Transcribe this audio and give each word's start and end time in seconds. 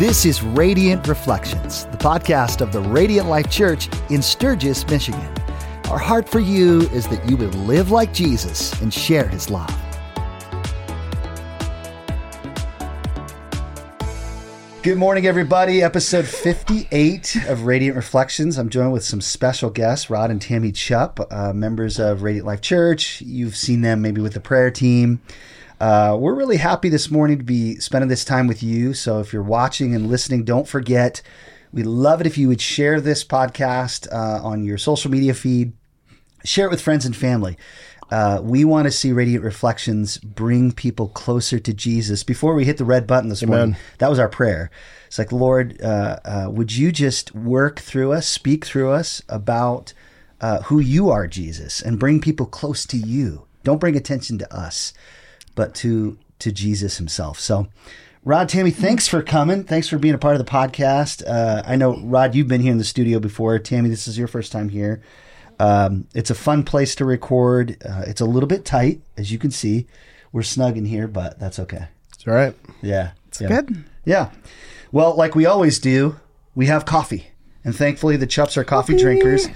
This 0.00 0.24
is 0.24 0.42
Radiant 0.42 1.06
Reflections, 1.08 1.84
the 1.84 1.98
podcast 1.98 2.62
of 2.62 2.72
the 2.72 2.80
Radiant 2.80 3.28
Life 3.28 3.50
Church 3.50 3.90
in 4.08 4.22
Sturgis, 4.22 4.88
Michigan. 4.88 5.30
Our 5.90 5.98
heart 5.98 6.26
for 6.26 6.40
you 6.40 6.88
is 6.88 7.06
that 7.08 7.28
you 7.28 7.36
would 7.36 7.54
live 7.54 7.90
like 7.90 8.14
Jesus 8.14 8.72
and 8.80 8.94
share 8.94 9.28
his 9.28 9.50
love. 9.50 9.68
Good 14.82 14.96
morning, 14.96 15.26
everybody. 15.26 15.82
Episode 15.82 16.24
58 16.24 17.36
of 17.46 17.66
Radiant 17.66 17.94
Reflections. 17.94 18.56
I'm 18.56 18.70
joined 18.70 18.94
with 18.94 19.04
some 19.04 19.20
special 19.20 19.68
guests, 19.68 20.08
Rod 20.08 20.30
and 20.30 20.40
Tammy 20.40 20.72
Chupp, 20.72 21.30
uh, 21.30 21.52
members 21.52 22.00
of 22.00 22.22
Radiant 22.22 22.46
Life 22.46 22.62
Church. 22.62 23.20
You've 23.20 23.54
seen 23.54 23.82
them 23.82 24.00
maybe 24.00 24.22
with 24.22 24.32
the 24.32 24.40
prayer 24.40 24.70
team. 24.70 25.20
Uh, 25.80 26.14
we're 26.20 26.34
really 26.34 26.58
happy 26.58 26.90
this 26.90 27.10
morning 27.10 27.38
to 27.38 27.44
be 27.44 27.76
spending 27.76 28.08
this 28.08 28.24
time 28.24 28.46
with 28.46 28.62
you. 28.62 28.92
So 28.92 29.18
if 29.20 29.32
you're 29.32 29.42
watching 29.42 29.94
and 29.94 30.08
listening, 30.08 30.44
don't 30.44 30.68
forget, 30.68 31.22
we'd 31.72 31.86
love 31.86 32.20
it 32.20 32.26
if 32.26 32.36
you 32.36 32.48
would 32.48 32.60
share 32.60 33.00
this 33.00 33.24
podcast 33.24 34.06
uh, 34.12 34.44
on 34.44 34.62
your 34.62 34.76
social 34.76 35.10
media 35.10 35.32
feed, 35.32 35.72
share 36.44 36.66
it 36.66 36.70
with 36.70 36.82
friends 36.82 37.06
and 37.06 37.16
family. 37.16 37.56
Uh, 38.10 38.40
we 38.42 38.64
want 38.64 38.86
to 38.86 38.90
see 38.90 39.12
Radiant 39.12 39.42
Reflections 39.42 40.18
bring 40.18 40.72
people 40.72 41.08
closer 41.08 41.58
to 41.60 41.72
Jesus. 41.72 42.24
Before 42.24 42.54
we 42.54 42.64
hit 42.66 42.76
the 42.76 42.84
red 42.84 43.06
button 43.06 43.30
this 43.30 43.42
morning, 43.46 43.76
that 43.98 44.10
was 44.10 44.18
our 44.18 44.28
prayer. 44.28 44.70
It's 45.06 45.18
like, 45.18 45.32
Lord, 45.32 45.80
uh, 45.80 46.18
uh, 46.24 46.48
would 46.50 46.76
you 46.76 46.92
just 46.92 47.34
work 47.34 47.78
through 47.78 48.12
us, 48.12 48.26
speak 48.26 48.66
through 48.66 48.90
us 48.90 49.22
about 49.28 49.94
uh, 50.42 50.62
who 50.62 50.78
you 50.80 51.08
are, 51.08 51.26
Jesus, 51.26 51.80
and 51.80 51.98
bring 52.00 52.20
people 52.20 52.46
close 52.46 52.84
to 52.86 52.98
you? 52.98 53.46
Don't 53.62 53.80
bring 53.80 53.96
attention 53.96 54.38
to 54.38 54.54
us, 54.54 54.92
but 55.60 55.74
to 55.74 56.16
to 56.38 56.50
Jesus 56.50 56.96
Himself. 56.96 57.38
So, 57.38 57.68
Rod, 58.24 58.48
Tammy, 58.48 58.70
thanks 58.70 59.06
for 59.06 59.22
coming. 59.22 59.62
Thanks 59.62 59.88
for 59.90 59.98
being 59.98 60.14
a 60.14 60.18
part 60.18 60.34
of 60.34 60.38
the 60.38 60.50
podcast. 60.50 61.22
Uh, 61.26 61.62
I 61.66 61.76
know, 61.76 61.98
Rod, 61.98 62.34
you've 62.34 62.48
been 62.48 62.62
here 62.62 62.72
in 62.72 62.78
the 62.78 62.84
studio 62.84 63.18
before. 63.18 63.58
Tammy, 63.58 63.90
this 63.90 64.08
is 64.08 64.16
your 64.16 64.26
first 64.26 64.52
time 64.52 64.70
here. 64.70 65.02
Um, 65.58 66.06
it's 66.14 66.30
a 66.30 66.34
fun 66.34 66.64
place 66.64 66.94
to 66.94 67.04
record. 67.04 67.76
Uh, 67.84 68.04
it's 68.06 68.22
a 68.22 68.24
little 68.24 68.46
bit 68.46 68.64
tight, 68.64 69.02
as 69.18 69.30
you 69.30 69.38
can 69.38 69.50
see. 69.50 69.86
We're 70.32 70.44
snug 70.44 70.78
in 70.78 70.86
here, 70.86 71.06
but 71.06 71.38
that's 71.38 71.58
okay. 71.58 71.88
It's 72.14 72.26
all 72.26 72.32
right. 72.32 72.56
Yeah. 72.80 73.10
It's 73.28 73.42
yeah. 73.42 73.48
good. 73.48 73.84
Yeah. 74.06 74.30
Well, 74.92 75.14
like 75.14 75.34
we 75.34 75.44
always 75.44 75.78
do, 75.78 76.18
we 76.54 76.66
have 76.66 76.86
coffee. 76.86 77.26
And 77.66 77.76
thankfully, 77.76 78.16
the 78.16 78.26
Chupps 78.26 78.56
are 78.56 78.64
coffee, 78.64 78.94
coffee. 78.94 79.02
drinkers. 79.02 79.46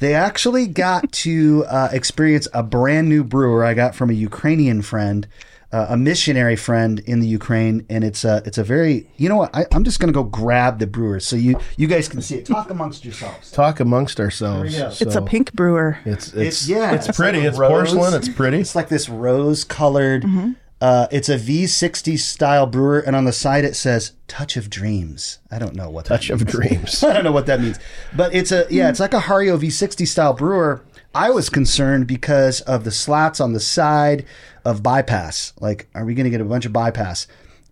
They 0.00 0.14
actually 0.14 0.66
got 0.66 1.12
to 1.12 1.64
uh, 1.68 1.90
experience 1.92 2.48
a 2.52 2.64
brand 2.64 3.08
new 3.08 3.22
brewer 3.22 3.64
I 3.64 3.74
got 3.74 3.94
from 3.94 4.10
a 4.10 4.14
Ukrainian 4.14 4.82
friend 4.82 5.28
uh, 5.72 5.86
a 5.88 5.96
missionary 5.96 6.56
friend 6.56 7.00
in 7.00 7.20
the 7.20 7.26
Ukraine, 7.26 7.86
and 7.88 8.04
it's 8.04 8.24
a 8.24 8.42
it's 8.44 8.58
a 8.58 8.64
very 8.64 9.08
you 9.16 9.28
know 9.28 9.36
what 9.36 9.56
I, 9.56 9.64
am 9.72 9.84
just 9.84 10.00
gonna 10.00 10.12
go 10.12 10.22
grab 10.22 10.78
the 10.78 10.86
brewer 10.86 11.18
so 11.18 11.34
you 11.34 11.58
you 11.76 11.86
guys 11.86 12.08
can 12.08 12.20
see 12.20 12.36
it. 12.36 12.46
Talk 12.46 12.70
amongst 12.70 13.04
yourselves. 13.04 13.50
Talk 13.50 13.80
amongst 13.80 14.20
ourselves. 14.20 14.76
So 14.76 14.88
it's 15.00 15.14
a 15.14 15.22
pink 15.22 15.52
brewer. 15.54 15.98
It's 16.04 16.28
it's, 16.28 16.36
it's 16.36 16.68
yeah. 16.68 16.94
It's, 16.94 17.08
it's 17.08 17.16
pretty. 17.16 17.38
Like 17.38 17.48
it's 17.48 17.58
rose. 17.58 17.92
porcelain. 17.92 18.14
It's 18.14 18.28
pretty. 18.28 18.58
It's 18.58 18.74
like 18.74 18.88
this 18.88 19.08
rose 19.08 19.64
colored. 19.64 20.24
Mm-hmm. 20.24 20.52
Uh, 20.82 21.06
it's 21.12 21.28
a 21.28 21.36
V60 21.38 22.18
style 22.18 22.66
brewer, 22.66 22.98
and 22.98 23.14
on 23.14 23.24
the 23.24 23.32
side 23.32 23.64
it 23.64 23.76
says 23.76 24.12
"Touch 24.26 24.56
of 24.56 24.68
Dreams." 24.68 25.38
I 25.50 25.58
don't 25.58 25.74
know 25.74 25.88
what 25.88 26.06
Touch 26.06 26.28
of 26.28 26.44
Dreams. 26.44 27.02
I 27.04 27.12
don't 27.14 27.24
know 27.24 27.32
what 27.32 27.46
that 27.46 27.60
means, 27.60 27.78
but 28.14 28.34
it's 28.34 28.52
a 28.52 28.66
yeah, 28.68 28.90
it's 28.90 29.00
like 29.00 29.14
a 29.14 29.20
Hario 29.20 29.56
V60 29.58 30.06
style 30.06 30.34
brewer. 30.34 30.84
I 31.14 31.30
was 31.30 31.50
concerned 31.50 32.06
because 32.06 32.60
of 32.62 32.84
the 32.84 32.90
slats 32.90 33.40
on 33.40 33.52
the 33.52 33.60
side 33.60 34.24
of 34.64 34.82
bypass. 34.82 35.52
Like, 35.60 35.88
are 35.94 36.04
we 36.04 36.14
going 36.14 36.24
to 36.24 36.30
get 36.30 36.40
a 36.40 36.44
bunch 36.44 36.64
of 36.64 36.72
bypass? 36.72 37.26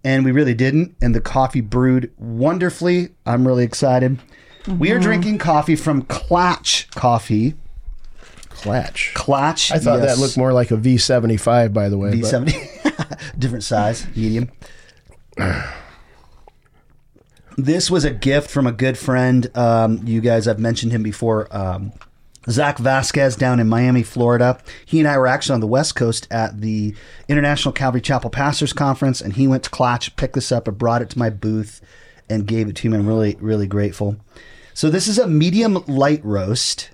And 0.05 0.25
we 0.25 0.33
really 0.33 0.55
didn't. 0.55 0.95
And 1.01 1.15
the 1.15 1.21
coffee 1.21 1.61
brewed 1.61 2.13
wonderfully. 2.19 3.11
I'm 3.25 3.47
really 3.47 3.65
excited. 3.65 4.19
Mm-hmm. 4.65 4.79
We 4.79 4.91
are 4.93 4.99
drinking 4.99 5.39
coffee 5.39 5.77
from 5.77 6.03
Klatch 6.05 6.91
Coffee. 6.95 7.55
Klatch. 8.51 9.15
Klatch. 9.15 9.73
I 9.73 9.79
thought 9.79 10.01
yes. 10.01 10.17
that 10.17 10.21
looked 10.21 10.37
more 10.37 10.53
like 10.53 10.71
a 10.71 10.77
V75, 10.77 11.73
by 11.73 11.89
the 11.89 11.97
way. 11.97 12.13
V70. 12.13 13.39
Different 13.39 13.65
size, 13.65 14.07
medium. 14.15 14.51
this 17.57 17.91
was 17.91 18.05
a 18.05 18.11
gift 18.11 18.51
from 18.51 18.67
a 18.67 18.73
good 18.73 18.99
friend. 18.99 19.51
Um, 19.57 20.07
you 20.07 20.21
guys, 20.21 20.47
I've 20.47 20.59
mentioned 20.59 20.93
him 20.93 21.03
before. 21.03 21.49
Um, 21.57 21.93
Zach 22.49 22.79
Vasquez 22.79 23.37
down 23.37 23.61
in 23.61 23.69
Miami, 23.69 24.03
Florida. 24.03 24.59
He 24.87 24.99
and 24.99 25.09
I 25.09 25.19
were 25.19 25.27
actually 25.27 25.55
on 25.55 25.61
the 25.61 25.67
West 25.67 25.95
Coast 25.95 26.27
at 26.31 26.61
the 26.61 26.95
International 27.29 27.73
Calvary 27.73 28.01
Chapel 28.01 28.31
Pastors 28.31 28.73
Conference, 28.73 29.21
and 29.21 29.35
he 29.35 29.47
went 29.47 29.65
to 29.65 29.71
Klatch, 29.71 30.17
picked 30.17 30.35
this 30.35 30.51
up, 30.51 30.67
and 30.67 30.79
brought 30.79 31.03
it 31.03 31.11
to 31.11 31.19
my 31.19 31.31
booth 31.31 31.81
and 32.29 32.47
gave 32.47 32.69
it 32.69 32.77
to 32.77 32.89
me. 32.89 32.97
I'm 32.97 33.07
really, 33.07 33.37
really 33.41 33.67
grateful. 33.67 34.17
So 34.73 34.89
this 34.89 35.09
is 35.09 35.19
a 35.19 35.27
medium 35.27 35.85
light 35.87 36.25
roast. 36.25 36.91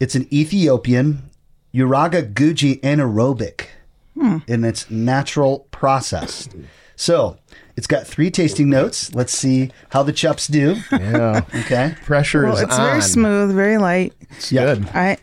It's 0.00 0.14
an 0.14 0.26
Ethiopian 0.32 1.30
Uraga 1.74 2.32
Guji 2.32 2.80
anaerobic, 2.80 3.66
hmm. 4.14 4.38
and 4.48 4.64
it's 4.64 4.90
natural 4.90 5.60
processed. 5.70 6.54
So 6.96 7.38
it's 7.76 7.86
got 7.86 8.06
three 8.06 8.30
tasting 8.30 8.68
notes. 8.68 9.14
Let's 9.14 9.32
see 9.32 9.70
how 9.90 10.02
the 10.02 10.12
Chupps 10.12 10.50
do. 10.50 10.76
Yeah. 10.90 11.42
Okay. 11.62 11.94
Pressure 12.04 12.44
well, 12.44 12.56
is 12.56 12.62
it's 12.62 12.78
on. 12.78 12.86
very 12.86 13.02
smooth, 13.02 13.54
very 13.54 13.78
light. 13.78 14.12
It's 14.30 14.52
yeah. 14.52 14.74
good. 14.74 14.88
I. 14.88 15.18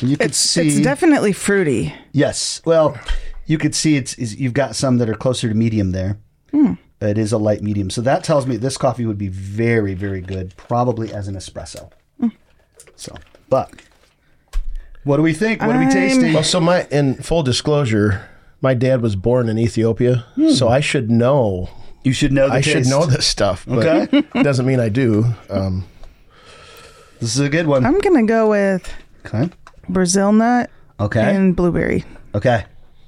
You 0.00 0.16
can 0.16 0.32
see 0.32 0.66
it's 0.66 0.80
definitely 0.80 1.32
fruity. 1.32 1.94
Yes. 2.12 2.60
Well, 2.64 2.98
you 3.46 3.58
could 3.58 3.74
see 3.74 3.96
it's, 3.96 4.14
it's 4.14 4.36
you've 4.36 4.54
got 4.54 4.74
some 4.74 4.98
that 4.98 5.08
are 5.08 5.14
closer 5.14 5.48
to 5.48 5.54
medium 5.54 5.92
there. 5.92 6.18
Mm. 6.52 6.78
It 7.00 7.18
is 7.18 7.32
a 7.32 7.38
light 7.38 7.62
medium, 7.62 7.90
so 7.90 8.00
that 8.02 8.22
tells 8.24 8.46
me 8.46 8.56
this 8.56 8.76
coffee 8.76 9.06
would 9.06 9.18
be 9.18 9.28
very, 9.28 9.94
very 9.94 10.20
good, 10.20 10.56
probably 10.56 11.12
as 11.12 11.28
an 11.28 11.34
espresso. 11.34 11.90
Mm. 12.20 12.32
So, 12.96 13.14
but 13.48 13.70
what 15.04 15.16
do 15.16 15.22
we 15.22 15.32
think? 15.32 15.60
What 15.60 15.70
I'm... 15.70 15.82
are 15.82 15.86
we 15.86 15.92
tasting? 15.92 16.32
Well, 16.32 16.44
so 16.44 16.60
my 16.60 16.86
in 16.90 17.14
full 17.16 17.42
disclosure, 17.42 18.28
my 18.62 18.74
dad 18.74 19.02
was 19.02 19.16
born 19.16 19.48
in 19.48 19.58
Ethiopia, 19.58 20.24
hmm. 20.34 20.50
so 20.50 20.68
I 20.68 20.80
should 20.80 21.10
know. 21.10 21.68
You 22.04 22.12
should 22.12 22.32
know. 22.32 22.48
I 22.48 22.62
taste. 22.62 22.68
should 22.68 22.86
know 22.86 23.04
this 23.04 23.26
stuff. 23.26 23.68
okay, 23.68 24.22
doesn't 24.42 24.64
mean 24.64 24.80
I 24.80 24.88
do. 24.88 25.26
Um, 25.50 25.84
this 27.20 27.36
is 27.36 27.40
a 27.40 27.48
good 27.48 27.66
one. 27.66 27.84
I'm 27.84 28.00
gonna 28.00 28.24
go 28.24 28.48
with 28.48 28.90
okay. 29.26 29.50
Brazil 29.88 30.32
nut. 30.32 30.70
Okay. 30.98 31.34
And 31.34 31.56
blueberry. 31.56 32.04
Okay. 32.34 32.64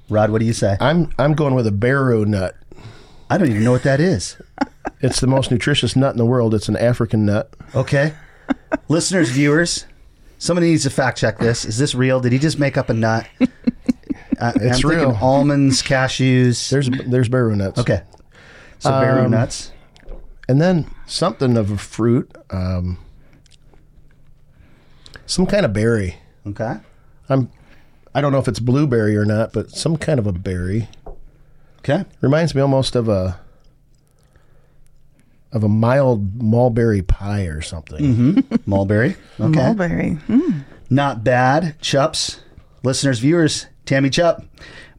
Rod, 0.09 0.31
what 0.31 0.41
do 0.41 0.45
you 0.45 0.53
say? 0.53 0.77
I'm 0.81 1.11
I'm 1.19 1.35
going 1.35 1.55
with 1.55 1.67
a 1.67 1.73
baru 1.73 2.25
nut. 2.25 2.57
I 3.31 3.39
don't 3.39 3.49
even 3.49 3.65
know 3.65 3.73
what 3.73 3.85
that 3.85 4.01
is. 4.01 4.37
it's 5.01 5.21
the 5.21 5.27
most 5.27 5.51
nutritious 5.51 5.97
nut 5.97 6.13
in 6.13 6.19
the 6.19 6.27
world. 6.27 6.55
It's 6.55 6.69
an 6.69 6.77
African 6.77 7.25
nut. 7.25 7.55
Okay. 7.75 8.15
Listeners, 8.89 9.31
viewers, 9.31 9.87
somebody 10.39 10.71
needs 10.71 10.83
to 10.83 10.91
fact 10.91 11.19
check 11.19 11.39
this. 11.39 11.65
Is 11.65 11.79
this 11.79 11.95
real? 11.95 12.21
Did 12.21 12.33
he 12.33 12.39
just 12.39 12.59
make 12.59 12.77
up 12.77 12.91
a 12.91 12.95
nut? 12.95 13.27
Uh, 14.39 14.53
it's 14.57 14.85
I'm 14.85 14.91
real. 14.91 15.19
almonds, 15.21 15.83
cashews. 15.83 16.69
There's 16.71 16.89
there's 16.89 17.29
baru 17.29 17.57
nuts. 17.57 17.81
Okay, 17.81 18.03
so 18.79 18.91
baru 18.91 19.25
um, 19.25 19.31
nuts, 19.31 19.73
and 20.49 20.61
then 20.61 20.91
something 21.07 21.57
of 21.57 21.71
a 21.71 21.79
fruit, 21.79 22.31
um, 22.51 22.99
some 25.27 25.47
kind 25.47 25.65
of 25.65 25.73
berry. 25.73 26.17
Okay, 26.47 26.77
I'm. 27.29 27.51
I 28.15 28.21
don't 28.21 28.31
know 28.33 28.39
if 28.39 28.47
it's 28.47 28.61
blueberry 28.61 29.17
or 29.17 29.25
not, 29.25 29.53
but 29.53 29.71
some 29.71 29.97
kind 29.97 30.19
of 30.19 30.27
a 30.27 30.33
berry. 30.33 30.89
Okay, 31.81 32.05
reminds 32.21 32.55
me 32.55 32.61
almost 32.63 32.95
of 32.97 33.09
a 33.09 33.41
of 35.55 35.63
a 35.63 35.69
mild 35.69 36.43
mulberry 36.43 37.01
pie 37.03 37.45
or 37.45 37.63
something. 37.63 38.03
Mm-hmm. 38.03 38.57
mulberry. 38.67 39.17
Okay. 39.39 39.61
Mulberry. 39.61 40.19
Mm. 40.29 40.65
Not 40.91 41.23
bad. 41.25 41.77
Chupps, 41.81 42.41
listeners, 42.83 43.21
viewers, 43.21 43.67
Tammy 43.85 44.11
Chupp, 44.11 44.47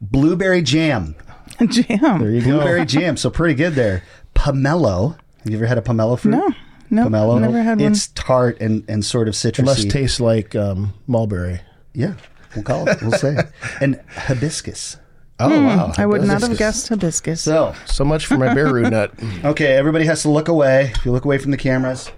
blueberry 0.00 0.62
jam. 0.62 1.14
Jam. 1.68 2.20
There 2.20 2.30
you 2.30 2.40
go. 2.42 2.50
Blueberry 2.58 2.84
jam. 2.86 3.16
So 3.16 3.30
pretty 3.30 3.54
good 3.54 3.74
there. 3.74 4.02
Pomelo. 4.34 5.16
Have 5.38 5.50
you 5.50 5.56
ever 5.56 5.66
had 5.66 5.78
a 5.78 5.82
pomelo 5.82 6.18
fruit? 6.18 6.32
No. 6.32 6.52
No, 6.90 7.06
pomelo. 7.06 7.36
I've 7.36 7.42
never 7.42 7.62
had 7.62 7.80
one. 7.80 7.92
It's 7.92 8.08
tart 8.08 8.60
and, 8.60 8.84
and 8.88 9.04
sort 9.04 9.28
of 9.28 9.34
citrusy. 9.34 9.60
It 9.60 9.64
must 9.64 9.90
taste 9.90 10.20
like 10.20 10.54
um, 10.54 10.92
mulberry. 11.06 11.60
Yeah, 11.94 12.14
we'll 12.54 12.64
call 12.64 12.88
it. 12.88 13.00
We'll 13.00 13.12
say 13.12 13.36
it. 13.36 13.46
And 13.80 14.00
hibiscus. 14.08 14.98
Oh 15.38 15.48
mm, 15.48 15.66
wow! 15.66 15.92
I 15.96 16.06
would 16.06 16.20
hibiscus. 16.20 16.40
not 16.42 16.48
have 16.48 16.58
guessed 16.58 16.88
hibiscus. 16.88 17.40
So 17.40 17.74
so 17.86 18.04
much 18.04 18.26
for 18.26 18.36
my 18.36 18.54
baru 18.54 18.88
nut. 18.88 19.12
Okay, 19.44 19.72
everybody 19.72 20.04
has 20.04 20.22
to 20.22 20.30
look 20.30 20.48
away. 20.48 20.92
If 20.94 21.04
you 21.04 21.12
look 21.12 21.24
away 21.24 21.38
from 21.38 21.50
the 21.50 21.56
cameras, 21.56 22.10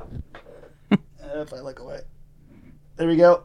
if 0.91 1.53
I 1.53 1.61
look 1.61 1.79
away, 1.79 2.01
there 2.97 3.09
we 3.09 3.17
go. 3.17 3.45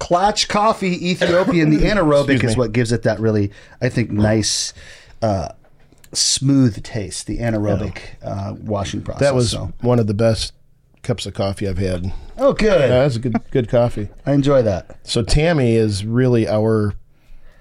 Klatch 0.00 0.48
Coffee 0.48 1.10
Ethiopian, 1.10 1.70
the 1.70 1.78
anaerobic 1.88 2.42
is 2.44 2.56
what 2.56 2.72
gives 2.72 2.92
it 2.92 3.02
that 3.02 3.18
really, 3.20 3.50
I 3.80 3.88
think, 3.88 4.10
nice, 4.10 4.72
uh, 5.22 5.48
smooth 6.12 6.82
taste. 6.82 7.26
The 7.26 7.38
anaerobic 7.38 7.98
uh, 8.22 8.54
washing 8.60 9.02
process. 9.02 9.20
That 9.20 9.34
was 9.34 9.50
so. 9.50 9.72
one 9.80 9.98
of 9.98 10.06
the 10.06 10.14
best 10.14 10.52
cups 11.02 11.26
of 11.26 11.34
coffee 11.34 11.68
I've 11.68 11.78
had. 11.78 12.12
Oh, 12.38 12.52
good. 12.52 12.80
Yeah, 12.80 13.00
that's 13.00 13.16
a 13.16 13.18
good 13.20 13.36
good 13.50 13.68
coffee. 13.68 14.08
I 14.26 14.32
enjoy 14.32 14.62
that. 14.62 14.98
So 15.06 15.22
Tammy 15.22 15.74
is 15.74 16.04
really 16.04 16.46
our, 16.48 16.94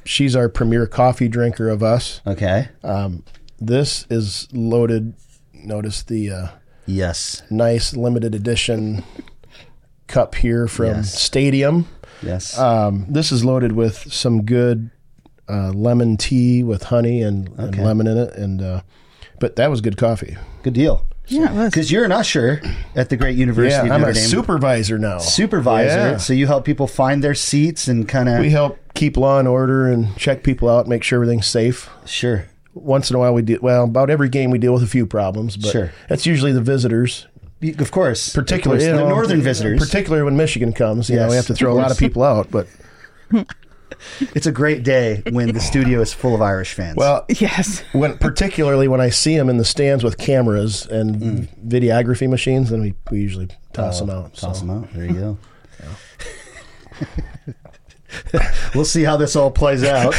she's 0.06 0.36
our 0.36 0.50
premier 0.50 0.86
coffee 0.88 1.28
drinker 1.28 1.70
of 1.70 1.82
us. 1.84 2.22
Okay. 2.28 2.70
Um, 2.84 3.24
this 3.60 4.06
is 4.10 4.48
loaded 4.54 5.14
Notice 5.54 6.04
the 6.04 6.30
uh, 6.32 6.48
Yes. 6.86 7.42
nice 7.50 7.96
limited 7.96 8.34
edition 8.36 9.04
cup 10.08 10.36
here 10.36 10.68
from 10.68 10.86
Yes. 10.88 11.20
Stadium. 11.20 11.88
Yes. 12.22 12.58
Um, 12.58 13.06
this 13.10 13.32
is 13.32 13.44
loaded 13.46 13.74
with 13.74 14.12
some 14.12 14.44
good 14.44 14.90
uh, 15.50 15.70
lemon 15.72 16.18
tea 16.18 16.64
with 16.64 16.84
honey 16.84 17.22
and, 17.22 17.50
and 17.58 17.78
lemon 17.78 18.08
in 18.08 18.18
it, 18.18 18.34
and 18.36 18.62
uh, 18.62 18.82
but 19.40 19.56
that 19.56 19.70
was 19.70 19.82
good 19.82 19.98
coffee. 19.98 20.36
Good 20.64 20.74
deal. 20.74 21.06
Yeah. 21.30 21.66
Because 21.66 21.92
you're 21.92 22.06
an 22.06 22.12
usher 22.14 22.62
at 22.96 23.10
the 23.10 23.18
great 23.18 23.38
University 23.38 23.86
Yeah, 23.88 23.94
I'm 23.94 24.04
a 24.04 24.14
Dame. 24.14 24.24
supervisor 24.24 24.98
now. 24.98 25.18
supervisor. 25.18 26.12
Yeah. 26.12 26.18
So 26.18 26.32
you 26.32 26.48
help 26.48 26.64
people 26.64 26.88
find 26.88 27.22
their 27.22 27.36
seats 27.36 27.88
and 27.90 28.08
kind 28.08 28.30
of. 28.30 28.40
We 28.40 28.50
help 28.50 28.80
keep 28.94 29.18
law 29.18 29.38
and 29.38 29.48
order 29.48 29.88
and 29.88 30.16
check 30.18 30.42
people 30.44 30.70
out, 30.70 30.88
make 30.88 31.04
sure 31.04 31.18
everything's 31.18 31.48
safe. 31.48 31.90
sure. 32.06 32.46
Once 32.74 33.10
in 33.10 33.16
a 33.16 33.20
while, 33.20 33.34
we 33.34 33.42
do 33.42 33.58
well. 33.62 33.86
About 33.86 34.10
every 34.12 34.30
game, 34.30 34.52
we 34.52 34.60
deal 34.60 34.72
with 34.72 34.84
a 34.84 34.88
few 34.88 35.08
problems, 35.08 35.58
but 35.58 35.72
Sure. 35.72 35.92
that's 36.08 36.28
usually 36.28 36.52
the 36.52 36.62
visitors. 36.62 37.26
You- 37.60 37.76
Of 37.80 37.92
course, 37.92 38.34
particularly 38.34 38.84
Of 38.86 38.90
course, 38.92 38.98
you 39.00 39.04
the 39.04 39.10
know, 39.10 39.16
northern 39.16 39.42
visitors. 39.42 39.80
particularly 39.80 40.24
when 40.24 40.38
Michigan 40.38 40.74
comes. 40.74 41.10
You 41.10 41.16
know, 41.18 41.28
we 41.30 41.36
have 41.36 41.48
to 41.48 41.56
throw 41.56 41.74
a 41.74 41.76
lot 41.76 41.90
of 41.92 41.98
people 41.98 42.24
out. 42.24 42.50
But 42.52 42.68
it's 44.36 44.46
a 44.46 44.52
great 44.52 44.84
day 44.84 45.24
when 45.32 45.54
the 45.54 45.60
studio 45.60 46.02
is 46.02 46.14
full 46.14 46.36
of 46.36 46.42
Irish 46.42 46.74
fans. 46.74 46.96
well, 46.98 47.26
yes. 47.30 47.84
when 47.94 48.18
particularly 48.20 48.88
when 48.88 49.02
I 49.02 49.10
see 49.10 49.36
them 49.38 49.50
in 49.50 49.58
the 49.58 49.66
stands 49.66 50.04
with 50.04 50.18
cameras 50.18 50.86
and 50.86 51.16
Mm. 51.16 51.48
videography 51.68 52.30
machines, 52.30 52.70
then 52.70 52.82
we, 52.82 52.94
we 53.10 53.20
usually 53.22 53.48
toss 53.74 54.00
them 54.00 54.10
out. 54.12 54.36
toss 54.36 54.60
so. 54.60 54.66
them 54.66 54.84
out. 54.84 54.94
There 54.94 55.06
you 55.06 55.14
go. 55.14 55.38
we'll 58.76 58.86
see 58.86 59.04
how 59.04 59.18
this 59.18 59.36
all 59.36 59.52
plays 59.52 59.84
out. 59.84 60.16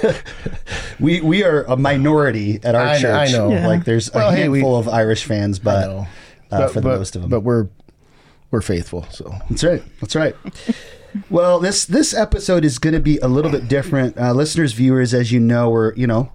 we 1.00 1.20
we 1.20 1.42
are 1.44 1.62
a 1.64 1.76
minority 1.76 2.60
at 2.62 2.74
our 2.74 2.82
I 2.82 2.98
know- 3.00 3.14
I 3.14 3.24
church. 3.26 3.32
know. 3.32 3.50
Yeah. 3.50 3.66
Like 3.66 3.84
there's 3.84 4.12
Well, 4.12 4.28
a 4.30 4.34
hey, 4.36 4.48
we- 4.48 4.58
handful 4.58 4.76
of 4.78 4.88
Irish 4.88 5.24
fans, 5.24 5.58
I 5.60 5.62
but 5.64 6.06
uh, 6.54 6.68
for 6.68 6.80
the 6.80 6.88
most 6.88 7.16
of 7.16 7.22
them. 7.22 7.30
But 7.30 7.40
we're 7.40 7.68
we're 8.50 8.62
faithful. 8.62 9.06
So 9.10 9.32
That's 9.50 9.64
right. 9.64 9.82
That's 10.00 10.14
right. 10.16 10.36
well, 11.30 11.58
this 11.60 11.84
this 11.84 12.14
episode 12.14 12.64
is 12.64 12.78
going 12.78 12.94
to 12.94 13.00
be 13.00 13.18
a 13.18 13.28
little 13.28 13.50
bit 13.50 13.68
different, 13.68 14.18
uh, 14.18 14.32
listeners, 14.32 14.72
viewers. 14.72 15.14
As 15.14 15.32
you 15.32 15.40
know, 15.40 15.70
we're 15.70 15.94
you 15.94 16.06
know 16.06 16.32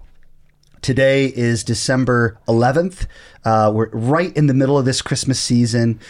today 0.82 1.26
is 1.26 1.62
December 1.64 2.38
11th. 2.48 3.06
Uh, 3.44 3.70
we're 3.74 3.90
right 3.90 4.34
in 4.36 4.46
the 4.46 4.54
middle 4.54 4.78
of 4.78 4.84
this 4.84 5.02
Christmas 5.02 5.38
season. 5.38 6.00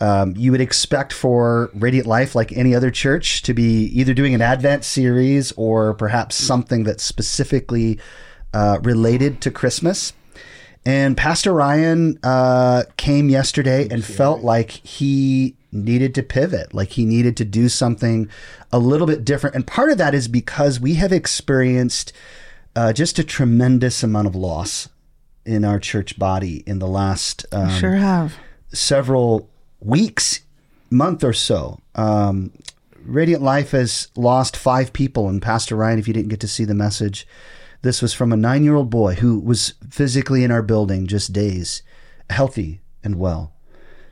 Um, 0.00 0.34
you 0.36 0.52
would 0.52 0.60
expect 0.60 1.12
for 1.12 1.70
Radiant 1.74 2.06
Life, 2.06 2.34
like 2.34 2.52
any 2.52 2.74
other 2.74 2.90
church, 2.90 3.42
to 3.42 3.54
be 3.54 3.84
either 3.86 4.14
doing 4.14 4.34
an 4.34 4.40
Advent 4.40 4.84
series 4.84 5.52
or 5.52 5.94
perhaps 5.94 6.36
something 6.36 6.84
that's 6.84 7.02
specifically 7.02 7.98
uh, 8.54 8.78
related 8.82 9.40
to 9.42 9.50
Christmas. 9.50 10.12
And 10.84 11.16
Pastor 11.16 11.52
Ryan 11.52 12.18
uh, 12.22 12.84
came 12.96 13.28
yesterday 13.28 13.88
and 13.90 14.04
felt 14.04 14.42
like 14.42 14.70
he 14.70 15.54
needed 15.70 16.14
to 16.14 16.22
pivot, 16.22 16.72
like 16.72 16.90
he 16.90 17.04
needed 17.04 17.36
to 17.36 17.44
do 17.44 17.68
something 17.68 18.28
a 18.72 18.78
little 18.78 19.06
bit 19.06 19.24
different. 19.24 19.54
And 19.54 19.66
part 19.66 19.90
of 19.90 19.98
that 19.98 20.14
is 20.14 20.28
because 20.28 20.80
we 20.80 20.94
have 20.94 21.12
experienced 21.12 22.12
uh, 22.74 22.92
just 22.92 23.18
a 23.18 23.24
tremendous 23.24 24.02
amount 24.02 24.28
of 24.28 24.34
loss 24.34 24.88
in 25.44 25.64
our 25.64 25.78
church 25.78 26.18
body 26.18 26.62
in 26.66 26.78
the 26.78 26.86
last 26.86 27.44
um, 27.52 27.70
Sure 27.70 27.96
have. 27.96 28.34
several 28.72 29.48
weeks, 29.80 30.40
month 30.90 31.24
or 31.24 31.32
so. 31.32 31.80
Um, 31.94 32.52
Radiant 33.04 33.42
Life 33.42 33.70
has 33.70 34.08
lost 34.16 34.56
five 34.56 34.92
people, 34.92 35.28
and 35.28 35.40
Pastor 35.40 35.76
Ryan, 35.76 35.98
if 35.98 36.06
you 36.06 36.14
didn't 36.14 36.28
get 36.28 36.40
to 36.40 36.48
see 36.48 36.64
the 36.64 36.74
message, 36.74 37.26
this 37.82 38.02
was 38.02 38.12
from 38.12 38.32
a 38.32 38.36
nine-year-old 38.36 38.90
boy 38.90 39.14
who 39.14 39.38
was 39.38 39.74
physically 39.88 40.44
in 40.44 40.50
our 40.50 40.62
building 40.62 41.06
just 41.06 41.32
days, 41.32 41.82
healthy 42.28 42.80
and 43.04 43.16
well, 43.16 43.52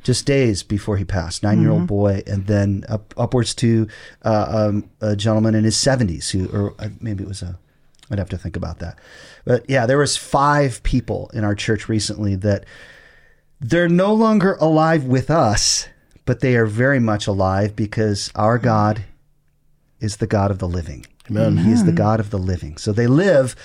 just 0.02 0.24
days 0.24 0.62
before 0.62 0.96
he 0.96 1.04
passed. 1.04 1.42
9-year-old 1.42 1.86
boy, 1.86 2.22
and 2.26 2.46
then 2.46 2.84
up, 2.88 3.12
upwards 3.16 3.54
to 3.56 3.88
uh, 4.24 4.68
um, 4.68 4.90
a 5.00 5.16
gentleman 5.16 5.54
in 5.54 5.64
his 5.64 5.76
seventies 5.76 6.30
who, 6.30 6.48
or 6.48 6.74
uh, 6.78 6.88
maybe 7.00 7.24
it 7.24 7.28
was 7.28 7.42
a. 7.42 7.58
I'd 8.08 8.20
have 8.20 8.28
to 8.28 8.38
think 8.38 8.54
about 8.54 8.78
that, 8.78 9.00
but 9.44 9.68
yeah, 9.68 9.84
there 9.84 9.98
was 9.98 10.16
five 10.16 10.80
people 10.84 11.28
in 11.34 11.42
our 11.42 11.56
church 11.56 11.88
recently 11.88 12.36
that 12.36 12.64
they're 13.60 13.88
no 13.88 14.14
longer 14.14 14.56
alive 14.60 15.04
with 15.04 15.28
us, 15.28 15.88
but 16.24 16.38
they 16.38 16.54
are 16.54 16.66
very 16.66 17.00
much 17.00 17.26
alive 17.26 17.74
because 17.74 18.30
our 18.36 18.58
God 18.58 19.04
is 19.98 20.18
the 20.18 20.26
God 20.28 20.52
of 20.52 20.58
the 20.58 20.68
living. 20.68 21.04
Amen. 21.30 21.56
He 21.58 21.72
is 21.72 21.84
the 21.84 21.92
God 21.92 22.20
of 22.20 22.30
the 22.30 22.38
living. 22.38 22.76
So 22.76 22.92
they 22.92 23.06
live, 23.06 23.56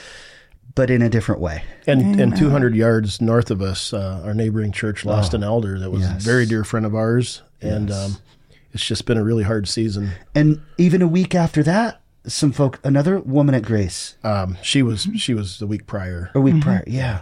but 0.75 0.89
in 0.89 1.01
a 1.01 1.09
different 1.09 1.41
way. 1.41 1.63
and 1.87 2.19
and 2.19 2.35
200 2.35 2.75
yards 2.75 3.21
north 3.21 3.51
of 3.51 3.61
us, 3.61 3.93
uh, 3.93 4.21
our 4.25 4.33
neighboring 4.33 4.71
church 4.71 5.05
lost 5.05 5.33
an 5.33 5.43
elder 5.43 5.79
that 5.79 5.91
was 5.91 6.03
Oh. 6.03 6.09
Yes. 6.09 6.21
a 6.23 6.25
very 6.25 6.45
dear 6.45 6.63
friend 6.63 6.85
of 6.85 6.95
ours, 6.95 7.41
and 7.61 7.91
um, 7.91 8.17
it's 8.73 8.85
just 8.85 9.05
been 9.05 9.17
a 9.17 9.23
really 9.23 9.43
hard 9.43 9.67
season. 9.67 10.11
And 10.33 10.61
even 10.77 11.01
a 11.01 11.07
week 11.07 11.35
after 11.35 11.61
that, 11.63 12.01
some 12.25 12.51
folk, 12.51 12.79
another 12.83 13.19
woman 13.19 13.55
at 13.55 13.63
Grace, 13.63 14.15
Um, 14.23 14.57
she 14.61 14.81
was 14.83 15.07
she 15.17 15.33
was 15.33 15.59
the 15.59 15.67
week 15.67 15.87
prior. 15.87 16.29
a 16.35 16.39
week 16.41 16.61
prior, 16.61 16.83
yeah, 16.87 17.21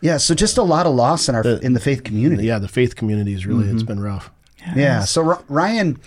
yeah. 0.00 0.16
So 0.18 0.34
just 0.34 0.58
a 0.58 0.62
lot 0.62 0.86
of 0.86 0.94
loss 0.94 1.28
in 1.28 1.34
our 1.34 1.42
in 1.46 1.72
the 1.72 1.80
faith 1.80 2.02
community. 2.04 2.44
Yeah, 2.46 2.58
the 2.58 2.68
faith 2.68 2.96
community 2.96 3.32
is 3.32 3.46
really 3.46 3.64
Mm-hmm. 3.64 3.74
it's 3.74 3.82
been 3.84 4.00
rough. 4.00 4.30
Yeah. 4.76 5.04
So 5.04 5.24
R- 5.26 5.42
Ryan, 5.48 5.98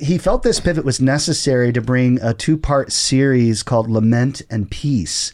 he 0.00 0.18
felt 0.18 0.42
this 0.42 0.60
pivot 0.60 0.84
was 0.84 1.00
necessary 1.00 1.72
to 1.72 1.80
bring 1.80 2.20
a 2.22 2.32
two 2.34 2.56
part 2.56 2.92
series 2.92 3.62
called 3.62 3.90
Lament 3.90 4.42
and 4.50 4.70
Peace. 4.70 5.32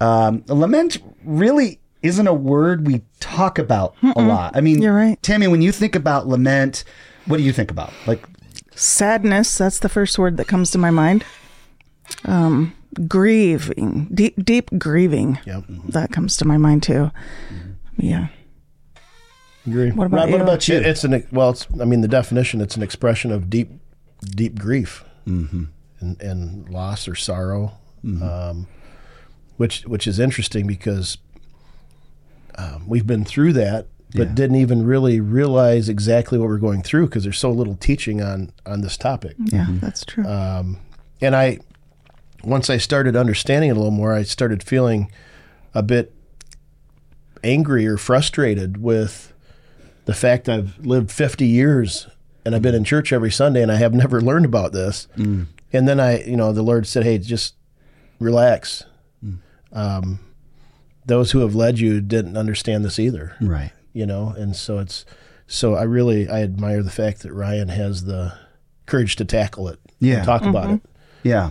Um, 0.00 0.44
lament 0.46 0.98
really 1.24 1.80
isn't 2.02 2.26
a 2.26 2.34
word 2.34 2.86
we 2.86 3.02
talk 3.18 3.58
about 3.58 3.94
a 4.16 4.22
lot. 4.22 4.56
I 4.56 4.60
mean, 4.60 4.80
You're 4.80 4.94
right. 4.94 5.20
Tammy, 5.22 5.48
when 5.48 5.60
you 5.62 5.72
think 5.72 5.96
about 5.96 6.28
lament, 6.28 6.84
what 7.26 7.38
do 7.38 7.42
you 7.42 7.52
think 7.52 7.70
about? 7.72 7.92
Like, 8.06 8.24
Sadness, 8.76 9.58
that's 9.58 9.80
the 9.80 9.88
first 9.88 10.16
word 10.18 10.36
that 10.36 10.46
comes 10.46 10.70
to 10.70 10.78
my 10.78 10.90
mind. 10.90 11.24
Um, 12.24 12.74
grieving, 13.08 14.08
deep, 14.14 14.42
deep 14.44 14.70
grieving. 14.78 15.38
Yep. 15.44 15.64
That 15.88 16.12
comes 16.12 16.36
to 16.36 16.44
my 16.44 16.56
mind 16.56 16.84
too. 16.84 17.10
Yeah. 17.96 18.28
Agree. 19.66 19.90
What 19.90 20.06
about 20.06 20.16
Rod, 20.18 20.26
you? 20.28 20.32
what 20.32 20.40
about 20.42 20.68
you? 20.68 20.76
It- 20.76 20.86
it's 20.86 21.04
an 21.04 21.26
well, 21.32 21.50
it's 21.50 21.66
I 21.80 21.84
mean 21.84 22.00
the 22.00 22.08
definition. 22.08 22.60
It's 22.60 22.76
an 22.76 22.82
expression 22.82 23.32
of 23.32 23.50
deep, 23.50 23.70
deep 24.20 24.58
grief 24.58 25.04
Mm-hmm. 25.26 25.64
and, 26.00 26.20
and 26.22 26.68
loss 26.70 27.06
or 27.06 27.14
sorrow, 27.14 27.72
um, 28.04 28.66
which 29.58 29.82
which 29.82 30.06
is 30.06 30.18
interesting 30.18 30.66
because 30.66 31.18
um, 32.56 32.88
we've 32.88 33.06
been 33.06 33.24
through 33.26 33.52
that, 33.54 33.86
but 34.12 34.28
Yeah. 34.28 34.34
didn't 34.34 34.56
even 34.56 34.84
really 34.86 35.20
realize 35.20 35.88
exactly 35.90 36.38
what 36.38 36.48
we're 36.48 36.56
going 36.58 36.82
through 36.82 37.06
because 37.08 37.24
there's 37.24 37.38
so 37.38 37.50
little 37.50 37.76
teaching 37.76 38.22
on 38.22 38.52
on 38.64 38.80
this 38.80 38.96
topic. 38.96 39.36
Yeah, 39.38 39.66
that's 39.68 40.04
true. 40.04 40.24
And 41.20 41.34
I, 41.36 41.58
once 42.42 42.70
I 42.70 42.78
started 42.78 43.14
understanding 43.16 43.68
it 43.70 43.72
a 43.72 43.76
little 43.76 43.90
more, 43.90 44.14
I 44.14 44.22
started 44.22 44.62
feeling 44.62 45.10
a 45.74 45.82
bit 45.82 46.14
angry 47.44 47.86
or 47.86 47.96
frustrated 47.98 48.78
with 48.80 49.32
the 50.06 50.14
fact 50.14 50.48
I've 50.48 50.78
lived 50.78 51.10
50 51.10 51.44
years 51.46 52.06
and 52.44 52.54
I've 52.54 52.62
been 52.62 52.74
in 52.74 52.84
church 52.84 53.12
every 53.12 53.30
Sunday 53.30 53.62
and 53.62 53.72
I 53.72 53.76
have 53.76 53.94
never 54.02 54.20
learned 54.20 54.44
about 54.44 54.72
this. 54.72 55.08
Mm. 55.16 55.46
And 55.72 55.88
then 55.88 56.00
I, 56.00 56.22
you 56.24 56.36
know, 56.36 56.52
the 56.52 56.62
Lord 56.62 56.86
said, 56.86 57.04
"Hey, 57.04 57.18
just 57.18 57.54
relax." 58.18 58.84
Mm. 59.24 59.38
Um, 59.72 60.20
those 61.08 61.32
who 61.32 61.40
have 61.40 61.54
led 61.54 61.78
you 61.78 62.00
didn't 62.00 62.36
understand 62.36 62.84
this 62.84 62.98
either, 62.98 63.34
right. 63.40 63.72
you 63.92 64.06
know, 64.06 64.28
and 64.36 64.54
so 64.54 64.78
it's 64.78 65.04
so 65.46 65.74
I 65.74 65.82
really 65.82 66.28
I 66.28 66.42
admire 66.42 66.82
the 66.82 66.90
fact 66.90 67.22
that 67.22 67.32
Ryan 67.32 67.68
has 67.68 68.04
the 68.04 68.34
courage 68.86 69.16
to 69.16 69.24
tackle 69.24 69.68
it, 69.68 69.80
and 69.84 70.08
Yeah. 70.08 70.22
talk 70.22 70.42
about 70.42 70.64
mm-hmm. 70.64 70.74
it. 70.74 70.82
Yeah. 71.22 71.50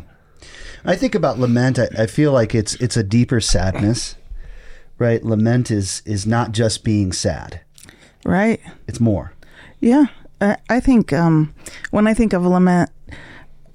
I 0.86 0.96
think 0.96 1.16
about 1.16 1.40
lament. 1.40 1.80
I, 1.80 1.90
I 1.98 2.06
feel 2.06 2.32
like 2.32 2.56
it's 2.56 2.76
it's 2.76 2.96
a 2.96 3.04
deeper 3.04 3.42
sadness, 3.42 4.16
right? 4.98 5.24
Lament 5.24 5.70
is 5.70 6.02
is 6.06 6.26
not 6.26 6.52
just 6.52 6.84
being 6.84 7.12
sad; 7.12 7.62
right. 8.24 8.62
it's 8.88 9.00
more. 9.00 9.34
Yeah, 9.80 10.06
I, 10.42 10.58
I 10.70 10.80
think 10.80 11.14
um, 11.14 11.54
when 11.92 12.08
I 12.08 12.14
think 12.14 12.34
of 12.34 12.46
lament, 12.46 12.90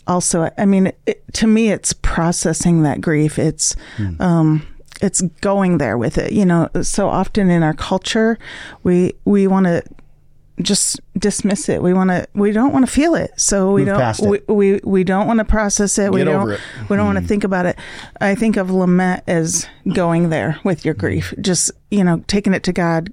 also, 0.06 0.50
I 0.58 0.64
mean, 0.66 0.92
it, 1.06 1.22
to 1.34 1.46
me, 1.46 1.70
it's 1.70 1.92
processing 1.92 2.82
that 2.82 3.00
grief. 3.00 3.38
It's 3.38 3.76
um, 4.18 4.66
it's 5.00 5.20
going 5.40 5.78
there 5.78 5.96
with 5.96 6.18
it. 6.18 6.32
You 6.32 6.44
know, 6.44 6.68
so 6.82 7.08
often 7.08 7.50
in 7.50 7.62
our 7.62 7.74
culture, 7.74 8.38
we 8.82 9.14
we 9.24 9.46
want 9.46 9.66
to 9.66 9.82
just 10.60 11.00
dismiss 11.18 11.68
it. 11.68 11.82
We 11.82 11.94
want 11.94 12.10
to. 12.10 12.26
We 12.34 12.52
don't 12.52 12.72
want 12.72 12.84
to 12.86 12.90
feel 12.90 13.14
it. 13.14 13.32
So 13.36 13.72
we 13.72 13.84
Move 13.84 13.98
don't. 13.98 14.30
we, 14.30 14.54
we 14.54 14.80
we 14.84 15.04
don't 15.04 15.26
want 15.26 15.38
to 15.38 15.44
process 15.44 15.98
it. 15.98 16.12
we 16.12 16.24
don't. 16.24 16.50
it. 16.50 16.60
We 16.88 16.96
don't 16.96 17.06
want 17.06 17.18
to 17.18 17.24
think 17.24 17.44
about 17.44 17.66
it. 17.66 17.76
I 18.20 18.34
think 18.34 18.56
of 18.56 18.70
lament 18.70 19.22
as 19.26 19.66
going 19.92 20.30
there 20.30 20.58
with 20.64 20.84
your 20.84 20.94
grief. 20.94 21.32
Just 21.40 21.70
you 21.90 22.04
know, 22.04 22.24
taking 22.26 22.54
it 22.54 22.62
to 22.64 22.72
God. 22.72 23.10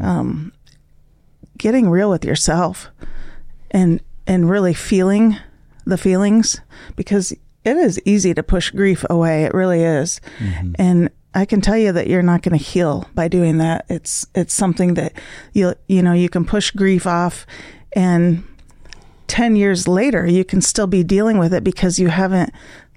Um, 0.00 0.52
getting 1.58 1.88
real 1.90 2.10
with 2.10 2.24
yourself 2.24 2.88
and 3.70 4.00
and 4.26 4.50
really 4.50 4.74
feeling 4.74 5.36
the 5.84 5.96
feelings 5.98 6.60
because 6.96 7.32
it 7.64 7.76
is 7.76 8.00
easy 8.04 8.34
to 8.34 8.42
push 8.42 8.70
grief 8.70 9.04
away 9.10 9.44
it 9.44 9.54
really 9.54 9.82
is 9.82 10.20
and 10.78 11.10
I 11.34 11.44
can 11.44 11.60
tell 11.60 11.76
you 11.76 11.92
that 11.92 12.06
you're 12.06 12.22
not 12.22 12.40
going 12.42 12.56
to 12.58 12.64
heal 12.64 13.06
by 13.14 13.28
doing 13.28 13.58
that. 13.58 13.84
It's 13.90 14.26
it's 14.34 14.54
something 14.54 14.94
that 14.94 15.12
you 15.52 15.74
you 15.86 16.02
know 16.02 16.14
you 16.14 16.30
can 16.30 16.46
push 16.46 16.70
grief 16.70 17.06
off, 17.06 17.44
and 17.94 18.42
ten 19.26 19.54
years 19.54 19.86
later 19.86 20.26
you 20.26 20.46
can 20.46 20.62
still 20.62 20.86
be 20.86 21.04
dealing 21.04 21.36
with 21.36 21.52
it 21.52 21.62
because 21.62 21.98
you 21.98 22.08
haven't 22.08 22.52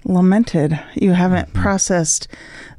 lamented, 0.06 0.80
you 0.94 1.12
haven't 1.12 1.48
Mm-hmm. 1.50 1.60
processed 1.62 2.28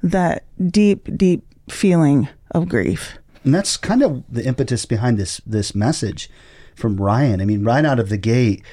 that 0.01 0.45
deep 0.71 1.07
deep 1.15 1.43
feeling 1.69 2.27
of 2.49 2.67
grief. 2.67 3.19
And 3.43 3.53
that's 3.55 3.77
kind 3.77 4.03
of 4.03 4.23
the 4.29 4.45
impetus 4.45 4.85
behind 4.85 5.17
this 5.17 5.41
this 5.45 5.73
message 5.73 6.29
from 6.75 6.97
Ryan. 6.97 7.41
I 7.41 7.45
mean, 7.45 7.63
right 7.63 7.83
out 7.85 7.99
of 7.99 8.09
the 8.09 8.17
gate, 8.17 8.63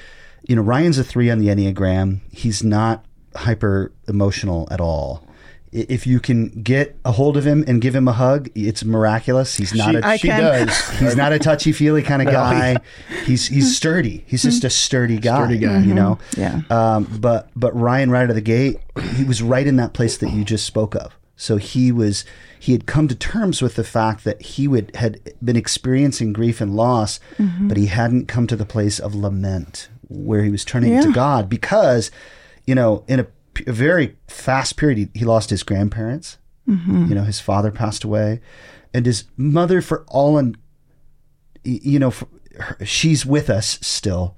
you 0.46 0.56
know, 0.56 0.62
Ryan's 0.62 0.98
a 0.98 1.04
three 1.04 1.30
on 1.30 1.38
the 1.38 1.48
Enneagram. 1.48 2.20
He's 2.32 2.62
not 2.62 3.04
hyper 3.34 3.92
emotional 4.06 4.68
at 4.70 4.80
all. 4.80 5.24
If 5.70 6.06
you 6.06 6.18
can 6.18 6.48
get 6.62 6.96
a 7.04 7.12
hold 7.12 7.36
of 7.36 7.44
him 7.46 7.62
and 7.68 7.82
give 7.82 7.94
him 7.94 8.08
a 8.08 8.12
hug, 8.12 8.48
it's 8.54 8.84
miraculous. 8.84 9.54
He's 9.56 9.74
not 9.74 9.90
she, 9.90 9.96
a 9.96 10.00
I 10.02 10.16
she 10.16 10.28
can- 10.28 10.40
does. 10.40 10.88
he's 10.98 11.14
not 11.14 11.34
a 11.34 11.38
touchy 11.38 11.72
feely 11.72 12.02
kind 12.02 12.22
of 12.26 12.28
guy. 12.32 12.76
He's 13.26 13.46
he's 13.48 13.76
sturdy. 13.76 14.24
He's 14.26 14.42
just 14.42 14.64
a 14.64 14.70
sturdy 14.70 15.18
guy. 15.18 15.44
Sturdy 15.44 15.58
guy. 15.58 15.80
You 15.80 15.92
know. 15.92 16.18
Yeah. 16.38 16.62
Um, 16.70 17.04
but 17.20 17.50
but 17.54 17.74
Ryan 17.78 18.10
right 18.10 18.22
out 18.24 18.30
of 18.30 18.34
the 18.36 18.40
gate, 18.40 18.78
he 19.14 19.24
was 19.24 19.42
right 19.42 19.66
in 19.66 19.76
that 19.76 19.92
place 19.92 20.16
that 20.18 20.30
you 20.30 20.42
just 20.42 20.64
spoke 20.64 20.94
of. 20.94 21.17
So 21.40 21.56
he 21.56 21.90
was 21.92 22.24
he 22.58 22.72
had 22.72 22.84
come 22.84 23.06
to 23.08 23.14
terms 23.14 23.62
with 23.62 23.76
the 23.76 23.84
fact 23.84 24.24
that 24.24 24.42
he 24.42 24.66
would 24.68 24.94
had 24.96 25.20
been 25.42 25.56
experiencing 25.56 26.32
grief 26.34 26.60
and 26.60 26.74
loss, 26.74 27.20
Mm-hmm. 27.38 27.68
but 27.68 27.76
he 27.76 27.86
hadn't 27.86 28.26
come 28.26 28.46
to 28.48 28.56
the 28.56 28.66
place 28.66 28.98
of 28.98 29.14
lament 29.14 29.88
where 30.08 30.42
he 30.42 30.50
was 30.50 30.64
turning 30.64 31.00
to 31.00 31.12
God 31.12 31.48
because, 31.48 32.10
you 32.66 32.74
know, 32.74 33.04
in 33.06 33.20
a 33.20 33.26
very 33.66 34.16
fast 34.26 34.76
period, 34.76 34.98
he, 34.98 35.08
he 35.20 35.24
lost 35.24 35.50
his 35.50 35.62
grandparents. 35.62 36.38
Mm-hmm. 36.68 37.06
You 37.08 37.14
know, 37.14 37.22
his 37.24 37.40
father 37.40 37.70
passed 37.70 38.02
away, 38.04 38.40
and 38.92 39.06
his 39.06 39.24
mother, 39.36 39.80
for 39.80 40.04
all 40.08 40.36
and 40.38 40.58
you 41.64 41.98
know, 41.98 42.10
for, 42.10 42.26
her, 42.58 42.84
she's 42.84 43.24
with 43.26 43.48
us 43.50 43.78
still, 43.82 44.36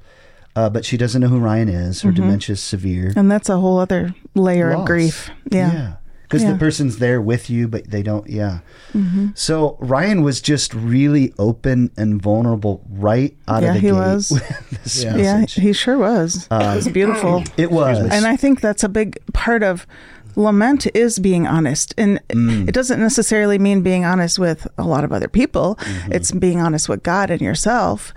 uh, 0.57 0.69
but 0.69 0.85
she 0.85 0.97
doesn't 0.97 1.21
know 1.23 1.29
who 1.29 1.39
Ryan 1.39 1.69
is. 1.69 2.03
Her 2.03 2.13
dementia 2.13 2.53
is 2.55 2.61
severe. 2.61 3.13
And 3.17 3.31
that's 3.31 3.49
a 3.49 3.57
whole 3.59 3.79
other 3.79 4.15
layer 4.35 4.71
Loss. 4.73 4.81
of 4.81 4.87
grief. 4.87 5.31
Yeah. 5.51 5.97
Because 6.31 6.45
Yeah. 6.45 6.53
the 6.53 6.59
person's 6.59 6.99
there 6.99 7.21
with 7.21 7.51
you, 7.51 7.67
but 7.67 7.91
they 7.91 8.05
don't. 8.05 8.31
Yeah. 8.31 8.61
Mm-hmm. 8.95 9.31
So 9.35 9.77
Ryan 9.81 10.23
was 10.23 10.41
just 10.41 10.73
really 10.73 11.35
open 11.41 11.91
and 11.97 12.23
vulnerable 12.23 12.87
right 12.89 13.37
out 13.49 13.63
Yeah, 13.65 13.71
of 13.71 13.75
the 13.75 13.81
he 13.81 13.87
gate. 13.89 13.93
was. 13.95 14.31
with 14.71 14.71
this 14.85 15.03
Yeah. 15.03 15.17
Yeah, 15.17 15.45
he 15.47 15.73
sure 15.73 15.99
was. 15.99 16.47
it 16.49 16.77
was 16.77 16.87
beautiful. 16.89 17.43
it 17.57 17.73
was. 17.73 17.99
And 17.99 18.27
I 18.27 18.37
think 18.37 18.61
that's 18.61 18.85
a 18.85 18.89
big 18.89 19.19
part 19.33 19.65
of 19.65 19.89
lament 20.37 20.87
is 20.95 21.19
being 21.19 21.49
honest. 21.49 21.95
And 21.99 22.21
Mm. 22.29 22.69
it 22.69 22.73
doesn't 22.73 23.01
necessarily 23.01 23.59
mean 23.59 23.83
being 23.83 24.05
honest 24.05 24.39
with 24.39 24.69
a 24.79 24.85
lot 24.85 25.03
of 25.03 25.13
other 25.13 25.27
people. 25.29 25.77
Mm-hmm. 25.81 26.13
It's 26.13 26.31
being 26.31 26.61
honest 26.61 26.89
with 26.89 27.03
God 27.03 27.31
and 27.33 27.41
yourself. 27.41 28.15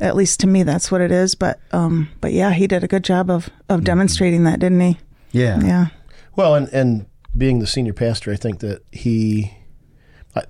At 0.00 0.16
least 0.16 0.40
to 0.40 0.48
me 0.48 0.64
that's 0.64 0.90
what 0.90 1.00
it 1.00 1.12
is, 1.12 1.36
but 1.36 1.60
um 1.70 2.08
but 2.20 2.32
yeah, 2.32 2.50
he 2.50 2.66
did 2.66 2.82
a 2.82 2.88
good 2.88 3.04
job 3.04 3.30
of 3.30 3.46
Mm-hmm. 3.46 3.72
of 3.74 3.84
demonstrating 3.84 4.42
that, 4.44 4.58
didn't 4.58 4.80
he? 4.80 4.98
yeah. 5.30 5.60
Yeah. 5.62 5.86
Well, 6.34 6.56
and 6.56 6.68
and 6.72 7.06
being 7.36 7.58
the 7.58 7.66
senior 7.66 7.92
pastor, 7.92 8.32
I 8.32 8.36
think 8.36 8.60
that 8.60 8.82
he. 8.92 9.54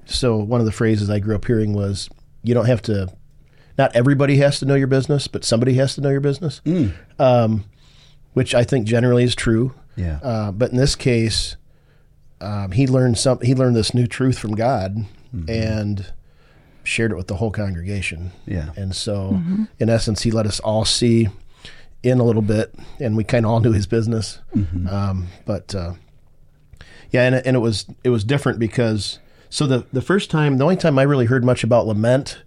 So 0.06 0.36
one 0.36 0.60
of 0.60 0.66
the 0.66 0.72
phrases 0.72 1.10
I 1.10 1.18
grew 1.18 1.34
up 1.34 1.44
hearing 1.44 1.72
was, 1.72 2.08
"You 2.42 2.54
don't 2.54 2.66
have 2.66 2.82
to. 2.82 3.12
Not 3.78 3.94
everybody 3.96 4.36
has 4.36 4.58
to 4.60 4.66
know 4.66 4.74
your 4.74 4.86
business, 4.86 5.26
but 5.28 5.44
somebody 5.44 5.74
has 5.74 5.94
to 5.96 6.00
know 6.00 6.10
your 6.10 6.20
business." 6.20 6.60
Um, 7.18 7.64
which 8.34 8.54
I 8.54 8.64
think 8.64 8.86
generally 8.86 9.24
is 9.24 9.34
true. 9.34 9.74
Yeah. 9.96 10.18
Uh, 10.22 10.52
but 10.52 10.70
in 10.70 10.76
this 10.76 10.94
case, 10.94 11.56
um, 12.40 12.72
he 12.72 12.86
learned 12.86 13.18
some. 13.18 13.40
He 13.40 13.54
learned 13.54 13.76
this 13.76 13.92
new 13.94 14.06
truth 14.06 14.38
from 14.38 14.54
God, 14.54 15.04
and 15.48 16.12
shared 16.84 17.12
it 17.12 17.16
with 17.16 17.28
the 17.28 17.36
whole 17.36 17.50
congregation. 17.50 18.32
Yeah. 18.46 18.70
And 18.76 18.94
so, 18.94 19.40
in 19.78 19.88
essence, 19.88 20.22
he 20.22 20.30
let 20.30 20.46
us 20.46 20.60
all 20.60 20.84
see 20.84 21.28
in 22.02 22.18
a 22.18 22.24
little 22.24 22.42
bit, 22.42 22.74
and 23.00 23.16
we 23.16 23.24
kind 23.24 23.44
of 23.46 23.52
all 23.52 23.60
knew 23.60 23.72
his 23.72 23.86
business. 23.86 24.40
Um, 24.88 25.28
but 25.44 25.74
uh, 25.74 25.92
yeah, 27.12 27.22
and, 27.26 27.34
it- 27.36 27.46
and 27.46 27.56
it 27.56 27.60
was 27.60 27.86
it 28.02 28.10
was 28.10 28.24
different 28.24 28.58
because 28.58 29.18
so 29.50 29.66
the 29.66 29.86
the 29.92 30.02
first 30.02 30.30
time, 30.30 30.58
the 30.58 30.64
only 30.64 30.76
time 30.76 30.98
I 30.98 31.02
really 31.02 31.26
heard 31.26 31.44
much 31.44 31.62
about 31.62 31.86
lament, 31.86 32.42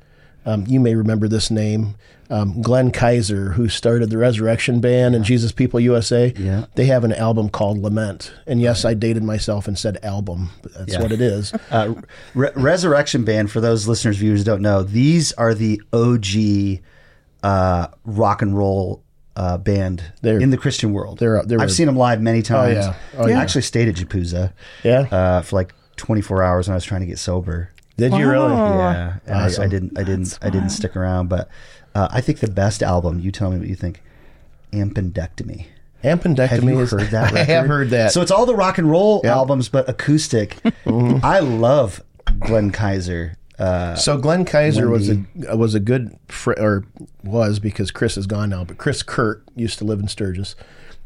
um, 0.46 0.66
you 0.68 0.80
may 0.80 0.96
remember 0.96 1.28
this 1.28 1.50
name, 1.52 1.96
um, 2.32 2.62
Glenn 2.62 2.92
Kaiser, 2.92 3.52
who 3.52 3.70
started 3.70 4.10
the 4.10 4.18
Resurrection 4.18 4.80
Band 4.80 5.14
and 5.16 5.24
Jesus 5.24 5.52
People 5.52 5.80
USA. 5.80 6.34
Yeah. 6.38 6.66
they 6.76 6.86
have 6.88 7.04
an 7.04 7.14
album 7.14 7.50
called 7.50 7.78
Lament, 7.80 8.32
and 8.48 8.60
yes, 8.60 8.86
I 8.86 8.94
dated 8.96 9.24
myself 9.24 9.68
and 9.68 9.78
said 9.78 9.98
album. 10.04 10.50
But 10.64 10.74
that's 10.74 10.94
Yeah. 10.94 11.02
what 11.04 11.12
it 11.12 11.22
is. 11.22 11.54
Uh, 11.72 11.94
Re- 12.34 12.50
Resurrection 12.56 13.24
Band, 13.24 13.52
for 13.52 13.62
those 13.62 13.88
listeners, 13.88 14.18
viewers 14.18 14.40
who 14.42 14.46
don't 14.46 14.62
know, 14.62 14.82
these 14.84 15.32
are 15.34 15.54
the 15.54 15.80
OG 15.94 16.82
uh, 17.44 17.88
rock 18.06 18.42
and 18.42 18.58
roll 18.58 19.04
uh, 19.36 19.58
band 19.58 20.02
They're- 20.22 20.40
in 20.40 20.50
the 20.50 20.58
Christian 20.58 20.94
world. 20.94 21.20
they're- 21.20 21.44
they 21.46 21.58
were- 21.58 21.64
I've 21.64 21.72
seen 21.72 21.88
them 21.88 21.98
live 21.98 22.22
many 22.22 22.42
times. 22.42 22.86
Oh, 22.86 22.96
yeah. 23.14 23.20
Oh, 23.20 23.28
I 23.28 23.32
actually 23.34 23.62
stayed 23.64 23.88
at 23.90 23.96
JPUSA 23.96 24.54
Yeah, 24.84 25.00
uh, 25.12 25.42
for 25.42 25.56
like 25.58 25.74
24 25.98 26.42
hours 26.44 26.68
when 26.68 26.74
I 26.74 26.76
was 26.76 26.86
trying 26.86 27.02
to 27.02 27.08
get 27.08 27.20
sober. 27.20 27.70
did 27.98 28.14
you 28.14 28.30
really? 28.30 28.52
Wow. 28.52 28.78
Yeah, 28.92 29.14
and 29.26 29.36
I, 29.38 29.64
I 29.64 29.68
didn't, 29.68 29.98
I 29.98 30.04
didn't, 30.04 30.38
I 30.42 30.50
didn't 30.50 30.70
stick 30.70 30.96
around. 30.98 31.28
But 31.30 31.50
uh, 31.94 32.08
I 32.12 32.20
think 32.22 32.40
the 32.40 32.50
best 32.50 32.84
album. 32.84 33.20
You 33.20 33.32
tell 33.32 33.50
me 33.52 33.58
what 33.58 33.68
you 33.68 33.76
think. 33.76 34.02
Ampendectomy. 34.74 35.68
Ampendectomy. 36.04 36.48
Have 36.50 36.64
you 36.64 36.80
is- 36.82 36.92
heard 36.92 37.02
that? 37.12 37.34
I 37.34 37.44
have 37.44 37.68
heard 37.68 37.90
that. 37.92 38.12
So 38.12 38.22
it's 38.22 38.32
all 38.32 38.46
the 38.46 38.56
rock 38.56 38.78
and 38.78 38.90
roll 38.90 39.22
Yeah. 39.24 39.34
albums, 39.36 39.70
but 39.70 39.88
acoustic. 39.90 40.58
I 40.86 41.40
love 41.40 42.04
Glenn 42.40 42.72
Kaiser. 42.72 43.38
Uh, 43.58 43.96
So 43.96 44.18
Glenn 44.18 44.46
Kaiser 44.46 44.90
was 44.90 45.10
a 45.10 45.24
was 45.56 45.76
a 45.76 45.80
good 45.80 46.18
fr- 46.28 46.54
or 46.58 46.86
was 47.24 47.60
because 47.60 47.92
Chris 47.92 48.18
is 48.18 48.28
gone 48.28 48.50
now, 48.50 48.64
but 48.64 48.78
Chris 48.78 49.04
Kurt 49.04 49.44
used 49.56 49.78
to 49.80 49.86
live 49.86 50.00
in 50.00 50.08
Sturgis, 50.08 50.56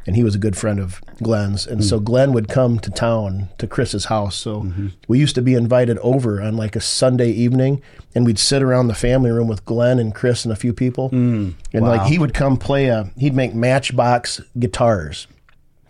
and 0.07 0.15
he 0.15 0.23
was 0.23 0.33
a 0.33 0.39
good 0.39 0.57
friend 0.57 0.79
of 0.79 1.01
Glenn's, 1.21 1.67
and 1.67 1.83
so 1.83 1.99
hmm. 1.99 2.05
Glenn 2.05 2.33
would 2.33 2.47
come 2.47 2.79
to 2.79 2.89
town 2.89 3.49
to 3.59 3.67
Chris's 3.67 4.05
house. 4.05 4.35
So 4.35 4.63
mm-hmm. 4.63 4.87
we 5.07 5.19
used 5.19 5.35
to 5.35 5.41
be 5.41 5.53
invited 5.53 5.99
over 5.99 6.41
on 6.41 6.57
like 6.57 6.75
a 6.75 6.81
Sunday 6.81 7.29
evening, 7.29 7.81
and 8.15 8.25
we'd 8.25 8.39
sit 8.39 8.63
around 8.63 8.87
the 8.87 8.95
family 8.95 9.29
room 9.29 9.47
with 9.47 9.65
Glenn 9.65 9.99
and 9.99 10.13
Chris 10.15 10.43
and 10.43 10.51
a 10.51 10.57
few 10.57 10.73
people, 10.73 11.09
hmm. 11.09 11.51
and 11.71 11.85
like 11.85 12.07
he 12.07 12.17
would 12.17 12.33
come 12.33 12.57
play 12.57 12.87
a 12.87 13.11
he'd 13.17 13.35
make 13.35 13.53
Matchbox 13.53 14.41
guitars 14.57 15.27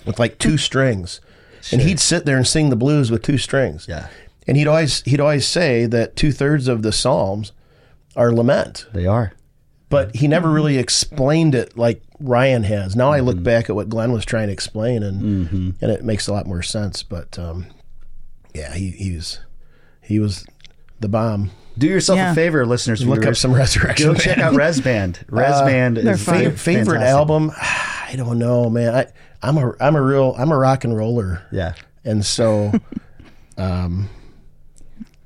with 0.06 0.20
like 0.20 0.38
two 0.39 0.58
strings, 0.58 1.22
and 1.72 1.82
he'd 1.82 2.00
sit 2.00 2.25
there 2.25 2.36
and 2.36 2.46
sing 2.46 2.70
the 2.70 2.75
blues 2.75 3.10
with 3.10 3.22
two 3.22 3.38
strings. 3.38 3.88
Yeah. 3.88 4.08
And 4.50 4.58
he'd 4.58 4.68
always 4.68 5.01
he'd 5.03 5.20
always 5.20 5.48
say 5.48 5.86
that 5.86 6.15
two 6.15 6.32
thirds 6.32 6.68
of 6.68 6.82
the 6.82 6.91
Psalms 6.91 7.51
are 8.15 8.32
lament, 8.34 8.88
they 8.94 9.06
are. 9.06 9.34
but 9.89 10.15
he 10.15 10.27
never 10.27 10.50
really 10.50 10.77
explained 10.79 11.53
it 11.53 11.77
like 11.77 12.01
Ryan 12.20 12.63
has. 12.63 12.96
Now 12.96 13.12
I 13.12 13.20
look 13.20 13.44
back 13.44 13.70
at 13.70 13.75
what 13.75 13.89
Glenn 13.89 14.12
was 14.12 14.25
trying 14.25 14.48
to 14.48 14.53
explain, 14.53 15.03
and 15.03 15.75
and 15.79 15.91
it 15.91 16.03
makes 16.03 16.27
a 16.27 16.34
lot 16.34 16.48
more 16.48 16.63
sense. 16.63 17.03
But 17.03 17.38
um, 17.38 17.68
yeah, 18.56 18.74
he 18.74 18.89
he 18.89 19.15
was 19.15 19.39
he 20.01 20.20
was 20.20 20.46
the 21.00 21.08
bomb. 21.08 21.51
Do 21.77 21.86
yourself 21.88 22.18
Yeah. 22.18 22.32
a 22.32 22.36
favor, 22.36 22.65
listeners. 22.65 23.06
Look 23.06 23.25
up 23.27 23.36
some 23.36 23.53
Resurrection. 23.53 24.13
Go 24.13 24.15
check 24.20 24.39
out 24.39 24.50
Band. 24.51 24.58
Res 24.58 24.82
Band. 24.82 25.25
Res 25.29 25.51
Uh, 25.53 25.65
Band 25.65 25.98
is. 26.00 26.24
Fa- 26.25 26.51
favorite 26.51 26.56
fantastic. 26.56 27.01
album? 27.08 27.51
I 27.62 28.15
don't 28.18 28.39
know, 28.39 28.68
man. 28.72 28.96
I 28.96 29.06
I'm 29.44 29.58
a 29.60 29.74
I'm 29.79 29.96
a 29.96 30.01
real 30.01 30.34
I'm 30.39 30.51
a 30.51 30.58
rock 30.58 30.84
and 30.86 30.98
roller. 30.98 31.44
Yeah. 31.51 31.75
And 32.03 32.25
so, 32.25 32.74
um, 33.58 34.10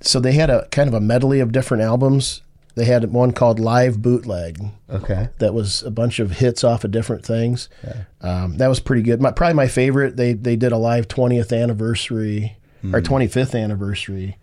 so 0.03 0.19
they 0.19 0.33
had 0.33 0.49
a 0.49 0.67
kind 0.69 0.87
of 0.87 0.93
a 0.93 0.99
medley 0.99 1.39
of 1.39 1.51
different 1.51 1.81
albums. 1.83 2.41
They 2.75 2.85
had 2.85 3.11
one 3.11 3.33
called 3.33 3.59
Live 3.59 4.01
Bootleg 4.01 4.59
Okay. 4.89 5.29
that 5.37 5.53
was 5.53 5.83
a 5.83 5.91
bunch 5.91 6.19
of 6.19 6.31
hits 6.31 6.63
off 6.63 6.83
of 6.83 6.89
different 6.91 7.23
things. 7.23 7.69
Um, 8.21 8.57
that 8.57 8.67
was 8.67 8.79
pretty 8.79 9.03
good. 9.03 9.21
My, 9.21 9.31
probably 9.31 9.53
my 9.53 9.67
favorite. 9.67 10.17
They 10.17 10.33
they 10.33 10.55
did 10.55 10.71
a 10.71 10.77
live 10.77 11.07
20th 11.07 11.51
anniversary 11.55 12.57
or 12.91 12.99
25th 13.01 13.57
anniversary 13.59 14.37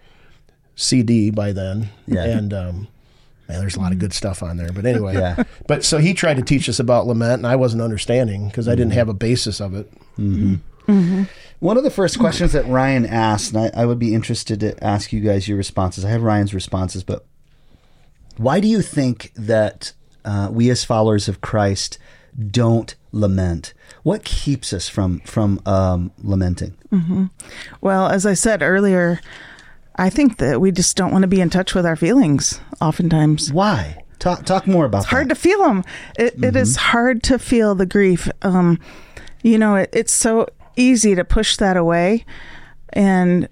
CD 0.77 1.31
by 1.31 1.53
then. 1.53 1.89
Yeah. 2.07 2.25
And 2.25 2.55
um, 2.55 2.89
man, 3.49 3.59
there's 3.61 3.75
a 3.77 3.81
lot 3.81 3.91
of 3.93 3.99
good 3.99 4.13
stuff 4.13 4.43
on 4.45 4.57
there. 4.57 4.73
But 4.73 4.87
anyway, 4.87 5.15
Yeah. 5.15 5.43
But 5.67 5.85
so 5.85 5.99
he 5.99 6.15
tried 6.15 6.37
to 6.37 6.43
teach 6.43 6.69
us 6.69 6.79
about 6.79 7.07
lament, 7.09 7.35
and 7.41 7.47
I 7.47 7.57
wasn't 7.57 7.83
understanding 7.83 8.47
because 8.49 8.69
I 8.69 8.77
didn't 8.77 8.93
have 8.93 9.09
a 9.09 9.15
basis 9.15 9.61
of 9.61 9.75
it. 9.75 9.93
One 11.61 11.77
of 11.77 11.85
the 11.85 11.91
first 11.91 12.19
questions 12.19 12.53
that 12.53 12.67
Ryan 12.67 13.05
asked, 13.05 13.53
and 13.55 13.71
I, 13.75 13.83
I 13.83 13.87
would 13.87 13.99
be 13.99 14.15
interested 14.15 14.61
to 14.61 14.83
ask 14.83 15.13
you 15.13 15.21
guys 15.21 15.47
your 15.47 15.59
responses. 15.59 16.05
I 16.05 16.11
have 16.11 16.23
Ryan's 16.23 16.55
responses, 16.55 17.05
but 17.05 17.27
why 18.39 18.61
do 18.61 18.69
you 18.69 18.81
think 18.81 19.33
that 19.37 19.93
uh, 20.25 20.49
we 20.51 20.71
as 20.71 20.85
followers 20.85 21.29
of 21.29 21.41
Christ 21.43 21.99
don't 22.51 22.95
lament? 23.13 23.75
What 24.03 24.25
keeps 24.25 24.73
us 24.73 24.89
from 24.89 25.21
from 25.21 25.61
um, 25.67 26.13
lamenting? 26.23 26.77
Well, 27.81 28.09
as 28.09 28.25
I 28.27 28.33
said 28.35 28.63
earlier, 28.63 29.21
I 29.97 30.09
think 30.09 30.39
that 30.39 30.61
we 30.61 30.73
just 30.73 30.97
don't 30.97 31.13
want 31.13 31.23
to 31.23 31.29
be 31.29 31.41
in 31.43 31.51
touch 31.51 31.75
with 31.75 31.85
our 31.85 31.97
feelings 31.97 32.59
oftentimes. 32.81 33.53
Why? 33.53 34.03
Talk 34.19 34.45
talk 34.47 34.67
more 34.67 34.87
about 34.87 35.03
It's 35.03 35.11
hard 35.11 35.29
that. 35.29 35.35
to 35.35 35.41
feel 35.41 35.59
them. 35.63 35.85
It, 36.19 36.43
it 36.43 36.57
is 36.57 36.77
hard 36.77 37.23
to 37.25 37.39
feel 37.39 37.75
the 37.75 37.87
grief. 37.87 38.29
Um, 38.43 38.79
you 39.43 39.59
know, 39.59 39.77
it, 39.77 39.91
it's 39.93 40.13
so 40.13 40.47
easy 40.81 41.15
to 41.15 41.25
push 41.25 41.57
that 41.59 41.77
away, 41.77 42.25
and 42.93 43.49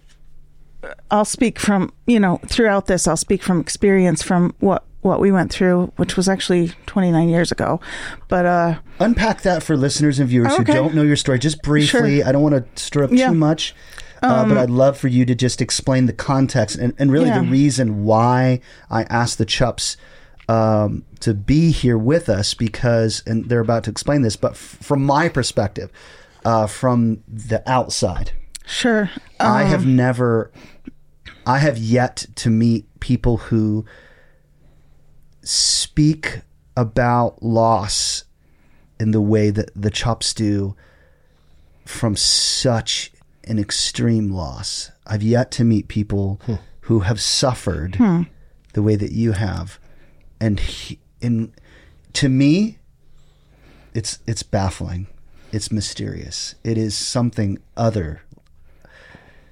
I'll 1.10 1.24
speak 1.24 1.58
from 1.58 1.92
you 2.06 2.18
know 2.20 2.40
throughout 2.46 2.86
this. 2.86 3.06
I'll 3.06 3.16
speak 3.16 3.42
from 3.42 3.60
experience 3.60 4.22
from 4.22 4.54
what 4.60 4.84
what 5.02 5.20
we 5.20 5.30
went 5.30 5.52
through, 5.52 5.92
which 5.96 6.16
was 6.16 6.28
actually 6.28 6.72
29 6.86 7.28
years 7.28 7.52
ago. 7.52 7.80
But 8.26 8.46
uh, 8.46 8.78
Unpack 8.98 9.42
that 9.42 9.62
for 9.62 9.76
listeners 9.76 10.18
and 10.18 10.28
viewers 10.28 10.52
Okay. 10.54 10.64
who 10.64 10.72
don't 10.72 10.94
know 10.94 11.02
your 11.02 11.16
story, 11.16 11.38
just 11.38 11.62
briefly. 11.62 12.22
I 12.24 12.32
don't 12.32 12.42
want 12.42 12.54
to 12.56 12.82
stir 12.82 13.04
up 13.04 13.10
Yeah. 13.12 13.26
Um, 13.28 13.34
too 13.34 13.38
much, 13.38 13.74
uh, 14.22 14.48
but 14.48 14.58
I'd 14.58 14.70
love 14.70 14.98
for 14.98 15.06
you 15.06 15.24
to 15.24 15.36
just 15.36 15.60
explain 15.62 16.06
the 16.06 16.12
context 16.12 16.76
and, 16.76 16.94
and 16.98 17.12
really 17.12 17.30
the 17.30 17.42
reason 17.42 18.04
why 18.04 18.60
I 18.90 19.04
asked 19.04 19.38
the 19.38 19.46
Chupps 19.46 19.96
um, 20.48 21.04
to 21.20 21.32
be 21.32 21.70
here 21.70 21.96
with 21.96 22.28
us 22.28 22.54
because, 22.54 23.22
and 23.24 23.48
they're 23.48 23.60
about 23.60 23.84
to 23.84 23.90
explain 23.90 24.22
this, 24.22 24.34
but 24.34 24.52
f- 24.52 24.56
from 24.80 25.04
my 25.04 25.28
perspective, 25.28 25.92
uh, 26.44 26.66
from 26.66 27.22
the 27.28 27.62
outside, 27.70 28.32
sure, 28.66 29.10
I 29.40 29.64
have 29.64 29.82
Um, 29.82 29.96
never, 29.96 30.50
I 31.46 31.58
have 31.58 31.78
yet 31.78 32.26
to 32.36 32.50
meet 32.50 32.86
people 33.00 33.36
who 33.38 33.84
speak 35.42 36.40
about 36.76 37.42
loss 37.42 38.24
in 39.00 39.10
the 39.12 39.20
way 39.20 39.50
that 39.50 39.70
the 39.74 39.90
Chupps 39.90 40.34
do 40.34 40.74
from 41.86 42.16
such 42.16 43.12
an 43.44 43.58
extreme 43.58 44.30
loss. 44.30 44.90
I've 45.06 45.22
yet 45.22 45.50
to 45.52 45.64
meet 45.64 45.88
people 45.88 46.40
who 46.82 47.00
have 47.00 47.20
suffered 47.20 47.96
the 48.74 48.82
way 48.82 48.96
that 48.96 49.12
you 49.12 49.32
have, 49.32 49.78
and 50.40 50.60
he, 50.60 50.98
in 51.20 51.52
to 52.12 52.28
me, 52.28 52.78
it's 53.94 54.18
it's 54.26 54.42
baffling. 54.42 55.06
It's 55.52 55.72
mysterious. 55.72 56.54
It 56.62 56.76
is 56.76 56.96
something 56.96 57.58
other 57.76 58.22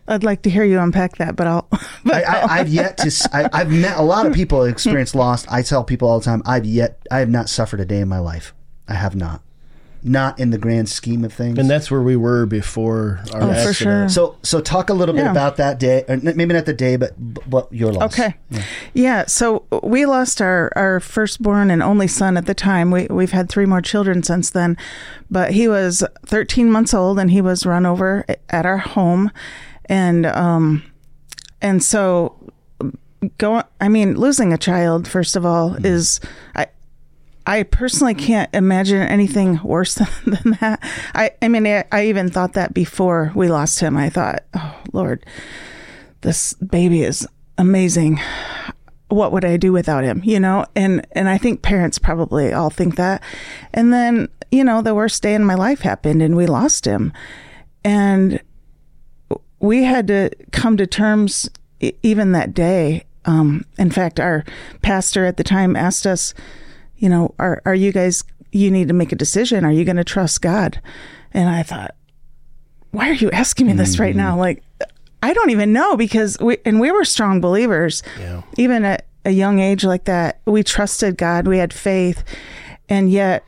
I'd 0.09 0.25
like 0.25 0.43
to 0.43 0.51
hear 0.51 0.65
you 0.65 0.79
unpack 0.79 1.17
that, 1.17 1.35
but 1.35 1.47
I'll. 1.47 1.69
I, 1.73 2.23
I, 2.23 2.59
I've 2.61 2.69
yet 2.69 2.97
to. 2.99 3.29
I, 3.33 3.59
have 3.59 3.71
met 3.71 3.97
a 3.97 4.03
lot 4.03 4.27
of 4.27 4.35
people 4.35 4.63
experience 4.65 5.15
loss. 5.15 5.47
I 5.49 5.63
tell 5.63 5.83
people 5.83 6.09
all 6.09 6.21
the 6.21 6.25
time. 6.25 6.43
I've 6.47 6.65
yet. 6.65 7.01
I 7.11 7.19
have 7.19 7.29
not 7.29 7.49
suffered 7.49 7.81
a 7.81 7.85
day 7.85 8.01
in 8.01 8.09
my 8.09 8.19
life. 8.19 8.55
I 8.89 8.95
have 8.95 9.17
not. 9.17 9.43
Not 10.09 10.39
in 10.39 10.51
the 10.51 10.59
grand 10.59 10.89
scheme 10.89 11.25
of 11.25 11.33
things. 11.33 11.59
And 11.59 11.69
that's 11.69 11.91
where 11.91 12.01
we 12.01 12.15
were 12.15 12.47
before 12.47 13.21
our 13.35 13.43
Oh, 13.43 13.67
for 13.67 13.73
sure. 13.73 14.09
so, 14.09 14.37
so 14.45 14.61
talk 14.61 14.89
a 14.89 14.95
little 14.95 15.13
bit 15.15 15.25
Yeah. 15.25 15.33
about 15.33 15.57
that 15.57 15.81
day, 15.81 16.05
or 16.09 16.17
maybe 16.19 16.55
not 16.55 16.65
the 16.65 16.73
day, 16.73 16.95
but 16.97 17.11
what 17.47 17.73
your 17.73 17.93
loss. 17.93 18.13
Okay. 18.19 18.37
Yeah. 18.95 19.27
So 19.27 19.65
we 19.83 20.07
lost 20.07 20.41
our, 20.41 20.71
our 20.77 21.01
firstborn 21.01 21.73
and 21.73 21.83
only 21.83 22.07
son 22.07 22.37
at 22.37 22.47
the 22.47 22.55
time. 22.55 22.93
We, 22.93 23.09
we've 23.11 23.33
had 23.33 23.49
three 23.49 23.67
more 23.67 23.83
children 23.83 24.23
since 24.23 24.49
then. 24.51 24.77
But 25.29 25.51
he 25.51 25.67
was 25.67 26.05
13 26.25 26.71
months 26.71 26.95
old 26.95 27.19
and 27.19 27.31
he 27.33 27.41
was 27.41 27.67
run 27.67 27.85
over 27.85 28.25
at 28.49 28.65
our 28.65 28.79
home. 28.79 29.33
And, 29.87 30.25
um, 30.27 30.85
and 31.61 31.83
so 31.83 32.37
go, 33.39 33.65
I 33.81 33.89
mean, 33.89 34.15
losing 34.17 34.53
a 34.53 34.59
child, 34.59 35.09
first 35.09 35.35
of 35.35 35.45
all, 35.45 35.75
is, 35.85 36.21
I, 36.55 36.67
I 37.47 37.63
personally 37.63 38.15
can't 38.15 38.53
imagine 38.55 39.03
anything 39.03 39.61
worse 39.63 39.95
than, 39.95 40.09
than 40.27 40.59
that. 40.61 40.83
I, 41.15 41.31
I 41.41 41.49
mean, 41.49 41.67
I, 41.67 41.85
I 41.93 42.07
even 42.07 42.29
thought 42.29 42.55
that 42.55 42.75
before 42.75 43.33
we 43.35 43.49
lost 43.49 43.81
him. 43.81 43.97
I 43.97 44.11
thought, 44.11 44.43
oh, 44.55 44.83
Lord, 44.93 45.25
this 46.23 46.55
baby 46.55 47.03
is 47.03 47.27
amazing. 47.57 48.21
What 49.09 49.31
would 49.33 49.45
I 49.45 49.57
do 49.57 49.73
without 49.73 50.03
him? 50.03 50.21
You 50.25 50.41
know, 50.41 50.67
and 50.75 51.07
and 51.13 51.29
I 51.29 51.39
think 51.39 51.63
parents 51.63 51.99
probably 51.99 52.53
all 52.53 52.71
think 52.71 52.97
that. 52.97 53.23
And 53.73 53.93
then 53.93 54.29
you 54.51 54.65
know, 54.65 54.83
the 54.83 54.95
worst 54.95 55.23
day 55.23 55.35
in 55.35 55.45
my 55.45 55.55
life 55.55 55.81
happened, 55.81 56.23
and 56.23 56.37
we 56.37 56.47
lost 56.47 56.85
him, 56.85 57.13
and 57.85 58.41
we 59.61 59.85
had 59.85 60.09
to 60.09 60.31
come 60.51 60.77
to 60.77 60.87
terms 60.87 61.49
even 62.03 62.33
that 62.33 62.55
day. 62.55 63.05
Um, 63.25 63.65
in 63.79 63.91
fact, 63.91 64.21
our 64.21 64.45
pastor 64.83 65.25
at 65.25 65.37
the 65.37 65.45
time 65.45 65.75
asked 65.75 66.07
us, 66.07 66.33
you 66.99 67.09
know, 67.09 67.35
are 67.39 67.63
are 67.65 67.75
you 67.75 67.93
guys? 67.93 68.25
You 68.53 68.71
need 68.71 68.89
to 68.89 68.95
make 68.95 69.13
a 69.13 69.17
decision. 69.17 69.65
Are 69.65 69.73
you 69.73 69.85
going 69.85 69.97
to 69.97 70.05
trust 70.05 70.41
God? 70.41 70.81
And 71.33 71.49
I 71.49 71.63
thought, 71.63 71.95
why 72.93 73.11
are 73.11 73.15
you 73.15 73.31
asking 73.31 73.67
me 73.67 73.75
this 73.75 73.99
right 73.99 74.11
mm-hmm. 74.11 74.19
now? 74.19 74.39
Like, 74.39 74.63
I 75.23 75.35
don't 75.35 75.51
even 75.51 75.73
know 75.73 75.97
because 75.97 76.39
we 76.41 76.59
and 76.65 76.81
we 76.81 76.91
were 76.91 77.05
strong 77.05 77.41
believers. 77.41 78.03
Yeah. 78.19 78.43
Even 78.57 78.85
at 78.85 79.07
a 79.25 79.31
young 79.31 79.59
age 79.59 79.85
like 79.85 80.05
that, 80.05 80.41
we 80.47 80.63
trusted 80.63 81.17
God. 81.19 81.47
We 81.47 81.59
had 81.59 81.73
faith, 81.73 82.25
and 82.89 83.11
yet 83.11 83.45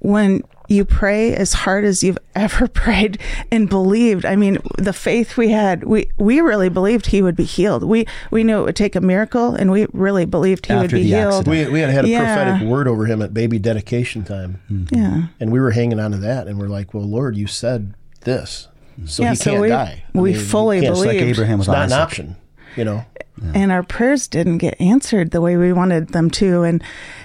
when 0.00 0.42
you 0.68 0.84
pray 0.84 1.34
as 1.34 1.52
hard 1.52 1.84
as 1.84 2.02
you've 2.02 2.18
ever 2.34 2.68
prayed 2.68 3.18
and 3.50 3.68
believed. 3.68 4.24
I 4.24 4.36
mean, 4.36 4.58
the 4.78 4.92
faith 4.92 5.36
we 5.36 5.50
had, 5.50 5.84
we 5.84 6.08
we 6.18 6.40
really 6.40 6.68
believed 6.68 7.06
he 7.06 7.22
would 7.22 7.36
be 7.36 7.44
healed. 7.44 7.82
We 7.84 8.06
we 8.30 8.44
knew 8.44 8.60
it 8.60 8.64
would 8.64 8.76
take 8.76 8.96
a 8.96 9.00
miracle, 9.00 9.54
and 9.54 9.70
we 9.70 9.86
really 9.92 10.24
believed 10.24 10.66
he 10.66 10.74
would 10.74 10.90
be 10.90 11.02
the 11.02 11.08
healed. 11.08 11.34
accident. 11.46 11.66
We, 11.68 11.72
we 11.72 11.80
had 11.80 11.90
had 11.90 12.04
a 12.04 12.08
Yeah. 12.08 12.34
prophetic 12.34 12.68
word 12.68 12.88
over 12.88 13.06
him 13.06 13.22
at 13.22 13.32
baby 13.34 13.58
dedication 13.58 14.24
time. 14.24 14.60
Yeah. 14.90 15.28
And 15.40 15.50
we 15.52 15.60
were 15.60 15.70
hanging 15.70 16.00
on 16.00 16.10
to 16.12 16.18
that. 16.18 16.46
And 16.48 16.58
we're 16.58 16.68
like, 16.68 16.92
well, 16.94 17.04
Lord, 17.04 17.36
you 17.36 17.46
said 17.46 17.94
this. 18.22 18.68
So 19.04 19.22
Yeah, 19.22 19.30
he 19.30 19.36
so 19.36 19.50
can't 19.50 19.62
we- 19.62 19.68
die. 19.68 20.04
I 20.14 20.18
we 20.18 20.32
mean, 20.32 20.40
fully 20.40 20.76
he 20.78 20.82
can't- 20.82 20.92
It's 20.96 21.00
like 21.04 21.18
believed. 21.18 21.38
Abraham 21.38 21.60
It's 21.60 21.68
was 21.68 21.74
not 21.76 21.86
an 21.86 21.92
option, 21.92 22.36
you 22.76 22.84
know? 22.84 23.04
and 23.52 23.70
our 23.70 23.82
prayers 23.82 24.26
didn't 24.28 24.56
get 24.58 24.80
answered 24.80 25.30
the 25.30 25.42
way 25.42 25.58
we 25.58 25.70
wanted 25.70 26.08
them 26.08 26.30
to 26.30 26.62
and 26.62 26.82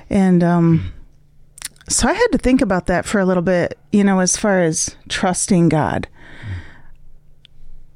and 0.10 0.44
um 0.44 0.92
so 1.92 2.08
I 2.08 2.14
had 2.14 2.28
to 2.32 2.38
think 2.38 2.62
about 2.62 2.88
that 2.88 3.06
for 3.06 3.20
a 3.20 3.26
little 3.26 3.44
bit, 3.44 3.78
you 3.92 4.04
know, 4.04 4.20
as 4.20 4.38
far 4.38 4.62
as 4.62 4.96
trusting 5.10 5.70
God. 5.70 6.08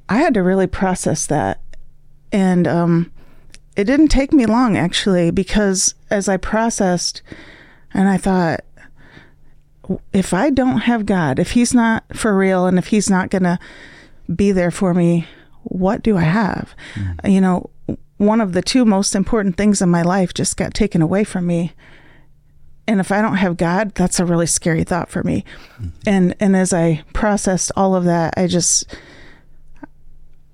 I 0.08 0.18
had 0.18 0.34
to 0.36 0.44
really 0.44 0.68
process 0.68 1.26
that. 1.28 1.62
And 2.32 2.68
um 2.68 3.12
it 3.76 3.86
didn't 3.86 4.08
take 4.08 4.32
me 4.32 4.46
long 4.46 4.78
actually 4.78 5.32
because 5.32 5.96
as 6.10 6.30
I 6.30 6.38
processed 6.38 7.22
and 7.94 8.08
I 8.08 8.18
thought 8.18 8.62
if 10.14 10.34
I 10.34 10.50
don't 10.50 10.80
have 10.80 11.06
God, 11.06 11.40
if 11.40 11.52
he's 11.52 11.74
not 11.74 12.04
for 12.16 12.36
real 12.36 12.66
and 12.66 12.78
if 12.78 12.88
he's 12.88 13.10
not 13.10 13.30
going 13.30 13.44
to 13.44 13.60
be 14.34 14.52
there 14.52 14.72
for 14.72 14.94
me, 14.94 15.28
what 15.64 16.02
do 16.02 16.18
I 16.18 16.24
have? 16.24 16.76
You 17.24 17.42
know, 17.42 17.70
one 18.18 18.42
of 18.42 18.54
the 18.54 18.62
two 18.62 18.86
most 18.86 19.16
important 19.16 19.58
things 19.58 19.82
in 19.82 19.90
my 19.90 20.02
life 20.02 20.34
just 20.34 20.58
got 20.58 20.74
taken 20.74 21.02
away 21.02 21.24
from 21.24 21.46
me. 21.46 21.74
And 22.88 23.00
if 23.00 23.12
I 23.12 23.22
don't 23.22 23.38
have 23.38 23.58
God, 23.58 23.94
that's 23.96 24.20
a 24.20 24.26
really 24.26 24.46
scary 24.46 24.84
thought 24.84 25.10
for 25.10 25.24
me. 25.24 25.44
And 26.06 26.36
and 26.40 26.56
as 26.56 26.74
I 26.74 27.04
processed 27.14 27.72
all 27.76 27.96
of 27.96 28.04
that, 28.06 28.34
I 28.38 28.48
just 28.48 28.96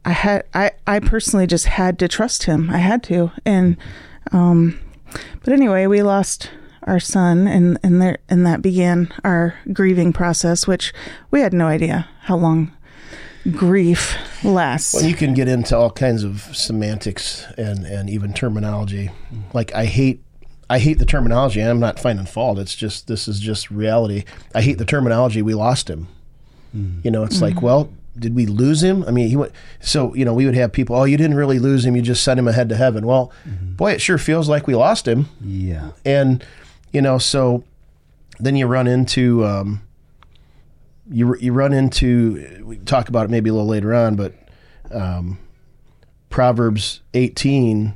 I 0.06 0.12
had 0.12 0.46
I 0.54 0.72
I 0.88 1.00
personally 1.00 1.48
just 1.48 1.66
had 1.66 2.00
to 2.00 2.08
trust 2.08 2.44
him. 2.44 2.70
I 2.70 2.78
had 2.78 3.04
to. 3.04 3.32
And 3.46 3.78
um 4.32 4.80
but 5.44 5.54
anyway, 5.54 5.88
we 5.88 6.02
lost 6.02 6.50
our 6.84 7.00
son 7.00 7.48
and 7.48 7.78
and 7.84 8.02
there 8.02 8.20
and 8.30 8.46
that 8.46 8.62
began 8.62 9.14
our 9.24 9.54
grieving 9.72 10.12
process 10.12 10.66
which 10.66 10.92
we 11.30 11.42
had 11.42 11.54
no 11.54 11.68
idea 11.68 12.10
how 12.22 12.36
long 12.36 12.72
grief 13.52 14.18
lasts. 14.44 14.94
Well, 14.94 15.04
you 15.04 15.16
can 15.16 15.34
get 15.34 15.48
into 15.48 15.76
all 15.76 15.92
kinds 15.92 16.24
of 16.24 16.42
semantics 16.56 17.46
and, 17.58 17.86
and 17.86 18.10
even 18.10 18.34
terminology. 18.34 19.10
Like 19.54 19.74
I 19.74 19.86
hate 19.86 20.22
I 20.72 20.80
hate 20.80 21.00
the 21.00 21.06
terminology 21.06 21.60
and 21.60 21.70
I'm 21.70 21.82
not 21.82 22.00
finding 22.00 22.26
fault. 22.26 22.58
It's 22.58 22.76
just 22.76 23.08
this 23.08 23.28
is 23.28 23.42
just 23.42 23.70
reality. 23.70 24.24
I 24.56 24.62
hate 24.62 24.78
the 24.78 24.86
terminology 24.86 25.42
we 25.42 25.54
lost 25.54 25.90
him. 25.90 26.08
You 27.04 27.12
know, 27.12 27.26
it's 27.26 27.42
like, 27.42 27.62
well, 27.62 27.92
did 28.18 28.34
we 28.34 28.46
lose 28.46 28.82
him? 28.82 29.04
I 29.06 29.12
mean, 29.12 29.28
he 29.28 29.36
went 29.36 29.52
so, 29.82 30.16
you 30.16 30.24
know, 30.24 30.34
we 30.34 30.46
would 30.46 30.56
have 30.56 30.72
people, 30.72 30.96
oh, 30.96 31.04
you 31.04 31.18
didn't 31.18 31.36
really 31.36 31.60
lose 31.60 31.86
him, 31.86 31.98
you 31.98 32.02
just 32.02 32.24
sent 32.24 32.40
him 32.40 32.48
ahead 32.48 32.70
to 32.70 32.78
heaven. 32.78 33.06
Well, 33.06 33.34
boy, 33.76 33.92
it 33.92 34.00
sure 34.00 34.18
feels 34.18 34.48
like 34.48 34.66
we 34.66 34.74
lost 34.74 35.06
him. 35.06 35.28
Yeah. 35.44 35.92
And 36.06 36.42
you 36.94 37.02
know, 37.02 37.18
so 37.18 37.66
then 38.40 38.56
you 38.56 38.66
run 38.66 38.88
into 38.88 39.46
um, 39.46 39.82
you 41.12 41.36
you 41.36 41.52
run 41.52 41.74
into 41.74 42.64
we 42.64 42.78
talk 42.78 43.10
about 43.10 43.26
it 43.26 43.30
maybe 43.30 43.50
a 43.50 43.54
little 43.54 43.68
later 43.68 43.94
on, 43.94 44.16
but 44.16 44.34
um, 44.90 45.38
Proverbs 46.30 47.02
18, 47.14 47.94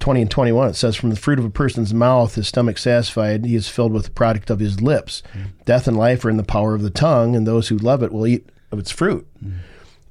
20 0.00 0.22
and 0.22 0.30
21, 0.30 0.68
it 0.68 0.74
says, 0.74 0.94
From 0.96 1.10
the 1.10 1.16
fruit 1.16 1.38
of 1.38 1.44
a 1.44 1.50
person's 1.50 1.94
mouth, 1.94 2.34
his 2.34 2.48
stomach 2.48 2.78
satisfied, 2.78 3.44
he 3.44 3.54
is 3.54 3.68
filled 3.68 3.92
with 3.92 4.04
the 4.04 4.10
product 4.10 4.50
of 4.50 4.60
his 4.60 4.80
lips. 4.80 5.22
Death 5.64 5.88
and 5.88 5.96
life 5.96 6.24
are 6.24 6.30
in 6.30 6.36
the 6.36 6.42
power 6.42 6.74
of 6.74 6.82
the 6.82 6.90
tongue, 6.90 7.34
and 7.34 7.46
those 7.46 7.68
who 7.68 7.76
love 7.76 8.02
it 8.02 8.12
will 8.12 8.26
eat 8.26 8.48
of 8.70 8.78
its 8.78 8.90
fruit. 8.90 9.26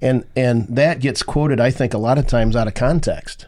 And 0.02 0.26
and 0.36 0.67
that 0.67 1.00
gets 1.00 1.24
quoted, 1.24 1.60
I 1.60 1.71
think, 1.71 1.93
a 1.93 1.98
lot 1.98 2.17
of 2.17 2.28
times 2.28 2.56
out 2.56 2.67
of 2.67 2.74
context. 2.74 3.48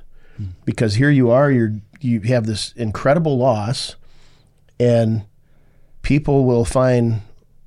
Because 0.65 0.95
here 0.95 1.09
you 1.09 1.31
are, 1.31 1.51
you're 1.51 1.73
you 1.99 2.21
have 2.21 2.45
this 2.45 2.71
incredible 2.75 3.37
loss, 3.37 3.95
and 4.79 5.25
people 6.01 6.45
will 6.45 6.65
find 6.65 7.21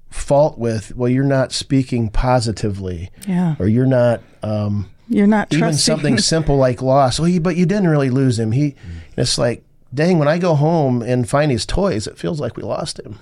fault 0.09 0.59
with, 0.59 0.95
well, 0.97 1.09
you're 1.09 1.25
not 1.25 1.53
speaking 1.53 2.09
positively, 2.09 3.11
yeah. 3.27 3.57
or 3.59 3.69
you're 3.69 3.87
not 3.87 4.23
um, 4.43 4.91
You're 5.11 5.27
not 5.27 5.49
even 5.53 5.59
trusting 5.59 5.93
something 5.93 6.19
simple 6.19 6.57
like 6.57 6.81
loss. 6.81 7.19
Well, 7.19 7.29
you, 7.29 7.41
but 7.41 7.57
you 7.57 7.67
didn't 7.67 7.89
really 7.89 8.11
lose 8.11 8.39
him. 8.39 8.53
He, 8.53 8.77
it's 9.17 9.39
like, 9.39 9.65
dang, 9.93 10.21
when 10.21 10.29
I 10.29 10.39
go 10.39 10.55
home 10.55 11.03
and 11.03 11.29
find 11.29 11.51
his 11.51 11.67
toys, 11.67 12.07
it 12.07 12.17
feels 12.17 12.41
like 12.41 12.57
we 12.57 12.63
lost 12.63 13.01
him. 13.01 13.19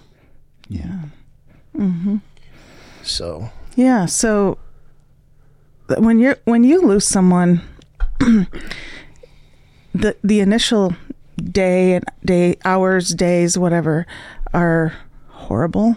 Yeah. 0.68 1.05
Mm-hmm. 1.74 2.16
So 3.03 3.51
Yeah, 3.74 4.05
so 4.05 4.59
when 5.96 6.18
you're 6.18 6.37
when 6.44 6.62
you 6.62 6.83
lose 6.83 7.07
someone, 7.07 7.62
the 8.18 10.14
the 10.22 10.40
initial 10.40 10.94
day 11.42 11.94
and 11.94 12.05
day 12.22 12.57
hours 12.66 13.14
days 13.14 13.57
whatever 13.57 14.07
are 14.53 14.92
horrible, 15.29 15.96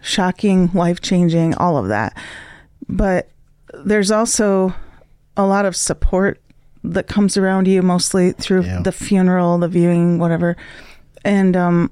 shocking, 0.00 0.70
life 0.74 1.00
changing, 1.00 1.54
all 1.54 1.76
of 1.76 1.86
that. 1.86 2.16
But 2.88 3.28
there's 3.84 4.10
also 4.10 4.74
a 5.36 5.46
lot 5.46 5.64
of 5.64 5.74
support 5.76 6.40
that 6.84 7.06
comes 7.06 7.36
around 7.36 7.68
you 7.68 7.80
mostly 7.82 8.32
through 8.32 8.62
Yeah. 8.64 8.82
the 8.82 8.92
funeral, 8.92 9.58
the 9.58 9.68
viewing, 9.68 10.18
whatever. 10.18 10.56
And 11.24 11.56
um 11.56 11.90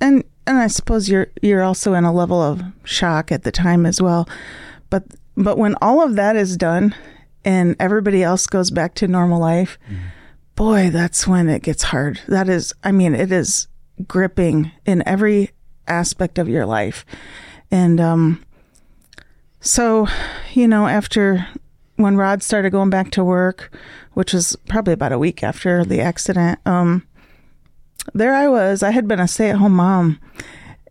and 0.00 0.24
and 0.46 0.58
I 0.58 0.66
suppose 0.66 1.08
you're 1.08 1.28
you're 1.40 1.62
also 1.62 1.94
in 1.94 2.04
a 2.04 2.12
level 2.12 2.40
of 2.42 2.62
shock 2.84 3.30
at 3.30 3.44
the 3.44 3.52
time 3.52 3.86
as 3.86 4.02
well. 4.02 4.28
But 4.90 5.04
but 5.36 5.56
when 5.56 5.76
all 5.80 6.02
of 6.02 6.16
that 6.16 6.36
is 6.36 6.56
done 6.56 6.94
and 7.44 7.76
everybody 7.80 8.22
else 8.22 8.46
goes 8.46 8.70
back 8.70 8.94
to 8.96 9.08
normal 9.08 9.40
life, 9.40 9.78
boy, 10.56 10.90
that's 10.90 11.26
when 11.26 11.48
it 11.48 11.62
gets 11.62 11.84
hard. 11.84 12.20
That 12.28 12.48
is 12.48 12.74
I 12.82 12.90
mean, 12.92 13.14
it 13.14 13.30
is 13.32 13.68
gripping 14.08 14.72
in 14.84 15.02
every 15.06 15.50
aspect 15.86 16.38
of 16.38 16.48
your 16.48 16.66
life. 16.66 17.06
And 17.70 18.00
um 18.00 18.42
so, 19.62 20.08
you 20.54 20.66
know, 20.66 20.86
after 20.88 21.46
when 21.96 22.16
Rod 22.16 22.42
started 22.42 22.70
going 22.70 22.90
back 22.90 23.12
to 23.12 23.24
work, 23.24 23.72
which 24.12 24.32
was 24.32 24.56
probably 24.68 24.92
about 24.92 25.12
a 25.12 25.18
week 25.18 25.42
after 25.42 25.84
the 25.84 26.00
accident, 26.00 26.58
um, 26.66 27.06
there 28.12 28.34
I 28.34 28.48
was. 28.48 28.82
I 28.82 28.90
had 28.90 29.06
been 29.06 29.20
a 29.20 29.28
stay 29.28 29.50
at 29.50 29.56
home 29.56 29.76
mom. 29.76 30.20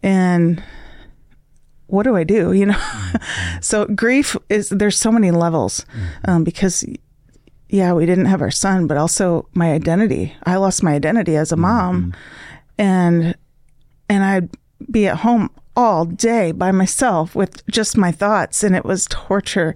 And 0.01 0.63
what 1.87 2.03
do 2.03 2.15
I 2.15 2.23
do? 2.23 2.53
You 2.53 2.67
know? 2.67 2.81
so 3.61 3.85
grief 3.87 4.37
is, 4.49 4.69
there's 4.69 4.97
so 4.97 5.11
many 5.11 5.31
levels 5.31 5.85
um, 6.25 6.45
because, 6.45 6.85
yeah, 7.67 7.91
we 7.91 8.05
didn't 8.05 8.25
have 8.25 8.41
our 8.41 8.51
son, 8.51 8.87
but 8.87 8.95
also 8.95 9.49
my 9.53 9.73
identity. 9.73 10.33
I 10.45 10.55
lost 10.55 10.81
my 10.81 10.93
identity 10.93 11.35
as 11.35 11.51
a 11.51 11.57
mom. 11.57 12.13
And, 12.77 13.35
and 14.09 14.23
I'd 14.23 14.49
be 14.89 15.07
at 15.07 15.17
home 15.17 15.49
all 15.75 16.05
day 16.05 16.51
by 16.51 16.71
myself 16.71 17.35
with 17.35 17.65
just 17.67 17.97
my 17.97 18.11
thoughts, 18.11 18.63
and 18.63 18.75
it 18.75 18.85
was 18.85 19.07
torture. 19.09 19.75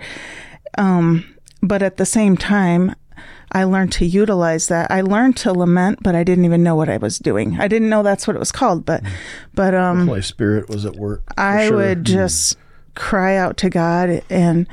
Um, 0.77 1.35
but 1.61 1.81
at 1.81 1.97
the 1.97 2.05
same 2.05 2.37
time, 2.37 2.95
I 3.51 3.63
learned 3.63 3.93
to 3.93 4.05
utilize 4.05 4.67
that. 4.67 4.91
I 4.91 5.01
learned 5.01 5.37
to 5.37 5.53
lament, 5.53 5.99
but 6.03 6.15
I 6.15 6.23
didn't 6.23 6.45
even 6.45 6.63
know 6.63 6.75
what 6.75 6.89
I 6.89 6.97
was 6.97 7.17
doing. 7.17 7.59
I 7.59 7.67
didn't 7.67 7.89
know 7.89 8.03
that's 8.03 8.27
what 8.27 8.35
it 8.35 8.39
was 8.39 8.51
called. 8.51 8.85
But, 8.85 9.03
but 9.53 9.73
um, 9.73 10.07
Holy 10.07 10.21
Spirit 10.21 10.69
was 10.69 10.85
at 10.85 10.95
work. 10.95 11.23
I 11.37 11.67
sure. 11.67 11.77
would 11.77 12.03
just 12.03 12.57
cry 12.95 13.37
out 13.37 13.57
to 13.57 13.69
God 13.69 14.21
and 14.29 14.67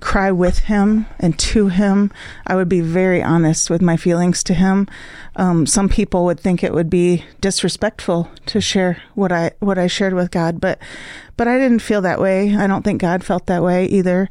cry 0.00 0.30
with 0.32 0.60
Him 0.60 1.06
and 1.18 1.38
to 1.38 1.68
Him. 1.68 2.10
I 2.46 2.56
would 2.56 2.68
be 2.68 2.80
very 2.80 3.22
honest 3.22 3.70
with 3.70 3.82
my 3.82 3.96
feelings 3.96 4.42
to 4.44 4.54
Him. 4.54 4.88
Um, 5.36 5.66
some 5.66 5.88
people 5.88 6.24
would 6.24 6.40
think 6.40 6.62
it 6.62 6.72
would 6.72 6.90
be 6.90 7.24
disrespectful 7.40 8.30
to 8.46 8.60
share 8.60 9.02
what 9.14 9.32
I 9.32 9.52
what 9.60 9.78
I 9.78 9.86
shared 9.86 10.14
with 10.14 10.30
God, 10.30 10.60
but 10.60 10.78
but 11.36 11.48
I 11.48 11.58
didn't 11.58 11.80
feel 11.80 12.02
that 12.02 12.20
way. 12.20 12.54
I 12.56 12.66
don't 12.66 12.82
think 12.82 13.00
God 13.00 13.24
felt 13.24 13.46
that 13.46 13.62
way 13.62 13.86
either. 13.86 14.28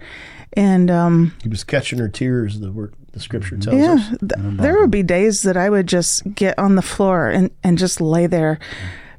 And 0.53 0.89
um, 0.89 1.35
He 1.41 1.49
was 1.49 1.63
catching 1.63 1.99
her 1.99 2.09
tears. 2.09 2.59
The 2.59 2.71
word 2.71 2.93
the 3.11 3.19
Scripture 3.19 3.57
tells 3.57 3.75
yeah, 3.75 3.93
us. 3.93 4.09
th- 4.19 4.57
there 4.57 4.79
would 4.79 4.91
be 4.91 5.03
days 5.03 5.41
that 5.43 5.57
I 5.57 5.69
would 5.69 5.87
just 5.87 6.35
get 6.35 6.57
on 6.59 6.75
the 6.75 6.81
floor 6.81 7.29
and, 7.29 7.51
and 7.63 7.77
just 7.77 7.99
lay 7.99 8.27
there 8.27 8.59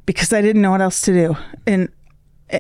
because 0.07 0.33
I 0.33 0.43
didn't 0.43 0.63
know 0.63 0.71
what 0.71 0.81
else 0.81 1.01
to 1.03 1.13
do 1.13 1.37
and 1.67 1.89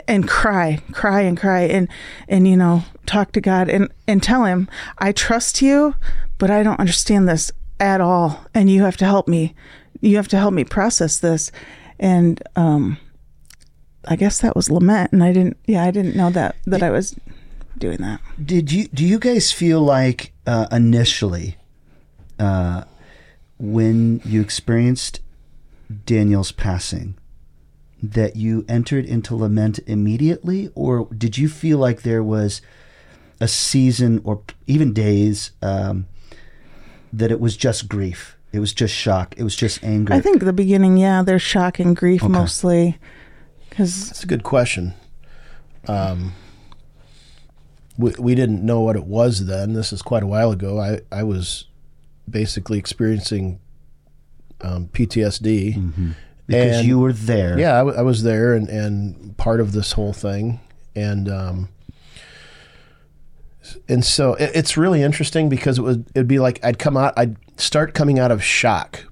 and 0.07 0.29
cry, 0.29 0.81
cry 0.93 1.23
and 1.23 1.39
cry 1.39 1.63
and 1.63 1.89
and 2.29 2.47
you 2.47 2.57
know 2.57 2.85
talk 3.07 3.33
to 3.33 3.41
God 3.41 3.69
and 3.69 3.91
and 4.07 4.23
tell 4.23 4.45
Him 4.45 4.69
I 4.99 5.13
trust 5.13 5.63
you, 5.63 5.95
but 6.39 6.51
I 6.51 6.63
don't 6.63 6.81
understand 6.81 7.29
this 7.29 7.53
at 7.79 8.01
all, 8.01 8.45
and 8.55 8.71
you 8.71 8.83
have 8.83 8.97
to 8.99 9.05
help 9.05 9.27
me. 9.27 9.55
You 10.01 10.17
have 10.17 10.29
to 10.29 10.39
help 10.39 10.55
me 10.55 10.65
process 10.65 11.19
this, 11.19 11.51
and 11.99 12.43
um, 12.57 12.99
I 14.07 14.17
guess 14.17 14.41
that 14.41 14.57
was 14.57 14.71
lament, 14.71 15.13
and 15.13 15.23
I 15.23 15.33
didn't. 15.33 15.57
Yeah, 15.67 15.85
I 15.85 15.91
didn't 15.91 16.17
know 16.17 16.31
that 16.31 16.57
that 16.67 16.83
I 16.83 16.91
was 16.91 17.19
doing 17.77 17.99
that. 17.99 18.21
Did 18.43 18.71
you 18.71 18.89
do 18.89 19.05
you 19.05 19.19
guys 19.19 19.53
feel 19.53 19.81
like 19.81 20.33
uh, 20.47 20.67
initially, 20.71 21.57
uh, 22.39 22.85
when 23.59 24.21
you 24.25 24.41
experienced 24.41 25.21
Daniel's 26.07 26.53
passing, 26.53 27.15
that 28.03 28.37
you 28.37 28.65
entered 28.69 29.05
into 29.05 29.35
lament 29.37 29.79
immediately, 29.87 30.71
or 30.75 31.07
did 31.17 31.37
you 31.39 31.49
feel 31.49 31.79
like 31.79 32.03
there 32.03 32.23
was 32.23 32.61
a 33.41 33.49
season 33.49 34.21
or 34.25 34.43
even 34.67 34.93
days 34.93 35.53
um, 35.63 36.07
that 37.13 37.31
it 37.31 37.41
was 37.41 37.57
just 37.57 37.89
grief? 37.89 38.37
It 38.53 38.59
was 38.61 38.73
just 38.73 38.95
shock. 38.95 39.35
It 39.37 39.45
was 39.45 39.55
just 39.55 39.83
anger. 39.85 40.13
I 40.13 40.21
think 40.21 40.43
the 40.43 40.53
beginning, 40.53 40.97
yeah, 40.97 41.23
there's 41.23 41.43
shock 41.43 41.79
and 41.79 41.95
grief 41.95 42.23
Okay. 42.23 42.33
mostly, 42.33 42.99
because 43.69 44.09
That's 44.09 44.25
a 44.25 44.27
good 44.27 44.43
question. 44.43 44.95
Um, 45.87 46.33
we, 47.97 48.13
we 48.19 48.35
didn't 48.35 48.65
know 48.65 48.81
what 48.81 48.97
it 48.97 49.05
was 49.05 49.47
then. 49.47 49.75
This 49.75 49.93
is 49.93 50.03
quite 50.03 50.23
a 50.23 50.27
while 50.27 50.51
ago. 50.51 50.81
I, 50.81 51.01
I 51.13 51.23
was 51.23 51.67
basically 52.29 52.79
experiencing 52.79 53.61
um, 54.63 54.89
PTSD. 54.89 56.15
Because 56.51 56.79
and- 56.79 56.89
you 56.89 56.99
were 56.99 57.13
there. 57.13 57.59
Yeah, 57.59 57.75
I, 57.75 57.79
w- 57.79 57.97
I 57.99 58.03
was 58.03 58.23
there 58.23 58.55
and, 58.55 58.69
and 58.69 59.37
part 59.37 59.61
of 59.61 59.73
this 59.73 59.93
whole 59.93 60.13
thing. 60.13 60.61
And 60.95 61.29
um, 61.29 61.69
and 63.89 64.05
so 64.05 64.35
it, 64.35 64.51
it's 64.55 64.77
really 64.77 65.03
interesting 65.03 65.49
because 65.49 65.79
it 65.79 65.83
would 65.83 66.07
it'd 66.15 66.29
be 66.29 66.39
like 66.39 66.63
I'd 66.65 66.79
come 66.79 66.97
out, 66.97 67.15
I'd 67.17 67.37
start 67.61 67.95
coming 67.95 68.19
out 68.19 68.31
of 68.31 68.43
shock, 68.43 69.05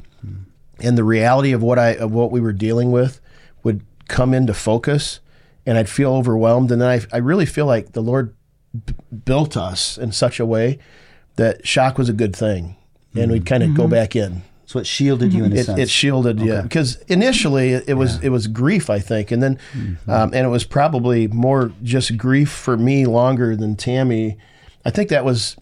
and 0.81 0.98
the 0.98 1.05
reality 1.05 1.53
of 1.53 1.62
what 1.62 1.79
I 1.79 1.90
of 1.90 2.12
what 2.12 2.31
we 2.33 2.40
were 2.40 2.53
dealing 2.53 2.90
with 2.90 3.20
would 3.62 3.85
come 4.09 4.35
into 4.35 4.55
focus, 4.55 5.20
and 5.66 5.79
I'd 5.79 5.88
feel 5.88 6.12
overwhelmed. 6.14 6.72
And 6.72 6.81
then 6.81 6.88
I 6.88 7.01
I 7.12 7.18
really 7.18 7.46
feel 7.46 7.66
like 7.66 7.92
the 7.92 8.03
Lord 8.03 8.35
b- 8.87 8.94
built 9.24 9.57
us 9.57 9.96
in 9.98 10.12
such 10.12 10.40
a 10.40 10.46
way 10.46 10.79
that 11.37 11.66
shock 11.66 11.96
was 11.98 12.09
a 12.09 12.12
good 12.12 12.35
thing, 12.35 12.77
and 13.14 13.31
we'd 13.31 13.46
kind 13.46 13.62
of 13.62 13.74
go 13.74 13.87
back 13.87 14.16
in 14.16 14.42
So 14.69 14.79
it 14.79 14.87
shielded 14.87 15.33
you 15.33 15.45
in 15.45 15.53
a 15.53 15.57
it, 15.57 15.65
sense. 15.65 15.79
it 15.81 15.89
shielded 15.89 16.39
yeah 16.41 16.61
because 16.61 16.97
initially 17.09 17.71
it, 17.73 17.85
it 17.89 17.95
was 17.95 18.23
it 18.23 18.29
was 18.29 18.47
grief 18.49 18.91
I 18.91 18.99
think 18.99 19.31
and 19.33 19.43
then 19.43 19.59
Mm-hmm. 19.73 20.11
um, 20.11 20.31
and 20.35 20.45
it 20.45 20.51
was 20.51 20.65
probably 20.65 21.27
more 21.29 21.73
just 21.83 22.19
grief 22.19 22.51
for 22.51 22.77
me 22.77 23.07
longer 23.07 23.57
than 23.57 23.77
Tammy 23.77 24.37
I 24.85 24.91
think 24.91 25.09
that 25.09 25.25
was 25.25 25.57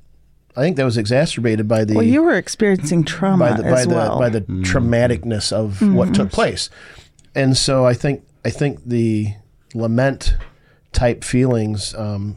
I 0.57 0.61
think 0.63 0.77
that 0.77 0.85
was 0.85 0.97
exacerbated 0.99 1.69
by 1.69 1.85
the 1.85 1.95
well, 1.95 2.03
you 2.05 2.23
were 2.25 2.35
experiencing 2.35 3.05
trauma 3.05 3.51
by 3.51 3.57
the 3.57 3.63
by 3.63 3.81
as 3.83 3.87
the 3.87 3.95
well. 3.95 4.19
by 4.19 4.29
the 4.29 4.41
Mm. 4.41 4.65
traumaticness 4.65 5.53
of 5.53 5.81
what 5.95 6.13
took 6.13 6.33
place 6.33 6.69
and 7.37 7.57
so 7.57 7.87
I 7.87 7.95
think 7.95 8.25
I 8.45 8.51
think 8.51 8.81
the 8.85 9.35
lament 9.75 10.35
type 10.93 11.23
feelings 11.23 11.95
um, 11.95 12.37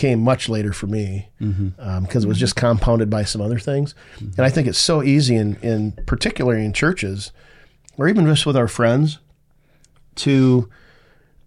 came 0.00 0.18
much 0.20 0.48
later 0.48 0.72
for 0.72 0.86
me 0.86 1.28
because 2.00 2.24
it 2.24 2.28
was 2.28 2.38
just 2.38 2.56
compounded 2.56 3.10
by 3.10 3.22
some 3.22 3.42
other 3.42 3.58
things. 3.58 3.94
And 4.18 4.40
I 4.40 4.48
think 4.48 4.66
it's 4.66 4.78
so 4.78 5.02
easy, 5.02 5.36
in, 5.36 5.56
in 5.56 5.92
particularly 6.06 6.64
in 6.64 6.72
churches, 6.72 7.32
or 7.98 8.08
even 8.08 8.24
just 8.24 8.46
with 8.46 8.56
our 8.56 8.66
friends, 8.66 9.18
to 10.16 10.70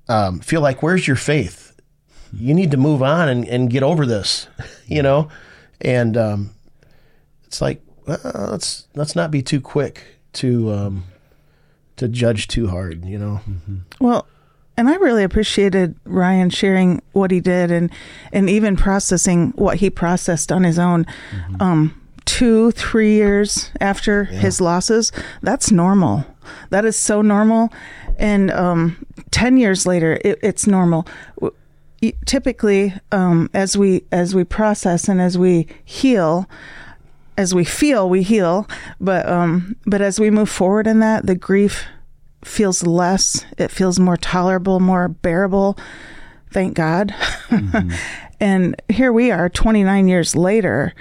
um, 0.07 0.39
feel 0.39 0.61
like, 0.61 0.83
"Where's 0.83 1.07
your 1.07 1.15
faith? 1.15 1.75
You 2.31 2.53
need 2.53 2.69
to 2.71 2.77
move 2.77 3.01
on 3.01 3.27
and, 3.27 3.47
and 3.47 3.71
get 3.71 3.81
over 3.81 4.05
this," 4.05 4.47
you 4.85 5.01
know. 5.01 5.29
And 5.81 6.15
um, 6.15 6.51
it's 7.45 7.59
like, 7.59 7.81
well, 8.05 8.19
let's 8.51 8.87
let's 8.93 9.15
not 9.15 9.31
be 9.31 9.41
too 9.41 9.61
quick 9.61 10.03
to 10.33 10.71
um, 10.71 11.03
to 11.95 12.07
judge 12.07 12.47
too 12.47 12.67
hard, 12.67 13.03
you 13.03 13.17
know. 13.17 13.41
Well, 13.99 14.27
and 14.77 14.89
I 14.89 14.95
really 14.95 15.23
appreciated 15.23 15.95
Ryan 16.05 16.49
sharing 16.49 17.01
what 17.12 17.31
he 17.31 17.39
did 17.39 17.71
and 17.71 17.91
and 18.31 18.49
even 18.49 18.75
processing 18.75 19.51
what 19.55 19.77
he 19.77 19.89
processed 19.89 20.51
on 20.51 20.63
his 20.63 20.79
own. 20.79 21.05
Um, 21.59 21.99
two, 22.25 22.71
three 22.71 23.13
years 23.13 23.69
after 23.79 24.23
his 24.25 24.59
losses, 24.59 25.12
that's 25.41 25.71
normal. 25.71 26.25
That 26.69 26.86
is 26.86 26.97
so 26.97 27.21
normal. 27.21 27.71
And 28.17 28.51
um, 28.51 29.05
ten 29.31 29.57
years 29.57 29.86
later, 29.86 30.19
it, 30.23 30.39
it's 30.41 30.65
normal. 30.65 31.07
Typically, 32.25 32.93
um, 33.12 33.49
as 33.53 33.77
we 33.77 34.03
as 34.12 34.33
we 34.33 34.43
process 34.43 35.07
and 35.07 35.21
as 35.21 35.38
we 35.38 35.67
heal, 35.86 36.49
as 37.38 37.53
we 37.53 37.63
feel, 37.63 38.09
we 38.09 38.23
heal. 38.23 38.67
But 38.99 39.27
um, 39.29 39.75
but 39.86 40.01
as 40.01 40.19
we 40.19 40.29
move 40.29 40.49
forward 40.49 40.88
in 40.88 40.99
that, 40.99 41.27
the 41.27 41.36
grief 41.36 41.86
feels 42.45 42.84
less. 42.86 43.45
It 43.58 43.71
feels 43.71 43.99
more 43.99 44.17
tolerable, 44.17 44.79
more 44.79 45.08
bearable. 45.08 45.77
Thank 46.51 46.75
God. 46.75 47.10
Mm-hmm. 47.49 47.91
and 48.39 48.82
here 48.89 49.12
we 49.12 49.32
are, 49.32 49.49
29 49.49 50.08
years 50.08 50.36
later, 50.36 50.93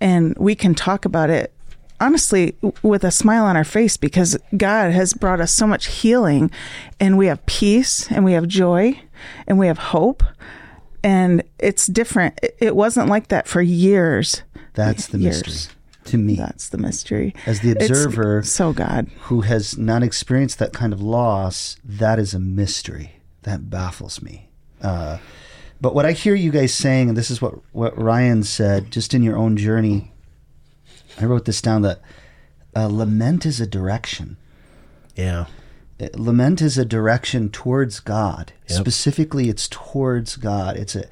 and 0.00 0.36
we 0.38 0.54
can 0.54 0.74
talk 0.74 1.04
about 1.04 1.30
it 1.30 1.52
honestly 1.98 2.54
with 2.82 3.04
a 3.04 3.10
smile 3.10 3.44
on 3.44 3.56
our 3.56 3.64
face 3.64 3.96
because 3.96 4.36
God 4.56 4.92
has 4.92 5.14
brought 5.14 5.40
us 5.40 5.52
so 5.52 5.66
much 5.66 5.86
healing, 5.86 6.50
and 7.00 7.16
we 7.16 7.26
have 7.26 7.44
peace, 7.46 8.10
and 8.10 8.24
we 8.24 8.32
have 8.32 8.46
joy, 8.46 9.00
and 9.46 9.58
we 9.58 9.66
have 9.66 9.78
hope. 9.78 10.22
and 11.04 11.42
it's 11.60 11.86
different. 11.86 12.36
It- 12.42 12.56
It 12.60 12.74
wasn't 12.76 13.08
like 13.08 13.28
that 13.28 13.46
for 13.46 13.62
years. 13.62 14.42
That's 14.74 15.06
the 15.06 15.18
Years. 15.18 15.46
mystery 15.46 15.75
to 16.06 16.18
me. 16.18 16.36
That's 16.36 16.68
the 16.68 16.78
mystery. 16.78 17.34
As 17.46 17.60
the 17.60 17.70
It's 17.70 17.88
observer 17.88 18.42
so 18.42 18.72
God. 18.72 19.08
who 19.22 19.42
has 19.42 19.76
not 19.76 20.02
experienced 20.02 20.58
that 20.58 20.72
kind 20.72 20.92
of 20.92 21.00
loss, 21.00 21.76
that 21.84 22.18
is 22.18 22.34
a 22.34 22.38
mystery. 22.38 23.20
That 23.42 23.70
baffles 23.70 24.22
me. 24.22 24.48
Uh, 24.82 25.18
but 25.80 25.94
what 25.94 26.06
I 26.06 26.12
hear 26.12 26.34
you 26.34 26.50
guys 26.50 26.74
saying, 26.74 27.08
and 27.08 27.16
this 27.16 27.30
is 27.30 27.40
what, 27.40 27.54
what 27.72 27.96
Ryan 28.00 28.42
said, 28.42 28.90
just 28.90 29.14
in 29.14 29.22
your 29.22 29.36
own 29.36 29.56
journey, 29.56 30.12
I 31.20 31.24
wrote 31.24 31.44
this 31.44 31.62
down 31.62 31.82
that 31.82 32.00
uh, 32.74 32.86
lament 32.86 33.46
is 33.46 33.60
a 33.60 33.66
direction. 33.66 34.36
Yeah. 35.14 35.46
Uh, 36.00 36.08
Lament 36.14 36.60
is 36.60 36.76
a 36.76 36.84
direction 36.84 37.48
towards 37.50 38.00
God. 38.00 38.52
Yep. 38.68 38.78
Specifically, 38.78 39.48
it's 39.48 39.68
towards 39.68 40.36
God. 40.36 40.76
It's 40.76 40.94
a, 40.94 41.04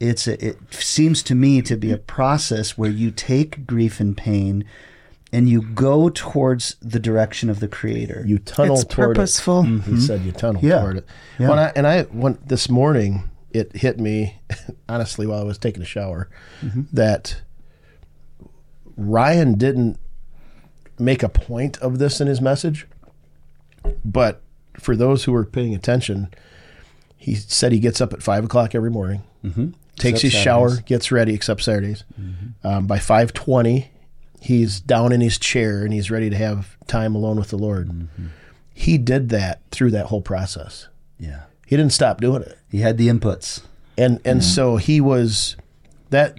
it's 0.00 0.26
a. 0.28 0.44
It 0.48 0.58
seems 0.72 1.22
to 1.24 1.34
me 1.34 1.62
to 1.62 1.76
be 1.76 1.90
a 1.92 1.96
process 1.98 2.76
where 2.76 2.90
you 2.90 3.10
take 3.10 3.66
grief 3.66 3.98
and 4.00 4.16
pain, 4.16 4.64
and 5.32 5.48
you 5.48 5.62
go 5.62 6.08
towards 6.10 6.76
the 6.82 6.98
direction 7.00 7.48
of 7.50 7.60
the 7.60 7.68
Creator. 7.68 8.24
You 8.26 8.38
tunnel 8.38 8.76
It's 8.76 8.84
toward 8.84 9.16
purposeful. 9.16 9.64
it. 9.66 9.82
He 9.84 10.00
said 10.00 10.22
you 10.22 10.32
tunnel 10.32 10.62
Yeah. 10.64 10.80
toward 10.80 10.96
it. 10.98 11.06
Yeah. 11.38 11.48
When 11.48 11.58
I, 11.58 11.72
and 11.74 11.86
I 11.86 12.06
went 12.12 12.48
this 12.48 12.68
morning, 12.68 13.30
it 13.52 13.74
hit 13.76 13.98
me 13.98 14.38
honestly 14.88 15.26
while 15.26 15.40
I 15.40 15.44
was 15.44 15.58
taking 15.58 15.82
a 15.82 15.86
shower 15.86 16.28
that 16.92 17.40
Ryan 18.96 19.56
didn't 19.58 19.98
make 20.98 21.22
a 21.22 21.28
point 21.28 21.78
of 21.78 21.98
this 21.98 22.20
in 22.20 22.26
his 22.26 22.40
message, 22.40 22.86
but 24.04 24.40
for 24.78 24.96
those 24.96 25.24
who 25.24 25.32
were 25.32 25.44
paying 25.44 25.74
attention, 25.74 26.28
he 27.16 27.34
said 27.34 27.72
he 27.72 27.78
gets 27.80 28.00
up 28.00 28.12
at 28.12 28.22
five 28.22 28.44
o'clock 28.44 28.74
every 28.74 28.90
morning, 28.90 29.22
Mhm. 29.44 29.74
Takes 29.98 30.22
Except 30.22 30.34
his 30.34 30.42
shower, 30.42 30.76
gets 30.82 31.10
ready, 31.10 31.34
except 31.34 31.62
Saturdays. 31.62 32.04
Mm-hmm. 32.20 32.66
Um, 32.66 32.86
by 32.86 32.98
five 32.98 33.32
twenty, 33.32 33.90
he's 34.40 34.80
down 34.80 35.12
in 35.12 35.20
his 35.20 35.38
chair 35.38 35.82
and 35.84 35.92
he's 35.92 36.10
ready 36.10 36.30
to 36.30 36.36
have 36.36 36.76
time 36.86 37.14
alone 37.14 37.36
with 37.38 37.48
the 37.48 37.58
Lord. 37.58 37.88
Mm-hmm. 37.88 38.26
He 38.74 38.98
did 38.98 39.30
that 39.30 39.62
through 39.70 39.90
that 39.92 40.06
whole 40.06 40.20
process. 40.20 40.88
Yeah. 41.18 41.44
He 41.66 41.76
didn't 41.76 41.92
stop 41.92 42.20
doing 42.20 42.42
it, 42.42 42.58
He 42.70 42.80
had 42.80 42.98
the 42.98 43.08
inputs. 43.08 43.62
and 43.98 44.20
and 44.24 44.40
mm-hmm. 44.40 44.50
so 44.50 44.76
he 44.76 45.00
was 45.00 45.56
that. 46.10 46.38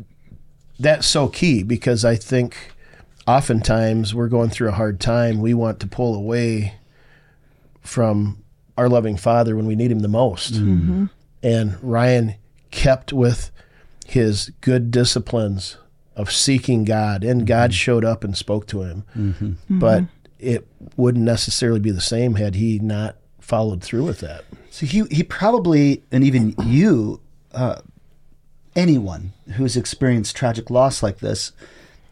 That's 0.79 1.07
so 1.07 1.27
key 1.27 1.63
because 1.63 2.05
I 2.05 2.15
think 2.15 2.55
oftentimes 3.27 4.13
we're 4.13 4.27
going 4.27 4.51
through 4.51 4.69
a 4.69 4.73
hard 4.73 4.99
time. 4.99 5.41
We 5.41 5.55
want 5.55 5.79
to 5.79 5.87
pull 5.87 6.13
away 6.13 6.75
from 7.81 8.43
our 8.77 8.87
loving 8.87 9.17
Father 9.17 9.55
when 9.55 9.65
we 9.65 9.75
need 9.75 9.91
Him 9.91 10.01
the 10.01 10.07
most. 10.07 10.53
And 11.41 11.83
Ryan 11.83 12.35
kept 12.71 13.13
with 13.13 13.51
his 14.05 14.51
good 14.61 14.91
disciplines 14.91 15.77
of 16.15 16.31
seeking 16.31 16.83
God, 16.83 17.23
and 17.23 17.41
mm-hmm. 17.41 17.47
God 17.47 17.73
showed 17.73 18.03
up 18.03 18.23
and 18.23 18.35
spoke 18.35 18.65
to 18.67 18.81
him. 18.81 19.03
Mm-hmm. 19.15 19.79
But 19.79 20.03
mm-hmm. 20.03 20.25
it 20.39 20.67
wouldn't 20.95 21.25
necessarily 21.25 21.79
be 21.79 21.91
the 21.91 22.01
same 22.01 22.35
had 22.35 22.55
he 22.55 22.79
not 22.79 23.17
followed 23.39 23.81
through 23.83 24.03
with 24.03 24.19
that. 24.19 24.43
So 24.69 24.85
he 24.85 25.03
he 25.09 25.23
probably 25.23 26.03
and 26.11 26.23
even 26.23 26.55
you, 26.63 27.21
uh, 27.53 27.81
anyone 28.75 29.33
who's 29.55 29.77
experienced 29.77 30.35
tragic 30.35 30.69
loss 30.69 31.01
like 31.01 31.19
this, 31.19 31.51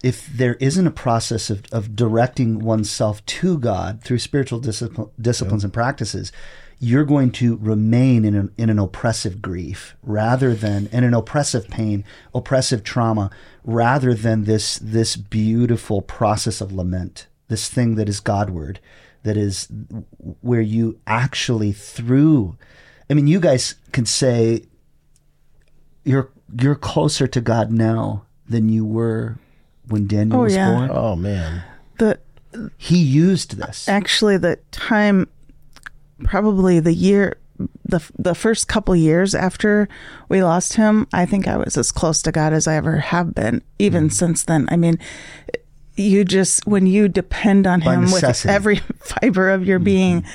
if 0.05 0.27
there 0.27 0.53
isn't 0.59 0.85
a 0.85 0.91
process 0.91 1.49
of, 1.49 1.65
of 1.71 1.95
directing 1.95 2.59
oneself 2.59 3.25
to 3.25 3.57
God 3.57 4.03
through 4.03 4.19
spiritual 4.19 4.59
discipline, 4.59 5.09
disciplines 5.19 5.63
and 5.63 5.73
practices, 5.73 6.31
you're 6.77 7.05
going 7.05 7.31
to 7.31 7.55
remain 7.55 8.23
in 8.23 8.35
an, 8.35 8.51
in 8.55 8.69
an 8.69 8.77
oppressive 8.77 9.41
grief 9.41 9.95
rather 10.03 10.53
than 10.53 10.85
in 10.91 11.03
an 11.03 11.15
oppressive 11.15 11.67
pain, 11.69 12.03
oppressive 12.35 12.83
trauma, 12.83 13.31
rather 13.63 14.13
than 14.13 14.43
this 14.43 14.77
this 14.77 15.15
beautiful 15.15 16.03
process 16.03 16.61
of 16.61 16.71
lament, 16.71 17.25
this 17.47 17.67
thing 17.67 17.95
that 17.95 18.07
is 18.07 18.19
Godward, 18.19 18.79
that 19.23 19.37
is 19.37 19.67
where 20.41 20.61
you 20.61 20.99
actually 21.07 21.71
through. 21.71 22.55
I 23.09 23.15
mean, 23.15 23.25
you 23.25 23.39
guys 23.39 23.73
can 23.91 24.05
say 24.05 24.65
you're 26.03 26.29
you're 26.61 26.75
closer 26.75 27.25
to 27.25 27.41
God 27.41 27.71
now 27.71 28.25
than 28.47 28.69
you 28.69 28.85
were 28.85 29.39
when 29.87 30.07
Daniel 30.07 30.39
Oh, 30.39 30.43
was 30.43 30.55
yeah. 30.55 30.71
born. 30.71 30.89
Oh 30.93 31.15
man. 31.15 31.63
The 31.97 32.19
He 32.77 32.97
used 32.97 33.57
this. 33.57 33.87
actually 33.89 34.37
the 34.37 34.57
time 34.71 35.27
probably 36.23 36.79
the 36.79 36.93
year 36.93 37.37
the 37.85 38.01
the 38.17 38.33
first 38.35 38.67
couple 38.67 38.95
years 38.95 39.33
after 39.35 39.87
we 40.29 40.43
lost 40.43 40.73
him 40.73 41.07
i 41.13 41.25
think 41.25 41.47
i 41.47 41.55
was 41.57 41.77
as 41.77 41.91
close 41.91 42.21
to 42.21 42.31
god 42.31 42.51
as 42.53 42.67
i 42.67 42.75
ever 42.75 42.97
have 42.97 43.33
been 43.35 43.61
even 43.79 44.09
since 44.09 44.43
then 44.43 44.65
i 44.71 44.75
mean 44.77 44.97
you 45.95 46.23
just 46.25 46.65
when 46.67 46.85
you 46.87 47.07
depend 47.07 47.65
on 47.67 47.79
By 47.81 47.93
him 47.95 48.11
with 48.11 48.45
every 48.45 48.77
fiber 48.99 49.49
of 49.51 49.65
your 49.65 49.79
being 49.79 50.25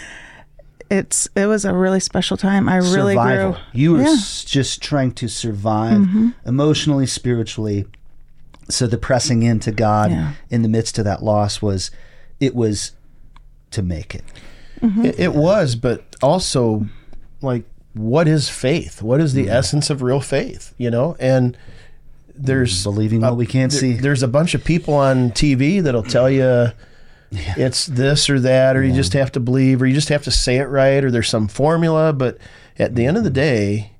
it's 0.91 1.29
it 1.37 1.47
was 1.47 1.65
a 1.65 1.75
really 1.75 2.01
special 2.01 2.37
time 2.37 2.69
i 2.69 2.77
really 2.77 3.15
survival. 3.15 3.53
grew 3.53 3.61
You 3.73 3.93
were 3.93 4.03
Yeah. 4.03 4.09
s- 4.13 4.45
just 4.45 4.83
trying 4.83 5.13
to 5.13 5.29
survive 5.29 5.99
Mm-hmm. 5.99 6.29
emotionally, 6.47 7.07
spiritually. 7.07 7.87
So 8.73 8.87
the 8.87 8.99
pressing 8.99 9.43
into 9.43 9.73
God 9.73 10.11
Yeah. 10.11 10.33
in 10.51 10.63
the 10.63 10.69
midst 10.69 10.99
of 10.99 11.05
that 11.05 11.23
loss 11.23 11.61
was, 11.63 11.91
it 12.39 12.55
was 12.55 12.93
to 13.73 13.83
make 13.83 14.15
it. 14.15 14.25
It, 14.83 15.19
it 15.21 15.35
was, 15.35 15.75
but 15.75 16.17
also 16.23 16.87
like 17.43 17.65
what 17.93 18.27
is 18.29 18.49
faith? 18.49 19.03
What 19.03 19.21
is 19.21 19.35
the 19.35 19.49
essence 19.51 19.91
of 19.91 20.01
real 20.01 20.21
faith? 20.21 20.73
You 20.79 20.91
know, 20.91 21.17
and 21.21 21.57
there's 22.35 22.85
Believing 22.85 23.21
what 23.21 23.37
we 23.37 23.45
can't 23.47 23.71
there- 23.73 23.81
see. 23.81 23.93
There's 23.95 24.23
a 24.23 24.29
bunch 24.29 24.55
of 24.55 24.65
people 24.65 24.95
on 24.95 25.31
TV 25.33 25.83
that'll 25.83 26.03
tell 26.03 26.31
you 26.31 26.69
it's 27.33 27.87
this 27.87 28.31
or 28.31 28.41
that, 28.41 28.77
or 28.77 28.83
you 28.83 28.95
just 28.95 29.13
have 29.13 29.31
to 29.33 29.41
believe, 29.41 29.83
or 29.83 29.87
you 29.87 29.93
just 29.95 30.09
have 30.09 30.23
to 30.25 30.31
say 30.31 30.57
it 30.57 30.65
right, 30.65 31.05
or 31.05 31.11
there's 31.11 31.29
some 31.29 31.47
formula. 31.49 32.13
But 32.15 32.39
at 32.79 32.95
the 32.95 33.05
end 33.07 33.17
of 33.19 33.25
the 33.25 33.31
day, 33.31 33.93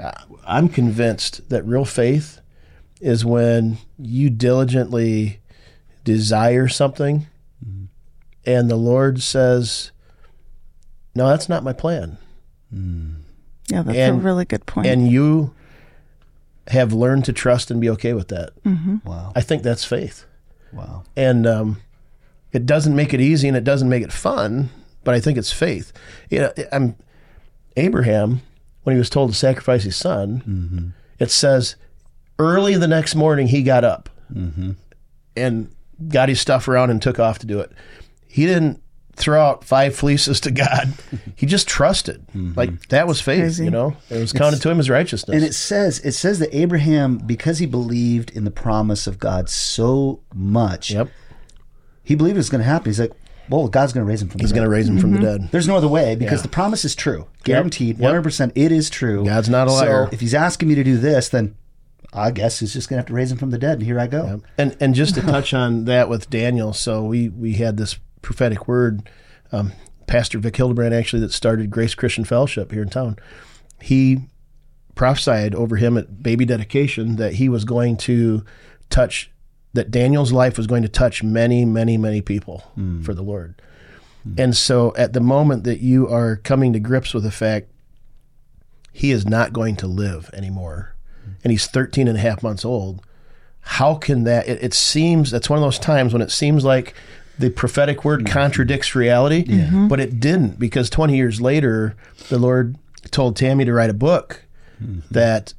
uh, 0.00 0.10
I'm 0.44 0.68
convinced 0.68 1.48
that 1.50 1.64
real 1.64 1.84
faith 1.84 2.40
is 3.00 3.24
when 3.24 3.78
you 4.00 4.30
diligently 4.30 5.40
desire 6.04 6.68
something, 6.68 7.26
mm-hmm. 7.64 7.84
and 8.44 8.70
the 8.70 8.76
Lord 8.76 9.22
says, 9.22 9.92
"No, 11.14 11.28
that's 11.28 11.48
not 11.48 11.64
my 11.64 11.72
plan." 11.72 12.18
Mm. 12.74 13.22
yeah 13.68 13.82
that's 13.82 13.98
And- 13.98 14.20
a 14.20 14.20
really 14.20 14.44
good 14.44 14.64
point 14.64 14.86
and 14.86 15.10
you 15.10 15.52
have 16.68 16.92
learned 16.92 17.24
to 17.24 17.32
trust 17.32 17.70
and 17.70 17.80
be 17.80 17.90
okay 17.90 18.12
with 18.12 18.28
that. 18.28 18.50
Mm-hmm. 18.64 18.98
Wow. 19.04 19.32
I 19.34 19.40
think 19.40 19.64
that's 19.64 19.84
faith. 19.84 20.24
Wow. 20.72 21.02
And 21.16 21.46
um, 21.46 21.78
it 22.52 22.64
doesn't 22.64 22.94
make 22.94 23.12
it 23.12 23.20
easy 23.20 23.48
and 23.48 23.56
it 23.56 23.64
doesn't 23.64 23.88
make 23.88 24.04
it 24.04 24.12
fun, 24.12 24.70
but 25.02 25.14
I 25.14 25.20
think 25.20 25.36
it's 25.36 25.52
faith. 25.52 25.92
You 26.30 26.40
know, 26.40 26.52
I'm 26.70 26.82
um, 26.82 26.96
Abraham 27.76 28.42
when 28.84 28.94
he 28.94 28.98
was 28.98 29.10
told 29.10 29.30
to 29.30 29.36
sacrifice 29.36 29.82
his 29.82 29.96
son. 29.96 30.42
Mm-hmm. 30.46 30.88
It 31.18 31.30
says 31.30 31.74
early 32.40 32.74
the 32.76 32.88
next 32.88 33.14
morning 33.14 33.46
he 33.46 33.62
got 33.62 33.84
up 33.84 34.08
mm-hmm. 34.32 34.72
and 35.36 35.70
got 36.08 36.28
his 36.28 36.40
stuff 36.40 36.66
around 36.66 36.90
and 36.90 37.00
took 37.00 37.18
off 37.18 37.38
to 37.40 37.46
do 37.46 37.60
it. 37.60 37.70
He 38.26 38.46
didn't 38.46 38.82
throw 39.14 39.40
out 39.40 39.64
five 39.64 39.94
fleeces 39.94 40.40
to 40.40 40.50
God. 40.50 40.94
he 41.36 41.46
just 41.46 41.68
trusted. 41.68 42.26
Mm-hmm. 42.28 42.52
Like 42.56 42.88
that 42.88 43.06
was 43.06 43.20
faith, 43.20 43.40
Crazy. 43.40 43.64
you 43.64 43.70
know. 43.70 43.96
It 44.08 44.18
was 44.18 44.32
counted 44.32 44.62
to 44.62 44.70
him 44.70 44.80
as 44.80 44.88
righteousness. 44.88 45.34
And 45.34 45.44
it 45.44 45.54
says 45.54 46.00
it 46.00 46.12
says 46.12 46.38
that 46.38 46.54
Abraham, 46.56 47.18
because 47.18 47.58
he 47.58 47.66
believed 47.66 48.30
in 48.30 48.44
the 48.44 48.50
promise 48.50 49.06
of 49.06 49.18
God 49.18 49.48
so 49.48 50.22
much, 50.34 50.90
yep. 50.90 51.10
he 52.02 52.14
believed 52.14 52.36
it 52.36 52.38
was 52.38 52.50
going 52.50 52.62
to 52.62 52.68
happen. 52.68 52.86
He's 52.86 53.00
like, 53.00 53.12
well, 53.50 53.66
God's 53.68 53.92
going 53.92 54.06
to 54.06 54.08
raise 54.08 54.22
him 54.22 54.28
from 54.28 54.40
He's 54.40 54.50
the 54.50 54.54
going 54.54 54.64
dead. 54.64 54.70
to 54.70 54.76
raise 54.76 54.88
him 54.88 54.98
from 54.98 55.10
the 55.10 55.18
mm-hmm. 55.18 55.42
dead. 55.42 55.50
There's 55.50 55.66
no 55.66 55.76
other 55.76 55.88
way 55.88 56.14
because 56.14 56.38
Yeah. 56.38 56.42
the 56.42 56.48
promise 56.48 56.84
is 56.84 56.94
true, 56.94 57.26
guaranteed, 57.42 57.98
Yep. 57.98 58.24
100%. 58.24 58.52
It 58.54 58.70
is 58.70 58.88
true. 58.88 59.24
God's 59.24 59.48
not 59.48 59.66
a 59.66 59.72
liar. 59.72 60.06
So 60.06 60.12
if 60.12 60.20
he's 60.20 60.34
asking 60.34 60.68
me 60.68 60.76
to 60.76 60.84
do 60.84 60.96
this, 60.96 61.28
then 61.28 61.56
I 62.12 62.30
guess 62.30 62.58
he's 62.58 62.72
just 62.72 62.88
going 62.88 62.96
to 62.96 63.00
have 63.00 63.06
to 63.06 63.14
raise 63.14 63.30
him 63.30 63.38
from 63.38 63.50
the 63.50 63.58
dead, 63.58 63.78
and 63.78 63.82
here 63.82 64.00
I 64.00 64.06
go. 64.06 64.42
And 64.58 64.76
and 64.80 64.94
just 64.94 65.14
to 65.14 65.20
touch 65.22 65.54
on 65.54 65.84
that 65.84 66.08
with 66.08 66.28
Daniel, 66.30 66.72
so 66.72 67.04
we 67.04 67.28
we 67.28 67.54
had 67.54 67.76
this 67.76 67.98
prophetic 68.22 68.66
word. 68.66 69.08
Um, 69.52 69.72
Pastor 70.06 70.38
Vic 70.38 70.56
Hildebrand 70.56 70.92
actually 70.92 71.20
that 71.20 71.32
started 71.32 71.70
Grace 71.70 71.94
Christian 71.94 72.24
Fellowship 72.24 72.72
here 72.72 72.82
in 72.82 72.88
town. 72.88 73.16
He 73.80 74.22
prophesied 74.96 75.54
over 75.54 75.76
him 75.76 75.96
at 75.96 76.22
baby 76.22 76.44
dedication 76.44 77.16
that 77.16 77.34
he 77.34 77.48
was 77.48 77.64
going 77.64 77.96
to 77.96 78.44
touch 78.90 79.30
that 79.72 79.92
Daniel's 79.92 80.32
life 80.32 80.56
was 80.56 80.66
going 80.66 80.82
to 80.82 80.88
touch 80.88 81.22
many, 81.22 81.64
many, 81.64 81.96
many 81.96 82.20
people 82.20 82.64
for 83.04 83.14
the 83.14 83.22
Lord. 83.22 83.62
And 84.36 84.56
so 84.56 84.92
at 84.96 85.12
the 85.12 85.20
moment 85.20 85.64
that 85.64 85.80
you 85.80 86.08
are 86.08 86.36
coming 86.36 86.72
to 86.72 86.80
grips 86.80 87.14
with 87.14 87.22
the 87.22 87.30
fact 87.30 87.68
he 88.92 89.12
is 89.12 89.24
not 89.26 89.52
going 89.52 89.76
to 89.76 89.86
live 89.86 90.28
anymore, 90.34 90.96
and 91.44 91.50
he's 91.50 91.66
13 91.66 92.08
and 92.08 92.16
a 92.16 92.20
half 92.20 92.42
months 92.42 92.64
old, 92.64 93.04
how 93.60 93.94
can 93.94 94.24
that 94.24 94.48
it, 94.48 94.62
it 94.62 94.74
seems 94.74 95.30
that's 95.30 95.50
one 95.50 95.58
of 95.58 95.62
those 95.62 95.78
times 95.78 96.12
when 96.12 96.22
it 96.22 96.30
seems 96.30 96.64
like 96.64 96.94
the 97.38 97.50
prophetic 97.50 98.04
word 98.04 98.26
contradicts 98.26 98.94
reality 98.94 99.44
mm-hmm. 99.44 99.88
but 99.88 100.00
it 100.00 100.18
didn't 100.18 100.58
because 100.58 100.90
20 100.90 101.16
years 101.16 101.40
later 101.40 101.94
the 102.28 102.38
lord 102.38 102.76
told 103.10 103.36
tammy 103.36 103.64
to 103.64 103.72
write 103.72 103.90
a 103.90 103.94
book 103.94 104.44
mm-hmm. 104.82 105.00
that 105.10 105.54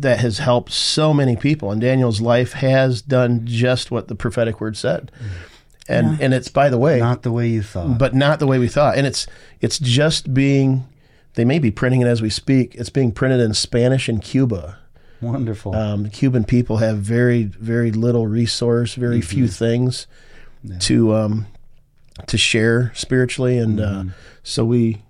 that 0.00 0.20
has 0.20 0.38
helped 0.38 0.72
so 0.72 1.14
many 1.14 1.36
people. 1.36 1.70
And 1.70 1.80
Daniel's 1.80 2.20
life 2.20 2.52
has 2.54 3.00
done 3.02 3.46
just 3.46 3.90
what 3.90 4.08
the 4.08 4.14
prophetic 4.14 4.60
word 4.60 4.76
said. 4.76 5.10
Mm. 5.18 5.28
And 5.88 6.20
and 6.20 6.34
it's 6.34 6.48
by 6.48 6.68
the 6.68 6.78
way, 6.78 6.98
Not 6.98 7.22
the 7.22 7.30
way 7.30 7.48
you 7.48 7.62
thought. 7.62 7.98
but 7.98 8.14
not 8.14 8.40
the 8.40 8.46
way 8.46 8.58
we 8.58 8.68
thought. 8.68 8.98
And 8.98 9.06
it's 9.06 9.26
it's 9.60 9.78
just 9.78 10.34
being 10.34 10.86
they 11.34 11.44
may 11.44 11.58
be 11.58 11.70
printing 11.70 12.00
it 12.00 12.08
as 12.08 12.20
we 12.20 12.30
speak. 12.30 12.74
It's 12.74 12.90
being 12.90 13.12
printed 13.12 13.40
in 13.40 13.54
Spanish 13.54 14.08
in 14.08 14.18
Cuba. 14.18 14.78
Wonderful. 15.20 15.74
Um, 15.74 16.10
Cuban 16.10 16.44
people 16.44 16.78
have 16.78 16.98
very 16.98 17.44
very 17.44 17.90
little 17.92 18.26
resource, 18.26 18.94
very 18.94 19.18
Mm-hmm. 19.20 19.28
few 19.28 19.48
things 19.48 20.06
to 20.80 21.14
um, 21.14 21.46
to 22.26 22.36
share 22.38 22.92
spiritually, 22.94 23.58
and 23.58 23.78
Mm-hmm. 23.78 24.08
uh, 24.08 24.12
so 24.42 24.64
we 24.64 25.02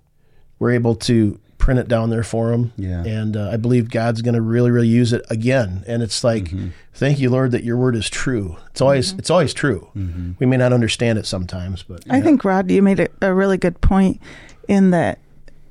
were 0.58 0.70
able 0.70 0.94
to 0.94 1.38
print 1.58 1.80
it 1.80 1.88
down 1.88 2.10
there 2.10 2.22
for 2.22 2.50
them. 2.50 2.72
Yeah. 2.76 3.02
and 3.04 3.36
uh, 3.36 3.50
I 3.52 3.56
believe 3.56 3.90
God's 3.90 4.22
going 4.22 4.34
to 4.34 4.40
really 4.40 4.70
really 4.70 4.88
use 4.88 5.12
it 5.12 5.24
again. 5.30 5.82
And 5.86 6.02
it's 6.02 6.22
like, 6.22 6.44
Mm-hmm. 6.44 6.68
thank 6.94 7.18
you, 7.18 7.28
Lord, 7.30 7.50
that 7.52 7.64
your 7.64 7.76
word 7.76 7.96
is 7.96 8.08
true. 8.08 8.56
It's 8.70 8.80
always 8.80 9.12
it's 9.14 9.30
always 9.30 9.52
true. 9.54 9.88
Mm-hmm. 9.96 10.32
We 10.38 10.46
may 10.46 10.56
not 10.56 10.72
understand 10.72 11.18
it 11.18 11.26
sometimes, 11.26 11.82
but 11.82 12.04
I 12.08 12.20
think 12.20 12.44
Rod, 12.44 12.70
you 12.70 12.82
made 12.82 13.00
a, 13.00 13.08
a 13.22 13.34
really 13.34 13.56
good 13.58 13.80
point 13.80 14.20
in 14.68 14.90
that 14.90 15.18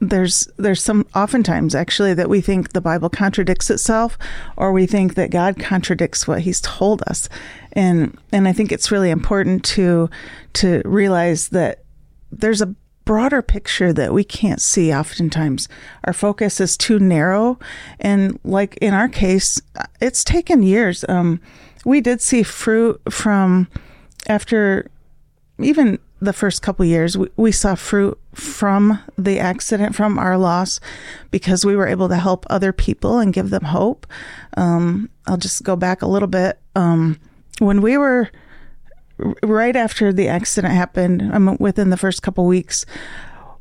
there's 0.10 0.48
there's 0.58 0.84
some 0.84 1.06
oftentimes 1.15 1.76
actually 1.76 2.13
that 2.13 2.30
we 2.30 2.41
think 2.41 2.74
the 2.74 2.82
Bible 2.82 3.10
contradicts 3.10 3.70
itself, 3.70 4.18
or 4.58 4.72
we 4.72 4.86
think 4.86 5.15
that 5.15 5.32
God 5.32 5.60
contradicts 5.60 6.28
what 6.28 6.41
He's 6.41 6.62
told 6.62 7.02
us, 7.08 7.30
and 7.74 8.18
and 8.32 8.48
I 8.48 8.54
think 8.54 8.72
it's 8.72 8.91
really 8.91 9.10
important 9.10 9.63
to 9.65 10.10
to 10.54 10.82
realize 10.86 11.50
that 11.50 11.84
there's 12.32 12.62
a 12.62 12.76
broader 13.06 13.41
picture 13.41 13.94
that 13.94 14.13
we 14.13 14.24
can't 14.24 14.60
see 14.60 14.94
oftentimes. 14.94 15.70
Our 16.06 16.13
focus 16.13 16.60
is 16.60 16.76
too 16.76 16.98
narrow 16.98 17.60
and 18.00 18.39
like 18.44 18.78
in 18.82 18.96
our 18.96 19.08
case 19.08 19.62
it's 20.02 20.24
taken 20.24 20.63
years. 20.63 21.06
Um 21.08 21.39
we 21.86 22.02
did 22.02 22.20
see 22.20 22.41
fruit 22.41 23.00
from 23.12 23.68
after 24.28 24.89
even 25.60 26.00
the 26.21 26.34
first 26.34 26.62
couple 26.62 26.86
years 26.86 27.17
we, 27.17 27.28
we 27.36 27.51
saw 27.51 27.75
fruit 27.75 28.19
from 28.34 28.99
the 29.17 29.39
accident 29.39 29.95
from 29.95 30.17
our 30.17 30.38
loss 30.38 30.80
because 31.30 31.65
we 31.65 31.75
were 31.75 31.88
able 31.88 32.08
to 32.10 32.17
help 32.17 32.45
other 32.49 32.71
people 32.71 33.19
and 33.19 33.34
give 33.34 33.49
them 33.49 33.65
hope 33.65 34.08
um, 34.58 35.10
i'll 35.28 35.38
just 35.38 35.63
go 35.63 35.75
back 35.75 36.01
a 36.01 36.08
little 36.08 36.28
bit 36.28 36.60
um, 36.75 37.19
when 37.60 37.82
we 37.82 37.97
were 37.97 38.30
right 39.43 39.75
after 39.75 40.12
the 40.12 40.28
accident 40.28 40.73
happened 40.73 41.21
um, 41.34 41.58
within 41.60 41.89
the 41.89 41.97
first 41.97 42.21
couple 42.21 42.45
weeks 42.45 42.86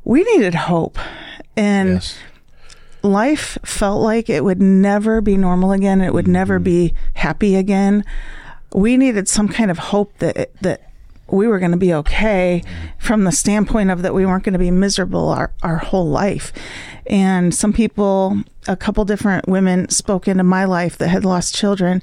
we 0.05 0.23
needed 0.23 0.55
hope 0.55 0.97
and 1.57 1.95
yes. 1.95 2.17
life 3.01 3.57
felt 3.63 4.01
like 4.01 4.29
it 4.29 4.43
would 4.43 4.61
never 4.61 5.21
be 5.21 5.37
normal 5.37 5.71
again. 5.71 6.01
It 6.01 6.13
would 6.13 6.27
never 6.27 6.59
be 6.59 6.93
happy 7.15 7.55
again. 7.55 8.03
We 8.73 8.97
needed 8.97 9.27
some 9.27 9.47
kind 9.47 9.71
of 9.71 9.77
hope 9.77 10.17
that 10.19 10.51
that 10.61 10.91
we 11.29 11.47
were 11.47 11.59
going 11.59 11.71
to 11.71 11.77
be 11.77 11.93
okay 11.93 12.61
from 12.99 13.23
the 13.23 13.31
standpoint 13.31 13.89
of 13.89 14.01
that 14.03 14.13
we 14.13 14.25
weren't 14.25 14.43
going 14.43 14.53
to 14.53 14.59
be 14.59 14.71
miserable 14.71 15.29
our, 15.29 15.53
our 15.63 15.77
whole 15.77 16.07
life. 16.07 16.53
And 17.07 17.53
some 17.53 17.73
people, 17.73 18.41
a 18.67 18.75
couple 18.75 19.05
different 19.05 19.47
women 19.47 19.89
spoke 19.89 20.27
into 20.27 20.43
my 20.43 20.65
life 20.65 20.97
that 20.97 21.09
had 21.09 21.25
lost 21.25 21.55
children. 21.55 22.01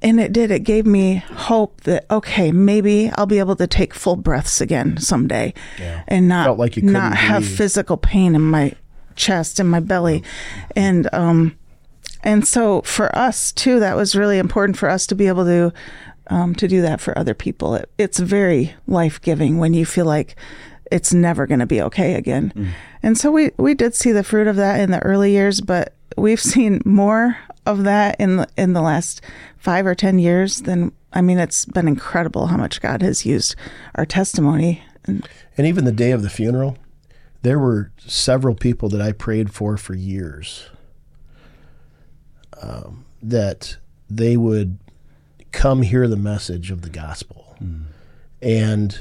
And 0.00 0.18
it 0.18 0.32
did. 0.32 0.50
It 0.50 0.60
gave 0.60 0.84
me 0.84 1.16
hope 1.16 1.82
that 1.82 2.06
okay, 2.10 2.50
maybe 2.50 3.10
I'll 3.14 3.26
be 3.26 3.38
able 3.38 3.54
to 3.54 3.68
take 3.68 3.94
full 3.94 4.16
breaths 4.16 4.60
again 4.60 4.96
someday, 4.96 5.54
and 6.08 6.26
not 6.26 6.46
Felt 6.46 6.58
like 6.58 6.74
you 6.74 6.82
couldn't 6.82 7.12
have 7.12 7.46
physical 7.46 7.96
pain 7.96 8.34
in 8.34 8.40
my 8.42 8.74
chest 9.14 9.60
and 9.60 9.70
my 9.70 9.78
belly, 9.78 10.24
and 10.74 11.08
um, 11.14 11.56
and 12.24 12.46
so 12.46 12.82
for 12.82 13.16
us 13.16 13.52
too, 13.52 13.78
that 13.78 13.96
was 13.96 14.16
really 14.16 14.38
important 14.38 14.76
for 14.76 14.88
us 14.88 15.06
to 15.06 15.14
be 15.14 15.28
able 15.28 15.44
to 15.44 15.72
um, 16.28 16.54
to 16.56 16.68
do 16.68 16.82
that 16.82 17.00
for 17.00 17.16
other 17.18 17.34
people. 17.34 17.74
It, 17.74 17.90
it's 17.98 18.18
very 18.18 18.74
life 18.86 19.20
giving 19.20 19.58
when 19.58 19.74
you 19.74 19.84
feel 19.84 20.06
like 20.06 20.36
it's 20.90 21.12
never 21.12 21.46
going 21.46 21.60
to 21.60 21.66
be 21.66 21.80
okay 21.82 22.14
again. 22.14 22.74
And 23.02 23.16
so 23.16 23.30
we 23.30 23.50
we 23.56 23.74
did 23.74 23.94
see 23.94 24.12
the 24.12 24.22
fruit 24.22 24.46
of 24.46 24.56
that 24.56 24.80
in 24.80 24.90
the 24.90 25.00
early 25.00 25.32
years, 25.32 25.60
but 25.60 25.94
we've 26.16 26.40
seen 26.54 26.80
more 26.84 27.38
of 27.66 27.84
that 27.84 28.20
in 28.20 28.36
the 28.36 28.48
in 28.56 28.72
the 28.72 28.82
last 28.82 29.20
five 29.56 29.86
or 29.86 29.94
ten 29.94 30.18
years 30.18 30.62
than 30.62 30.92
I 31.12 31.20
mean, 31.20 31.38
it's 31.38 31.64
been 31.64 31.88
incredible 31.88 32.46
how 32.46 32.56
much 32.56 32.80
God 32.80 33.02
has 33.02 33.26
used 33.26 33.54
our 33.94 34.06
testimony. 34.06 34.82
And 35.04 35.28
And 35.58 35.66
even 35.66 35.84
the 35.84 35.92
day 35.92 36.12
of 36.12 36.22
the 36.22 36.30
funeral, 36.30 36.78
there 37.42 37.58
were 37.58 37.92
several 37.98 38.54
people 38.54 38.88
that 38.90 39.00
I 39.00 39.12
prayed 39.12 39.52
for 39.52 39.76
for 39.76 39.94
years 39.94 40.70
um, 42.60 43.04
that 43.22 43.76
they 44.08 44.36
would 44.36 44.78
come 45.52 45.82
hear 45.82 46.08
the 46.08 46.16
message 46.16 46.70
of 46.70 46.82
the 46.82 46.90
gospel. 46.90 47.56
And 48.40 49.00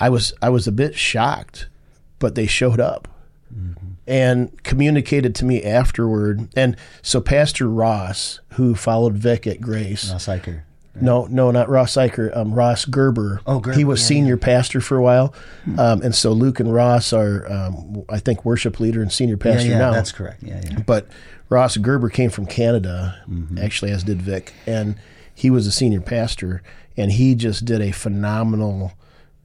I 0.00 0.08
was 0.08 0.32
I 0.40 0.48
was 0.48 0.66
a 0.66 0.72
bit 0.72 0.94
shocked, 0.96 1.68
but 2.18 2.34
they 2.34 2.46
showed 2.46 2.80
up 2.80 3.08
and 4.06 4.62
communicated 4.64 5.34
to 5.36 5.44
me 5.44 5.62
afterward. 5.62 6.48
And 6.56 6.76
so 7.02 7.20
Pastor 7.20 7.68
Ross, 7.68 8.40
who 8.54 8.74
followed 8.74 9.14
Vic 9.14 9.46
at 9.46 9.60
Grace, 9.60 10.10
Ross 10.10 10.26
Eicher. 10.26 10.62
no, 11.00 11.26
no, 11.26 11.50
not 11.50 11.68
Ross 11.68 11.92
Eicher. 11.94 12.34
Um, 12.36 12.52
Ross 12.54 12.84
Gerber. 12.86 13.40
Oh, 13.46 13.60
Gerber, 13.60 13.76
He 13.76 13.84
was 13.84 14.00
yeah, 14.02 14.06
senior 14.08 14.36
pastor 14.38 14.80
for 14.80 14.96
a 14.96 15.02
while, 15.02 15.34
um, 15.78 16.00
and 16.02 16.14
so 16.14 16.32
Luke 16.32 16.58
and 16.60 16.72
Ross 16.72 17.12
are, 17.12 17.50
um, 17.52 18.02
I 18.08 18.18
think, 18.18 18.44
worship 18.44 18.80
leader 18.80 19.02
and 19.02 19.12
senior 19.12 19.36
Yeah, 19.36 19.52
pastor 19.52 19.68
yeah, 19.68 19.78
now. 19.78 19.92
that's 19.92 20.12
correct. 20.12 20.42
Yeah, 20.42 20.60
yeah. 20.64 20.80
But 20.80 21.06
Ross 21.54 21.76
Gerber 21.76 22.08
came 22.10 22.30
from 22.30 22.46
Canada, 22.46 23.22
Mm-hmm. 23.28 23.58
actually, 23.58 23.90
as 23.92 24.02
did 24.04 24.20
Vic, 24.20 24.52
and 24.66 24.96
he 25.34 25.50
was 25.50 25.66
a 25.66 25.72
senior 25.72 26.00
pastor, 26.00 26.62
and 26.96 27.12
he 27.12 27.34
just 27.34 27.64
did 27.64 27.80
a 27.80 27.90
phenomenal 27.92 28.92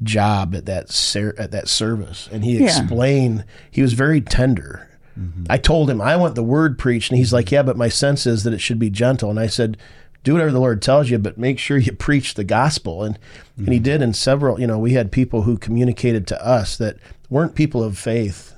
job 0.03 0.55
at 0.55 0.65
that 0.65 0.89
ser- 0.89 1.35
at 1.37 1.51
that 1.51 1.67
service, 1.67 2.27
and 2.31 2.43
he 2.43 2.57
Yeah. 2.57 2.65
explained. 2.65 3.43
He 3.69 3.81
was 3.81 3.93
very 3.93 4.21
tender. 4.21 4.87
Mm-hmm. 5.19 5.45
I 5.49 5.57
told 5.57 5.89
him 5.89 5.99
I 6.01 6.15
want 6.15 6.35
the 6.35 6.43
word 6.43 6.77
preached, 6.79 7.11
and 7.11 7.17
he's 7.17 7.33
like, 7.33 7.51
"Yeah, 7.51 7.63
but 7.63 7.75
my 7.77 7.89
sense 7.89 8.25
is 8.25 8.43
that 8.43 8.53
it 8.53 8.61
should 8.61 8.79
be 8.79 8.89
gentle." 8.89 9.29
And 9.29 9.39
I 9.39 9.47
said, 9.47 9.75
"Do 10.23 10.33
whatever 10.33 10.51
the 10.51 10.59
Lord 10.59 10.81
tells 10.81 11.09
you, 11.09 11.17
but 11.19 11.37
make 11.37 11.59
sure 11.59 11.77
you 11.77 11.91
preach 11.91 12.33
the 12.35 12.43
gospel." 12.45 13.03
And 13.03 13.17
and 13.57 13.65
Mm-hmm. 13.65 13.71
he 13.73 13.79
did. 13.79 14.01
And 14.01 14.15
several, 14.15 14.59
you 14.59 14.67
know, 14.67 14.79
we 14.79 14.93
had 14.93 15.11
people 15.11 15.41
who 15.41 15.57
communicated 15.57 16.25
to 16.27 16.45
us 16.45 16.77
that 16.77 16.95
weren't 17.29 17.55
people 17.55 17.83
of 17.83 17.97
faith, 17.97 18.53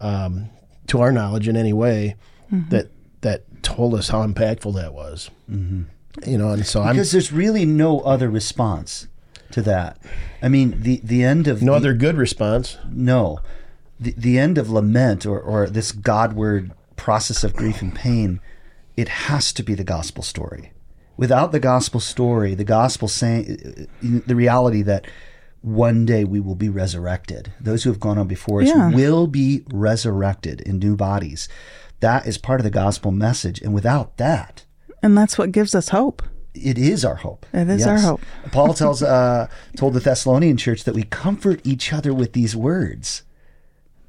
um, 0.00 0.48
to 0.86 1.00
our 1.00 1.12
knowledge 1.12 1.48
in 1.48 1.56
any 1.56 1.72
way, 1.74 2.16
that 2.70 2.88
that 3.22 3.62
told 3.62 3.94
us 3.94 4.08
how 4.08 4.26
impactful 4.26 4.74
that 4.74 4.92
was. 4.94 5.30
Mm-hmm. 5.50 5.82
You 6.30 6.38
know, 6.38 6.50
and 6.50 6.66
so 6.66 6.82
I'm 6.82 6.94
Because 6.94 7.12
there's 7.12 7.32
really 7.32 7.64
no 7.64 8.00
other 8.00 8.28
response 8.28 9.08
to 9.52 9.62
that. 9.62 9.98
I 10.42 10.48
mean, 10.48 10.82
the 10.82 11.00
the 11.02 11.24
end 11.24 11.48
of 11.48 11.62
no 11.62 11.72
the, 11.72 11.76
other 11.78 11.94
good 11.94 12.16
response. 12.16 12.76
no, 12.90 13.40
the 13.98 14.14
the 14.16 14.38
end 14.38 14.58
of 14.58 14.68
lament 14.70 15.24
or 15.26 15.40
or 15.40 15.68
this 15.70 15.92
Godward 15.92 16.72
process 16.96 17.42
of 17.44 17.54
grief 17.54 17.80
and 17.82 17.94
pain. 17.94 18.40
It 18.94 19.08
has 19.08 19.54
to 19.54 19.62
be 19.62 19.74
the 19.74 19.84
gospel 19.84 20.22
story. 20.22 20.72
Without 21.16 21.50
the 21.52 21.60
gospel 21.60 21.98
story, 22.00 22.54
the 22.54 22.64
gospel 22.64 23.08
saying 23.08 23.88
the 24.02 24.36
reality 24.36 24.82
that 24.82 25.06
one 25.62 26.04
day 26.04 26.24
we 26.24 26.40
will 26.40 26.54
be 26.56 26.68
resurrected. 26.68 27.52
Those 27.60 27.84
who 27.84 27.90
have 27.90 28.00
gone 28.00 28.18
on 28.18 28.26
before 28.28 28.60
us 28.62 28.68
Yeah. 28.68 28.90
will 28.90 29.26
be 29.28 29.62
resurrected 29.72 30.60
in 30.60 30.78
new 30.78 30.96
bodies. 30.96 31.48
That 32.02 32.26
is 32.26 32.36
part 32.36 32.60
of 32.60 32.64
the 32.64 32.70
gospel 32.70 33.10
message. 33.12 33.60
And 33.62 33.72
without 33.72 34.18
that, 34.18 34.64
and 35.02 35.16
that's 35.16 35.38
what 35.38 35.50
gives 35.52 35.74
us 35.74 35.88
hope. 35.88 36.22
it 36.54 36.76
is 36.76 37.04
our 37.04 37.14
hope. 37.16 37.46
It 37.54 37.68
is 37.70 37.86
our 37.86 37.98
hope. 37.98 38.20
Paul 38.52 38.74
tells 38.74 39.02
uh, 39.02 39.48
told 39.76 39.94
the 39.94 40.00
Thessalonian 40.00 40.56
church 40.58 40.84
that 40.84 40.94
we 40.94 41.04
comfort 41.04 41.60
each 41.64 41.92
other 41.92 42.12
with 42.12 42.34
these 42.34 42.54
words. 42.54 43.22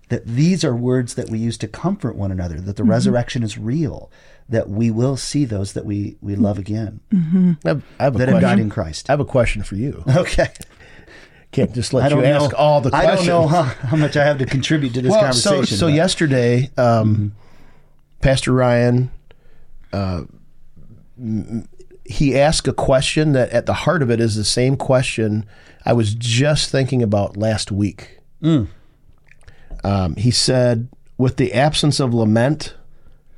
That 0.09 0.25
these 0.27 0.63
are 0.65 0.75
words 0.75 1.15
that 1.15 1.29
we 1.29 1.39
use 1.39 1.57
to 1.59 1.67
comfort 1.67 2.15
one 2.17 2.31
another. 2.31 2.59
That 2.59 2.75
the 2.75 2.83
Mm-hmm. 2.83 2.91
resurrection 2.91 3.41
is 3.43 3.57
real. 3.57 4.11
That 4.49 4.69
we 4.69 4.91
will 4.91 5.15
see 5.17 5.45
those 5.45 5.71
that 5.73 5.85
we 5.85 6.17
we 6.21 6.35
love 6.35 6.59
again. 6.59 6.99
I 7.11 7.69
have, 7.69 7.83
I 7.99 8.03
have 8.03 8.15
a 8.15 8.17
That 8.19 8.27
have 8.27 8.35
died 8.41 8.41
question. 8.41 8.59
in 8.59 8.69
Christ. 8.69 9.09
I 9.09 9.13
have 9.13 9.19
a 9.21 9.25
question 9.25 9.63
for 9.63 9.75
you. 9.75 10.03
Okay. 10.17 10.49
Can't 11.51 11.73
just 11.73 11.93
let 11.93 12.01
I 12.03 12.07
you 12.07 12.15
don't 12.15 12.23
know. 12.23 12.45
ask 12.45 12.59
all 12.59 12.81
the 12.81 12.89
I 12.95 13.05
don't 13.15 13.25
know 13.27 13.47
how, 13.47 13.61
how 13.63 13.95
much 13.95 14.17
I 14.17 14.25
have 14.25 14.39
to 14.39 14.45
contribute 14.45 14.93
to 14.95 15.01
this 15.03 15.11
well, 15.11 15.21
conversation. 15.21 15.65
so 15.67 15.75
so 15.75 15.85
but- 15.87 15.93
yesterday, 15.93 16.69
um, 16.77 17.33
Pastor 18.23 18.53
Ryan, 18.53 19.11
uh, 19.91 20.23
he 22.05 22.37
asked 22.39 22.67
a 22.67 22.73
question 22.73 23.33
that 23.33 23.49
at 23.51 23.65
the 23.65 23.73
heart 23.73 24.01
of 24.01 24.09
it 24.09 24.19
is 24.19 24.35
the 24.35 24.43
same 24.45 24.75
question 24.77 25.45
I 25.85 25.93
was 25.93 26.15
just 26.15 26.71
thinking 26.71 27.03
about 27.03 27.35
last 27.37 27.71
week. 27.71 28.19
Um, 29.83 30.15
he 30.15 30.31
said, 30.31 30.87
"With 31.17 31.35
the 31.37 31.53
absence 31.53 31.99
of 31.99 32.13
lament, 32.13 32.75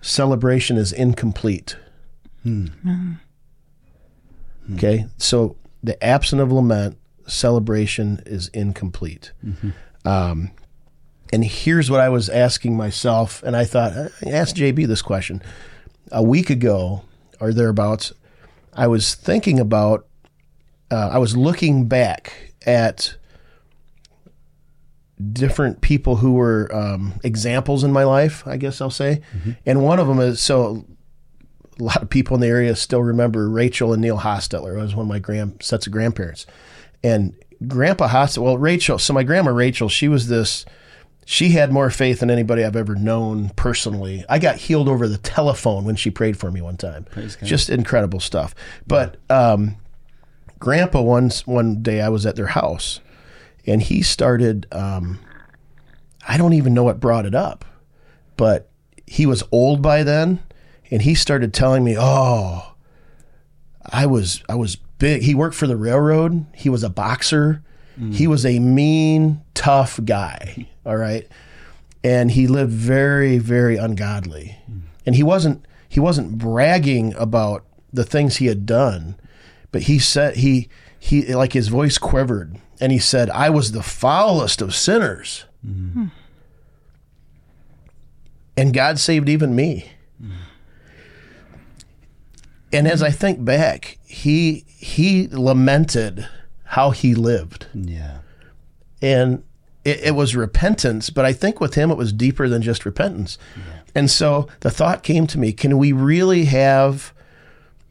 celebration 0.02 0.78
is 0.78 0.92
incomplete." 0.94 1.76
Okay, 4.74 5.06
so 5.18 5.56
the 5.84 6.02
absence 6.04 6.42
of 6.42 6.52
lament, 6.52 6.98
celebration 7.28 8.22
is 8.26 8.48
incomplete. 8.50 9.32
Um, 10.06 10.52
and 11.36 11.44
here's 11.44 11.92
what 11.92 12.00
I 12.00 12.08
was 12.08 12.30
asking 12.30 12.78
myself, 12.78 13.44
and 13.44 13.58
I 13.58 13.66
thought, 13.66 13.92
uh, 13.92 14.08
ask 14.26 14.56
JB 14.56 14.88
this 14.88 15.02
question. 15.02 15.44
a 16.10 16.24
week 16.24 16.50
ago 16.50 17.04
or 17.42 17.52
thereabouts, 17.52 18.14
I 18.74 18.88
was 18.88 19.16
thinking 19.16 19.60
about, 19.60 20.08
uh, 20.90 21.10
I 21.12 21.18
was 21.18 21.36
looking 21.36 21.90
back 21.90 22.54
at 22.66 23.18
different 25.34 25.82
people 25.82 26.18
who 26.18 26.34
were 26.36 26.74
um, 26.74 27.20
examples 27.22 27.84
in 27.84 27.92
my 27.92 28.06
life, 28.06 28.48
I 28.48 28.56
guess 28.56 28.80
I'll 28.80 28.90
say. 28.90 29.22
And 29.66 29.84
one 29.84 30.00
of 30.00 30.08
them 30.08 30.20
is 30.22 30.42
so 30.42 30.86
a 31.78 31.84
lot 31.84 32.02
of 32.02 32.10
people 32.10 32.36
in 32.36 32.42
the 32.42 32.48
area 32.48 32.78
still 32.78 33.04
remember 33.04 33.50
Rachel 33.50 33.92
and 33.92 34.02
Neil 34.02 34.20
Hostetler. 34.20 34.80
I 34.80 34.84
was 34.84 34.96
one 34.96 35.08
of 35.08 35.10
my 35.10 35.20
grand 35.20 35.62
sets 35.62 35.86
of 35.86 35.92
grandparents. 35.92 36.46
And 37.04 37.34
Grandpa 37.68 38.08
Hostetler, 38.08 38.44
well, 38.44 38.58
Rachel, 38.58 39.00
so 39.00 39.12
my 39.14 39.24
grandma 39.24 39.52
Rachel, 39.52 39.90
she 39.90 40.08
was 40.08 40.30
this, 40.30 40.66
she 41.26 41.50
had 41.50 41.72
more 41.72 41.90
faith 41.90 42.20
than 42.20 42.30
anybody 42.30 42.64
I've 42.64 42.76
ever 42.76 42.96
known 42.96 43.50
personally. 43.56 44.24
I 44.30 44.40
got 44.40 44.56
healed 44.58 44.88
over 44.88 45.08
the 45.08 45.18
telephone 45.18 45.84
when 45.84 45.96
she 45.96 46.12
prayed 46.12 46.38
for 46.38 46.52
me 46.52 46.62
one 46.62 46.78
time. 46.78 47.06
Just 47.48 47.70
incredible 47.70 48.20
stuff. 48.20 48.54
But 48.86 49.18
um, 49.30 49.76
Grandpa, 50.60 51.02
once 51.02 51.46
one 51.48 51.82
day 51.82 52.00
I 52.02 52.10
was 52.10 52.26
at 52.26 52.36
their 52.36 52.48
house 52.48 53.00
and 53.66 53.82
he 53.82 54.04
started, 54.04 54.68
um, 54.72 55.20
I 56.28 56.38
don't 56.38 56.54
even 56.54 56.74
know 56.76 56.84
what 56.84 57.00
brought 57.00 57.26
it 57.26 57.36
up, 57.36 57.66
but 58.38 58.70
he 59.08 59.26
was 59.26 59.44
old 59.52 59.82
by 59.82 60.04
then 60.04 60.42
and 60.92 61.02
he 61.02 61.16
started 61.16 61.54
telling 61.54 61.84
me, 61.84 61.96
"Oh, 61.98 62.74
I 63.84 64.06
was 64.06 64.44
I 64.48 64.56
was 64.56 64.76
big. 64.76 65.24
He 65.24 65.34
worked 65.36 65.56
for 65.56 65.68
the 65.68 65.78
railroad. 65.78 66.46
He 66.54 66.70
was 66.70 66.84
a 66.84 66.90
boxer. 66.90 67.64
He 68.12 68.28
was 68.28 68.46
a 68.46 68.60
mean, 68.60 69.42
tough 69.54 70.00
guy. 70.04 70.68
All 70.86 70.98
right, 70.98 71.28
and 72.04 72.32
he 72.32 72.46
lived 72.48 72.74
very, 72.74 73.38
very 73.38 73.78
ungodly. 73.78 74.58
And 75.06 75.16
he 75.16 75.24
wasn't 75.24 75.66
he 75.88 76.00
wasn't 76.00 76.38
bragging 76.38 77.14
about 77.16 77.64
the 77.94 78.04
things 78.04 78.36
he 78.38 78.48
had 78.48 78.66
done, 78.66 79.16
but 79.72 79.84
he 79.84 79.98
said 80.00 80.36
he 80.38 80.68
he 81.00 81.34
like 81.34 81.54
his 81.54 81.70
voice 81.70 81.98
quivered, 81.98 82.58
and 82.82 82.92
he 82.92 83.00
said, 83.00 83.30
"I 83.30 83.50
was 83.50 83.72
the 83.72 83.84
foulest 83.84 84.62
of 84.62 84.76
sinners." 84.76 85.46
And 88.58 88.74
God 88.74 89.00
saved 89.00 89.30
even 89.30 89.56
me. 89.56 89.92
And 92.74 92.88
as 92.88 93.02
I 93.02 93.10
think 93.12 93.44
back, 93.46 93.98
he 94.06 94.66
he 94.68 95.28
lamented 95.30 96.28
how 96.76 96.92
he 96.92 97.16
lived, 97.16 97.68
Yeah. 97.74 98.18
and 99.02 99.44
it, 99.84 100.00
it 100.08 100.12
was 100.16 100.36
repentance. 100.36 101.10
But 101.10 101.26
I 101.26 101.34
think 101.34 101.60
with 101.62 101.76
him, 101.76 101.90
it 101.92 101.98
was 101.98 102.12
deeper 102.12 102.50
than 102.50 102.62
just 102.62 102.86
repentance. 102.86 103.38
And 103.94 104.10
so 104.12 104.48
the 104.60 104.70
thought 104.72 105.04
came 105.04 105.26
to 105.28 105.38
me: 105.40 105.54
Can 105.54 105.78
we 105.78 105.92
really 105.94 106.46
have 106.46 107.14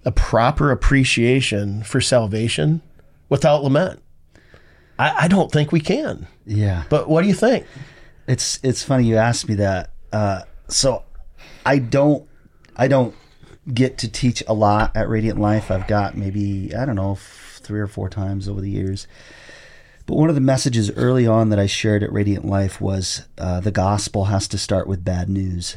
a 0.04 0.12
proper 0.12 0.70
appreciation 0.70 1.82
for 1.82 2.00
salvation 2.00 2.82
without 3.28 3.62
lament? 3.62 4.00
I, 4.98 5.24
I 5.24 5.28
don't 5.28 5.50
think 5.50 5.72
we 5.72 5.80
can. 5.80 6.26
Yeah. 6.46 6.84
But 6.90 7.08
what 7.08 7.22
do 7.22 7.28
you 7.28 7.34
think? 7.34 7.66
It's 8.26 8.58
it's 8.62 8.82
funny 8.82 9.04
you 9.04 9.16
asked 9.16 9.48
me 9.48 9.54
that. 9.56 9.90
Uh, 10.12 10.42
so 10.68 11.04
I 11.64 11.78
don't 11.78 12.28
I 12.76 12.88
don't 12.88 13.14
get 13.72 13.96
to 13.98 14.08
teach 14.10 14.42
a 14.46 14.52
lot 14.52 14.94
at 14.94 15.08
Radiant 15.08 15.40
Life. 15.40 15.70
I've 15.70 15.86
got 15.86 16.16
maybe 16.16 16.74
I 16.76 16.84
don't 16.84 16.96
know 16.96 17.18
three 17.64 17.80
or 17.80 17.86
four 17.86 18.08
times 18.08 18.48
over 18.48 18.60
the 18.60 18.70
years. 18.70 19.06
But 20.06 20.16
one 20.16 20.28
of 20.28 20.34
the 20.34 20.40
messages 20.40 20.90
early 20.92 21.26
on 21.26 21.48
that 21.48 21.58
I 21.58 21.66
shared 21.66 22.02
at 22.02 22.12
Radiant 22.12 22.44
Life 22.44 22.80
was 22.80 23.26
uh, 23.38 23.60
the 23.60 23.70
gospel 23.70 24.26
has 24.26 24.46
to 24.48 24.58
start 24.58 24.86
with 24.86 25.04
bad 25.04 25.28
news. 25.28 25.76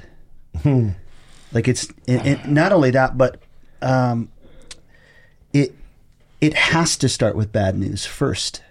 Like 1.54 1.68
it's 1.68 1.86
it, 2.06 2.26
it, 2.26 2.46
not 2.48 2.74
only 2.74 2.92
that, 2.92 3.18
but 3.18 3.42
um, 3.82 4.30
it 5.54 5.74
it 6.42 6.54
has 6.54 6.98
to 6.98 7.10
start 7.10 7.36
with 7.36 7.52
bad 7.52 7.78
news 7.78 8.06
first 8.06 8.62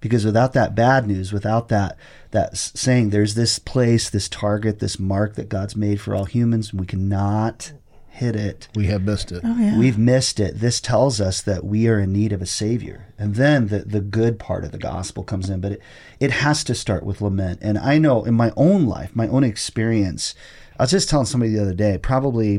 because 0.00 0.24
without 0.24 0.52
that 0.52 0.74
bad 0.74 1.06
news 1.06 1.32
without 1.32 1.68
that 1.68 1.96
that 2.30 2.56
saying 2.56 3.10
there's 3.10 3.34
this 3.34 3.58
place 3.58 4.08
this 4.08 4.28
target 4.28 4.78
this 4.78 4.98
mark 4.98 5.34
that 5.34 5.48
god's 5.48 5.74
made 5.74 6.00
for 6.00 6.14
all 6.14 6.24
humans 6.24 6.70
and 6.70 6.80
we 6.80 6.86
cannot 6.86 7.72
hit 8.16 8.34
it 8.36 8.68
We 8.74 8.86
have 8.86 9.02
missed 9.04 9.30
it. 9.32 9.42
Oh 9.44 9.56
yeah. 9.58 9.78
we've 9.78 9.98
missed 9.98 10.40
it 10.40 10.58
this 10.60 10.80
tells 10.80 11.20
us 11.20 11.40
that 11.42 11.64
we 11.64 11.86
are 11.88 11.98
in 11.98 12.12
need 12.12 12.32
of 12.32 12.42
a 12.42 12.46
savior 12.46 13.12
and 13.18 13.34
then 13.34 13.68
the, 13.68 13.80
the 13.80 14.00
good 14.00 14.38
part 14.38 14.64
of 14.64 14.72
the 14.72 14.78
gospel 14.78 15.22
comes 15.22 15.48
in 15.50 15.60
but 15.60 15.72
it, 15.72 15.80
it 16.18 16.30
has 16.30 16.64
to 16.64 16.74
start 16.74 17.04
with 17.04 17.20
lament 17.20 17.58
and 17.62 17.76
i 17.78 17.98
know 17.98 18.24
in 18.24 18.34
my 18.34 18.52
own 18.56 18.86
life 18.86 19.14
my 19.14 19.28
own 19.28 19.44
experience 19.44 20.34
i 20.78 20.82
was 20.82 20.90
just 20.90 21.08
telling 21.10 21.26
somebody 21.26 21.52
the 21.52 21.62
other 21.62 21.74
day 21.74 21.98
probably 21.98 22.58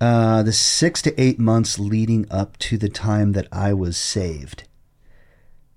uh, 0.00 0.42
the 0.42 0.52
six 0.52 1.02
to 1.02 1.20
eight 1.20 1.38
months 1.38 1.78
leading 1.78 2.26
up 2.30 2.56
to 2.58 2.78
the 2.78 2.88
time 2.88 3.32
that 3.32 3.46
i 3.52 3.72
was 3.72 3.96
saved 3.96 4.64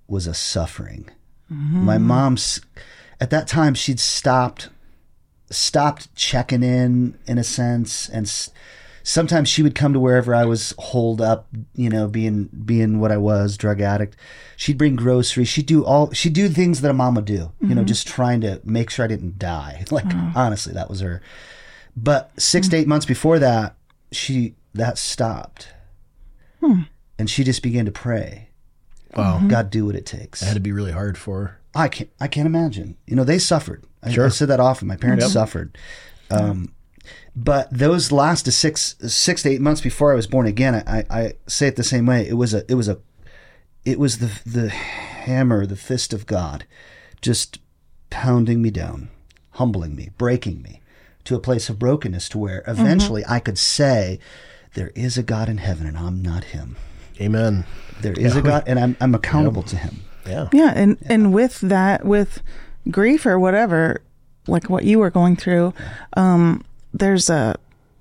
was 0.07 0.27
a 0.27 0.33
suffering. 0.33 1.09
My 1.49 1.97
mom's 1.97 2.61
at 3.19 3.29
that 3.29 3.47
time 3.47 3.73
she'd 3.73 3.99
stopped 3.99 4.69
stopped 5.53 6.13
checking 6.15 6.63
in 6.63 7.17
in 7.25 7.37
a 7.37 7.43
sense 7.43 8.09
and 8.09 8.25
s- 8.25 8.51
sometimes 9.03 9.49
she 9.49 9.61
would 9.61 9.75
come 9.75 9.93
to 9.93 9.99
wherever 9.99 10.33
I 10.33 10.45
was 10.45 10.73
holed 10.79 11.21
up, 11.21 11.47
you 11.75 11.89
know, 11.89 12.07
being 12.07 12.49
being 12.65 12.99
what 12.99 13.11
I 13.11 13.17
was, 13.17 13.57
drug 13.57 13.81
addict. 13.81 14.15
She'd 14.55 14.77
bring 14.77 14.95
groceries. 14.95 15.49
She'd 15.49 15.65
do 15.65 15.85
all 15.85 16.11
she'd 16.11 16.33
do 16.33 16.49
things 16.49 16.81
that 16.81 16.89
a 16.89 16.93
mom 16.93 17.15
would 17.15 17.25
do, 17.25 17.51
you 17.61 17.69
know, 17.69 17.81
mm-hmm. 17.81 17.85
just 17.85 18.07
trying 18.07 18.41
to 18.41 18.61
make 18.63 18.89
sure 18.89 19.05
I 19.05 19.09
didn't 19.09 19.37
die. 19.37 19.85
Like 19.91 20.05
oh. 20.07 20.31
honestly, 20.35 20.73
that 20.73 20.89
was 20.89 21.01
her. 21.01 21.21
But 21.95 22.31
6 22.41 22.69
to 22.69 22.77
8 22.77 22.87
months 22.87 23.05
before 23.05 23.37
that, 23.37 23.75
she 24.11 24.55
that 24.73 24.97
stopped. 24.97 25.67
Hmm. 26.61 26.83
And 27.19 27.29
she 27.29 27.43
just 27.43 27.61
began 27.61 27.85
to 27.85 27.91
pray. 27.91 28.49
Wow. 29.15 29.39
God 29.47 29.65
mm-hmm. 29.65 29.69
do 29.69 29.85
what 29.85 29.95
it 29.95 30.07
takes. 30.07 30.39
That 30.39 30.47
had 30.47 30.53
to 30.55 30.59
be 30.59 30.71
really 30.71 30.91
hard 30.91 31.15
for 31.15 31.41
her. 31.41 31.59
I 31.75 31.87
can't. 31.87 32.09
I 32.19 32.27
can't 32.27 32.47
imagine. 32.47 32.97
You 33.05 33.15
know, 33.15 33.23
they 33.23 33.37
suffered. 33.37 33.83
I, 34.05 34.11
Sure. 34.11 34.25
I 34.25 34.29
said 34.29 34.49
that 34.49 34.59
often. 34.59 34.87
My 34.87 34.95
parents 34.95 35.31
suffered, 35.31 35.77
um, 36.29 36.73
but 37.35 37.67
those 37.71 38.11
last 38.11 38.51
six 38.51 38.95
six 39.07 39.43
to 39.43 39.49
eight 39.49 39.61
months 39.61 39.81
before 39.81 40.11
I 40.11 40.15
was 40.15 40.27
born 40.27 40.45
again, 40.45 40.75
I, 40.75 40.99
I, 40.99 41.05
I 41.09 41.33
say 41.47 41.67
it 41.67 41.75
the 41.75 41.83
same 41.83 42.05
way. 42.05 42.27
It 42.27 42.33
was 42.33 42.53
a. 42.53 42.69
It 42.71 42.75
was 42.75 42.87
a. 42.87 42.99
It 43.85 43.99
was 43.99 44.19
the 44.19 44.31
the 44.45 44.69
hammer, 44.69 45.65
the 45.65 45.75
fist 45.75 46.13
of 46.13 46.25
God, 46.25 46.65
just 47.21 47.59
pounding 48.09 48.61
me 48.61 48.69
down, 48.69 49.09
humbling 49.51 49.95
me, 49.95 50.09
breaking 50.17 50.61
me 50.61 50.81
to 51.25 51.35
a 51.35 51.39
place 51.39 51.69
of 51.69 51.79
brokenness, 51.79 52.29
to 52.29 52.37
where 52.37 52.63
eventually 52.67 53.23
I 53.27 53.39
could 53.39 53.57
say, 53.57 54.19
"There 54.75 54.91
is 54.95 55.17
a 55.17 55.23
God 55.23 55.49
in 55.49 55.57
heaven, 55.57 55.87
and 55.87 55.97
I'm 55.97 56.21
not 56.21 56.45
Him. 56.45 56.75
Amen. 57.19 57.65
There 58.01 58.13
is 58.13 58.35
a 58.35 58.41
God, 58.41 58.63
and 58.67 58.79
I'm 58.79 58.95
I'm 59.01 59.15
accountable 59.15 59.63
to 59.63 59.75
Him." 59.77 60.03
Yeah. 60.27 60.47
Yeah, 60.53 60.71
and 60.75 60.97
and 61.05 61.33
with 61.33 61.59
that, 61.61 62.05
with 62.05 62.41
grief 62.89 63.25
or 63.25 63.39
whatever, 63.39 64.01
like 64.47 64.69
what 64.69 64.83
you 64.83 64.99
were 64.99 65.09
going 65.09 65.35
through, 65.35 65.73
um, 66.15 66.63
there's 66.93 67.29
a 67.29 67.55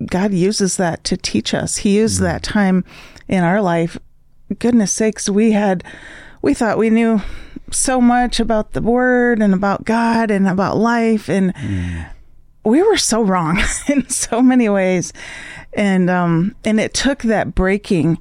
God 0.07 0.33
uses 0.33 0.76
that 0.76 1.05
to 1.05 1.16
teach 1.16 1.55
us. 1.55 1.78
He 1.78 1.97
used 1.97 2.20
that 2.20 2.43
time 2.43 2.85
in 3.28 3.45
our 3.45 3.62
life. 3.62 3.99
Goodness 4.59 4.93
sakes, 4.93 5.28
we 5.28 5.53
had 5.53 5.85
we 6.43 6.55
thought 6.55 6.78
we 6.78 6.91
knew 6.91 7.20
so 7.70 8.01
much 8.01 8.41
about 8.41 8.72
the 8.72 8.83
Word 8.83 9.41
and 9.41 9.55
about 9.55 9.85
God 9.85 10.30
and 10.30 10.47
about 10.47 10.76
life, 10.76 11.28
and 11.28 11.55
we 12.64 12.83
were 12.83 12.99
so 12.99 13.22
wrong 13.22 13.62
in 13.89 14.09
so 14.09 14.43
many 14.43 14.68
ways, 14.68 15.12
and 15.72 16.11
um, 16.11 16.55
and 16.64 16.80
it 16.80 16.93
took 16.93 17.22
that 17.22 17.55
breaking 17.55 18.18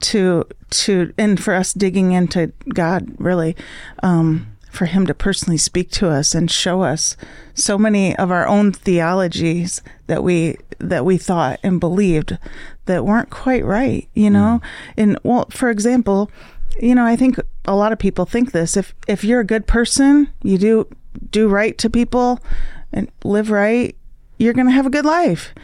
to 0.00 0.44
to 0.70 1.12
and 1.18 1.42
for 1.42 1.54
us 1.54 1.72
digging 1.72 2.12
into 2.12 2.52
God 2.68 3.08
really 3.18 3.56
um, 4.02 4.53
for 4.74 4.86
Him 4.86 5.06
to 5.06 5.14
personally 5.14 5.56
speak 5.56 5.90
to 5.92 6.08
us 6.08 6.34
and 6.34 6.50
show 6.50 6.82
us 6.82 7.16
so 7.54 7.78
many 7.78 8.16
of 8.16 8.30
our 8.30 8.46
own 8.46 8.72
theologies 8.72 9.82
that 10.06 10.22
we 10.22 10.56
that 10.78 11.04
we 11.04 11.16
thought 11.16 11.60
and 11.62 11.80
believed 11.80 12.36
that 12.86 13.04
weren't 13.04 13.30
quite 13.30 13.64
right, 13.64 14.08
you 14.14 14.30
know. 14.30 14.60
And 14.96 15.18
well, 15.22 15.46
for 15.50 15.70
example, 15.70 16.30
you 16.80 16.94
know, 16.94 17.04
I 17.04 17.16
think 17.16 17.38
a 17.64 17.74
lot 17.74 17.92
of 17.92 17.98
people 17.98 18.26
think 18.26 18.52
this: 18.52 18.76
if 18.76 18.94
if 19.06 19.24
you're 19.24 19.40
a 19.40 19.44
good 19.44 19.66
person, 19.66 20.28
you 20.42 20.58
do 20.58 20.88
do 21.30 21.48
right 21.48 21.76
to 21.78 21.88
people 21.88 22.40
and 22.92 23.10
live 23.24 23.50
right, 23.50 23.96
you're 24.38 24.52
going 24.52 24.66
to 24.66 24.72
have 24.72 24.86
a 24.86 24.90
good 24.90 25.04
life, 25.04 25.54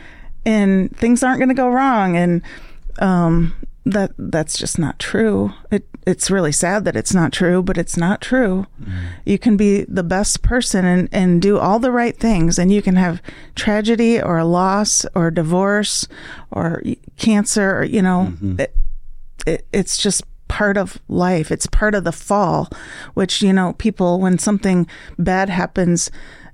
and 0.45 0.97
things 0.97 1.23
aren't 1.23 1.39
going 1.39 1.49
to 1.49 1.55
go 1.55 1.69
wrong. 1.69 2.17
And 2.17 2.43
um, 2.99 3.55
that 3.85 4.13
that's 4.19 4.59
just 4.59 4.79
not 4.79 4.99
true. 4.99 5.53
It 5.71 5.87
it's 6.07 6.31
really 6.31 6.53
sad 6.53 6.85
that 6.85 6.97
it's 6.97 7.15
not 7.15 7.33
true, 7.33 7.63
but 7.63 7.79
it's 7.79 7.97
not 7.97 8.21
true. 8.21 8.67
Mm. 8.83 9.09
You 9.25 9.39
can 9.39 9.57
be 9.57 9.85
the 9.85 10.03
best 10.03 10.43
person 10.43 10.85
and, 10.85 11.09
and 11.13 11.43
do 11.43 11.59
all 11.59 11.79
the 11.79 11.93
right 11.93 12.17
things, 12.17 12.59
and 12.59 12.73
you 12.73 12.83
can 12.83 12.97
have 12.97 13.23
tragedy 13.55 14.21
or 14.21 14.39
a 14.39 14.45
loss 14.45 15.05
or 15.15 15.31
divorce 15.31 16.09
or 16.51 16.83
cancer. 17.17 17.79
Or, 17.79 17.85
you 17.85 18.03
know, 18.03 18.29
mm-hmm. 18.33 18.61
it, 18.61 18.77
it, 19.47 19.67
it's 19.73 19.97
just 19.97 20.25
part 20.49 20.77
of 20.77 20.99
life. 21.09 21.51
It's 21.51 21.67
part 21.67 21.95
of 21.95 22.05
the 22.05 22.13
fall, 22.13 22.69
which 23.15 23.41
you 23.41 23.53
know 23.53 23.75
people 23.75 24.21
when 24.21 24.39
something 24.39 24.87
bad 25.19 25.49
happens. 25.49 26.11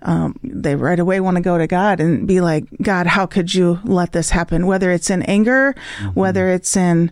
Um, 0.07 0.39
they 0.43 0.77
right 0.77 0.99
away 0.99 1.21
want 1.21 1.37
to 1.37 1.43
go 1.43 1.59
to 1.59 1.67
God 1.67 2.01
and 2.01 2.27
be 2.27 2.41
like, 2.41 2.65
God, 2.81 3.07
how 3.07 3.27
could 3.27 3.53
you 3.53 3.81
let 3.85 4.13
this 4.13 4.31
happen? 4.31 4.67
Whether 4.67 4.91
it's 4.93 5.11
in 5.11 5.23
anger, 5.25 5.75
whether 6.15 6.49
it's 6.49 6.77
in 6.77 7.11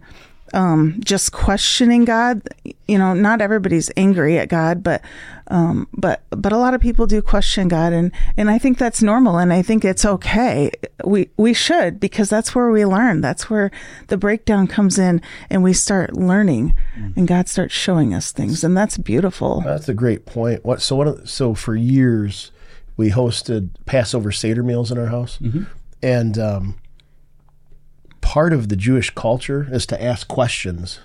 um, 0.55 1.01
just 1.05 1.33
questioning 1.33 2.05
God. 2.05 2.43
You 2.87 2.99
know, 2.99 3.13
not 3.13 3.41
everybody's 3.41 3.91
angry 3.97 4.39
at 4.39 4.49
God, 4.49 4.83
but 4.83 5.03
um, 5.49 5.89
but 5.93 6.23
but 6.31 6.53
a 6.53 6.57
lot 6.57 6.75
of 6.75 6.81
people 6.81 7.07
do 7.07 7.21
question 7.21 7.67
God, 7.67 7.93
and 7.93 8.13
and 8.37 8.49
I 8.49 8.59
think 8.59 8.79
that's 8.79 9.03
normal, 9.03 9.39
and 9.39 9.53
I 9.53 9.63
think 9.63 9.85
it's 9.85 10.05
okay. 10.05 10.71
We 11.05 11.31
we 11.37 11.53
should 11.53 11.99
because 11.99 12.31
that's 12.31 12.55
where 12.55 12.71
we 12.71 12.85
learn. 12.85 13.21
That's 13.21 13.51
where 13.51 13.71
the 14.09 14.17
breakdown 14.17 14.67
comes 14.67 14.99
in, 14.99 15.21
and 15.51 15.63
we 15.63 15.73
start 15.73 16.15
learning, 16.15 16.75
and 17.17 17.27
God 17.27 17.49
starts 17.49 17.75
showing 17.75 18.15
us 18.15 18.31
things, 18.31 18.63
and 18.63 18.77
that's 18.77 18.97
beautiful. 18.97 19.63
That's 19.63 19.89
a 19.89 19.95
great 19.95 20.25
point. 20.27 20.65
What 20.65 20.81
so 20.81 20.97
what? 20.97 21.29
So 21.29 21.55
for 21.55 21.75
years, 21.75 22.53
we 22.97 23.11
hosted 23.11 23.71
Passover 23.87 24.31
Seder 24.33 24.63
meals 24.63 24.91
in 24.93 24.99
our 24.99 25.07
house, 25.07 25.39
and 26.03 26.39
um, 26.39 26.75
part 28.21 28.53
of 28.53 28.69
the 28.69 28.77
Jewish 28.77 29.11
culture 29.11 29.69
is 29.71 29.87
to 29.87 30.03
ask 30.03 30.29
questions, 30.29 31.01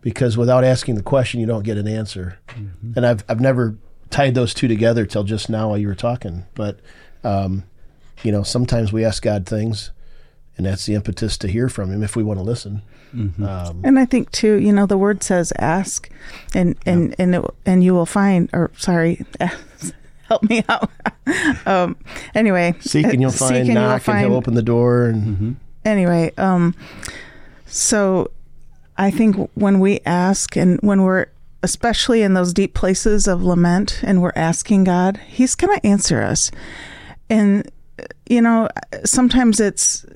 because 0.00 0.36
without 0.36 0.64
asking 0.64 0.94
the 0.96 1.02
question, 1.02 1.40
you 1.40 1.46
don't 1.46 1.64
get 1.64 1.76
an 1.78 1.86
answer. 1.88 2.38
And 2.96 3.06
I've 3.06 3.24
I've 3.28 3.40
never 3.40 3.76
tied 4.10 4.34
those 4.34 4.54
two 4.54 4.68
together 4.68 5.04
till 5.06 5.24
just 5.24 5.48
now 5.50 5.68
while 5.68 5.78
you 5.78 5.86
were 5.88 5.94
talking. 5.94 6.44
But 6.54 6.80
um, 7.24 7.64
you 8.22 8.32
know, 8.32 8.42
sometimes 8.42 8.92
we 8.92 9.04
ask 9.04 9.22
God 9.22 9.46
things, 9.46 9.90
and 10.56 10.66
that's 10.66 10.86
the 10.86 10.94
impetus 10.94 11.36
to 11.38 11.48
hear 11.48 11.68
from 11.68 11.90
Him 11.92 12.02
if 12.02 12.16
we 12.16 12.22
want 12.24 12.38
to 12.38 12.44
listen. 12.44 12.82
Um, 13.14 13.80
And 13.84 13.98
I 13.98 14.04
think 14.04 14.30
too, 14.32 14.54
you 14.56 14.72
know, 14.72 14.86
the 14.86 14.98
word 14.98 15.22
says 15.22 15.52
ask, 15.58 16.10
and 16.54 16.76
and 16.84 17.14
and 17.18 17.34
it, 17.34 17.44
and 17.64 17.82
you 17.84 17.94
will 17.94 18.06
find. 18.06 18.50
Or 18.52 18.70
sorry, 18.76 19.24
help 20.28 20.42
me 20.48 20.62
out. 20.68 20.90
um, 21.66 21.96
anyway, 22.34 22.74
seek 22.80 23.06
and 23.06 23.20
you'll 23.20 23.30
find. 23.30 23.56
and 23.56 23.66
you 23.68 23.74
will 23.74 23.80
knock 23.80 23.94
and 23.94 24.02
find. 24.02 24.26
He'll 24.26 24.36
open 24.36 24.54
the 24.54 24.62
door. 24.62 25.06
And 25.06 25.56
anyway, 25.84 26.32
um, 26.36 26.74
so 27.66 28.30
I 28.96 29.10
think 29.10 29.50
when 29.54 29.80
we 29.80 30.00
ask 30.06 30.56
and 30.56 30.78
when 30.80 31.02
we're 31.02 31.26
especially 31.62 32.22
in 32.22 32.34
those 32.34 32.52
deep 32.54 32.74
places 32.74 33.26
of 33.26 33.42
lament 33.42 34.00
and 34.04 34.22
we're 34.22 34.32
asking 34.36 34.84
God, 34.84 35.18
He's 35.26 35.54
going 35.54 35.76
to 35.78 35.86
answer 35.86 36.22
us. 36.22 36.50
And, 37.28 37.70
you 38.28 38.40
know, 38.40 38.68
sometimes 39.04 39.60
it's 39.60 40.06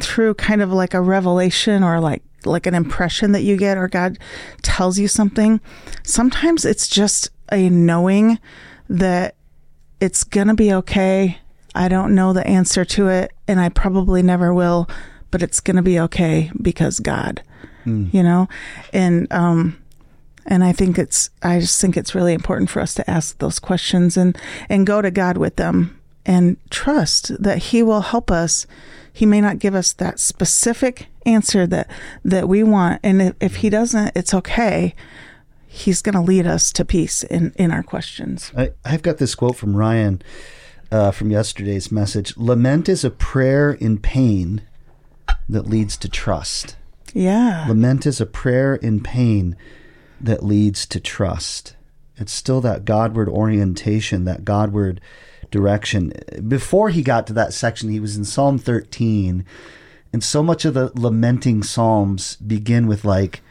through 0.00 0.34
kind 0.34 0.62
of 0.62 0.72
like 0.72 0.94
a 0.94 1.00
revelation 1.00 1.82
or 1.82 2.00
like 2.00 2.22
like 2.44 2.66
an 2.66 2.74
impression 2.74 3.32
that 3.32 3.42
you 3.42 3.56
get 3.56 3.76
or 3.76 3.88
God 3.88 4.18
tells 4.62 4.98
you 4.98 5.08
something. 5.08 5.60
Sometimes 6.04 6.64
it's 6.64 6.86
just 6.86 7.30
a 7.50 7.68
knowing 7.68 8.38
that 8.88 9.35
it's 10.00 10.24
going 10.24 10.48
to 10.48 10.54
be 10.54 10.72
okay. 10.72 11.38
I 11.74 11.88
don't 11.88 12.14
know 12.14 12.32
the 12.32 12.46
answer 12.46 12.84
to 12.84 13.08
it 13.08 13.32
and 13.46 13.60
I 13.60 13.68
probably 13.68 14.22
never 14.22 14.52
will, 14.52 14.88
but 15.30 15.42
it's 15.42 15.60
going 15.60 15.76
to 15.76 15.82
be 15.82 16.00
okay 16.00 16.50
because 16.60 17.00
God. 17.00 17.42
You 18.12 18.22
know? 18.22 18.48
And 18.92 19.30
um 19.32 19.78
and 20.46 20.64
I 20.64 20.72
think 20.72 20.98
it's 20.98 21.30
I 21.42 21.60
just 21.60 21.80
think 21.80 21.96
it's 21.96 22.14
really 22.14 22.32
important 22.32 22.70
for 22.70 22.80
us 22.80 22.94
to 22.94 23.10
ask 23.10 23.38
those 23.38 23.58
questions 23.58 24.16
and 24.16 24.36
and 24.68 24.86
go 24.86 25.02
to 25.02 25.10
God 25.10 25.36
with 25.36 25.56
them 25.56 26.00
and 26.24 26.56
trust 26.70 27.40
that 27.42 27.58
he 27.58 27.82
will 27.82 28.00
help 28.00 28.30
us. 28.30 28.66
He 29.12 29.26
may 29.26 29.40
not 29.40 29.58
give 29.58 29.74
us 29.74 29.92
that 29.94 30.18
specific 30.18 31.06
answer 31.24 31.66
that 31.68 31.90
that 32.24 32.48
we 32.48 32.62
want 32.62 33.00
and 33.02 33.20
if, 33.22 33.34
if 33.40 33.56
he 33.56 33.70
doesn't, 33.70 34.12
it's 34.14 34.34
okay. 34.34 34.94
He's 35.76 36.00
going 36.00 36.14
to 36.14 36.20
lead 36.20 36.46
us 36.46 36.72
to 36.72 36.84
peace 36.84 37.22
in 37.22 37.52
in 37.56 37.70
our 37.70 37.82
questions. 37.82 38.50
I, 38.56 38.72
I've 38.84 39.02
got 39.02 39.18
this 39.18 39.34
quote 39.34 39.56
from 39.56 39.76
Ryan 39.76 40.22
uh, 40.90 41.10
from 41.10 41.30
yesterday's 41.30 41.92
message 41.92 42.36
Lament 42.36 42.88
is 42.88 43.04
a 43.04 43.10
prayer 43.10 43.72
in 43.72 43.98
pain 43.98 44.62
that 45.48 45.66
leads 45.66 45.96
to 45.98 46.08
trust. 46.08 46.76
Yeah. 47.12 47.66
Lament 47.68 48.06
is 48.06 48.20
a 48.20 48.26
prayer 48.26 48.74
in 48.74 49.02
pain 49.02 49.56
that 50.20 50.42
leads 50.42 50.86
to 50.86 51.00
trust. 51.00 51.76
It's 52.16 52.32
still 52.32 52.60
that 52.62 52.84
Godward 52.84 53.28
orientation, 53.28 54.24
that 54.24 54.44
Godward 54.44 55.00
direction. 55.50 56.12
Before 56.46 56.88
he 56.88 57.02
got 57.02 57.26
to 57.26 57.32
that 57.34 57.52
section, 57.52 57.90
he 57.90 58.00
was 58.00 58.16
in 58.16 58.24
Psalm 58.24 58.58
13, 58.58 59.44
and 60.12 60.24
so 60.24 60.42
much 60.42 60.64
of 60.64 60.74
the 60.74 60.90
lamenting 60.94 61.62
psalms 61.62 62.36
begin 62.36 62.86
with 62.86 63.04
like, 63.04 63.42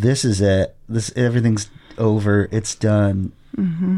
"This 0.00 0.24
is 0.24 0.40
it. 0.40 0.76
This 0.88 1.12
everything's 1.16 1.68
over. 1.98 2.48
It's 2.50 2.74
done." 2.74 3.32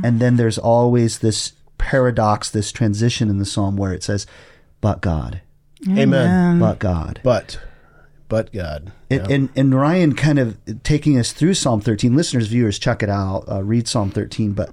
And 0.05 0.21
then 0.21 0.37
there's 0.37 0.59
always 0.59 1.21
this 1.21 1.53
paradox, 1.79 2.51
this 2.51 2.71
transition 2.73 3.31
in 3.31 3.39
the 3.39 3.47
psalm 3.47 3.77
where 3.77 3.93
it 3.95 4.03
says, 4.03 4.27
"But 4.81 5.01
God, 5.01 5.41
Amen. 5.89 6.59
but 6.59 6.79
God." 6.79 7.21
But, 7.25 7.59
but 8.29 8.53
God. 8.53 8.93
And, 9.09 9.31
and 9.31 9.49
and 9.57 9.75
Ryan 9.75 10.15
kind 10.15 10.39
of 10.39 10.59
taking 10.83 11.17
us 11.19 11.33
through 11.33 11.55
Psalm 11.55 11.81
13. 11.81 12.17
Listeners, 12.17 12.49
viewers, 12.49 12.79
check 12.79 13.03
it 13.03 13.09
out. 13.09 13.45
Uh, 13.51 13.63
read 13.63 13.87
Psalm 13.87 14.11
13. 14.11 14.53
But 14.53 14.71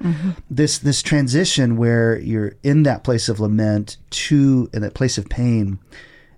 this 0.50 0.80
this 0.80 1.02
transition 1.02 1.78
where 1.78 2.20
you're 2.20 2.56
in 2.64 2.84
that 2.84 3.04
place 3.04 3.30
of 3.30 3.40
lament 3.40 3.98
to 4.10 4.70
in 4.74 4.82
that 4.82 4.96
place 4.96 5.18
of 5.18 5.30
pain, 5.30 5.80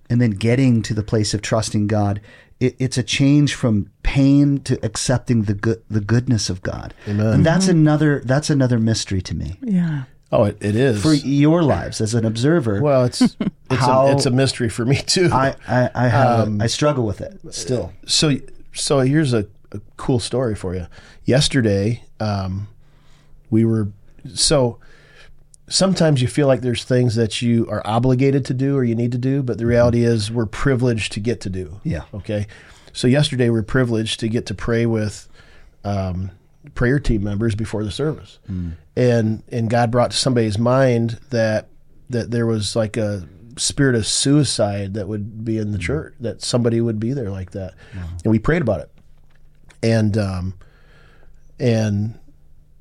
and 0.08 0.20
then 0.20 0.30
getting 0.32 0.82
to 0.82 0.94
the 0.94 1.02
place 1.02 1.34
of 1.34 1.42
trusting 1.42 1.86
God. 1.86 2.20
It, 2.58 2.74
it's 2.78 2.96
a 2.96 3.02
change 3.02 3.54
from 3.54 3.90
pain 4.02 4.58
to 4.62 4.78
accepting 4.82 5.42
the 5.42 5.54
good 5.54 5.82
the 5.90 6.00
goodness 6.00 6.48
of 6.48 6.62
God. 6.62 6.94
Amen. 7.06 7.26
And 7.26 7.46
that's 7.46 7.68
another 7.68 8.22
that's 8.24 8.48
another 8.50 8.78
mystery 8.78 9.20
to 9.22 9.34
me 9.34 9.58
Yeah. 9.62 10.04
Oh, 10.32 10.44
it, 10.44 10.56
it 10.60 10.74
is. 10.74 11.00
for 11.02 11.14
your 11.14 11.62
lives 11.62 12.00
as 12.00 12.12
an 12.14 12.24
observer. 12.24 12.80
well, 12.80 13.04
it's 13.04 13.20
it's, 13.20 13.36
a, 13.86 14.06
it's 14.12 14.26
a 14.26 14.30
mystery 14.30 14.68
for 14.68 14.84
me 14.84 14.96
too. 14.96 15.28
I 15.32 15.54
I, 15.68 15.90
I 15.94 16.08
have 16.08 16.60
I 16.60 16.66
struggle 16.66 17.04
with 17.04 17.20
it 17.20 17.38
still. 17.52 17.92
so 18.06 18.32
so 18.72 19.00
here's 19.00 19.32
a, 19.34 19.46
a 19.72 19.80
cool 19.96 20.18
story 20.18 20.54
for 20.54 20.74
you. 20.74 20.86
Yesterday, 21.24 22.04
um, 22.20 22.68
we 23.50 23.64
were 23.64 23.88
so 24.34 24.78
sometimes 25.68 26.22
you 26.22 26.28
feel 26.28 26.46
like 26.46 26.60
there's 26.60 26.84
things 26.84 27.16
that 27.16 27.42
you 27.42 27.66
are 27.68 27.82
obligated 27.84 28.44
to 28.46 28.54
do 28.54 28.76
or 28.76 28.84
you 28.84 28.94
need 28.94 29.12
to 29.12 29.18
do, 29.18 29.42
but 29.42 29.58
the 29.58 29.66
reality 29.66 30.04
is 30.04 30.30
we're 30.30 30.46
privileged 30.46 31.12
to 31.12 31.20
get 31.20 31.40
to 31.42 31.50
do. 31.50 31.80
Yeah. 31.84 32.04
Okay. 32.14 32.46
So 32.92 33.06
yesterday 33.08 33.50
we 33.50 33.58
are 33.58 33.62
privileged 33.62 34.20
to 34.20 34.28
get 34.28 34.46
to 34.46 34.54
pray 34.54 34.86
with 34.86 35.28
um, 35.84 36.30
prayer 36.74 36.98
team 36.98 37.22
members 37.22 37.54
before 37.54 37.84
the 37.84 37.90
service, 37.90 38.38
and 38.96 39.42
and 39.52 39.68
God 39.68 39.90
brought 39.90 40.12
to 40.12 40.16
somebody's 40.16 40.58
mind 40.58 41.20
that 41.30 41.68
that 42.08 42.30
there 42.30 42.46
was 42.46 42.74
like 42.74 42.96
a 42.96 43.28
spirit 43.58 43.96
of 43.96 44.06
suicide 44.06 44.94
that 44.94 45.08
would 45.08 45.44
be 45.44 45.58
in 45.58 45.72
the 45.72 45.78
church, 45.78 46.14
that 46.20 46.40
somebody 46.42 46.80
would 46.80 46.98
be 46.98 47.12
there 47.12 47.30
like 47.30 47.50
that, 47.50 47.74
and 48.24 48.30
we 48.30 48.38
prayed 48.38 48.62
about 48.62 48.80
it, 48.80 48.90
and 49.82 50.16
um, 50.16 50.54
and 51.60 52.18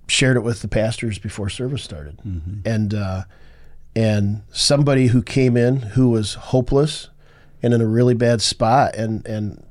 shared 0.07 0.37
it 0.37 0.41
with 0.43 0.61
the 0.61 0.67
pastors 0.67 1.17
before 1.19 1.49
service 1.49 1.83
started, 1.83 2.19
and 2.65 2.93
uh, 2.93 3.23
and 3.95 4.41
somebody 4.51 5.07
who 5.07 5.21
came 5.21 5.55
in 5.57 5.77
who 5.77 6.09
was 6.09 6.33
hopeless 6.35 7.09
and 7.63 7.73
in 7.73 7.81
a 7.81 7.87
really 7.87 8.13
bad 8.13 8.41
spot 8.41 8.95
and 8.95 9.25
and 9.25 9.63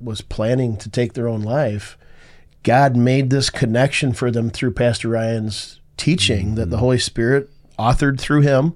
was 0.00 0.20
planning 0.20 0.76
to 0.78 0.88
take 0.90 1.12
their 1.12 1.28
own 1.28 1.42
life, 1.42 1.96
God 2.62 2.96
made 2.96 3.30
this 3.30 3.50
connection 3.50 4.12
for 4.12 4.30
them 4.30 4.50
through 4.50 4.72
Pastor 4.72 5.08
Ryan's 5.08 5.80
teaching 5.96 6.54
that 6.56 6.70
the 6.70 6.78
Holy 6.78 6.98
Spirit 6.98 7.48
authored 7.78 8.18
through 8.18 8.40
him, 8.42 8.74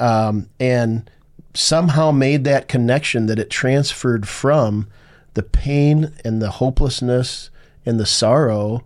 um, 0.00 0.48
and 0.58 1.10
somehow 1.54 2.10
made 2.10 2.44
that 2.44 2.66
connection 2.68 3.26
that 3.26 3.38
it 3.38 3.48
transferred 3.50 4.26
from 4.26 4.88
the 5.34 5.42
pain 5.42 6.12
and 6.24 6.40
the 6.42 6.50
hopelessness 6.52 7.50
and 7.86 8.00
the 8.00 8.06
sorrow 8.06 8.82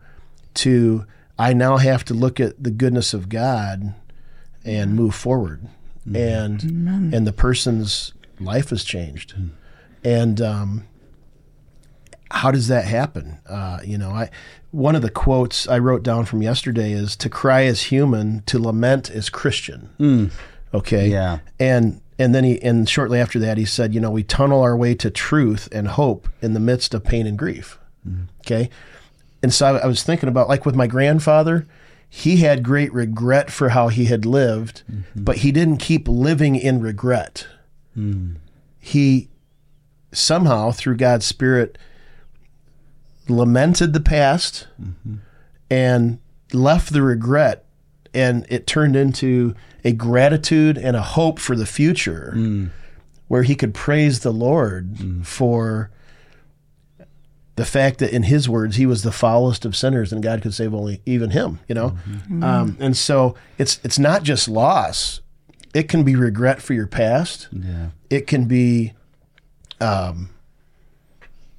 to 0.55 1.07
I 1.39 1.53
now 1.53 1.77
have 1.77 2.05
to 2.07 2.15
look 2.15 2.41
at 2.41 2.63
the 2.63 2.71
goodness 2.71 3.15
of 3.15 3.29
God 3.29 3.95
and 4.65 4.95
move 4.95 5.15
forward, 5.15 5.67
and 6.15 6.63
and 7.15 7.27
the 7.27 7.33
person's 7.33 8.13
life 8.41 8.71
has 8.71 8.85
changed, 8.85 9.35
and 10.03 10.41
um, 10.41 10.85
how 12.31 12.51
does 12.51 12.69
that 12.69 12.85
happen? 12.85 13.39
Uh, 13.49 13.81
you 13.85 13.99
know, 13.99 14.11
I 14.11 14.31
one 14.71 14.95
of 14.95 15.03
the 15.03 15.11
quotes 15.11 15.67
I 15.69 15.79
wrote 15.79 16.03
down 16.03 16.25
from 16.27 16.43
yesterday 16.43 16.93
is 16.93 17.17
to 17.17 17.29
cry 17.31 17.63
is 17.63 17.85
human, 17.85 18.43
to 18.47 18.59
lament 18.59 19.11
is 19.11 19.31
Christian. 19.31 19.91
Okay. 20.75 21.09
Yeah. 21.09 21.39
And 21.59 22.01
and 22.19 22.35
then 22.35 22.45
he 22.45 22.61
and 22.63 22.89
shortly 22.89 23.19
after 23.19 23.39
that 23.39 23.57
he 23.57 23.65
said, 23.65 23.95
you 23.95 24.01
know, 24.01 24.11
we 24.11 24.23
tunnel 24.23 24.61
our 24.61 24.77
way 24.77 24.95
to 24.97 25.11
truth 25.11 25.69
and 25.73 25.89
hope 25.89 26.29
in 26.43 26.53
the 26.53 26.61
midst 26.61 26.93
of 26.95 27.05
pain 27.05 27.27
and 27.27 27.39
grief. 27.39 27.79
Okay. 28.41 28.69
And 29.43 29.53
so 29.53 29.77
I, 29.77 29.79
I 29.79 29.87
was 29.87 30.03
thinking 30.03 30.29
about 30.29 30.49
like 30.49 30.67
with 30.67 30.75
my 30.75 30.87
grandfather, 30.87 31.67
he 32.09 32.39
had 32.39 32.63
great 32.63 32.93
regret 32.93 33.51
for 33.51 33.71
how 33.71 33.89
he 33.89 34.07
had 34.07 34.25
lived, 34.25 34.83
mm-hmm. 34.91 35.25
but 35.25 35.39
he 35.39 35.53
didn't 35.53 35.79
keep 35.79 36.09
living 36.09 36.57
in 36.57 36.81
regret. 36.81 37.47
Mm. 37.97 38.37
He 38.79 39.29
somehow 40.13 40.71
through 40.71 40.97
God's 40.97 41.27
spirit 41.27 41.77
lamented 43.29 43.93
the 43.93 44.01
past 44.01 44.67
mm-hmm. 44.81 45.17
and 45.71 46.19
left 46.53 46.93
the 46.93 47.03
regret 47.03 47.67
and 48.15 48.47
it 48.49 48.67
turned 48.67 48.97
into 48.97 49.55
a 49.85 49.93
gratitude 49.93 50.79
and 50.79 50.97
a 50.97 51.03
hope 51.03 51.39
for 51.39 51.55
the 51.55 51.67
future 51.67 52.33
mm. 52.35 52.71
where 53.29 53.43
he 53.43 53.55
could 53.55 53.75
praise 53.75 54.21
the 54.21 54.33
Lord 54.33 54.95
mm. 54.95 55.27
for 55.27 55.91
the 57.59 57.65
fact 57.65 57.99
that 57.99 58.13
in 58.15 58.23
his 58.23 58.49
words 58.49 58.77
he 58.77 58.87
was 58.87 59.03
the 59.03 59.11
foulest 59.11 59.65
of 59.65 59.75
sinners 59.75 60.13
and 60.13 60.23
God 60.23 60.43
could 60.43 60.55
save 60.55 60.73
only 60.73 61.03
even 61.05 61.31
him, 61.31 61.59
you 61.67 61.75
know? 61.75 61.99
Um, 62.41 62.77
and 62.79 62.97
so 62.97 63.35
it's 63.59 63.81
it's 63.83 63.99
not 63.99 64.23
just 64.23 64.47
loss. 64.49 65.21
It 65.75 65.89
can 65.89 66.05
be 66.05 66.15
regret 66.15 66.63
for 66.63 66.73
your 66.73 66.87
past. 66.87 67.49
Yeah. 67.51 67.89
It 68.11 68.29
can 68.29 68.45
be 68.45 68.93
um 69.81 70.31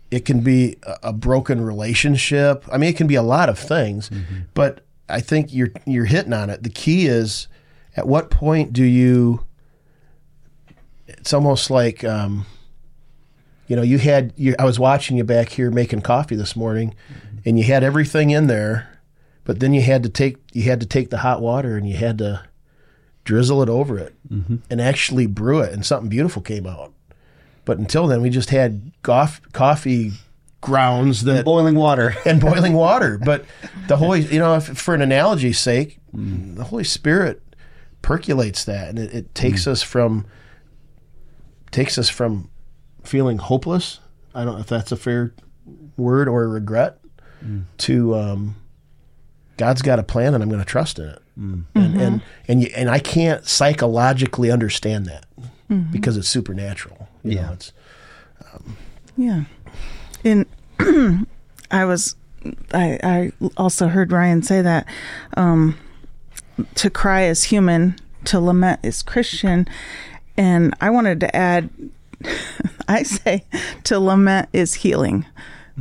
it 0.09 0.23
can 0.23 0.39
be 0.39 0.77
a, 0.83 1.09
a 1.09 1.13
broken 1.13 1.59
relationship. 1.59 2.63
I 2.71 2.77
mean 2.77 2.91
it 2.91 2.95
can 2.95 3.07
be 3.07 3.15
a 3.15 3.21
lot 3.21 3.49
of 3.49 3.59
things. 3.59 4.09
But 4.53 4.79
I 5.09 5.19
think 5.19 5.53
you're 5.53 5.73
you're 5.85 6.05
hitting 6.05 6.31
on 6.31 6.49
it. 6.49 6.63
The 6.63 6.69
key 6.69 7.07
is 7.07 7.49
at 7.97 8.07
what 8.07 8.29
point 8.29 8.71
do 8.71 8.85
you 8.85 9.43
it's 11.07 11.33
almost 11.33 11.69
like 11.69 12.05
um, 12.05 12.45
you 13.69 13.75
know 13.77 13.81
you 13.81 13.97
had 13.97 14.33
you, 14.35 14.53
i 14.59 14.65
was 14.65 14.77
watching 14.77 15.15
you 15.15 15.23
back 15.23 15.49
here 15.49 15.71
making 15.71 16.01
coffee 16.01 16.35
this 16.35 16.55
morning 16.55 16.93
and 17.45 17.57
you 17.57 17.63
had 17.63 17.83
everything 17.83 18.31
in 18.31 18.47
there 18.47 18.99
but 19.45 19.61
then 19.61 19.73
you 19.73 19.81
had 19.81 20.03
to 20.03 20.09
take 20.09 20.37
you 20.51 20.63
had 20.63 20.81
to 20.81 20.85
take 20.85 21.09
the 21.09 21.19
hot 21.19 21.41
water 21.41 21.77
and 21.77 21.87
you 21.87 21.95
had 21.95 22.17
to 22.17 22.43
drizzle 23.23 23.61
it 23.61 23.69
over 23.69 23.97
it 23.97 24.13
mm-hmm. 24.29 24.57
and 24.69 24.81
actually 24.81 25.27
brew 25.27 25.61
it 25.61 25.71
and 25.71 25.85
something 25.85 26.09
beautiful 26.09 26.41
came 26.41 26.67
out 26.67 26.91
but 27.63 27.77
until 27.77 28.07
then 28.07 28.21
we 28.21 28.29
just 28.29 28.49
had 28.49 28.91
goff, 29.03 29.41
coffee 29.53 30.11
grounds 30.61 31.23
that 31.23 31.45
Boiling 31.45 31.75
water. 31.75 32.15
and 32.25 32.41
boiling 32.41 32.73
water. 32.73 33.17
But 33.17 33.45
the 33.87 33.97
Holy, 33.97 34.21
you 34.21 34.39
know, 34.39 34.55
if, 34.55 34.65
for 34.65 34.93
an 34.93 35.01
analogy's 35.01 35.59
sake, 35.59 35.99
mm. 36.13 36.55
the 36.55 36.65
Holy 36.65 36.83
Spirit 36.83 37.41
percolates 38.01 38.65
that, 38.65 38.89
and 38.89 38.99
it, 38.99 39.13
it 39.13 39.35
takes 39.35 39.63
mm. 39.63 39.71
us 39.71 39.83
from 39.83 40.25
takes 41.71 41.97
us 41.97 42.09
from 42.09 42.49
feeling 43.03 43.37
hopeless. 43.37 43.99
I 44.35 44.45
don't 44.45 44.55
know 44.55 44.61
if 44.61 44.67
that's 44.67 44.91
a 44.91 44.97
fair 44.97 45.33
word 45.97 46.27
or 46.27 46.43
a 46.43 46.47
regret 46.47 46.97
to 47.79 48.15
um, 48.15 48.55
God's 49.57 49.81
got 49.81 49.97
a 49.99 50.03
plan, 50.03 50.33
and 50.33 50.43
I'm 50.43 50.49
going 50.49 50.61
to 50.61 50.65
trust 50.65 50.99
in 50.99 51.05
it. 51.09 51.21
And 51.37 51.65
and 51.75 52.21
and 52.49 52.61
you, 52.63 52.69
and 52.75 52.89
I 52.89 52.99
can't 52.99 53.47
psychologically 53.47 54.51
understand 54.51 55.05
that 55.05 55.25
because 55.91 56.17
it's 56.17 56.27
supernatural. 56.27 57.07
You 57.23 57.35
Yeah. 57.37 57.45
know, 57.45 57.53
it's 57.53 57.71
Yeah. 59.15 59.43
In 60.23 60.45
I 61.71 61.85
was 61.85 62.15
I 62.73 62.99
I 63.03 63.31
also 63.55 63.87
heard 63.87 64.11
Ryan 64.11 64.41
say 64.43 64.61
that 64.61 64.85
um 65.37 65.77
to 66.75 66.89
cry 66.89 67.23
is 67.23 67.45
human, 67.45 67.95
to 68.25 68.39
lament 68.41 68.81
is 68.83 69.01
Christian, 69.01 69.65
and 70.35 70.73
I 70.81 70.89
wanted 70.89 71.21
to 71.21 71.33
add 71.33 71.69
I 72.87 73.03
say 73.03 73.45
to 73.85 73.99
lament 73.99 74.49
is 74.53 74.75
healing. 74.75 75.25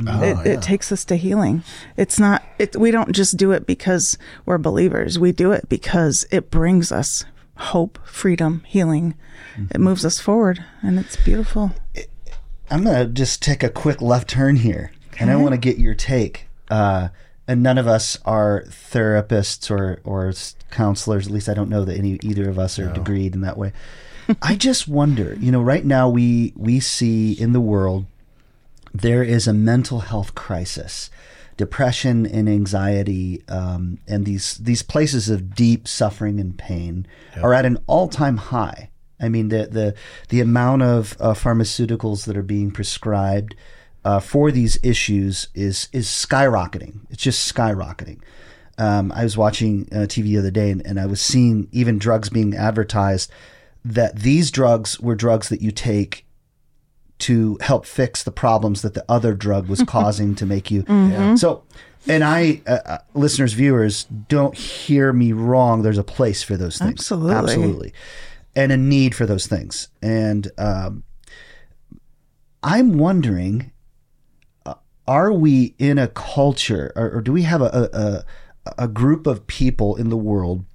Oh, 0.07 0.23
it, 0.23 0.37
yeah. 0.37 0.53
it 0.53 0.61
takes 0.61 0.91
us 0.91 1.03
to 1.05 1.15
healing. 1.15 1.63
It's 1.97 2.19
not. 2.19 2.43
It, 2.57 2.75
we 2.77 2.91
don't 2.91 3.11
just 3.11 3.35
do 3.35 3.51
it 3.51 3.65
because 3.65 4.17
we're 4.45 4.57
believers. 4.57 5.19
We 5.19 5.31
do 5.31 5.51
it 5.51 5.67
because 5.67 6.25
it 6.31 6.49
brings 6.49 6.91
us 6.91 7.25
hope, 7.55 7.99
freedom, 8.05 8.63
healing. 8.65 9.15
It 9.71 9.81
moves 9.81 10.05
us 10.05 10.19
forward, 10.19 10.63
and 10.81 10.97
it's 10.97 11.17
beautiful. 11.17 11.71
I'm 12.71 12.83
going 12.85 13.07
to 13.07 13.11
just 13.11 13.41
take 13.41 13.61
a 13.61 13.69
quick 13.69 14.01
left 14.01 14.29
turn 14.29 14.55
here, 14.57 14.91
and 15.19 15.29
I 15.29 15.35
want 15.35 15.51
to 15.51 15.57
get 15.57 15.77
your 15.77 15.95
take. 15.95 16.47
Uh, 16.69 17.09
and 17.47 17.63
none 17.63 17.77
of 17.77 17.87
us 17.87 18.17
are 18.25 18.63
therapists 18.67 19.71
or, 19.71 19.99
or 20.03 20.31
counselors. 20.69 21.27
At 21.27 21.33
least 21.33 21.49
I 21.49 21.55
don't 21.55 21.69
know 21.69 21.83
that 21.83 21.97
any 21.97 22.19
either 22.21 22.47
of 22.47 22.59
us 22.59 22.77
are 22.77 22.89
degreed 22.89 23.33
in 23.33 23.41
that 23.41 23.57
way. 23.57 23.73
I 24.41 24.55
just 24.55 24.87
wonder, 24.87 25.35
you 25.39 25.51
know, 25.51 25.61
right 25.61 25.85
now 25.85 26.09
we 26.09 26.53
we 26.55 26.79
see 26.79 27.33
in 27.33 27.53
the 27.53 27.61
world 27.61 28.05
there 28.93 29.23
is 29.23 29.47
a 29.47 29.53
mental 29.53 30.01
health 30.01 30.35
crisis. 30.35 31.09
Depression 31.57 32.25
and 32.25 32.47
anxiety, 32.47 33.43
um, 33.49 33.99
and 34.07 34.25
these 34.25 34.55
these 34.59 34.81
places 34.81 35.29
of 35.29 35.53
deep 35.53 35.89
suffering 35.89 36.39
and 36.39 36.57
pain 36.57 37.05
are 37.43 37.53
at 37.53 37.65
an 37.65 37.77
all 37.85 38.07
time 38.07 38.37
high. 38.37 38.91
I 39.19 39.27
mean, 39.27 39.49
the 39.49 39.67
the 39.67 39.95
the 40.29 40.39
amount 40.39 40.83
of 40.83 41.17
uh, 41.19 41.33
pharmaceuticals 41.33 42.25
that 42.25 42.37
are 42.37 42.43
being 42.43 42.71
prescribed 42.71 43.55
uh, 44.05 44.21
for 44.21 44.51
these 44.51 44.79
issues 44.83 45.49
is 45.53 45.89
is 45.91 46.07
skyrocketing. 46.07 47.01
It's 47.09 47.23
just 47.23 47.53
skyrocketing. 47.53 48.21
Um, 48.77 49.11
I 49.11 49.23
was 49.23 49.35
watching 49.35 49.89
uh, 49.91 50.07
TV 50.07 50.23
the 50.23 50.37
other 50.37 50.51
day, 50.51 50.71
and, 50.71 50.85
and 50.85 50.97
I 50.97 51.07
was 51.07 51.19
seeing 51.19 51.67
even 51.73 51.99
drugs 51.99 52.29
being 52.29 52.55
advertised 52.55 53.29
that 53.83 54.17
these 54.17 54.51
drugs 54.51 54.99
were 54.99 55.15
drugs 55.15 55.49
that 55.49 55.61
you 55.61 55.71
take 55.71 56.25
to 57.19 57.57
help 57.61 57.85
fix 57.85 58.23
the 58.23 58.31
problems 58.31 58.81
that 58.81 58.93
the 58.93 59.03
other 59.09 59.33
drug 59.33 59.67
was 59.67 59.83
causing 59.87 60.35
to 60.35 60.45
make 60.45 60.71
you. 60.71 60.83
So, 61.37 61.63
and 62.07 62.23
I, 62.23 62.61
uh, 62.65 62.79
uh, 62.85 62.97
listeners, 63.13 63.53
viewers, 63.53 64.05
don't 64.05 64.55
hear 64.55 65.11
me 65.11 65.33
wrong. 65.33 65.81
There's 65.81 65.97
a 65.97 66.03
place 66.03 66.41
for 66.43 66.55
those 66.55 66.77
things. 66.77 66.91
Absolutely. 66.91 67.35
Absolutely. 67.35 67.93
And 68.55 68.71
a 68.71 68.77
need 68.77 69.15
for 69.15 69.25
those 69.25 69.47
things. 69.47 69.89
And 70.01 70.49
um, 70.57 71.03
I'm 72.63 72.97
wondering 72.97 73.71
uh, 74.65 74.75
are 75.07 75.31
we 75.31 75.75
in 75.77 75.97
a 75.97 76.07
culture, 76.07 76.91
or, 76.95 77.11
or 77.11 77.21
do 77.21 77.33
we 77.33 77.43
have 77.43 77.61
a, 77.61 78.25
a, 78.65 78.73
a 78.77 78.87
group 78.87 79.27
of 79.27 79.45
people 79.47 79.95
in 79.95 80.09
the 80.09 80.17
world 80.17 80.65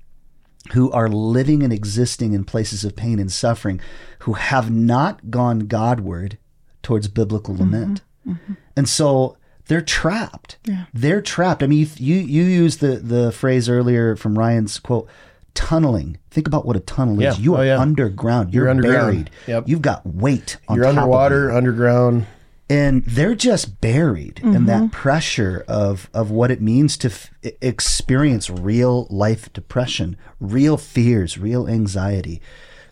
who 0.72 0.90
are 0.92 1.08
living 1.08 1.62
and 1.62 1.72
existing 1.72 2.32
in 2.32 2.44
places 2.44 2.84
of 2.84 2.96
pain 2.96 3.18
and 3.18 3.30
suffering 3.30 3.80
who 4.20 4.32
have 4.34 4.70
not 4.70 5.30
gone 5.30 5.60
Godward 5.60 6.38
towards 6.82 7.08
biblical 7.08 7.54
mm-hmm. 7.54 7.62
lament. 7.72 8.00
Mm-hmm. 8.26 8.54
And 8.76 8.88
so 8.88 9.36
they're 9.66 9.82
trapped. 9.82 10.58
Yeah. 10.64 10.86
They're 10.94 11.22
trapped. 11.22 11.62
I 11.62 11.66
mean, 11.66 11.86
you, 11.96 12.16
you, 12.16 12.22
you 12.22 12.42
used 12.44 12.80
the, 12.80 12.96
the 12.96 13.32
phrase 13.32 13.68
earlier 13.68 14.16
from 14.16 14.38
Ryan's 14.38 14.78
quote, 14.78 15.08
tunneling. 15.54 16.18
Think 16.30 16.46
about 16.46 16.66
what 16.66 16.76
a 16.76 16.80
tunnel 16.80 17.20
Yeah. 17.20 17.30
is. 17.30 17.38
You 17.38 17.54
Oh, 17.54 17.58
are 17.60 17.64
yeah. 17.66 17.78
underground. 17.78 18.52
You're, 18.52 18.64
You're 18.64 18.70
underground. 18.70 19.12
buried. 19.12 19.30
Yep. 19.46 19.68
You've 19.68 19.82
got 19.82 20.06
weight 20.06 20.56
on 20.68 20.76
you're 20.76 20.84
top 20.84 20.92
of 20.92 20.98
underwater, 20.98 21.50
you 21.50 21.56
underground. 21.56 22.26
And 22.70 23.04
they're 23.04 23.34
just 23.34 23.80
buried 23.80 24.40
in 24.42 24.52
Mm-hmm. 24.52 24.66
that 24.66 24.90
pressure 24.92 25.64
of 25.68 26.08
of 26.14 26.30
what 26.30 26.50
it 26.50 26.60
means 26.62 26.96
to 26.98 27.08
f- 27.08 27.30
experience 27.60 28.48
real 28.50 29.06
life 29.10 29.52
depression, 29.52 30.16
real 30.40 30.76
fears, 30.76 31.36
real 31.38 31.68
anxiety, 31.68 32.40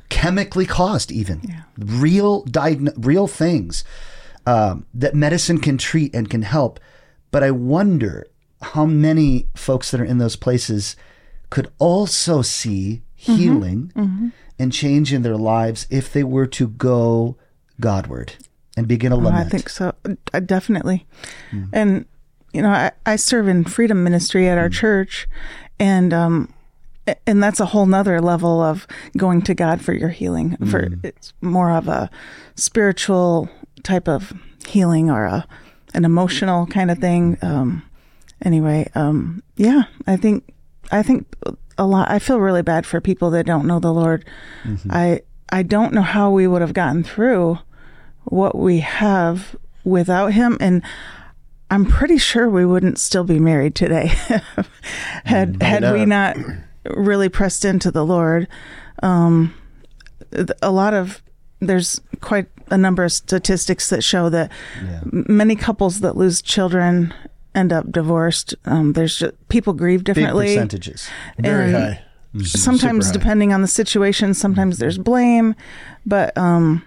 chemically 0.08 0.66
caused, 0.66 1.10
even 1.10 1.40
real 1.78 2.44
diagn- 2.44 2.92
real 2.98 3.26
things 3.26 3.84
um, 4.46 4.84
that 4.92 5.14
medicine 5.14 5.58
can 5.58 5.78
treat 5.78 6.14
and 6.14 6.28
can 6.28 6.42
help. 6.42 6.78
But 7.30 7.42
I 7.42 7.50
wonder 7.50 8.26
how 8.60 8.84
many 8.86 9.46
folks 9.54 9.90
that 9.90 10.00
are 10.00 10.04
in 10.04 10.18
those 10.18 10.36
places 10.36 10.96
could 11.50 11.70
also 11.78 12.42
see 12.42 13.02
Mm-hmm. 13.22 13.36
healing 13.36 14.32
and 14.58 14.72
change 14.72 15.12
in 15.12 15.22
their 15.22 15.36
lives 15.36 15.86
if 15.90 16.12
they 16.12 16.24
were 16.24 16.48
to 16.48 16.66
go 16.66 17.36
Godward 17.78 18.32
and 18.76 18.86
begin 18.88 19.12
a 19.12 19.16
Oh, 19.16 19.18
lament. 19.18 19.46
I 19.46 19.48
think 19.48 19.68
so. 19.68 19.92
I 20.32 20.40
definitely. 20.40 21.06
And 21.72 22.04
you 22.52 22.60
know, 22.62 22.70
I, 22.70 22.92
I 23.06 23.16
serve 23.16 23.48
in 23.48 23.64
freedom 23.64 24.04
ministry 24.04 24.48
at 24.48 24.58
our 24.58 24.68
church, 24.68 25.26
and 25.78 26.12
um, 26.12 26.52
and 27.26 27.42
that's 27.42 27.60
a 27.60 27.66
whole 27.66 27.86
nother 27.86 28.20
level 28.20 28.60
of 28.60 28.86
going 29.16 29.42
to 29.42 29.54
God 29.54 29.80
for 29.82 29.92
your 29.94 30.10
healing. 30.10 30.56
For 30.70 30.88
it's 31.02 31.32
more 31.40 31.70
of 31.70 31.88
a 31.88 32.10
spiritual 32.54 33.48
type 33.82 34.08
of 34.08 34.32
healing 34.66 35.10
or 35.10 35.24
a 35.24 35.46
an 35.94 36.04
emotional 36.04 36.66
kind 36.66 36.90
of 36.90 36.98
thing. 36.98 37.36
Um, 37.42 37.82
anyway, 38.44 38.90
um, 38.94 39.42
yeah, 39.56 39.82
I 40.06 40.16
think 40.16 40.52
I 40.90 41.02
think 41.02 41.26
a 41.78 41.86
lot. 41.86 42.10
I 42.10 42.18
feel 42.18 42.38
really 42.38 42.62
bad 42.62 42.86
for 42.86 43.00
people 43.00 43.30
that 43.30 43.46
don't 43.46 43.66
know 43.66 43.80
the 43.80 43.92
Lord. 43.92 44.24
I 44.90 45.22
I 45.50 45.62
don't 45.62 45.92
know 45.92 46.02
how 46.02 46.30
we 46.30 46.46
would 46.46 46.60
have 46.62 46.74
gotten 46.74 47.02
through 47.02 47.58
what 48.24 48.56
we 48.56 48.80
have 48.80 49.56
without 49.84 50.32
him 50.32 50.56
and 50.60 50.82
I'm 51.70 51.86
pretty 51.86 52.18
sure 52.18 52.48
we 52.50 52.66
wouldn't 52.66 52.98
still 52.98 53.24
be 53.24 53.38
married 53.38 53.74
today 53.74 54.12
had 55.24 55.62
had 55.62 55.92
we 55.92 56.04
not 56.04 56.36
really 56.90 57.28
pressed 57.30 57.64
into 57.64 57.90
the 57.90 58.04
Lord. 58.04 58.46
Um, 59.02 59.54
a 60.60 60.70
lot 60.70 60.92
of 60.94 61.22
there's 61.60 62.00
quite 62.20 62.46
a 62.70 62.76
number 62.76 63.04
of 63.04 63.12
statistics 63.12 63.88
that 63.90 64.02
show 64.04 64.28
that 64.28 64.50
m- 64.80 65.24
many 65.28 65.56
couples 65.56 66.00
that 66.00 66.16
lose 66.16 66.42
children 66.42 67.14
end 67.54 67.72
up 67.72 67.90
divorced. 67.90 68.54
Um, 68.66 68.92
there's 68.92 69.18
just, 69.18 69.48
people 69.48 69.72
grieve 69.72 70.00
Big 70.04 70.14
differently. 70.14 70.48
percentages. 70.54 71.08
Very 71.38 71.72
And 71.74 71.74
high. 71.74 72.02
Sometimes, 72.44 73.06
high. 73.06 73.12
depending 73.12 73.52
on 73.52 73.62
the 73.62 73.68
situation, 73.68 74.34
sometimes 74.34 74.78
there's 74.78 74.98
blame, 74.98 75.54
but 76.06 76.36
um, 76.36 76.82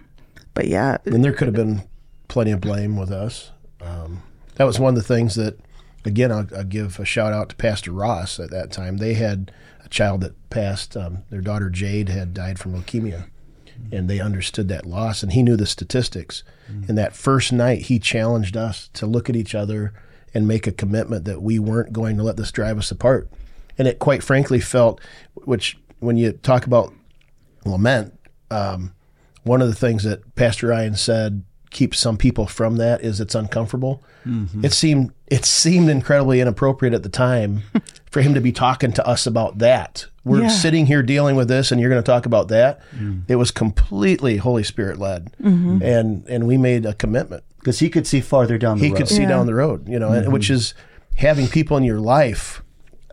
but 0.56 0.68
yeah, 0.68 0.98
And 1.06 1.24
there 1.24 1.34
could 1.34 1.48
have 1.48 1.56
been 1.56 1.84
plenty 2.28 2.52
of 2.52 2.62
blame 2.62 2.98
with 2.98 3.12
us. 3.12 3.52
Um, 3.80 4.24
that 4.56 4.64
was 4.64 4.80
one 4.80 4.96
of 4.96 4.96
the 4.96 5.08
things 5.08 5.36
that 5.36 5.60
again, 6.06 6.32
I'll, 6.32 6.48
I'll 6.56 6.64
give 6.64 7.00
a 7.00 7.06
shout 7.06 7.34
out 7.34 7.50
to 7.50 7.56
Pastor 7.56 7.92
Ross 7.92 8.40
at 8.40 8.52
that 8.52 8.72
time. 8.72 8.98
They 8.98 9.16
had 9.16 9.52
a 9.84 9.90
child 9.90 10.22
that 10.22 10.50
passed. 10.50 10.96
Um, 10.96 11.20
their 11.30 11.42
daughter 11.42 11.70
Jade 11.70 12.10
had 12.10 12.34
died 12.34 12.60
from 12.60 12.74
leukemia, 12.74 13.26
and 13.92 14.10
they 14.10 14.20
understood 14.20 14.68
that 14.70 14.86
loss, 14.86 15.24
and 15.24 15.34
he 15.34 15.44
knew 15.44 15.56
the 15.56 15.66
statistics. 15.66 16.44
And 16.88 16.98
that 16.98 17.16
first 17.16 17.52
night, 17.52 17.84
he 17.84 18.00
challenged 18.00 18.56
us 18.58 18.90
to 18.94 19.06
look 19.06 19.30
at 19.30 19.36
each 19.36 19.54
other 19.54 19.94
and 20.34 20.48
make 20.48 20.68
a 20.68 20.72
commitment 20.72 21.26
that 21.26 21.42
we 21.42 21.60
weren't 21.60 21.94
going 21.94 22.18
to 22.18 22.24
let 22.24 22.38
this 22.38 22.52
drive 22.52 22.78
us 22.78 22.92
apart. 22.92 23.30
And 23.78 23.88
it 23.88 24.00
quite 24.00 24.24
frankly 24.24 24.60
felt, 24.60 25.00
which 25.34 25.78
when 26.00 26.18
you 26.18 26.32
talk 26.32 26.66
about 26.66 26.94
lament, 27.66 28.18
um, 28.50 28.94
one 29.46 29.62
of 29.62 29.70
the 29.70 29.76
things 29.76 30.04
that 30.04 30.36
Pastor 30.36 30.68
Ryan 30.68 30.96
said 30.96 31.44
keeps 31.72 32.00
some 32.00 32.18
people 32.18 32.48
from 32.48 32.78
that 32.78 33.02
is 33.02 33.20
it's 33.20 33.36
uncomfortable. 33.36 34.04
Mm-hmm. 34.26 34.66
It 34.66 34.74
seemed 34.74 35.12
it 35.28 35.46
seemed 35.46 35.90
incredibly 35.90 36.40
inappropriate 36.40 36.94
at 36.94 37.04
the 37.04 37.10
time 37.10 37.64
for 38.12 38.22
him 38.22 38.34
to 38.34 38.42
be 38.42 38.52
talking 38.52 38.92
to 38.94 39.06
us 39.08 39.26
about 39.28 39.58
that. 39.60 40.08
We're 40.24 40.44
Yeah. 40.44 40.48
sitting 40.50 40.86
here 40.88 41.04
dealing 41.04 41.36
with 41.36 41.48
this, 41.48 41.72
and 41.72 41.80
you're 41.80 41.90
going 41.90 42.02
to 42.02 42.06
talk 42.06 42.26
about 42.26 42.48
that. 42.50 42.80
Mm. 42.96 43.24
It 43.28 43.36
was 43.36 43.52
completely 43.52 44.38
Holy 44.38 44.64
Spirit 44.64 45.00
led, 45.00 45.32
mm-hmm. 45.42 45.82
and 45.84 46.26
and 46.28 46.48
we 46.48 46.58
made 46.58 46.86
a 46.86 46.94
commitment. 46.94 47.44
Because 47.60 47.80
he 47.80 47.90
could 47.90 48.06
see 48.08 48.22
farther 48.22 48.58
down 48.58 48.78
the 48.78 48.86
He 48.86 48.90
road. 48.92 48.98
He 48.98 49.02
could 49.04 49.10
see 49.10 49.22
Yeah. 49.24 49.30
down 49.30 49.46
the 49.48 49.56
road, 49.56 49.88
you 49.88 50.00
know, 50.00 50.10
and 50.10 50.24
mm-hmm. 50.24 50.32
which 50.34 50.50
is 50.50 50.74
having 51.16 51.48
people 51.48 51.78
in 51.78 51.84
your 51.84 52.00
life 52.00 52.62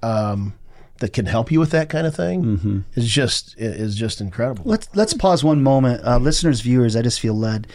um, 0.03 0.55
that 1.03 1.13
can 1.13 1.27
help 1.27 1.53
you 1.53 1.61
with 1.61 1.71
that 1.73 1.89
kind 1.91 2.07
of 2.07 2.15
thing 2.17 2.85
is 2.95 3.07
just 3.07 3.55
is 3.59 3.95
just 3.95 4.21
incredible. 4.21 4.63
Let's 4.65 4.89
let's 4.95 5.13
pause 5.13 5.45
one 5.45 5.63
moment, 5.63 6.03
uh, 6.07 6.17
listeners, 6.17 6.63
viewers. 6.63 6.97
I 6.97 7.03
just 7.03 7.21
feel 7.21 7.35
led. 7.35 7.67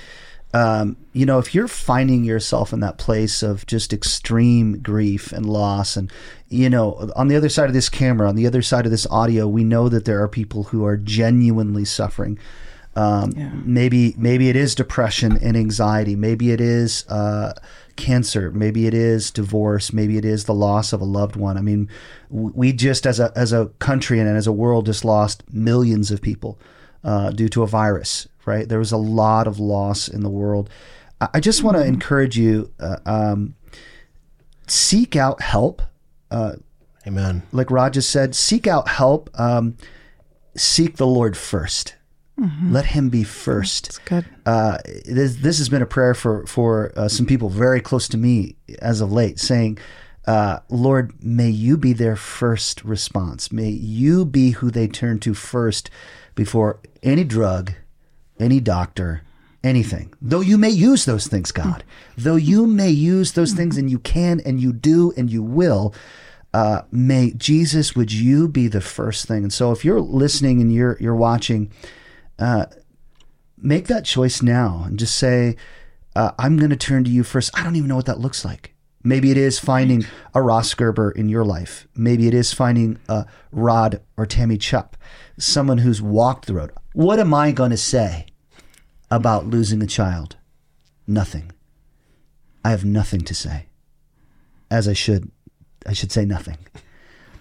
Um, 0.54 0.96
you 1.12 1.26
know, 1.26 1.40
if 1.40 1.54
you're 1.54 1.68
finding 1.68 2.24
yourself 2.24 2.72
in 2.74 2.80
that 2.80 2.98
place 2.98 3.44
of 3.44 3.66
just 3.68 3.92
extreme 3.94 4.80
grief 4.80 5.32
and 5.34 5.46
loss, 5.46 5.96
and 5.98 6.12
you 6.48 6.70
know, 6.70 7.12
on 7.16 7.28
the 7.28 7.36
other 7.36 7.50
side 7.50 7.68
of 7.68 7.74
this 7.74 7.90
camera, 7.90 8.28
on 8.30 8.36
the 8.36 8.48
other 8.48 8.62
side 8.62 8.86
of 8.86 8.92
this 8.92 9.06
audio, 9.12 9.48
we 9.48 9.64
know 9.64 9.90
that 9.90 10.06
there 10.06 10.22
are 10.24 10.28
people 10.30 10.64
who 10.64 10.86
are 10.86 10.98
genuinely 10.98 11.86
suffering. 11.86 12.40
Um, 12.96 13.34
Yeah. 13.36 13.52
Maybe 13.66 14.16
maybe 14.18 14.50
it 14.50 14.56
is 14.56 14.74
depression 14.74 15.38
and 15.42 15.56
anxiety. 15.58 16.16
Maybe 16.16 16.52
it 16.52 16.62
is 16.62 17.06
uh, 17.10 17.52
cancer. 17.98 18.52
Maybe 18.52 18.88
it 18.88 18.94
is 18.94 19.32
divorce. 19.32 19.92
Maybe 19.92 20.18
it 20.18 20.26
is 20.26 20.46
the 20.46 20.54
loss 20.54 20.94
of 20.94 21.02
a 21.02 21.06
loved 21.06 21.36
one. 21.36 21.58
I 21.58 21.62
mean, 21.62 21.90
we 22.30 22.72
just 22.72 23.06
as 23.06 23.20
a 23.20 23.32
as 23.36 23.52
a 23.52 23.68
country 23.80 24.20
and 24.20 24.30
as 24.30 24.48
a 24.48 24.52
world 24.52 24.86
just 24.86 25.04
lost 25.04 25.44
millions 25.54 26.12
of 26.12 26.22
people 26.22 26.60
uh, 27.04 27.32
due 27.32 27.50
to 27.50 27.64
a 27.64 27.68
virus. 27.68 28.28
Right? 28.46 28.70
There 28.70 28.80
was 28.80 28.94
a 28.94 28.98
lot 28.98 29.48
of 29.48 29.60
loss 29.60 30.08
in 30.08 30.22
the 30.22 30.30
world. 30.30 30.70
I, 31.20 31.40
just 31.40 31.64
want 31.64 31.76
to 31.78 31.84
encourage 31.84 32.38
you. 32.38 32.72
Uh, 32.80 32.98
um, 33.06 33.56
seek 34.68 35.16
out 35.16 35.42
help. 35.42 35.82
Amen. 37.06 37.44
Like 37.52 37.72
Rod 37.72 37.94
just 37.94 38.10
said, 38.10 38.36
seek 38.36 38.68
out 38.68 38.88
help. 38.88 39.30
Um, 39.40 39.78
seek 40.56 40.98
the 40.98 41.08
Lord 41.08 41.36
1st 42.40 42.72
Let 42.72 42.86
Him 42.86 43.10
be 43.10 43.24
first 43.24 43.88
It's 43.88 43.98
good. 44.00 44.26
uh, 44.46 44.78
this, 45.06 45.38
this 45.38 45.58
has 45.58 45.70
been 45.70 45.82
a 45.82 45.88
prayer 45.88 46.14
for 46.14 46.46
for 46.46 46.92
uh, 46.96 47.08
some 47.08 47.26
people 47.26 47.50
very 47.50 47.82
close 47.82 48.08
to 48.10 48.18
me 48.18 48.56
as 48.80 49.02
of 49.02 49.12
late, 49.12 49.40
saying, 49.40 49.78
uh, 50.28 50.60
"Lord, 50.70 51.14
may 51.24 51.50
you 51.50 51.78
be 51.78 51.94
their 51.94 52.16
first 52.16 52.84
response. 52.84 53.52
May 53.52 53.70
you 53.70 54.24
be 54.26 54.52
who 54.52 54.70
they 54.70 54.88
turn 54.88 55.20
to 55.20 55.34
first 55.34 55.90
before 56.36 56.80
any 57.02 57.24
drug, 57.24 57.74
any 58.40 58.60
doctor." 58.60 59.22
Anything, 59.64 60.14
though 60.22 60.40
you 60.40 60.58
may 60.58 60.70
use 60.70 61.04
those 61.06 61.28
things, 61.28 61.52
God, 61.52 61.84
though 62.16 62.36
you 62.38 62.68
may 62.68 62.92
use 62.92 63.34
those 63.34 63.52
things, 63.54 63.76
and 63.78 63.90
you 63.90 64.00
can, 64.00 64.40
and 64.46 64.62
you 64.62 64.72
do, 64.72 65.12
and 65.18 65.30
you 65.30 65.44
will, 65.44 65.94
uh, 66.54 66.84
may 66.92 67.32
Jesus, 67.32 67.94
would 67.96 68.14
you 68.14 68.48
be 68.48 68.68
the 68.70 68.80
first 68.82 69.28
thing? 69.28 69.44
And 69.44 69.52
so, 69.52 69.72
if 69.72 69.84
you're 69.84 70.00
listening 70.00 70.62
and 70.62 70.72
you're 70.72 70.96
you're 71.02 71.16
watching, 71.16 71.70
make 73.58 73.88
that 73.88 74.06
choice 74.06 74.42
now 74.42 74.84
and 74.86 75.00
just 75.00 75.16
say, 75.16 75.56
uh, 76.16 76.32
I'm 76.40 76.58
going 76.58 76.70
to 76.70 76.76
turn 76.76 77.04
to 77.04 77.10
you 77.10 77.24
first. 77.24 77.52
I 77.58 77.64
don't 77.64 77.76
even 77.76 77.90
know 77.90 77.96
what 77.96 78.06
that 78.08 78.20
looks 78.20 78.44
like. 78.44 78.74
Maybe 79.04 79.32
it 79.32 79.38
is 79.38 79.60
finding 79.60 80.06
a 80.34 80.42
Ross 80.42 80.74
Gerber 80.74 81.12
in 81.12 81.30
your 81.30 81.46
life. 81.46 81.88
Maybe 81.96 82.28
it 82.28 82.34
is 82.34 82.54
finding 82.54 83.00
a 83.08 83.26
Rod 83.52 84.02
or 84.18 84.26
Tammy 84.26 84.58
Chupp, 84.58 84.94
someone 85.38 85.78
who's 85.78 86.02
walked 86.02 86.48
the 86.48 86.56
road. 86.56 86.72
What 86.94 87.20
am 87.20 87.34
I 87.34 87.52
going 87.52 87.72
to 87.72 87.78
say 87.78 88.26
about 89.10 89.46
losing 89.46 89.82
a 89.82 89.88
child? 89.88 90.36
Nothing. 91.06 91.52
I 92.66 92.72
have 92.72 92.84
nothing 92.84 93.22
to 93.22 93.34
say. 93.34 93.68
As 94.70 94.88
I 94.88 94.94
should, 94.94 95.32
I 95.86 95.94
should 95.94 96.12
say 96.12 96.26
nothing. 96.26 96.58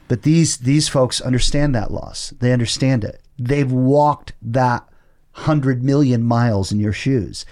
But 0.07 0.23
these 0.23 0.59
these 0.59 0.89
folks 0.89 1.21
understand 1.21 1.75
that 1.75 1.91
loss. 1.91 2.33
They 2.39 2.53
understand 2.53 3.03
it. 3.03 3.21
They've 3.39 3.71
walked 3.71 4.33
that 4.43 4.89
hundred 5.33 5.83
million 5.85 6.23
miles 6.23 6.73
in 6.73 6.81
your 6.81 6.93
shoes. 6.93 7.45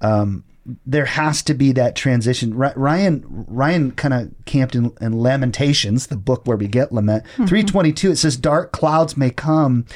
Um, 0.00 0.44
there 0.86 1.06
has 1.06 1.42
to 1.44 1.54
be 1.54 1.72
that 1.72 1.96
transition. 1.96 2.54
Ryan 2.54 3.24
Ryan 3.48 3.92
kind 3.92 4.12
of 4.14 4.32
camped 4.44 4.74
in, 4.74 4.92
in 5.00 5.18
Lamentations, 5.18 6.06
the 6.08 6.16
book 6.16 6.46
where 6.46 6.56
we 6.56 6.68
get 6.68 6.92
lament. 6.92 7.24
Three 7.46 7.62
twenty 7.62 7.92
two. 7.92 8.10
It 8.10 8.16
says, 8.16 8.36
"Dark 8.36 8.70
clouds 8.72 9.16
may 9.16 9.30
come, 9.30 9.86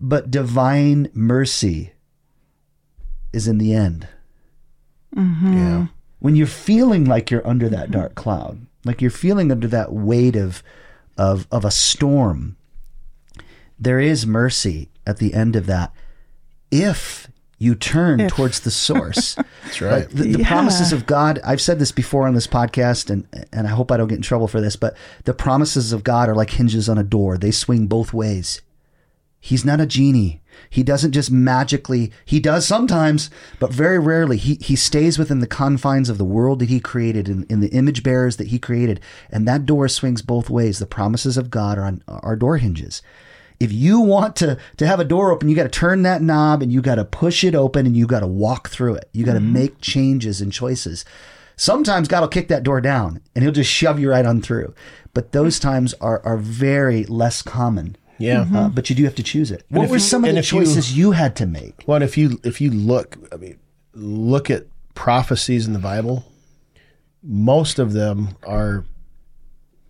but 0.00 0.30
divine 0.30 1.08
mercy 1.14 1.92
is 3.32 3.48
in 3.48 3.58
the 3.58 3.72
end." 3.74 4.08
Yeah. 5.14 5.86
when 6.20 6.36
you're 6.36 6.46
feeling 6.46 7.04
like 7.04 7.30
you're 7.30 7.46
under 7.46 7.68
that 7.68 7.90
dark 7.90 8.14
cloud, 8.14 8.66
like 8.84 9.02
you're 9.02 9.10
feeling 9.10 9.50
under 9.50 9.68
that 9.68 9.92
weight 9.92 10.36
of 10.36 10.62
of 11.18 11.46
of 11.50 11.64
a 11.64 11.70
storm, 11.70 12.56
there 13.82 14.00
is 14.00 14.26
mercy 14.26 14.88
at 15.06 15.18
the 15.18 15.34
end 15.34 15.56
of 15.56 15.66
that 15.66 15.92
if 16.70 17.28
you 17.58 17.74
turn 17.74 18.20
If. 18.20 18.32
towards 18.32 18.60
the 18.60 18.70
source. 18.70 19.34
That's 19.64 19.80
uh, 19.80 19.84
right. 19.84 19.92
Like, 20.00 20.08
the, 20.10 20.22
the 20.32 20.38
Yeah. 20.40 20.48
promises 20.48 20.92
of 20.92 21.06
God, 21.06 21.38
I've 21.44 21.60
said 21.60 21.78
this 21.78 21.92
before 21.92 22.26
on 22.26 22.34
this 22.34 22.46
podcast, 22.46 23.08
and 23.10 23.26
and 23.52 23.66
I 23.66 23.70
hope 23.70 23.92
I 23.92 23.96
don't 23.96 24.08
get 24.08 24.16
in 24.16 24.22
trouble 24.22 24.48
for 24.48 24.60
this, 24.60 24.74
but 24.76 24.96
the 25.24 25.34
promises 25.34 25.92
of 25.92 26.02
God 26.04 26.28
are 26.28 26.34
like 26.34 26.50
hinges 26.50 26.88
on 26.88 26.98
a 26.98 27.04
door. 27.04 27.38
They 27.38 27.50
swing 27.52 27.86
both 27.86 28.12
ways. 28.12 28.62
He's 29.38 29.64
not 29.64 29.80
a 29.80 29.86
genie. 29.86 30.40
He 30.70 30.82
doesn't 30.84 31.12
just 31.12 31.30
magically, 31.30 32.12
he 32.24 32.38
does 32.38 32.64
sometimes, 32.66 33.28
but 33.58 33.72
very 33.72 33.98
rarely. 33.98 34.36
He, 34.36 34.54
he 34.60 34.76
stays 34.76 35.18
within 35.18 35.40
the 35.40 35.46
confines 35.48 36.08
of 36.08 36.18
the 36.18 36.24
world 36.24 36.60
that 36.60 36.68
he 36.68 36.78
created 36.78 37.26
and 37.28 37.44
in 37.50 37.58
the 37.60 37.70
image 37.70 38.02
bearers 38.04 38.36
that 38.36 38.48
he 38.48 38.58
created. 38.60 39.00
And 39.30 39.48
that 39.48 39.66
door 39.66 39.88
swings 39.88 40.22
both 40.22 40.48
ways. 40.50 40.78
The 40.78 40.86
promises 40.86 41.36
of 41.36 41.50
God 41.50 41.76
are 41.78 41.84
on 41.84 42.02
are 42.08 42.36
door 42.36 42.58
hinges. 42.58 43.02
If 43.62 43.72
you 43.72 44.00
want 44.00 44.34
to, 44.36 44.58
to 44.78 44.86
have 44.86 44.98
a 44.98 45.04
door 45.04 45.30
open, 45.30 45.48
you 45.48 45.54
got 45.54 45.62
to 45.62 45.68
turn 45.68 46.02
that 46.02 46.20
knob 46.20 46.62
and 46.62 46.72
you 46.72 46.82
got 46.82 46.96
to 46.96 47.04
push 47.04 47.44
it 47.44 47.54
open 47.54 47.86
and 47.86 47.96
you 47.96 48.06
got 48.06 48.20
to 48.20 48.26
walk 48.26 48.68
through 48.70 48.94
it. 48.96 49.08
You 49.12 49.24
got 49.24 49.34
to 49.34 49.40
make 49.40 49.80
changes 49.80 50.40
and 50.40 50.52
choices. 50.52 51.04
Sometimes 51.54 52.08
God 52.08 52.22
will 52.22 52.28
kick 52.28 52.48
that 52.48 52.64
door 52.64 52.80
down 52.80 53.20
and 53.34 53.44
he'll 53.44 53.52
just 53.52 53.70
shove 53.70 54.00
you 54.00 54.10
right 54.10 54.26
on 54.26 54.42
through. 54.42 54.74
But 55.14 55.30
those 55.30 55.60
times 55.60 55.94
are, 56.00 56.20
are 56.24 56.38
very 56.38 57.04
less 57.04 57.40
common. 57.42 57.96
Yeah. 58.18 58.46
Uh, 58.52 58.68
but 58.68 58.90
you 58.90 58.96
do 58.96 59.04
have 59.04 59.14
to 59.16 59.22
choose 59.22 59.50
it. 59.52 59.64
What 59.68 59.88
were 59.88 59.96
you- 59.96 60.00
some 60.00 60.24
of 60.24 60.32
the 60.32 60.38
if 60.40 60.52
you- 60.52 60.58
choices 60.60 60.96
you, 60.96 61.12
had 61.12 61.36
to 61.36 61.46
make? 61.46 61.84
Well, 61.86 61.96
and 61.96 62.04
if 62.04 62.18
you 62.18 62.40
if 62.42 62.60
you 62.60 62.70
look, 62.70 63.16
I 63.32 63.36
mean, 63.36 63.58
look 63.94 64.50
at 64.50 64.66
prophecies 64.94 65.66
in 65.66 65.72
the 65.72 65.78
Bible. 65.78 66.24
Most 67.22 67.78
of 67.78 67.92
them 67.92 68.36
are 68.44 68.84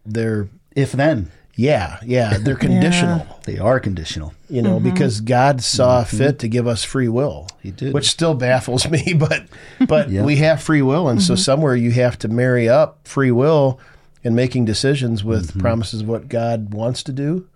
they're 0.04 0.48
If 0.74 0.92
then, 0.92 1.30
yeah 1.54 1.98
yeah 2.04 2.38
they're 2.38 2.56
conditional. 2.56 3.26
they 3.44 3.58
are 3.58 3.78
conditional. 3.80 4.32
You 4.48 4.62
know, 4.62 4.76
mm-hmm. 4.76 4.90
because 4.90 5.20
God 5.20 5.62
saw 5.62 6.02
mm-hmm. 6.02 6.16
fit 6.16 6.38
to 6.40 6.48
give 6.48 6.66
us 6.66 6.84
free 6.84 7.08
will. 7.08 7.48
He 7.62 7.70
did. 7.70 7.94
which 7.94 8.08
still 8.10 8.34
baffles 8.34 8.88
me. 8.88 9.14
But 9.18 9.46
but 9.86 10.10
Yeah. 10.10 10.24
we 10.24 10.36
have 10.36 10.62
free 10.62 10.82
will, 10.82 11.08
and 11.08 11.22
so 11.22 11.34
mm-hmm. 11.34 11.40
somewhere 11.40 11.76
you 11.76 11.90
have 11.92 12.18
to 12.20 12.28
marry 12.28 12.68
up 12.68 13.06
free 13.06 13.30
will 13.30 13.78
and 14.24 14.36
making 14.36 14.64
decisions 14.64 15.24
with 15.24 15.58
promises 15.58 16.02
of 16.02 16.08
what 16.08 16.28
God 16.28 16.72
wants 16.74 17.02
to 17.04 17.12
do. 17.12 17.46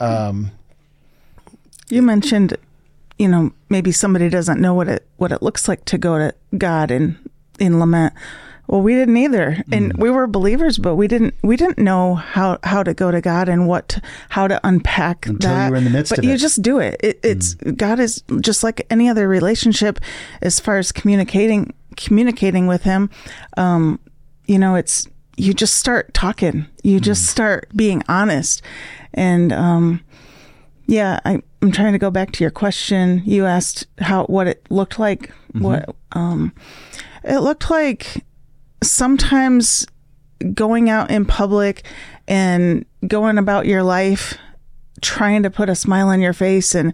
Um, 0.00 0.50
You 1.88 2.02
mentioned, 2.02 2.56
you 3.18 3.28
know, 3.28 3.52
maybe 3.68 3.92
somebody 3.92 4.28
doesn't 4.28 4.60
know 4.60 4.74
what 4.74 4.88
it 4.88 5.06
what 5.16 5.32
it 5.32 5.42
looks 5.42 5.68
like 5.68 5.84
to 5.86 5.98
go 5.98 6.18
to 6.18 6.34
God 6.56 6.90
in 6.90 7.18
in 7.58 7.78
lament. 7.78 8.14
Well, 8.66 8.80
we 8.80 8.94
didn't 8.94 9.16
either, 9.18 9.62
and 9.70 9.92
Mm. 9.92 9.98
we 10.00 10.10
were 10.10 10.26
believers, 10.26 10.78
but 10.78 10.94
we 10.96 11.06
didn't 11.06 11.34
we 11.42 11.56
didn't 11.56 11.78
know 11.78 12.14
how 12.14 12.58
how 12.62 12.82
to 12.82 12.94
go 12.94 13.10
to 13.10 13.20
God 13.20 13.48
and 13.48 13.68
what 13.68 13.98
how 14.30 14.48
to 14.48 14.58
unpack 14.66 15.26
Until 15.26 15.50
you 15.50 15.56
that. 15.56 15.70
were 15.70 15.76
in 15.76 15.84
the 15.84 15.90
midst 15.90 16.10
but 16.10 16.18
of 16.20 16.24
you 16.24 16.32
it. 16.32 16.36
Mm. 16.36 16.40
just 16.40 16.62
do 16.62 16.78
it. 16.78 16.96
it 17.02 17.20
it's 17.22 17.54
God 17.54 18.00
is 18.00 18.22
just 18.40 18.64
like 18.64 18.86
any 18.90 19.08
other 19.08 19.28
relationship, 19.28 20.00
as 20.40 20.60
far 20.60 20.78
as 20.78 20.92
communicating 20.92 21.74
communicating 21.96 22.66
with 22.66 22.82
Him. 22.84 23.10
Um, 23.58 24.00
you 24.46 24.58
know, 24.58 24.74
it's 24.76 25.06
you 25.36 25.52
just 25.52 25.76
start 25.76 26.14
talking. 26.14 26.66
You 26.82 27.00
just 27.00 27.26
start 27.26 27.68
being 27.76 28.02
honest, 28.08 28.62
and 29.12 29.52
um, 29.52 30.00
yeah, 30.86 31.20
I, 31.24 31.42
I'm 31.60 31.70
trying 31.72 31.92
to 31.92 31.98
go 31.98 32.10
back 32.10 32.32
to 32.32 32.44
your 32.44 32.50
question. 32.50 33.20
You 33.26 33.44
asked 33.44 33.86
how 34.00 34.24
what 34.24 34.46
it 34.46 34.64
looked 34.70 34.98
like. 34.98 35.30
What 35.52 35.94
um, 36.12 36.52
it 37.24 37.38
looked 37.40 37.68
like. 37.70 38.24
Sometimes 38.84 39.86
going 40.52 40.90
out 40.90 41.10
in 41.10 41.24
public 41.24 41.84
and 42.28 42.84
going 43.06 43.38
about 43.38 43.66
your 43.66 43.82
life 43.82 44.36
trying 45.00 45.42
to 45.42 45.50
put 45.50 45.68
a 45.68 45.74
smile 45.74 46.08
on 46.08 46.20
your 46.20 46.32
face 46.32 46.74
and 46.74 46.92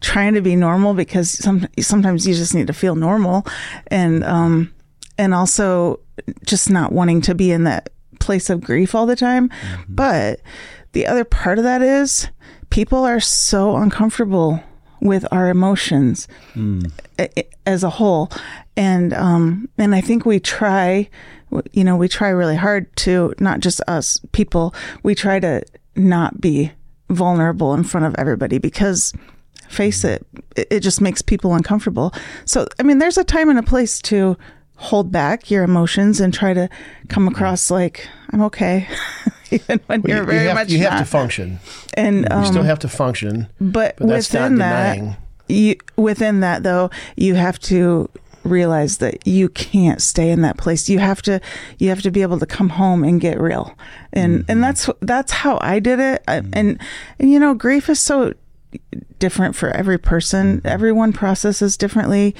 trying 0.00 0.34
to 0.34 0.42
be 0.42 0.54
normal 0.54 0.94
because 0.94 1.30
some 1.30 1.66
sometimes 1.80 2.26
you 2.26 2.34
just 2.34 2.54
need 2.54 2.66
to 2.66 2.72
feel 2.72 2.94
normal 2.94 3.46
and 3.86 4.22
um 4.24 4.72
and 5.16 5.32
also 5.32 5.98
just 6.44 6.68
not 6.70 6.92
wanting 6.92 7.20
to 7.22 7.34
be 7.34 7.50
in 7.50 7.64
that 7.64 7.88
place 8.20 8.50
of 8.50 8.60
grief 8.60 8.94
all 8.94 9.06
the 9.06 9.16
time. 9.16 9.50
But 9.88 10.40
the 10.92 11.06
other 11.06 11.24
part 11.24 11.58
of 11.58 11.64
that 11.64 11.82
is 11.82 12.28
people 12.70 13.04
are 13.04 13.20
so 13.20 13.76
uncomfortable 13.76 14.62
with 15.04 15.24
our 15.30 15.48
emotions 15.48 16.26
hmm. 16.54 16.80
a- 17.20 17.48
as 17.66 17.84
a 17.84 17.90
whole. 17.90 18.32
And 18.76 19.14
um 19.14 19.68
and 19.78 19.94
i 19.94 20.00
think 20.00 20.26
we 20.26 20.40
try 20.40 21.08
you 21.72 21.84
know 21.84 21.96
we 21.96 22.08
try 22.08 22.28
really 22.28 22.56
hard 22.56 22.94
to 22.96 23.32
not 23.38 23.60
just 23.60 23.80
us 23.86 24.20
people 24.32 24.74
we 25.04 25.14
try 25.14 25.38
to 25.38 25.62
not 25.94 26.40
be 26.40 26.72
vulnerable 27.10 27.72
in 27.72 27.84
front 27.84 28.04
of 28.04 28.16
everybody 28.18 28.58
because 28.58 29.12
face 29.68 30.02
hmm. 30.02 30.08
it 30.08 30.26
it 30.56 30.66
it 30.70 30.80
just 30.80 31.00
makes 31.00 31.22
people 31.22 31.54
uncomfortable. 31.54 32.12
So 32.46 32.66
i 32.80 32.82
mean 32.82 32.98
there's 32.98 33.18
a 33.18 33.24
time 33.24 33.48
and 33.48 33.58
a 33.58 33.62
place 33.62 34.00
to 34.02 34.36
hold 34.76 35.12
back 35.12 35.50
your 35.50 35.62
emotions 35.62 36.20
and 36.20 36.34
try 36.34 36.52
to 36.52 36.68
come 37.08 37.26
hmm. 37.26 37.32
across 37.32 37.70
like 37.70 38.08
i'm 38.30 38.42
okay 38.42 38.88
even 39.50 39.80
when 39.86 40.02
Well, 40.02 40.10
you're 40.10 40.18
you, 40.20 40.26
very 40.26 40.42
you 40.42 40.48
have, 40.48 40.54
much 40.56 40.70
you 40.70 40.78
have 40.80 40.92
not. 40.94 40.98
to 41.00 41.04
function. 41.04 41.60
and 41.94 42.20
You 42.30 42.36
um, 42.36 42.44
still 42.46 42.62
have 42.62 42.78
to 42.80 42.88
function. 42.88 43.48
but, 43.60 43.96
But 43.96 44.06
within 44.08 44.56
that, 44.56 44.98
you 45.48 45.76
within 45.96 46.40
that 46.40 46.62
though, 46.62 46.90
you 47.16 47.34
have 47.34 47.58
to 47.60 48.08
realize 48.44 48.98
that 48.98 49.26
you 49.26 49.48
can't 49.48 50.02
stay 50.02 50.30
in 50.30 50.42
that 50.42 50.56
place. 50.58 50.88
You 50.90 50.98
have 50.98 51.22
to 51.22 51.40
you 51.78 51.88
have 51.88 52.02
to 52.02 52.10
be 52.10 52.22
able 52.22 52.38
to 52.38 52.46
come 52.46 52.68
home 52.70 53.02
and 53.04 53.20
get 53.20 53.40
real. 53.40 53.74
And 54.12 54.40
Mm-hmm. 54.40 54.50
and 54.50 54.62
that's 54.64 54.88
that's 55.00 55.32
how 55.32 55.58
I 55.60 55.78
did 55.80 56.00
it. 56.00 56.22
I- 56.28 56.42
And 56.52 56.78
and 57.18 57.30
you 57.30 57.38
know, 57.40 57.54
grief 57.54 57.88
is 57.88 58.00
so 58.00 58.32
different 59.18 59.54
for 59.56 59.70
every 59.70 59.98
person. 59.98 60.58
Mm-hmm. 60.58 60.66
Everyone 60.66 61.12
processes 61.12 61.76
differently 61.76 62.34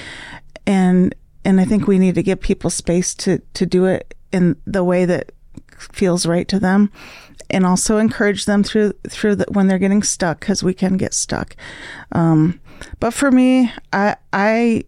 and 0.66 1.14
and 1.44 1.60
I 1.60 1.64
think 1.66 1.86
we 1.86 1.98
need 1.98 2.14
to 2.14 2.22
give 2.22 2.40
people 2.40 2.70
space 2.70 3.14
to 3.16 3.38
to 3.54 3.66
do 3.66 3.84
it 3.84 4.14
in 4.32 4.56
the 4.66 4.82
way 4.82 5.04
that 5.04 5.32
feels 5.78 6.26
right 6.26 6.48
to 6.48 6.58
them. 6.58 6.90
And 7.50 7.66
also 7.66 7.98
encourage 7.98 8.46
them 8.46 8.64
through 8.64 8.94
through 9.08 9.36
the, 9.36 9.46
when 9.50 9.66
they're 9.66 9.78
getting 9.78 10.02
stuck 10.02 10.40
because 10.40 10.62
we 10.62 10.74
can 10.74 10.96
get 10.96 11.12
stuck. 11.14 11.54
Um, 12.12 12.58
but 13.00 13.12
for 13.12 13.30
me 13.30 13.72
i 13.92 14.16
i 14.32 14.84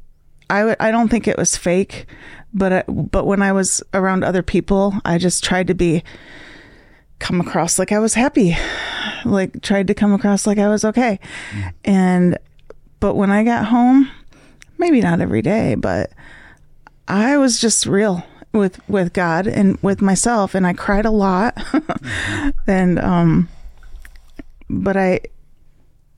I 0.49 0.59
w- 0.61 0.77
I 0.79 0.91
don't 0.91 1.09
think 1.09 1.27
it 1.27 1.37
was 1.37 1.57
fake 1.57 2.07
but 2.55 2.73
I, 2.73 2.83
but 2.89 3.27
when 3.27 3.43
i 3.43 3.53
was 3.53 3.83
around 3.95 4.25
other 4.25 4.43
people 4.43 4.95
i 5.05 5.19
just 5.19 5.45
tried 5.45 5.67
to 5.69 5.75
be 5.75 6.03
come 7.19 7.41
across 7.41 7.79
like 7.79 7.93
i 7.93 7.99
was 7.99 8.15
happy. 8.15 8.57
Like 9.25 9.61
tried 9.63 9.87
to 9.89 9.95
come 9.95 10.13
across 10.13 10.47
like 10.47 10.59
i 10.59 10.69
was 10.69 10.85
okay. 10.85 11.19
And 11.85 12.39
but 13.01 13.15
when 13.15 13.31
i 13.31 13.45
got 13.45 13.67
home 13.67 14.11
maybe 14.79 15.01
not 15.01 15.21
every 15.21 15.43
day 15.43 15.75
but 15.75 16.13
I 17.09 17.39
was 17.39 17.61
just 17.61 17.87
real 17.87 18.25
with 18.57 18.81
with 18.89 19.13
God 19.13 19.47
and 19.47 19.79
with 19.83 20.01
myself 20.01 20.55
and 20.55 20.67
I 20.67 20.73
cried 20.73 21.05
a 21.05 21.11
lot. 21.11 21.57
and 22.67 22.99
um 22.99 23.49
but 24.69 24.97
I 24.97 25.21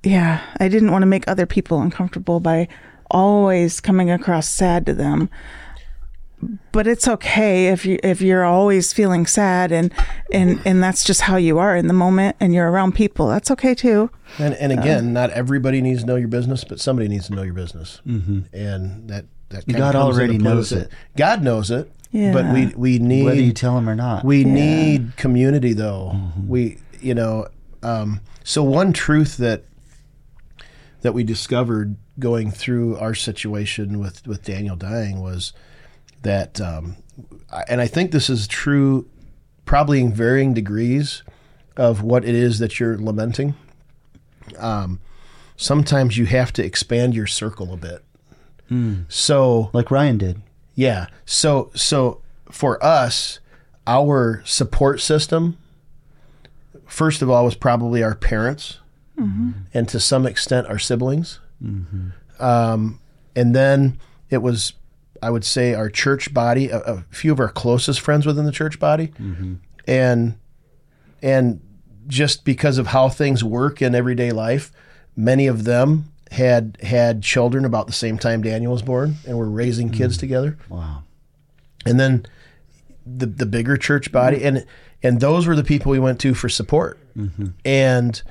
yeah, 0.04 0.42
I 0.58 0.68
didn't 0.68 0.92
want 0.92 1.02
to 1.02 1.06
make 1.06 1.26
other 1.26 1.46
people 1.46 1.80
uncomfortable 1.80 2.40
by 2.40 2.68
always 3.10 3.80
coming 3.80 4.10
across 4.10 4.48
sad 4.48 4.86
to 4.86 4.94
them. 4.94 5.28
But 6.70 6.86
it's 6.86 7.08
okay 7.08 7.66
if 7.68 7.84
you 7.84 7.98
if 8.04 8.20
you're 8.20 8.44
always 8.44 8.92
feeling 8.92 9.26
sad 9.26 9.72
and 9.72 9.92
and 10.32 10.60
and 10.64 10.80
that's 10.80 11.02
just 11.02 11.22
how 11.22 11.36
you 11.36 11.58
are 11.58 11.76
in 11.76 11.88
the 11.88 11.94
moment 11.94 12.36
and 12.38 12.54
you're 12.54 12.70
around 12.70 12.94
people. 12.94 13.26
That's 13.26 13.50
okay 13.50 13.74
too. 13.74 14.10
And 14.38 14.54
and 14.54 14.70
again, 14.70 15.12
not 15.12 15.30
everybody 15.30 15.80
needs 15.80 16.02
to 16.02 16.06
know 16.06 16.14
your 16.14 16.28
business, 16.28 16.62
but 16.62 16.78
somebody 16.78 17.08
needs 17.08 17.26
to 17.26 17.34
know 17.34 17.42
your 17.42 17.54
business. 17.54 18.00
Mm-hmm. 18.06 18.42
And 18.52 19.08
that 19.10 19.24
that 19.48 19.66
kinda 19.66 19.80
God 19.80 19.92
comes 19.94 20.16
already 20.16 20.38
knows 20.38 20.70
with 20.70 20.82
it. 20.82 20.92
God 21.16 21.42
knows 21.42 21.72
it. 21.72 21.90
Yeah. 22.10 22.32
But 22.32 22.52
we 22.52 22.66
we 22.74 22.98
need 22.98 23.24
whether 23.24 23.40
you 23.40 23.52
tell 23.52 23.74
them 23.74 23.88
or 23.88 23.94
not. 23.94 24.24
we 24.24 24.44
need 24.44 25.16
community 25.16 25.72
though. 25.74 26.18
We 26.46 26.78
you 27.00 27.14
know 27.14 27.48
um, 27.82 28.20
so 28.44 28.62
one 28.62 28.92
truth 28.92 29.36
that 29.36 29.64
that 31.02 31.12
we 31.12 31.22
discovered 31.22 31.96
going 32.18 32.50
through 32.50 32.96
our 32.96 33.14
situation 33.14 33.98
with 33.98 34.26
with 34.26 34.42
Daniel 34.42 34.74
dying 34.74 35.20
was 35.20 35.52
that 36.22 36.60
um, 36.60 36.96
and 37.68 37.80
I 37.80 37.86
think 37.86 38.10
this 38.10 38.28
is 38.30 38.46
true 38.48 39.08
probably 39.64 40.00
in 40.00 40.12
varying 40.12 40.54
degrees 40.54 41.22
of 41.76 42.02
what 42.02 42.24
it 42.24 42.34
is 42.34 42.58
that 42.58 42.80
you're 42.80 42.96
lamenting. 42.98 43.54
Um, 44.56 44.98
sometimes 45.56 46.16
you 46.16 46.24
have 46.26 46.52
to 46.54 46.64
expand 46.64 47.14
your 47.14 47.26
circle 47.26 47.72
a 47.72 47.76
bit. 47.76 48.02
So 49.08 49.70
like 49.72 49.90
Ryan 49.90 50.18
did. 50.18 50.42
Yeah. 50.78 51.08
So 51.26 51.72
so 51.74 52.22
for 52.52 52.82
us, 52.84 53.40
our 53.84 54.44
support 54.46 55.00
system, 55.00 55.58
first 56.86 57.20
of 57.20 57.28
all, 57.28 57.44
was 57.44 57.56
probably 57.56 58.00
our 58.00 58.14
parents, 58.14 58.78
mm-hmm. 59.18 59.50
and 59.74 59.88
to 59.88 59.98
some 59.98 60.24
extent 60.24 60.68
our 60.68 60.78
siblings, 60.78 61.40
mm-hmm. 61.60 62.10
um, 62.40 63.00
and 63.34 63.56
then 63.56 63.98
it 64.30 64.38
was, 64.38 64.74
I 65.20 65.30
would 65.30 65.44
say, 65.44 65.74
our 65.74 65.90
church 65.90 66.32
body, 66.32 66.68
a, 66.68 66.78
a 66.78 67.04
few 67.10 67.32
of 67.32 67.40
our 67.40 67.48
closest 67.48 68.00
friends 68.00 68.24
within 68.24 68.44
the 68.44 68.52
church 68.52 68.78
body, 68.78 69.08
mm-hmm. 69.08 69.54
and 69.88 70.38
and 71.20 71.60
just 72.06 72.44
because 72.44 72.78
of 72.78 72.86
how 72.86 73.08
things 73.08 73.42
work 73.42 73.82
in 73.82 73.96
everyday 73.96 74.30
life, 74.30 74.70
many 75.16 75.48
of 75.48 75.64
them 75.64 76.12
had 76.30 76.78
had 76.82 77.22
children 77.22 77.64
about 77.64 77.86
the 77.86 77.92
same 77.92 78.18
time 78.18 78.42
Daniel 78.42 78.72
was 78.72 78.82
born 78.82 79.16
and 79.26 79.38
were 79.38 79.48
raising 79.48 79.90
kids 79.90 80.16
mm. 80.16 80.20
together. 80.20 80.58
Wow. 80.68 81.04
And 81.86 81.98
then 81.98 82.26
the 83.06 83.26
the 83.26 83.46
bigger 83.46 83.76
church 83.76 84.12
body 84.12 84.38
mm. 84.38 84.44
and 84.44 84.66
and 85.02 85.20
those 85.20 85.46
were 85.46 85.56
the 85.56 85.64
people 85.64 85.90
we 85.92 85.98
went 85.98 86.20
to 86.20 86.34
for 86.34 86.48
support. 86.48 86.98
Mm-hmm. 87.16 87.46
And 87.64 88.22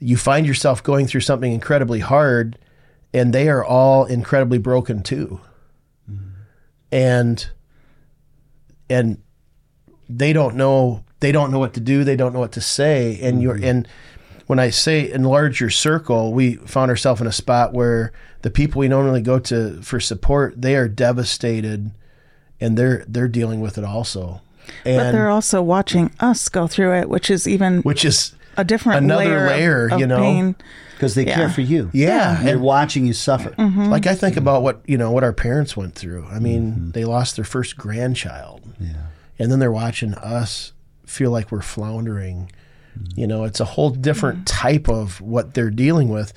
you 0.00 0.16
find 0.16 0.46
yourself 0.46 0.82
going 0.82 1.06
through 1.06 1.20
something 1.20 1.52
incredibly 1.52 2.00
hard 2.00 2.58
and 3.12 3.32
they 3.32 3.48
are 3.48 3.64
all 3.64 4.04
incredibly 4.04 4.58
broken 4.58 5.02
too. 5.02 5.40
Mm-hmm. 6.10 6.28
And 6.90 7.50
and 8.90 9.18
they 10.08 10.32
don't 10.32 10.56
know 10.56 11.04
they 11.20 11.32
don't 11.32 11.50
know 11.50 11.58
what 11.58 11.74
to 11.74 11.80
do 11.80 12.04
they 12.04 12.16
don't 12.16 12.32
know 12.32 12.40
what 12.40 12.52
to 12.52 12.60
say 12.60 13.18
and 13.22 13.40
you're 13.40 13.54
mm-hmm. 13.54 13.64
and 13.64 13.88
when 14.46 14.58
i 14.58 14.70
say 14.70 15.10
enlarge 15.10 15.60
your 15.60 15.70
circle 15.70 16.32
we 16.32 16.56
found 16.56 16.90
ourselves 16.90 17.20
in 17.20 17.26
a 17.26 17.32
spot 17.32 17.72
where 17.72 18.12
the 18.42 18.50
people 18.50 18.78
we 18.80 18.88
normally 18.88 19.20
go 19.22 19.38
to 19.38 19.80
for 19.82 19.98
support 20.00 20.54
they 20.60 20.76
are 20.76 20.88
devastated 20.88 21.90
and 22.60 22.76
they're 22.76 23.04
they're 23.08 23.28
dealing 23.28 23.60
with 23.60 23.78
it 23.78 23.84
also 23.84 24.40
But 24.84 24.90
and 24.90 25.14
they're 25.16 25.30
also 25.30 25.62
watching 25.62 26.10
us 26.20 26.48
go 26.48 26.66
through 26.66 26.94
it, 26.94 27.08
which 27.08 27.30
is 27.30 27.46
even 27.48 27.82
which 27.82 28.04
is 28.04 28.34
a 28.56 28.64
different 28.64 29.04
another 29.04 29.24
layer, 29.24 29.44
of- 29.46 29.50
layer, 29.50 29.86
of 29.88 30.00
you 30.00 30.06
know? 30.06 30.18
pain. 30.20 30.56
Because 30.94 31.16
they 31.16 31.24
care 31.24 31.50
for 31.50 31.60
you. 31.60 31.90
yeah 31.92 32.40
They're 32.42 32.54
and 32.54 32.62
watching 32.62 33.04
you 33.04 33.12
suffer. 33.14 33.50
Mm-hmm. 33.50 33.86
like 33.90 34.06
i 34.06 34.14
think 34.14 34.36
about 34.36 34.62
what 34.62 34.80
you 34.86 34.96
know 34.96 35.10
what 35.10 35.24
our 35.24 35.32
parents 35.32 35.76
went 35.76 35.94
through 35.96 36.24
i 36.30 36.38
mean 36.38 36.92
they 36.92 37.04
lost 37.04 37.34
their 37.36 37.44
first 37.44 37.76
grandchild 37.76 38.62
Yeah. 38.78 39.08
and 39.38 39.50
then 39.50 39.58
they're 39.58 39.72
watching 39.72 40.14
us 40.14 40.72
feel 41.04 41.30
like 41.30 41.50
we're 41.52 41.60
floundering. 41.62 42.50
You 43.14 43.26
know, 43.26 43.44
it's 43.44 43.60
a 43.60 43.64
whole 43.64 43.90
different 43.90 44.46
type 44.46 44.88
of 44.88 45.20
what 45.20 45.54
they're 45.54 45.70
dealing 45.70 46.08
with. 46.08 46.32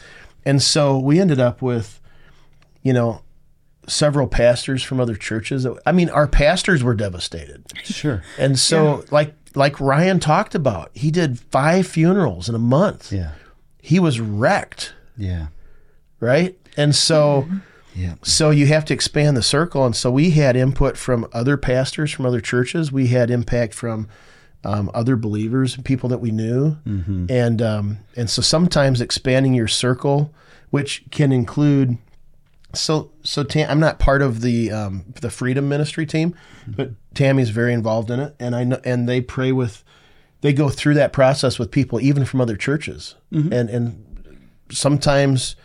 And 0.46 0.62
so 0.62 0.98
we 0.98 1.20
ended 1.20 1.40
up 1.40 1.62
with, 1.62 2.00
you 2.84 2.94
know, 2.94 3.22
several 3.88 4.28
pastors 4.28 4.84
from 4.84 5.00
other 5.00 5.16
churches. 5.16 5.66
I 5.86 5.92
mean, 5.92 6.10
our 6.10 6.28
pastors 6.28 6.84
were 6.84 6.94
devastated. 6.94 7.64
Sure. 7.84 8.24
And 8.38 8.58
so 8.60 9.04
like 9.12 9.34
like 9.56 9.80
Ryan 9.80 10.20
talked 10.20 10.54
about, 10.56 10.92
he 10.94 11.10
did 11.10 11.40
five 11.40 11.88
funerals 11.88 12.48
in 12.50 12.56
a 12.56 12.60
month. 12.60 13.12
Yeah. 13.12 13.32
He 13.82 14.00
was 14.00 14.20
wrecked, 14.20 14.94
Yeah. 15.18 15.48
right? 16.20 16.58
And 16.76 16.94
so 16.96 17.48
Yeah. 17.96 18.16
so 18.24 18.52
you 18.52 18.68
have 18.68 18.86
to 18.86 18.94
expand 18.94 19.36
the 19.38 19.42
circle, 19.42 19.86
and 19.86 19.96
so 19.96 20.12
we 20.12 20.32
had 20.32 20.56
input 20.56 20.96
from 20.98 21.28
other 21.34 21.58
pastors 21.58 22.12
from 22.12 22.26
other 22.26 22.42
churches. 22.42 22.92
We 22.92 23.08
had 23.08 23.32
impact 23.32 23.74
from 23.74 24.08
um, 24.68 24.92
other 24.94 25.16
believers, 25.16 25.76
and 25.76 25.86
people 25.86 26.10
that 26.10 26.20
we 26.20 26.30
knew, 26.32 26.76
and 27.32 27.62
um, 27.62 27.98
and 28.16 28.30
so 28.30 28.42
sometimes 28.42 29.02
expanding 29.02 29.54
your 29.54 29.68
circle, 29.68 30.34
which 30.70 31.04
can 31.10 31.32
include. 31.32 31.98
So 32.74 33.10
so 33.24 33.44
Tam, 33.44 33.70
I'm 33.72 33.80
not 33.80 33.98
part 33.98 34.22
of 34.22 34.42
the 34.42 34.72
um, 34.72 35.06
the 35.22 35.30
Freedom 35.30 35.70
Ministry 35.70 36.06
team, 36.06 36.36
but 36.68 36.92
Tammy's 37.14 37.50
very 37.50 37.74
involved 37.74 38.12
in 38.12 38.20
it, 38.20 38.36
and 38.40 38.56
I 38.56 38.66
know 38.66 38.80
and 38.84 39.08
they 39.08 39.22
pray 39.22 39.52
with, 39.54 39.84
they 40.42 40.52
go 40.54 40.70
through 40.70 40.96
that 40.96 41.14
process 41.14 41.58
with 41.58 41.72
people 41.72 42.00
even 42.02 42.26
from 42.26 42.42
other 42.42 42.58
churches, 42.58 43.16
and 43.54 43.70
and 43.70 44.04
sometimes 44.70 45.56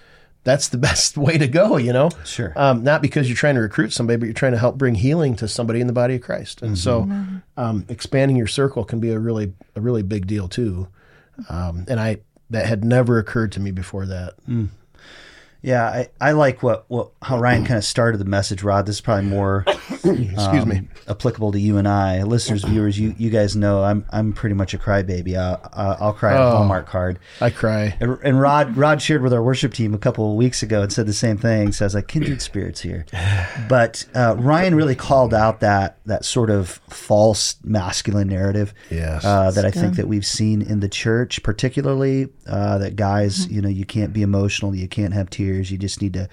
that's 0.45 0.68
the 0.68 0.78
best 0.88 1.16
way 1.16 1.38
to 1.38 1.47
go, 1.47 1.76
you 1.76 1.93
know? 1.93 2.11
Sure. 2.24 2.53
Um, 2.57 2.82
not 2.82 3.03
because 3.03 3.28
you're 3.28 3.36
trying 3.36 3.55
to 3.55 3.61
recruit 3.61 3.93
somebody, 3.93 4.16
but 4.16 4.26
you're 4.26 4.34
trying 4.34 4.53
to 4.53 4.59
help 4.59 4.76
bring 4.76 4.95
healing 4.95 5.36
to 5.36 5.49
somebody 5.49 5.80
in 5.80 5.86
the 5.86 5.93
body 5.93 6.16
of 6.16 6.22
Christ. 6.22 6.62
And 6.62 6.76
so 6.78 7.03
um, 7.57 7.86
expanding 7.88 8.36
your 8.36 8.47
circle 8.47 8.84
can 8.84 9.01
be 9.01 9.11
a 9.11 9.18
really, 9.18 9.53
a 9.76 9.80
really 9.80 10.03
big 10.03 10.26
deal 10.26 10.49
too. 10.49 10.88
Um, 11.49 11.86
and 11.88 11.99
I, 11.99 12.18
that 12.51 12.66
had 12.66 12.84
never 12.84 13.18
occurred 13.18 13.53
to 13.53 13.61
me 13.61 13.70
before 13.70 14.07
that. 14.07 14.34
Yeah, 15.63 15.85
I, 15.85 16.09
I 16.21 16.33
like 16.33 16.63
what, 16.63 16.85
what 16.89 17.11
how 17.23 17.39
Ryan 17.39 17.65
kind 17.65 17.79
of 17.79 17.85
started 17.85 18.19
the 18.19 18.25
message, 18.25 18.63
Rod. 18.65 18.85
This 18.87 18.97
is 18.97 19.01
probably 19.01 19.27
more 19.31 19.65
Excuse 19.91 20.37
um, 20.39 20.69
me. 20.69 20.89
applicable 21.09 21.53
to 21.53 21.61
you 21.61 21.77
and 21.79 21.87
I, 21.87 22.25
listeners, 22.25 22.65
viewers. 22.65 22.99
You 22.99 23.15
you 23.17 23.31
guys 23.31 23.55
know 23.55 23.85
I'm 23.85 24.05
I'm 24.11 24.33
pretty 24.33 24.55
much 24.55 24.75
a 24.75 24.79
crybaby. 24.79 25.37
Uh, 25.37 25.59
uh, 25.73 25.97
I'll 26.01 26.13
cry 26.15 26.33
at 26.35 26.41
a 26.41 26.43
Oh. 26.43 26.51
Hallmark 26.57 26.87
card. 26.87 27.21
I 27.41 27.51
cry. 27.51 27.97
And 28.01 28.19
and 28.25 28.41
Rod 28.41 28.77
Rod 28.77 29.01
shared 29.01 29.23
with 29.23 29.33
our 29.33 29.43
worship 29.43 29.73
team 29.73 29.95
a 29.95 29.99
couple 29.99 30.29
of 30.31 30.37
weeks 30.37 30.63
ago 30.65 30.83
and 30.83 30.93
said 30.93 31.07
the 31.07 31.13
same 31.13 31.39
thing. 31.39 31.71
So 31.73 31.85
I 31.85 31.87
was 31.87 31.95
like, 31.95 32.09
kindred 32.09 32.43
spirits 32.43 32.81
here. 32.81 33.07
But 33.69 34.05
uh, 34.15 34.35
Ryan 34.39 34.75
really 34.75 34.97
called 34.97 35.33
out 35.33 35.61
that 35.61 35.99
that 36.07 36.25
sort 36.25 36.51
of 36.51 36.69
false 36.91 37.57
masculine 37.65 38.29
narrative. 38.29 38.75
Yes. 38.91 39.25
Uh, 39.25 39.51
that 39.53 39.65
I 39.65 39.71
think 39.71 39.95
that 39.97 40.09
we've 40.09 40.27
seen 40.27 40.63
in 40.63 40.81
the 40.81 40.89
church, 40.89 41.43
particularly 41.43 42.29
uh, 42.47 42.79
that 42.79 42.97
guys, 42.97 43.47
you 43.51 43.63
know, 43.63 43.69
you 43.69 43.85
can't 43.85 44.13
be 44.13 44.23
emotional, 44.23 44.75
you 44.75 44.89
can't 44.89 45.15
have 45.15 45.31
tears, 45.31 45.52
you 45.61 45.79
just 45.79 46.01
need 46.01 46.15
to 46.15 46.29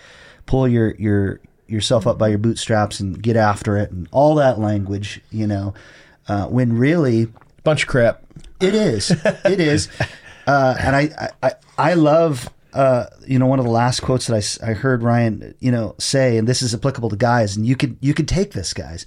pull 0.45 0.67
your 0.67 0.95
your 0.95 1.39
yourself 1.67 2.07
up 2.07 2.17
by 2.17 2.27
your 2.29 2.37
bootstraps 2.39 2.99
and 2.99 3.21
get 3.21 3.35
after 3.35 3.77
it, 3.77 3.91
and 3.91 4.07
all 4.11 4.35
that 4.35 4.59
language, 4.59 5.21
you 5.31 5.45
know. 5.47 5.73
Uh, 6.27 6.45
when 6.47 6.77
really, 6.77 7.27
Bunch 7.63 7.83
of 7.83 7.89
crap. 7.89 8.21
it 8.59 8.75
is. 8.75 9.11
It 9.11 9.59
is. 9.59 9.87
Uh, 10.47 10.75
and 10.79 10.95
I, 10.95 11.29
I, 11.43 11.51
I 11.77 11.93
love, 11.93 12.49
uh, 12.73 13.05
you 13.27 13.37
know, 13.37 13.45
one 13.45 13.59
of 13.59 13.65
the 13.65 13.71
last 13.71 13.99
quotes 13.99 14.27
that 14.27 14.61
I, 14.63 14.71
I 14.71 14.73
heard 14.73 15.03
Ryan, 15.03 15.53
you 15.59 15.71
know, 15.71 15.93
say, 15.99 16.37
and 16.37 16.47
this 16.47 16.61
is 16.63 16.73
applicable 16.73 17.09
to 17.09 17.15
guys, 17.15 17.55
and 17.55 17.65
you 17.67 17.75
could, 17.75 17.97
you 17.99 18.13
could 18.15 18.27
take 18.27 18.51
this, 18.53 18.73
guys. 18.73 19.05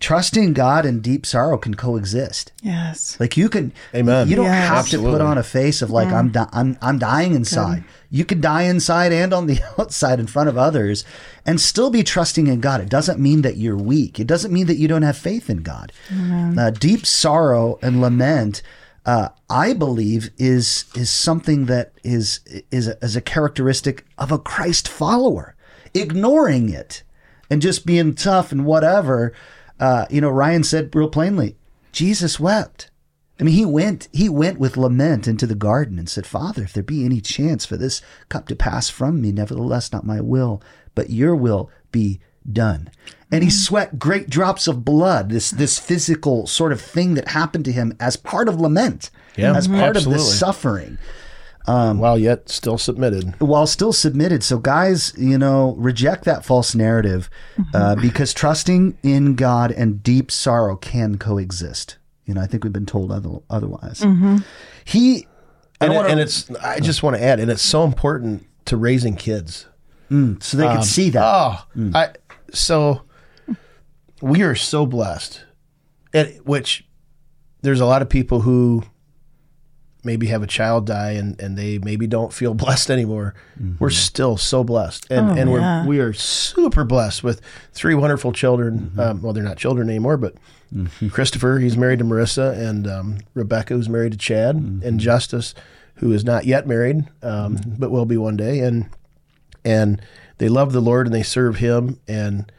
Trusting 0.00 0.54
God 0.54 0.86
and 0.86 1.02
deep 1.02 1.26
sorrow 1.26 1.58
can 1.58 1.74
coexist. 1.74 2.52
Yes. 2.62 3.18
Like 3.20 3.36
you 3.36 3.50
can, 3.50 3.70
Amen. 3.94 4.28
You 4.28 4.36
don't 4.36 4.46
Yes. 4.46 4.68
have 4.68 4.88
to 4.88 4.98
put 4.98 5.20
on 5.20 5.36
a 5.36 5.42
face 5.42 5.82
of 5.82 5.90
like 5.90 6.08
I'm, 6.08 6.30
di- 6.30 6.48
I'm, 6.52 6.78
I'm 6.80 6.98
dying 6.98 7.34
inside. 7.34 7.84
You 8.08 8.24
could 8.24 8.40
die 8.40 8.62
inside 8.62 9.12
and 9.12 9.34
on 9.34 9.46
the 9.46 9.60
outside 9.78 10.18
in 10.18 10.26
front 10.26 10.48
of 10.48 10.56
others, 10.56 11.04
and 11.44 11.60
still 11.60 11.90
be 11.90 12.02
trusting 12.02 12.46
in 12.46 12.60
God. 12.60 12.80
It 12.80 12.88
doesn't 12.88 13.20
mean 13.20 13.42
that 13.42 13.58
you're 13.58 13.76
weak. 13.76 14.18
It 14.18 14.26
doesn't 14.26 14.52
mean 14.52 14.66
that 14.68 14.78
you 14.78 14.88
don't 14.88 15.02
have 15.02 15.18
faith 15.18 15.50
in 15.50 15.58
God. 15.62 15.92
Uh, 16.10 16.70
deep 16.70 17.04
sorrow 17.04 17.78
and 17.82 18.00
lament, 18.00 18.62
uh, 19.04 19.28
I 19.50 19.74
believe, 19.74 20.30
is 20.38 20.86
is 20.96 21.10
something 21.10 21.66
that 21.66 21.92
is 22.02 22.40
is 22.70 22.88
a, 22.88 22.96
is 23.04 23.16
a 23.16 23.20
characteristic 23.20 24.06
of 24.16 24.32
a 24.32 24.38
Christ 24.38 24.88
follower. 24.88 25.54
Ignoring 25.92 26.70
it 26.70 27.02
and 27.50 27.60
just 27.60 27.84
being 27.84 28.14
tough 28.14 28.50
and 28.50 28.64
whatever. 28.64 29.34
Uh, 29.80 30.04
you 30.10 30.20
know, 30.20 30.30
Ryan 30.30 30.62
said 30.62 30.94
real 30.94 31.08
plainly, 31.08 31.56
Jesus 31.90 32.38
wept. 32.38 32.90
I 33.40 33.42
mean, 33.42 33.54
he 33.54 33.64
went 33.64 34.08
he 34.12 34.28
went 34.28 34.60
with 34.60 34.76
lament 34.76 35.26
into 35.26 35.46
the 35.46 35.54
garden 35.54 35.98
and 35.98 36.08
said, 36.08 36.26
Father, 36.26 36.62
if 36.62 36.74
there 36.74 36.82
be 36.82 37.06
any 37.06 37.22
chance 37.22 37.64
for 37.64 37.78
this 37.78 38.02
cup 38.28 38.46
to 38.48 38.54
pass 38.54 38.90
from 38.90 39.22
me, 39.22 39.32
nevertheless 39.32 39.90
not 39.92 40.04
my 40.04 40.20
will, 40.20 40.62
but 40.94 41.08
your 41.08 41.34
will 41.34 41.70
be 41.90 42.20
done. 42.50 42.90
And 43.32 43.42
he 43.42 43.48
sweat 43.48 43.98
great 43.98 44.28
drops 44.28 44.68
of 44.68 44.84
blood, 44.84 45.30
this 45.30 45.50
this 45.50 45.78
physical 45.78 46.46
sort 46.46 46.72
of 46.72 46.82
thing 46.82 47.14
that 47.14 47.28
happened 47.28 47.64
to 47.64 47.72
him 47.72 47.96
as 47.98 48.16
part 48.16 48.48
of 48.48 48.60
lament, 48.60 49.10
Yeah, 49.36 49.56
as 49.56 49.66
part 49.66 49.96
of 49.96 50.04
this 50.04 50.38
suffering 50.38 50.98
Um, 51.66 51.98
while 51.98 52.18
yet 52.18 52.48
still 52.48 52.78
submitted. 52.78 53.34
while 53.38 53.66
still 53.66 53.92
submitted. 53.92 54.42
So, 54.42 54.58
guys, 54.58 55.12
you 55.16 55.36
know, 55.38 55.74
reject 55.78 56.24
that 56.24 56.44
false 56.44 56.74
narrative 56.74 57.28
mm-hmm. 57.56 57.76
uh, 57.76 57.94
because 57.96 58.32
trusting 58.32 58.98
in 59.02 59.34
God 59.34 59.70
and 59.70 60.02
deep 60.02 60.30
sorrow 60.30 60.76
can 60.76 61.18
coexist. 61.18 61.98
You 62.24 62.34
know, 62.34 62.40
I 62.40 62.46
think 62.46 62.64
we've 62.64 62.72
been 62.72 62.86
told 62.86 63.12
other, 63.12 63.30
otherwise. 63.50 64.00
Mm-hmm. 64.00 64.38
He, 64.84 65.26
I 65.80 65.84
And, 65.84 65.92
it- 65.92 65.96
wanna- 65.96 66.08
and 66.08 66.20
it's, 66.20 66.50
I 66.56 66.80
just 66.80 67.02
want 67.02 67.16
to 67.16 67.22
add, 67.22 67.40
and 67.40 67.50
it's 67.50 67.62
so 67.62 67.84
important 67.84 68.46
to 68.66 68.76
raising 68.76 69.16
kids. 69.16 69.66
Mm, 70.10 70.42
so 70.42 70.56
they 70.56 70.66
can 70.66 70.78
um, 70.78 70.82
see 70.82 71.10
that. 71.10 71.22
Oh, 71.22 71.64
mm. 71.76 71.94
I 71.94 72.14
so 72.52 73.02
we 74.20 74.42
are 74.42 74.54
so 74.54 74.86
blessed. 74.86 75.44
And 76.12 76.28
which 76.44 76.84
there's 77.62 77.80
a 77.80 77.86
lot 77.86 78.02
of 78.02 78.08
people 78.08 78.40
who 78.40 78.82
maybe 80.04 80.26
have 80.28 80.42
a 80.42 80.46
child 80.46 80.86
die 80.86 81.12
and, 81.12 81.38
and 81.40 81.56
they 81.58 81.78
maybe 81.78 82.06
don't 82.06 82.32
feel 82.32 82.54
blessed 82.64 82.90
anymore. 82.90 83.34
We're 83.78 83.90
still 83.90 84.36
so 84.36 84.64
blessed. 84.64 85.06
And 85.10 85.30
Oh, 85.30 85.34
and 85.34 85.52
we're 85.52 85.84
we 85.86 85.98
are 86.00 86.12
super 86.12 86.84
blessed 86.84 87.22
with 87.24 87.40
three 87.72 87.94
wonderful 87.94 88.32
children. 88.32 88.92
Um, 88.98 89.22
well, 89.22 89.32
they're 89.32 89.42
not 89.44 89.56
children 89.58 89.88
anymore, 89.88 90.16
but 90.16 90.34
Christopher, 91.10 91.58
he's 91.58 91.76
married 91.76 91.98
to 91.98 92.04
Marissa, 92.04 92.56
and 92.56 92.86
um, 92.86 93.18
Rebecca, 93.34 93.74
who's 93.74 93.88
married 93.88 94.12
to 94.12 94.18
Chad, 94.18 94.54
and 94.54 95.00
Justice, 95.00 95.52
who 95.96 96.12
is 96.12 96.24
not 96.24 96.44
yet 96.46 96.66
married, 96.66 97.06
um, 97.22 97.58
but 97.78 97.90
will 97.90 98.06
be 98.06 98.16
one 98.16 98.36
day. 98.36 98.60
And 98.60 98.88
and 99.64 100.00
they 100.38 100.48
love 100.48 100.72
the 100.72 100.80
Lord 100.80 101.06
and 101.06 101.14
they 101.14 101.24
serve 101.24 101.56
Him. 101.56 101.98
And 102.06 102.50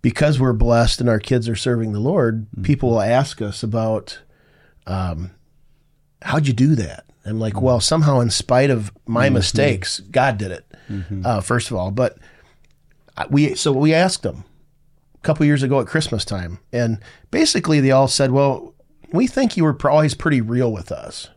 because 0.00 0.38
we're 0.38 0.52
blessed 0.52 1.00
and 1.00 1.08
our 1.10 1.18
kids 1.18 1.48
are 1.48 1.56
serving 1.56 1.92
the 1.92 1.98
Lord, 2.00 2.46
people 2.62 2.90
will 2.90 3.00
ask 3.02 3.42
us 3.42 3.62
about, 3.62 4.20
um, 4.86 5.32
how'd 6.24 6.46
you 6.46 6.52
do 6.52 6.74
that? 6.74 7.04
I'm 7.26 7.40
like, 7.40 7.60
well, 7.60 7.80
somehow, 7.80 8.20
in 8.20 8.30
spite 8.30 8.70
of 8.70 8.92
my 9.06 9.26
mm-hmm. 9.26 9.34
mistakes, 9.34 10.00
God 10.00 10.36
did 10.36 10.50
it. 10.50 10.66
Mm-hmm. 10.90 11.24
Uh, 11.24 11.40
first 11.40 11.70
of 11.70 11.76
all, 11.76 11.90
but 11.90 12.18
we 13.30 13.54
so 13.54 13.72
we 13.72 13.94
asked 13.94 14.22
them 14.22 14.44
a 15.14 15.18
couple 15.20 15.46
years 15.46 15.62
ago 15.62 15.80
at 15.80 15.86
Christmas 15.86 16.24
time, 16.24 16.58
and 16.72 16.98
basically 17.30 17.80
they 17.80 17.90
all 17.90 18.08
said, 18.08 18.32
"Well, 18.32 18.74
we 19.12 19.26
think 19.26 19.56
you 19.56 19.64
were 19.64 19.76
always 19.88 20.14
pretty 20.14 20.42
real 20.42 20.70
with 20.70 20.92
us, 20.92 21.30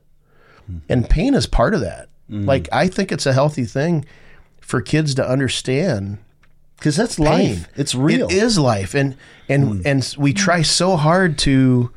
mm-hmm. 0.63 0.79
and 0.89 1.09
pain 1.09 1.33
is 1.33 1.45
part 1.47 1.73
of 1.73 1.81
that. 1.81 2.09
Like, 2.29 2.67
I 2.73 2.87
think 2.87 3.13
it's 3.13 3.25
a 3.25 3.31
healthy 3.31 3.63
thing 3.63 4.03
for 4.59 4.81
kids 4.81 5.15
to 5.15 5.25
understand 5.25 6.17
Because 6.77 6.97
that's 6.97 7.15
pain. 7.15 7.25
life. 7.25 7.69
It's 7.77 7.95
real. 7.95 8.27
It 8.27 8.33
is 8.33 8.59
life, 8.59 8.93
and 8.93 9.15
and 9.47 9.75
mm. 9.75 9.81
and 9.85 10.15
we 10.17 10.33
try 10.33 10.61
so 10.61 10.97
hard 10.97 11.37
to 11.39 11.91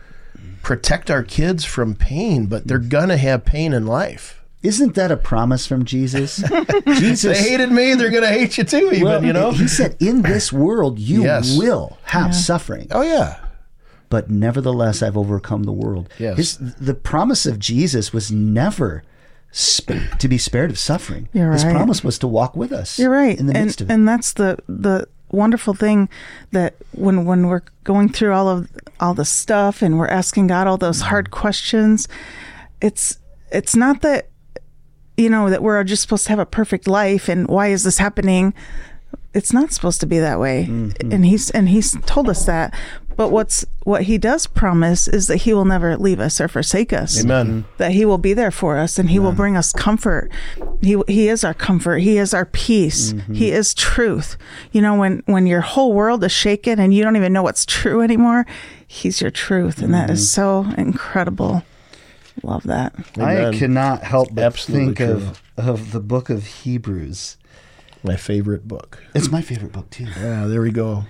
protect 0.62 1.10
our 1.10 1.22
kids 1.22 1.64
from 1.64 1.94
pain, 1.94 2.46
but 2.46 2.66
they're 2.66 2.78
gonna 2.78 3.16
have 3.16 3.44
pain 3.44 3.72
in 3.72 3.86
life. 3.86 4.36
Isn't 4.62 4.94
that 4.94 5.10
a 5.10 5.16
promise 5.16 5.66
from 5.66 5.84
Jesus? 5.86 6.36
Jesus 6.86 7.38
They 7.38 7.50
hated 7.50 7.72
me; 7.72 7.94
they're 7.94 8.10
gonna 8.10 8.28
hate 8.28 8.58
you 8.58 8.64
too. 8.64 8.90
Even 8.92 9.02
well, 9.04 9.24
you 9.24 9.32
know. 9.32 9.52
he 9.52 9.66
said, 9.66 9.96
"In 10.00 10.22
this 10.22 10.52
world, 10.52 10.98
you 10.98 11.22
Yes. 11.22 11.56
will 11.56 11.96
have 12.04 12.34
suffering." 12.34 12.86
Oh 12.90 13.00
yeah, 13.02 13.38
but 14.10 14.28
nevertheless 14.28 15.02
I've 15.02 15.16
overcome 15.16 15.62
the 15.62 15.72
world. 15.72 16.10
Yes. 16.18 16.36
His, 16.36 16.58
the 16.58 16.94
promise 16.94 17.46
of 17.46 17.58
Jesus 17.58 18.12
was 18.12 18.30
never 18.30 19.02
sp- 19.50 20.12
to 20.18 20.28
be 20.28 20.36
spared 20.36 20.70
of 20.70 20.78
suffering. 20.78 21.28
You're 21.32 21.52
His 21.52 21.64
right. 21.64 21.74
promise 21.74 22.04
was 22.04 22.18
to 22.18 22.26
walk 22.28 22.54
with 22.54 22.70
us. 22.70 22.98
You're 22.98 23.10
right, 23.10 23.38
in 23.38 23.46
the 23.46 23.56
and 23.56 23.64
midst 23.66 23.80
of 23.80 23.90
it. 23.90 23.94
and 23.94 24.06
that's 24.06 24.34
the 24.34 24.58
the 24.68 25.08
wonderful 25.32 25.72
thing 25.72 26.08
that 26.52 26.74
when 26.92 27.24
when 27.24 27.46
we're 27.46 27.62
going 27.84 28.10
through 28.10 28.34
all 28.34 28.48
of 28.48 28.68
all 29.00 29.14
the 29.14 29.24
stuff 29.24 29.82
and 29.82 29.98
we're 29.98 30.08
asking 30.08 30.46
God 30.48 30.66
all 30.66 30.76
those 30.78 30.98
Mm-hmm. 31.00 31.08
hard 31.08 31.30
questions, 31.30 32.06
it's 32.80 33.18
it's 33.52 33.74
not 33.76 34.02
that 34.02 34.28
you 35.16 35.28
know 35.28 35.50
that 35.50 35.62
we're 35.62 35.82
just 35.84 36.02
supposed 36.02 36.24
to 36.24 36.30
have 36.30 36.38
a 36.38 36.46
perfect 36.46 36.86
life 36.86 37.28
and 37.28 37.46
why 37.48 37.68
is 37.68 37.82
this 37.84 37.98
happening? 37.98 38.54
It's 39.32 39.52
not 39.52 39.72
supposed 39.72 40.00
to 40.00 40.06
be 40.06 40.18
that 40.18 40.40
way, 40.40 40.66
Mm-hmm. 40.68 41.12
and 41.12 41.24
he's 41.26 41.50
and 41.50 41.68
he's 41.68 41.96
told 42.06 42.28
us 42.28 42.46
that. 42.46 42.74
But 43.16 43.30
what's 43.30 43.66
what 43.84 44.04
he 44.04 44.16
does 44.16 44.46
promise 44.46 45.06
is 45.06 45.26
that 45.26 45.38
he 45.38 45.52
will 45.52 45.66
never 45.66 45.96
leave 45.98 46.20
us 46.20 46.40
or 46.40 46.48
forsake 46.48 46.90
us 46.92 47.22
amen. 47.22 47.66
that 47.76 47.92
he 47.92 48.06
will 48.06 48.16
be 48.18 48.32
there 48.32 48.50
for 48.50 48.78
us 48.78 48.98
and 48.98 49.10
he 49.10 49.18
will 49.18 49.32
bring 49.32 49.58
us 49.58 49.72
comfort 49.74 50.30
he 50.80 50.96
he 51.06 51.28
is 51.28 51.44
our 51.44 51.52
comfort 51.52 51.98
he 51.98 52.16
is 52.16 52.32
our 52.32 52.46
peace 52.46 53.12
Mm-hmm. 53.12 53.34
he 53.34 53.50
is 53.50 53.74
truth 53.74 54.38
you 54.72 54.80
know 54.80 54.94
when 54.94 55.22
when 55.26 55.46
your 55.46 55.60
whole 55.60 55.92
world 55.92 56.24
is 56.24 56.32
shaken 56.32 56.78
and 56.78 56.94
you 56.94 57.02
don't 57.02 57.16
even 57.16 57.32
know 57.32 57.42
what's 57.42 57.66
true 57.66 58.00
anymore 58.00 58.46
he's 58.92 59.20
your 59.20 59.30
truth 59.30 59.80
and 59.82 59.94
that 59.94 60.04
Mm-hmm. 60.06 60.14
is 60.14 60.32
so 60.32 60.66
incredible 60.76 61.62
love 62.42 62.64
that 62.64 62.92
I 63.16 63.52
cannot 63.56 64.02
help 64.02 64.34
but 64.34 64.42
Absolutely 64.42 64.86
think 64.94 65.00
of 65.00 65.42
of 65.56 65.92
the 65.92 66.00
book 66.00 66.28
of 66.30 66.44
Hebrews. 66.46 67.36
My 68.02 68.16
favorite 68.16 68.66
book. 68.66 69.02
It's 69.14 69.30
my 69.30 69.42
favorite 69.42 69.72
book 69.72 69.90
too. 69.90 70.06
Yeah, 70.18 70.46
there 70.46 70.62
we 70.62 70.70
go. 70.72 71.04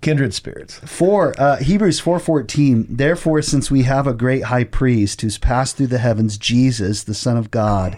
Kindred 0.00 0.34
spirits. 0.34 0.80
Four 0.84 1.34
uh, 1.38 1.58
Hebrews 1.58 2.00
four 2.00 2.18
fourteen. 2.18 2.86
Therefore, 2.88 3.42
since 3.42 3.70
we 3.70 3.84
have 3.84 4.06
a 4.08 4.14
great 4.14 4.44
high 4.44 4.64
priest 4.64 5.20
who's 5.20 5.38
passed 5.38 5.76
through 5.76 5.88
the 5.88 5.98
heavens, 5.98 6.36
Jesus, 6.38 7.04
the 7.04 7.14
Son 7.14 7.36
of 7.36 7.50
God, 7.52 7.96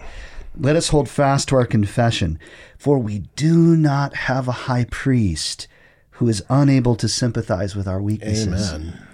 let 0.58 0.76
us 0.76 0.88
hold 0.88 1.08
fast 1.08 1.48
to 1.48 1.56
our 1.56 1.64
confession. 1.66 2.38
For 2.76 2.98
we 2.98 3.20
do 3.36 3.76
not 3.76 4.14
have 4.28 4.46
a 4.48 4.52
high 4.68 4.84
priest 4.90 5.68
who 6.14 6.28
is 6.28 6.44
unable 6.48 6.96
to 6.96 7.08
sympathize 7.08 7.74
with 7.74 7.88
our 7.88 8.00
weaknesses, 8.00 8.72
Amen. 8.72 9.06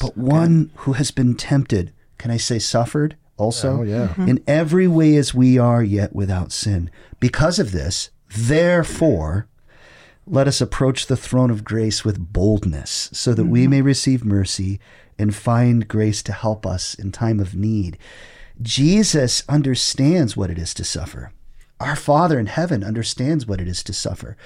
but 0.00 0.16
one 0.16 0.70
who 0.76 0.94
has 0.94 1.10
been 1.10 1.34
tempted. 1.34 1.92
Can 2.18 2.30
I 2.30 2.36
say 2.36 2.58
suffered 2.58 3.16
also. 3.36 3.80
Oh, 3.80 3.82
yeah. 3.82 4.08
Mm-hmm. 4.08 4.28
In 4.28 4.44
every 4.46 4.86
way 4.86 5.16
as 5.16 5.34
we 5.34 5.58
are, 5.58 5.82
yet 5.82 6.14
without 6.14 6.52
sin. 6.52 6.90
Because 7.20 7.58
of 7.58 7.72
this, 7.72 8.10
therefore, 8.36 9.48
let 10.26 10.48
us 10.48 10.60
approach 10.60 11.06
the 11.06 11.16
throne 11.16 11.50
of 11.50 11.64
grace 11.64 12.04
with 12.04 12.32
boldness, 12.32 13.10
so 13.12 13.34
that 13.34 13.44
we 13.44 13.62
mm-hmm. 13.62 13.70
may 13.70 13.82
receive 13.82 14.24
mercy 14.24 14.80
and 15.18 15.34
find 15.34 15.88
grace 15.88 16.22
to 16.22 16.32
help 16.32 16.66
us 16.66 16.94
in 16.94 17.12
time 17.12 17.40
of 17.40 17.54
need. 17.54 17.98
Jesus 18.62 19.42
understands 19.48 20.36
what 20.36 20.50
it 20.50 20.58
is 20.58 20.74
to 20.74 20.84
suffer. 20.84 21.32
Our 21.80 21.96
Father 21.96 22.38
in 22.38 22.46
heaven 22.46 22.82
understands 22.84 23.46
what 23.46 23.60
it 23.60 23.68
is 23.68 23.82
to 23.84 23.92
suffer. 23.92 24.36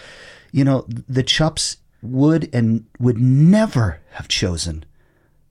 You 0.51 0.65
know, 0.65 0.87
the 0.89 1.23
Chupps 1.23 1.77
would 2.03 2.49
and 2.53 2.85
would 2.99 3.19
never 3.19 4.01
have 4.13 4.29
chosen 4.29 4.85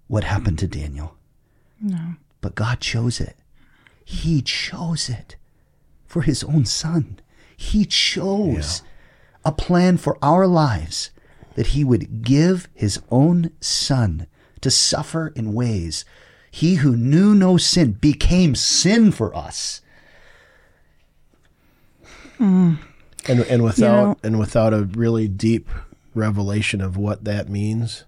what 0.08 0.24
happened 0.24 0.60
to 0.60 0.68
Daniel. 0.68 1.16
No. 1.82 2.16
But 2.42 2.56
God 2.56 2.80
chose 2.80 3.20
it. 3.20 3.36
He 4.06 4.42
chose 4.42 5.10
it 5.10 5.36
for 6.06 6.22
his 6.22 6.44
own 6.44 6.66
son. 6.66 7.20
He 7.56 7.86
chose 7.86 8.82
a 9.44 9.52
plan 9.52 9.98
for 9.98 10.18
our 10.22 10.48
lives 10.48 11.12
that 11.56 11.68
he 11.68 11.84
would 11.84 12.22
give 12.24 12.68
his 12.74 13.02
own 13.10 13.52
son 13.60 14.28
to 14.62 14.72
suffer 14.72 15.28
in 15.36 15.54
ways 15.54 16.06
he 16.50 16.76
who 16.76 16.96
knew 16.96 17.36
no 17.36 17.58
sin 17.58 17.92
became 17.94 18.56
sin 18.56 19.12
for 19.12 19.36
us. 19.36 19.82
Hmm. 22.38 22.76
and 23.28 23.40
and 23.42 23.64
without 23.64 24.08
know- 24.08 24.18
and 24.24 24.40
without 24.40 24.74
a 24.74 24.84
really 24.84 25.28
deep 25.28 25.68
revelation 26.18 26.82
of 26.82 26.98
what 26.98 27.24
that 27.24 27.48
means, 27.50 28.04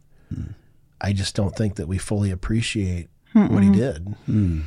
I 1.02 1.14
just 1.14 1.36
don't 1.36 1.56
think 1.56 1.76
that 1.76 1.88
we 1.88 1.98
fully 1.98 2.32
appreciate 2.32 3.08
what 3.34 3.64
he 3.64 3.72
did. 3.72 4.16
Hmm. 4.26 4.62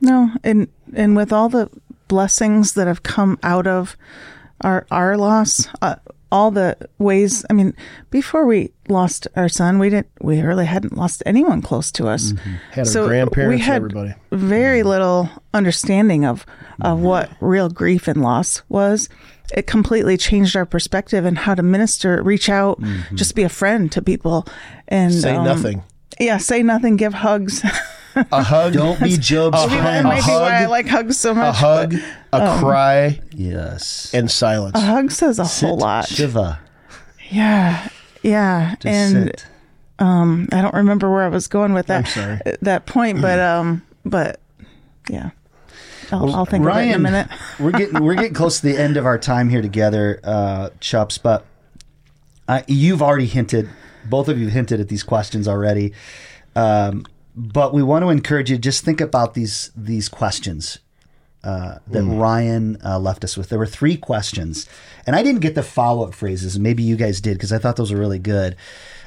No, 0.00 0.30
and 0.42 0.68
and 0.94 1.16
with 1.16 1.32
all 1.32 1.48
the 1.48 1.70
blessings 2.08 2.74
that 2.74 2.86
have 2.86 3.02
come 3.02 3.38
out 3.42 3.66
of 3.66 3.96
our 4.60 4.86
our 4.90 5.16
loss, 5.16 5.66
uh, 5.82 5.96
all 6.30 6.50
the 6.50 6.76
ways. 6.98 7.44
I 7.48 7.52
mean, 7.52 7.74
before 8.10 8.44
we 8.44 8.72
lost 8.88 9.26
our 9.36 9.48
son, 9.48 9.78
we 9.78 9.88
didn't. 9.88 10.10
We 10.20 10.40
really 10.42 10.66
hadn't 10.66 10.96
lost 10.96 11.22
anyone 11.24 11.62
close 11.62 11.90
to 11.92 12.08
us. 12.08 12.32
Mm-hmm. 12.32 12.54
Had 12.72 12.78
our 12.80 12.84
So 12.84 13.06
grandparents, 13.06 13.54
we 13.54 13.64
had 13.64 13.76
everybody. 13.76 14.14
very 14.32 14.80
mm-hmm. 14.80 14.88
little 14.88 15.30
understanding 15.52 16.24
of 16.24 16.44
of 16.80 16.98
mm-hmm. 16.98 17.06
what 17.06 17.30
real 17.40 17.68
grief 17.68 18.08
and 18.08 18.20
loss 18.20 18.62
was. 18.68 19.08
It 19.52 19.66
completely 19.66 20.16
changed 20.16 20.56
our 20.56 20.64
perspective 20.66 21.24
and 21.24 21.36
how 21.36 21.54
to 21.54 21.62
minister, 21.62 22.22
reach 22.22 22.48
out, 22.48 22.80
just 23.14 23.34
be 23.34 23.42
a 23.42 23.48
friend 23.48 23.92
to 23.92 24.00
people, 24.02 24.46
and 24.88 25.12
Say 25.12 25.34
um, 25.36 25.44
nothing. 25.44 25.82
Yeah, 26.18 26.38
say 26.38 26.62
nothing, 26.62 26.96
give 26.96 27.12
hugs. 27.14 27.62
A 28.14 28.42
hug, 28.42 28.72
Don't 28.74 29.00
be 29.02 29.16
Job's 29.18 29.58
Maybe 29.58 29.74
that 29.74 29.82
friend. 29.82 30.04
might 30.04 30.24
be 30.24 30.30
why 30.32 30.62
I 30.62 30.66
like 30.66 30.86
hugs 30.86 31.18
so 31.18 31.34
much. 31.34 31.48
a 31.48 31.52
hug, 31.52 31.94
a 32.32 32.58
cry, 32.58 33.20
Yes. 33.32 34.12
and 34.14 34.30
silence. 34.30 34.76
A 34.76 34.80
hug 34.80 35.10
says 35.10 35.38
a 35.38 35.44
Sit, 35.44 35.68
whole 35.68 35.78
lot. 35.78 36.06
Shiva. 36.08 36.60
Yeah, 37.30 37.88
yeah, 38.22 38.74
Just 38.76 38.86
and 38.86 39.24
sit. 39.26 39.46
I 39.98 40.60
don't 40.62 40.74
remember 40.74 41.10
where 41.10 41.22
I 41.24 41.28
was 41.28 41.48
going 41.48 41.74
with 41.74 41.86
that. 41.88 41.98
I'm 41.98 42.06
sorry. 42.06 42.40
that 42.62 42.86
point, 42.86 43.20
but 43.20 43.38
um, 43.40 43.82
but 44.04 44.40
yeah, 45.08 45.30
I'll, 46.12 46.34
I'll 46.34 46.44
think 46.44 46.66
of 46.66 46.76
it 46.76 46.88
in 46.88 46.94
a 46.94 46.98
minute. 46.98 47.28
we're 47.60 47.72
getting 47.72 48.02
we're 48.02 48.14
getting 48.14 48.34
close 48.34 48.60
to 48.60 48.66
the 48.66 48.78
end 48.78 48.96
of 48.96 49.06
our 49.06 49.18
time 49.18 49.48
here 49.48 49.62
together, 49.62 50.20
uh, 50.24 50.70
Chupps. 50.80 51.20
But 51.22 51.44
uh, 52.48 52.62
you've 52.66 53.02
already 53.02 53.26
hinted, 53.26 53.68
both 54.04 54.28
of 54.28 54.38
you 54.38 54.48
hinted 54.48 54.80
at 54.80 54.88
these 54.88 55.02
questions 55.02 55.48
already. 55.48 55.92
Um, 56.56 57.06
but 57.36 57.74
we 57.74 57.82
want 57.82 58.04
to 58.04 58.10
encourage 58.10 58.50
you 58.50 58.56
to 58.56 58.62
just 58.62 58.84
think 58.84 59.00
about 59.00 59.34
these 59.34 59.70
these 59.76 60.08
questions 60.08 60.78
uh, 61.42 61.78
that 61.88 62.02
Ryan 62.02 62.78
uh, 62.84 62.98
left 62.98 63.24
us 63.24 63.36
with. 63.36 63.48
There 63.48 63.58
were 63.58 63.66
three 63.66 63.96
questions, 63.96 64.68
and 65.06 65.14
I 65.14 65.22
didn't 65.22 65.40
get 65.40 65.54
the 65.54 65.62
follow 65.62 66.06
up 66.06 66.14
phrases. 66.14 66.58
Maybe 66.58 66.82
you 66.82 66.96
guys 66.96 67.20
did 67.20 67.34
because 67.34 67.52
I 67.52 67.58
thought 67.58 67.76
those 67.76 67.92
were 67.92 67.98
really 67.98 68.18
good. 68.18 68.56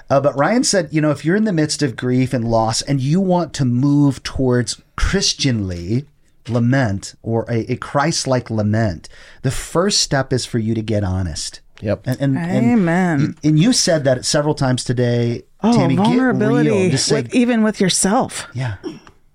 Uh, 0.10 0.22
but 0.22 0.38
Ryan 0.38 0.64
said, 0.64 0.90
you 0.92 1.02
know, 1.02 1.12
if 1.12 1.26
you're 1.26 1.36
in 1.36 1.44
the 1.44 1.54
midst 1.54 1.82
of 1.82 1.96
grief 1.96 2.34
and 2.34 2.48
loss 2.48 2.82
and 2.82 3.02
you 3.02 3.20
want 3.20 3.54
to 3.56 3.66
move 3.66 4.24
towards 4.24 4.82
Christianly 4.96 6.06
lament 6.50 7.16
or 7.22 7.46
a, 7.50 7.72
a 7.72 7.76
Christ 7.78 8.28
like 8.28 8.50
lament, 8.50 9.10
the 9.44 9.52
first 9.52 10.00
step 10.02 10.32
is 10.34 10.46
for 10.46 10.60
you 10.60 10.74
to 10.76 10.82
get 10.82 11.04
honest. 11.04 11.62
Yep. 11.82 12.08
And, 12.08 12.22
and, 12.22 12.38
and- 12.38 12.72
Amen. 12.80 13.36
And, 13.44 13.60
you 13.60 13.72
said 13.74 14.04
that 14.06 14.26
several 14.26 14.56
times 14.56 14.84
today. 14.84 15.44
Oh, 15.62 15.76
Tammy, 15.76 15.96
vulnerability, 15.96 16.70
get 16.70 16.88
real. 16.90 16.98
Say, 16.98 17.16
with, 17.24 17.36
even 17.36 17.64
with 17.64 17.80
yourself. 17.82 18.48
yeah. 18.54 18.76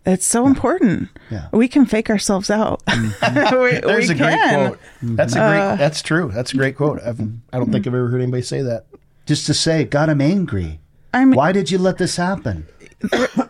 It's 0.05 0.27
so 0.27 0.47
important. 0.49 1.11
Yeah. 1.31 1.47
We 1.53 1.69
can 1.69 1.87
fake 1.87 2.11
ourselves 2.11 2.51
out. 2.51 2.85
Mm-hmm. 2.87 3.57
we, 3.63 3.71
There's 3.93 4.09
we 4.09 4.15
a 4.15 4.19
great 4.19 4.35
can. 4.35 4.69
quote. 4.71 4.79
Mm-hmm. 4.81 5.15
That's 5.15 5.33
a 5.35 5.39
great. 5.39 5.61
Uh, 5.61 5.77
that's 5.77 6.03
true. 6.03 6.31
That's 6.35 6.53
a 6.53 6.57
great 6.57 6.77
quote. 6.77 7.01
I've, 7.03 7.21
I 7.53 7.59
don't 7.59 7.71
think 7.71 7.87
I've 7.87 7.95
ever 7.95 8.09
heard 8.09 8.21
anybody 8.21 8.43
say 8.43 8.63
that. 8.63 8.87
Just 9.27 9.47
to 9.47 9.55
say, 9.55 9.85
God, 9.85 10.09
I'm 10.09 10.21
angry. 10.21 10.81
I 11.15 11.25
mean, 11.25 11.37
Why 11.37 11.53
did 11.53 11.71
you 11.71 11.79
let 11.79 11.99
this 11.99 12.17
happen? 12.17 12.67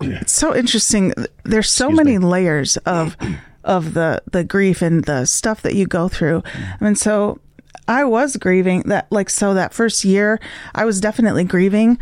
it's 0.03 0.33
so 0.33 0.55
interesting. 0.55 1.15
There's 1.45 1.71
so 1.71 1.91
many 1.91 2.19
layers 2.19 2.77
of 2.79 3.17
of 3.65 3.95
the 3.95 4.23
the 4.31 4.45
grief 4.45 4.83
and 4.83 5.05
the 5.05 5.27
stuff 5.27 5.63
that 5.63 5.75
you 5.75 5.87
go 5.87 6.09
through. 6.09 6.43
I 6.81 6.85
mean, 6.85 6.95
so 6.95 7.41
I 7.89 8.05
was 8.05 8.37
grieving 8.37 8.83
that 8.83 9.11
like 9.11 9.31
so 9.31 9.55
that 9.55 9.75
first 9.75 10.05
year 10.05 10.41
I 10.75 10.85
was 10.85 11.01
definitely 11.01 11.45
grieving 11.45 11.99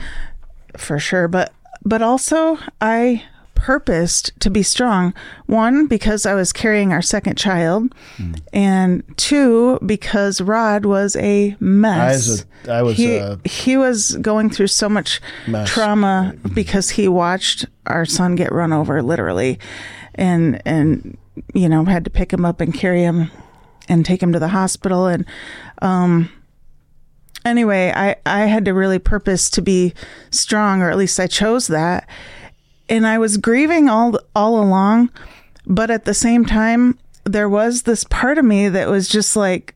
for 0.77 0.99
sure, 0.99 1.29
but 1.29 1.53
but 1.85 2.03
also 2.03 2.59
I 2.81 3.25
purposed 3.55 4.33
to 4.41 4.49
be 4.51 4.63
strong. 4.63 5.13
One 5.47 5.87
because 5.87 6.25
I 6.25 6.35
was 6.35 6.53
carrying 6.53 6.93
our 6.93 7.03
second 7.03 7.37
child, 7.37 7.95
hmm. 8.17 8.33
and 8.53 9.03
two 9.19 9.79
because 9.85 10.41
Rod 10.41 10.87
was 10.87 11.15
a 11.17 11.57
mess. 11.61 11.99
I 11.99 12.13
was 12.13 12.41
a- 12.41 12.73
I 12.73 12.83
was 12.83 12.97
he, 12.97 13.17
a- 13.17 13.39
he 13.45 13.77
was 13.77 14.17
going 14.17 14.51
through 14.51 14.67
so 14.69 14.89
much 14.89 15.21
Mess. 15.47 15.69
trauma 15.71 16.35
mm-hmm. 16.35 16.55
because 16.55 16.91
he 16.91 17.09
watched 17.09 17.67
our 17.87 18.05
son 18.05 18.35
get 18.35 18.53
run 18.53 18.73
over 18.73 19.03
literally 19.03 19.59
and 20.15 20.61
and 20.67 21.17
you 21.55 21.69
know 21.69 21.85
had 21.85 22.05
to 22.05 22.11
pick 22.11 22.33
him 22.33 22.45
up 22.45 22.61
and 22.61 22.75
carry 22.75 23.03
him 23.03 23.31
and 23.89 24.05
take 24.05 24.23
him 24.23 24.33
to 24.33 24.39
the 24.39 24.49
hospital. 24.49 25.07
And 25.07 25.25
um 25.83 26.31
anyway 27.47 27.91
i 27.97 28.15
i 28.27 28.41
had 28.41 28.67
to 28.67 28.75
really 28.75 28.99
purpose 28.99 29.49
to 29.49 29.63
be 29.63 29.95
strong 30.31 30.83
or 30.83 30.91
at 30.91 30.97
least 30.99 31.19
i 31.19 31.27
chose 31.27 31.67
that. 31.69 32.07
And 32.89 33.07
i 33.07 33.19
was 33.19 33.37
grieving 33.39 33.89
all 33.89 34.19
all 34.35 34.61
along 34.63 35.11
but 35.67 35.91
at 35.91 36.05
the 36.05 36.15
same 36.15 36.45
time 36.45 36.99
there 37.25 37.49
was 37.49 37.83
this 37.83 38.05
part 38.05 38.39
of 38.39 38.45
me 38.45 38.69
that 38.69 38.89
was 38.89 39.09
just 39.09 39.37
like 39.37 39.75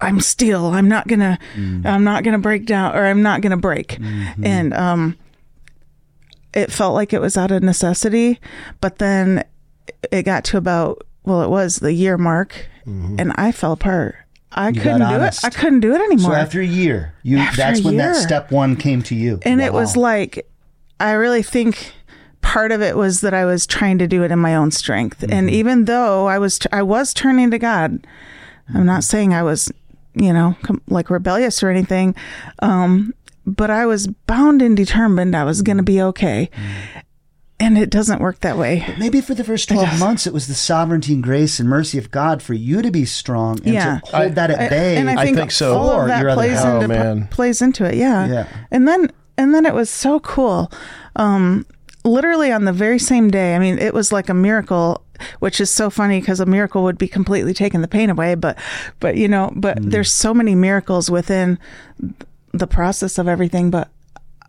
I'm 0.00 0.20
still 0.20 0.66
i'm 0.66 0.88
not 0.88 1.06
gonna 1.06 1.38
i'm 1.84 2.02
not 2.04 2.24
gonna 2.24 2.38
break 2.38 2.66
down 2.66 2.94
or 2.96 3.04
i'm 3.06 3.22
not 3.22 3.40
gonna 3.40 3.56
break. 3.56 3.98
And 4.42 4.74
um 4.74 5.16
it 6.54 6.72
felt 6.72 6.94
like 6.94 7.12
it 7.12 7.20
was 7.20 7.36
out 7.36 7.50
of 7.52 7.62
necessity 7.62 8.40
but 8.80 8.98
then 8.98 9.44
it 10.12 10.22
got 10.22 10.44
to 10.44 10.56
about 10.56 11.02
well 11.24 11.42
it 11.42 11.48
was 11.50 11.76
the 11.76 11.92
year 11.92 12.16
mark 12.18 12.66
and 12.86 13.32
i 13.36 13.52
fell 13.52 13.72
apart. 13.72 14.16
I 14.50 14.72
got 14.72 14.82
couldn't 14.82 15.08
do 15.10 15.22
it. 15.22 15.38
I 15.44 15.50
couldn't 15.50 15.80
do 15.80 15.92
it 15.94 16.00
anymore. 16.00 16.30
So 16.30 16.36
after 16.36 16.58
a 16.62 16.66
year, 16.66 17.12
you 17.22 17.36
After 17.36 17.56
that's 17.58 17.82
when 17.82 17.98
that 17.98 18.16
step 18.16 18.50
one 18.50 18.76
came 18.76 19.02
to 19.02 19.14
you. 19.14 19.40
and 19.42 19.60
it 19.60 19.74
was 19.74 19.94
like 19.96 20.46
i 20.98 21.12
really 21.12 21.42
think 21.42 21.92
part 22.40 22.72
of 22.72 22.80
it 22.80 22.96
was 22.96 23.20
that 23.20 23.34
i 23.34 23.44
was 23.44 23.66
trying 23.66 23.98
to 23.98 24.06
do 24.06 24.22
it 24.22 24.30
in 24.30 24.38
my 24.38 24.54
own 24.54 24.70
strength. 24.70 25.20
Mm-hmm. 25.20 25.32
and 25.32 25.50
even 25.50 25.84
though 25.84 26.26
i 26.28 26.38
was 26.38 26.58
i 26.72 26.82
was 26.82 27.12
turning 27.12 27.50
to 27.50 27.58
god 27.58 28.06
i'm 28.74 28.86
not 28.86 29.04
saying 29.04 29.34
i 29.34 29.42
was 29.42 29.70
you 30.14 30.32
know 30.32 30.56
com- 30.62 30.80
like 30.88 31.10
rebellious 31.10 31.62
or 31.62 31.68
anything 31.68 32.14
um 32.60 33.12
but 33.46 33.70
i 33.70 33.84
was 33.84 34.06
bound 34.26 34.62
and 34.62 34.76
determined 34.78 35.36
i 35.36 35.44
was 35.44 35.60
going 35.62 35.76
to 35.76 35.82
be 35.82 36.00
okay. 36.00 36.48
Mm. 36.54 37.02
And 37.68 37.76
it 37.78 37.90
doesn't 37.90 38.20
work 38.20 38.40
that 38.40 38.56
way 38.56 38.82
maybe 38.98 39.20
for 39.20 39.34
the 39.34 39.44
first 39.44 39.68
12 39.68 40.00
months 40.00 40.26
it 40.26 40.32
was 40.32 40.46
the 40.48 40.54
sovereignty 40.54 41.12
and 41.12 41.22
grace 41.22 41.60
and 41.60 41.68
mercy 41.68 41.98
of 41.98 42.10
God 42.10 42.42
for 42.42 42.54
you 42.54 42.80
to 42.82 42.90
be 42.90 43.04
strong 43.04 43.58
and 43.64 43.74
Yeah. 43.74 44.00
to 44.00 44.16
hold 44.16 44.34
that 44.36 44.50
at 44.50 44.70
bay. 44.70 44.96
and 44.96 45.10
I 45.10 45.20
I 45.20 45.24
think, 45.24 45.36
think 45.36 45.50
so. 45.52 45.76
all 45.76 45.90
For 45.96 46.02
of 46.02 46.08
that 46.08 46.20
your 46.20 46.30
other 46.30 46.40
plays 46.42 46.64
into 46.64 46.84
Oh, 46.84 46.88
man. 46.88 47.26
plays 47.28 47.60
into 47.62 47.84
it. 47.84 47.94
Yeah. 47.96 48.26
Yeah. 48.26 48.46
And 48.70 48.88
then 48.88 49.10
and 49.36 49.54
then 49.54 49.66
it 49.66 49.74
was 49.74 49.90
so 49.90 50.18
cool. 50.20 50.72
Um, 51.16 51.66
literally 52.04 52.50
on 52.50 52.64
the 52.64 52.72
very 52.72 52.98
same 52.98 53.30
day. 53.30 53.54
I 53.54 53.58
mean, 53.58 53.78
it 53.78 53.92
was 53.94 54.10
like 54.12 54.28
a 54.28 54.34
miracle, 54.34 55.04
which 55.40 55.60
is 55.60 55.70
so 55.70 55.90
funny 55.90 56.20
because 56.20 56.40
a 56.40 56.46
miracle 56.46 56.82
would 56.84 56.96
be 56.98 57.06
completely 57.08 57.52
taking 57.54 57.80
the 57.82 57.88
pain 57.88 58.08
away. 58.10 58.34
But 58.34 58.56
but 58.98 59.16
you 59.16 59.28
know, 59.28 59.52
but 59.54 59.78
Mm. 59.78 59.90
there's 59.92 60.10
so 60.12 60.32
many 60.34 60.54
miracles 60.54 61.10
within 61.10 61.58
the 62.52 62.66
process 62.66 63.18
of 63.18 63.28
everything. 63.28 63.70
But 63.70 63.88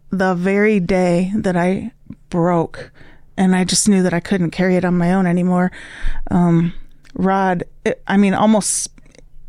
the 0.10 0.34
very 0.36 0.80
day 0.80 1.32
that 1.36 1.56
I 1.58 1.92
broke 2.30 2.92
and 3.40 3.56
I 3.56 3.64
just 3.64 3.88
knew 3.88 4.04
that 4.04 4.14
I 4.14 4.20
couldn't 4.20 4.52
carry 4.52 4.76
it 4.76 4.84
on 4.84 4.98
my 4.98 5.14
own 5.14 5.26
anymore. 5.26 5.72
Um, 6.30 6.74
Rod, 7.14 7.64
it, 7.86 8.04
I 8.06 8.18
mean, 8.18 8.34
almost 8.34 8.90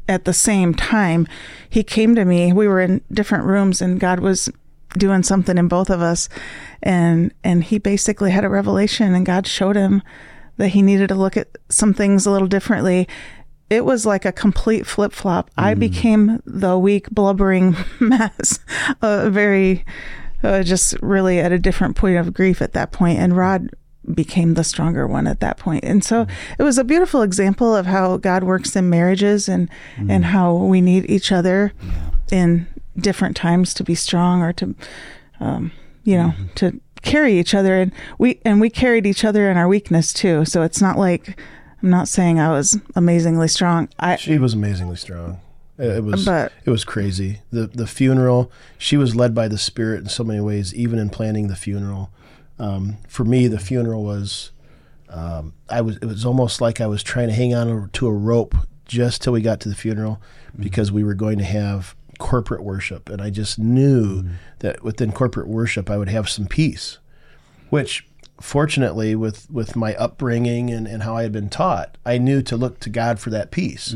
at 0.09 0.25
the 0.25 0.33
same 0.33 0.75
time, 0.75 1.27
he 1.69 1.83
came 1.83 2.15
to 2.15 2.25
me. 2.25 2.53
We 2.53 2.69
were 2.69 2.81
in 2.81 3.01
different 3.13 3.45
rooms 3.45 3.83
and 3.83 3.99
God 3.99 4.21
was 4.21 4.49
doing 4.97 5.25
something 5.25 5.59
in 5.59 5.67
both 5.67 5.91
of 5.91 6.01
us. 6.01 6.29
And, 6.81 7.35
and 7.43 7.65
he 7.65 7.79
basically 7.79 8.31
had 8.31 8.45
a 8.45 8.49
revelation 8.49 9.13
and 9.13 9.27
God 9.27 9.49
showed 9.49 9.75
him 9.75 10.03
that 10.57 10.69
he 10.69 10.83
needed 10.83 11.09
to 11.09 11.17
look 11.17 11.37
at 11.37 11.49
some 11.69 11.93
things 11.93 12.27
a 12.27 12.31
little 12.31 12.49
differently. 12.49 13.09
It 13.71 13.85
was 13.85 14.07
like 14.07 14.25
a 14.25 14.33
complete 14.33 14.87
flip 14.87 15.13
flop. 15.13 15.51
I 15.57 15.75
became 15.75 16.41
the 16.45 16.79
weak, 16.79 17.11
blubbering 17.11 17.77
mess, 18.01 18.61
a 19.03 19.31
very, 19.31 19.85
uh, 20.43 20.63
just 20.63 20.95
really 21.03 21.39
at 21.39 21.53
a 21.53 21.59
different 21.59 21.97
point 21.97 22.17
of 22.17 22.33
grief 22.35 22.63
at 22.63 22.73
that 22.73 22.93
point. 22.93 23.19
And 23.19 23.37
Rod 23.37 23.71
became 24.15 24.55
the 24.55 24.65
stronger 24.65 25.07
one 25.07 25.27
at 25.27 25.41
that 25.41 25.59
point. 25.59 25.85
And 25.85 26.05
so 26.05 26.27
it 26.59 26.63
was 26.63 26.79
a 26.79 26.85
beautiful 26.85 27.23
example 27.23 27.75
of 27.77 27.87
how 27.87 28.17
God 28.17 28.45
works 28.45 28.75
in 28.75 28.89
marriages 28.91 29.49
and 29.49 29.69
and 30.09 30.25
how 30.27 30.55
we 30.55 30.81
need 30.81 31.09
each 31.09 31.31
other 31.31 31.73
in 32.33 32.67
different 32.99 33.37
times 33.37 33.75
to 33.75 33.85
be 33.85 33.95
strong 33.95 34.43
or 34.43 34.53
to 34.55 34.75
um, 35.41 35.73
you 36.05 36.17
know, 36.17 36.35
to 36.57 36.81
carry 37.03 37.39
each 37.39 37.55
other 37.55 37.81
and 37.81 37.93
we 38.19 38.41
and 38.45 38.61
we 38.61 38.69
carried 38.69 39.07
each 39.07 39.25
other 39.25 39.51
in 39.51 39.57
our 39.57 39.69
weakness 39.69 40.13
too. 40.13 40.45
So 40.45 40.63
it's 40.63 40.81
not 40.81 40.99
like 40.99 41.41
I'm 41.83 41.91
not 41.91 42.09
saying 42.09 42.39
I 42.39 42.51
was 42.51 42.79
amazingly 42.95 43.49
strong. 43.49 43.89
I 43.99 44.17
She 44.17 44.39
was 44.39 44.55
amazingly 44.55 44.97
strong. 44.97 45.41
It 45.81 45.97
it 45.97 46.05
was 46.05 46.25
But- 46.25 46.53
it 46.65 46.71
was 46.71 46.85
crazy. 46.85 47.41
The 47.51 47.67
the 47.67 47.87
funeral, 47.87 48.51
she 48.79 48.97
was 48.97 49.17
led 49.17 49.35
by 49.35 49.49
the 49.49 49.59
spirit 49.59 50.01
in 50.03 50.09
so 50.09 50.25
many 50.25 50.41
ways, 50.41 50.75
even 50.75 50.99
in 50.99 51.11
planning 51.11 51.49
the 51.49 51.57
funeral. 51.57 52.11
Um, 52.59 52.99
for 53.09 53.25
me, 53.25 53.49
the 53.49 53.59
funeral 53.59 54.05
was 54.05 54.51
um, 55.09 55.55
I 55.69 55.81
was 55.81 55.97
it 55.97 56.05
was 56.05 56.25
almost 56.25 56.61
like 56.61 56.81
I 56.81 56.87
was 56.87 57.03
trying 57.03 57.29
to 57.29 57.35
hang 57.35 57.55
on 57.55 57.91
to 57.95 58.07
a 58.07 58.13
rope 58.13 58.55
just 58.85 59.23
till 59.23 59.33
we 59.33 59.41
got 59.41 59.61
to 59.61 59.69
the 59.69 59.75
funeral 59.75 60.21
because 60.59 60.93
we 60.93 61.03
were 61.05 61.15
going 61.15 61.39
to 61.39 61.45
have 61.45 61.95
corporate 62.19 62.63
worship 62.63 63.09
and 63.09 63.23
I 63.23 63.31
just 63.31 63.59
knew 63.59 64.25
that 64.59 64.83
within 64.83 65.11
corporate 65.11 65.49
worship 65.49 65.89
I 65.89 65.97
would 65.97 66.11
have 66.11 66.29
some 66.29 66.47
peace 66.47 66.99
which 67.71 68.07
fortunately 68.41 69.15
with 69.15 69.51
with 69.51 69.75
my 69.77 69.95
upbringing 69.95 70.71
and, 70.71 70.87
and 70.87 71.03
how 71.03 71.17
I 71.17 71.23
had 71.23 71.33
been 71.33 71.49
taught, 71.49 71.97
I 72.05 72.19
knew 72.19 72.43
to 72.43 72.57
look 72.57 72.81
to 72.81 72.91
God 72.91 73.19
for 73.21 73.31
that 73.31 73.51
peace. 73.51 73.95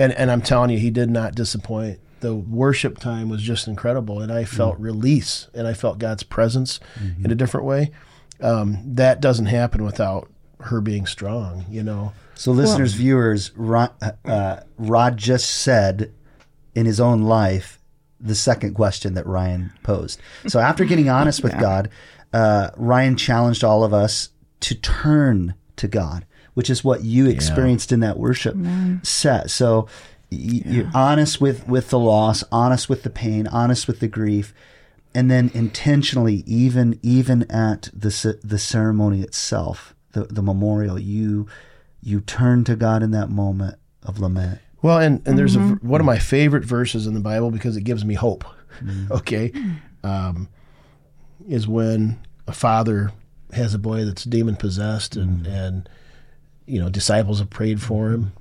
And 0.00 0.12
and 0.14 0.30
I'm 0.30 0.42
telling 0.42 0.70
you, 0.70 0.78
he 0.78 0.90
did 0.90 1.10
not 1.10 1.34
disappoint. 1.34 2.00
The 2.20 2.34
worship 2.34 2.98
time 2.98 3.28
was 3.28 3.42
just 3.42 3.66
incredible 3.66 4.20
and 4.20 4.30
I 4.32 4.44
felt 4.44 4.78
release 4.78 5.48
and 5.54 5.66
I 5.66 5.72
felt 5.72 5.98
God's 5.98 6.22
presence 6.22 6.78
in 7.24 7.30
a 7.30 7.34
different 7.34 7.66
way. 7.66 7.92
Um, 8.42 8.78
that 8.84 9.20
doesn't 9.20 9.46
happen 9.46 9.84
without 9.84 10.28
her 10.60 10.80
being 10.80 11.06
strong, 11.06 11.64
you 11.70 11.82
know. 11.82 12.12
So, 12.34 12.52
listeners, 12.52 12.94
viewers, 12.94 13.52
Rod, 13.56 13.90
uh, 14.24 14.60
Rod 14.78 15.16
just 15.16 15.48
said 15.50 16.12
in 16.74 16.86
his 16.86 17.00
own 17.00 17.22
life 17.22 17.78
the 18.18 18.34
second 18.34 18.74
question 18.74 19.14
that 19.14 19.26
Ryan 19.26 19.72
posed. 19.82 20.20
So, 20.46 20.58
after 20.58 20.84
getting 20.84 21.08
honest 21.08 21.42
with 21.42 21.58
God, 21.60 21.90
uh, 22.32 22.70
Ryan 22.76 23.16
challenged 23.16 23.64
all 23.64 23.84
of 23.84 23.92
us 23.92 24.30
to 24.60 24.74
turn 24.74 25.54
to 25.76 25.88
God, 25.88 26.24
which 26.54 26.70
is 26.70 26.84
what 26.84 27.04
you 27.04 27.26
experienced 27.28 27.92
in 27.92 28.00
that 28.00 28.18
worship 28.18 28.56
set. 29.02 29.50
So, 29.50 29.86
y- 30.30 30.62
you're 30.64 30.90
honest 30.94 31.40
with, 31.40 31.66
with 31.68 31.90
the 31.90 31.98
loss, 31.98 32.44
honest 32.50 32.88
with 32.88 33.02
the 33.02 33.10
pain, 33.10 33.46
honest 33.46 33.86
with 33.86 34.00
the 34.00 34.08
grief. 34.08 34.52
And 35.12 35.30
then 35.30 35.50
intentionally, 35.54 36.44
even 36.46 36.98
even 37.02 37.50
at 37.50 37.88
the 37.92 38.12
ce- 38.12 38.38
the 38.44 38.58
ceremony 38.58 39.22
itself, 39.22 39.92
the 40.12 40.24
the 40.24 40.42
memorial, 40.42 41.00
you 41.00 41.48
you 42.00 42.20
turn 42.20 42.62
to 42.64 42.76
God 42.76 43.02
in 43.02 43.10
that 43.10 43.28
moment 43.28 43.76
of 44.04 44.20
lament. 44.20 44.60
Well, 44.82 44.98
and, 44.98 45.20
and 45.26 45.36
there's 45.36 45.56
a, 45.56 45.58
mm-hmm. 45.58 45.86
one 45.86 46.00
of 46.00 46.06
my 46.06 46.18
favorite 46.18 46.64
verses 46.64 47.06
in 47.06 47.14
the 47.14 47.20
Bible 47.20 47.50
because 47.50 47.76
it 47.76 47.82
gives 47.82 48.04
me 48.04 48.14
hope. 48.14 48.44
Mm. 48.82 49.10
Okay. 49.10 49.52
Um, 50.02 50.48
is 51.46 51.68
when 51.68 52.18
a 52.46 52.52
father 52.52 53.12
has 53.52 53.74
a 53.74 53.78
boy 53.78 54.04
that's 54.04 54.24
demon 54.24 54.56
possessed 54.56 55.16
and, 55.16 55.44
mm. 55.44 55.52
and, 55.52 55.88
you 56.66 56.80
know, 56.80 56.88
disciples 56.88 57.38
have 57.38 57.50
prayed 57.50 57.80
for 57.82 58.10
him. 58.10 58.32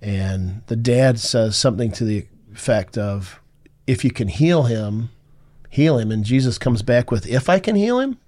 And 0.00 0.62
the 0.68 0.76
dad 0.76 1.18
says 1.18 1.56
something 1.56 1.90
to 1.92 2.04
the 2.04 2.26
effect 2.52 2.96
of, 2.96 3.40
if 3.86 4.04
you 4.04 4.10
can 4.10 4.28
heal 4.28 4.64
him, 4.64 5.10
heal 5.70 5.98
him. 5.98 6.10
And 6.12 6.24
Jesus 6.24 6.58
comes 6.58 6.82
back 6.82 7.10
with, 7.10 7.26
if 7.26 7.48
I 7.48 7.58
can 7.58 7.74
heal 7.76 7.98
him, 7.98 8.18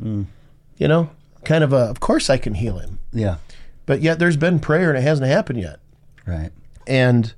you 0.00 0.86
know, 0.88 1.10
kind 1.44 1.64
of 1.64 1.72
a, 1.72 1.76
of 1.76 1.98
course 2.00 2.30
I 2.30 2.36
can 2.38 2.54
heal 2.54 2.78
him. 2.78 2.98
Yeah, 3.12 3.38
But 3.86 4.00
yet 4.00 4.18
there's 4.20 4.36
been 4.36 4.60
prayer 4.60 4.90
and 4.90 4.98
it 4.98 5.02
hasn't 5.02 5.28
happened 5.28 5.60
yet 5.60 5.80
right. 6.26 6.50
and 6.86 7.32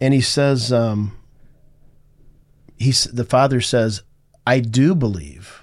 and 0.00 0.14
he 0.14 0.20
says 0.20 0.72
um 0.72 1.16
he's 2.78 3.04
the 3.04 3.24
father 3.24 3.60
says 3.60 4.02
i 4.46 4.60
do 4.60 4.94
believe 4.94 5.59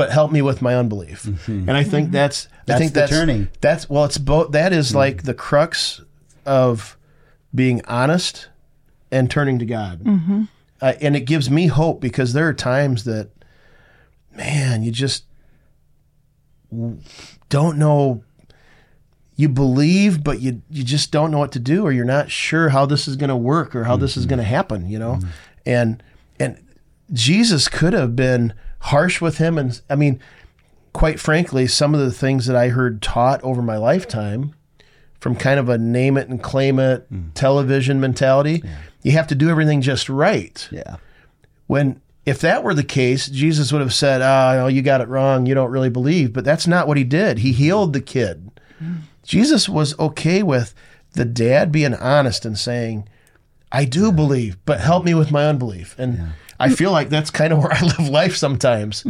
but 0.00 0.10
help 0.10 0.32
me 0.32 0.40
with 0.40 0.62
my 0.62 0.76
unbelief. 0.76 1.24
Mm-hmm. 1.24 1.68
And 1.68 1.72
i 1.72 1.84
think 1.84 2.06
mm-hmm. 2.06 2.14
that's 2.14 2.46
i 2.46 2.62
That's 2.64 2.80
think 2.80 2.94
the 2.94 3.00
that's 3.00 3.12
turning. 3.12 3.48
that's 3.60 3.90
well 3.90 4.06
it's 4.06 4.16
both 4.16 4.52
that 4.52 4.72
is 4.72 4.92
mm. 4.92 4.94
like 4.94 5.24
the 5.24 5.34
crux 5.34 6.00
of 6.46 6.96
being 7.54 7.82
honest 7.84 8.48
and 9.10 9.30
turning 9.30 9.58
to 9.58 9.66
god. 9.66 10.02
Mm-hmm. 10.02 10.44
Uh, 10.80 10.94
and 11.02 11.14
it 11.16 11.26
gives 11.26 11.50
me 11.50 11.66
hope 11.66 12.00
because 12.00 12.32
there 12.32 12.48
are 12.48 12.54
times 12.54 13.04
that 13.04 13.28
man 14.34 14.82
you 14.82 14.90
just 14.90 15.24
don't 17.50 17.76
know. 17.76 18.24
You 19.36 19.50
believe 19.50 20.24
but 20.24 20.40
you 20.40 20.62
you 20.70 20.82
just 20.82 21.12
don't 21.12 21.30
know 21.30 21.40
what 21.40 21.52
to 21.52 21.58
do 21.58 21.84
or 21.84 21.92
you're 21.92 22.06
not 22.06 22.30
sure 22.30 22.70
how 22.70 22.86
this 22.86 23.06
is 23.06 23.16
going 23.16 23.28
to 23.28 23.36
work 23.36 23.76
or 23.76 23.84
how 23.84 23.98
this 23.98 24.16
is 24.16 24.24
going 24.24 24.38
to 24.38 24.44
happen 24.44 24.88
you 24.88 24.98
know? 24.98 25.20
And 25.66 26.02
and 26.38 26.56
Jesus 27.12 27.68
could 27.68 27.92
have 27.92 28.16
been 28.16 28.54
harsh 28.80 29.20
with 29.20 29.38
him 29.38 29.58
and 29.58 29.80
I 29.88 29.96
mean 29.96 30.20
quite 30.92 31.20
frankly 31.20 31.66
some 31.66 31.94
of 31.94 32.00
the 32.00 32.12
things 32.12 32.46
that 32.46 32.56
I 32.56 32.68
heard 32.68 33.00
taught 33.02 33.42
over 33.42 33.62
my 33.62 33.76
lifetime 33.76 34.54
from 35.20 35.36
kind 35.36 35.60
of 35.60 35.68
a 35.68 35.78
name 35.78 36.16
it 36.16 36.28
and 36.28 36.42
claim 36.42 36.78
it 36.78 37.06
television 37.34 38.00
mentality 38.00 38.62
you 39.02 39.12
have 39.12 39.26
to 39.28 39.34
do 39.34 39.48
everything 39.48 39.80
just 39.80 40.08
right 40.08 40.68
Yeah, 40.70 40.96
when 41.66 42.00
if 42.26 42.40
that 42.40 42.62
were 42.62 42.74
the 42.74 42.84
case, 42.84 43.28
Jesus 43.28 43.72
would 43.72 43.80
have 43.80 43.94
said, 43.94 44.20
"Ah, 44.20 44.54
no, 44.54 44.66
you 44.66 44.82
got 44.82 45.00
it 45.00 45.08
wrong. 45.08 45.46
You 45.46 45.54
don't 45.54 45.70
really 45.70 45.88
believe." 45.88 46.34
But 46.34 46.44
that's 46.44 46.66
not 46.66 46.86
what 46.86 46.98
he 46.98 47.02
did. 47.02 47.38
He 47.38 47.52
healed 47.52 47.94
the 47.94 48.00
kid. 48.00 48.50
Jesus 49.24 49.68
was 49.70 49.98
okay 49.98 50.42
with 50.42 50.74
the 51.14 51.24
dad 51.24 51.72
being 51.72 51.94
honest 51.94 52.44
and 52.44 52.58
saying, 52.58 53.08
"I 53.72 53.86
do 53.86 54.12
believe, 54.12 54.58
but 54.66 54.80
help 54.80 55.04
me 55.04 55.14
with 55.14 55.30
my 55.32 55.46
unbelief." 55.46 55.94
And 55.98 56.32
I 56.60 56.68
feel 56.70 56.92
like 56.92 57.08
that's 57.08 57.30
kind 57.30 57.52
of 57.52 57.58
where 57.58 57.72
I 57.72 57.80
live 57.80 58.08
life 58.08 58.36
sometimes. 58.36 59.04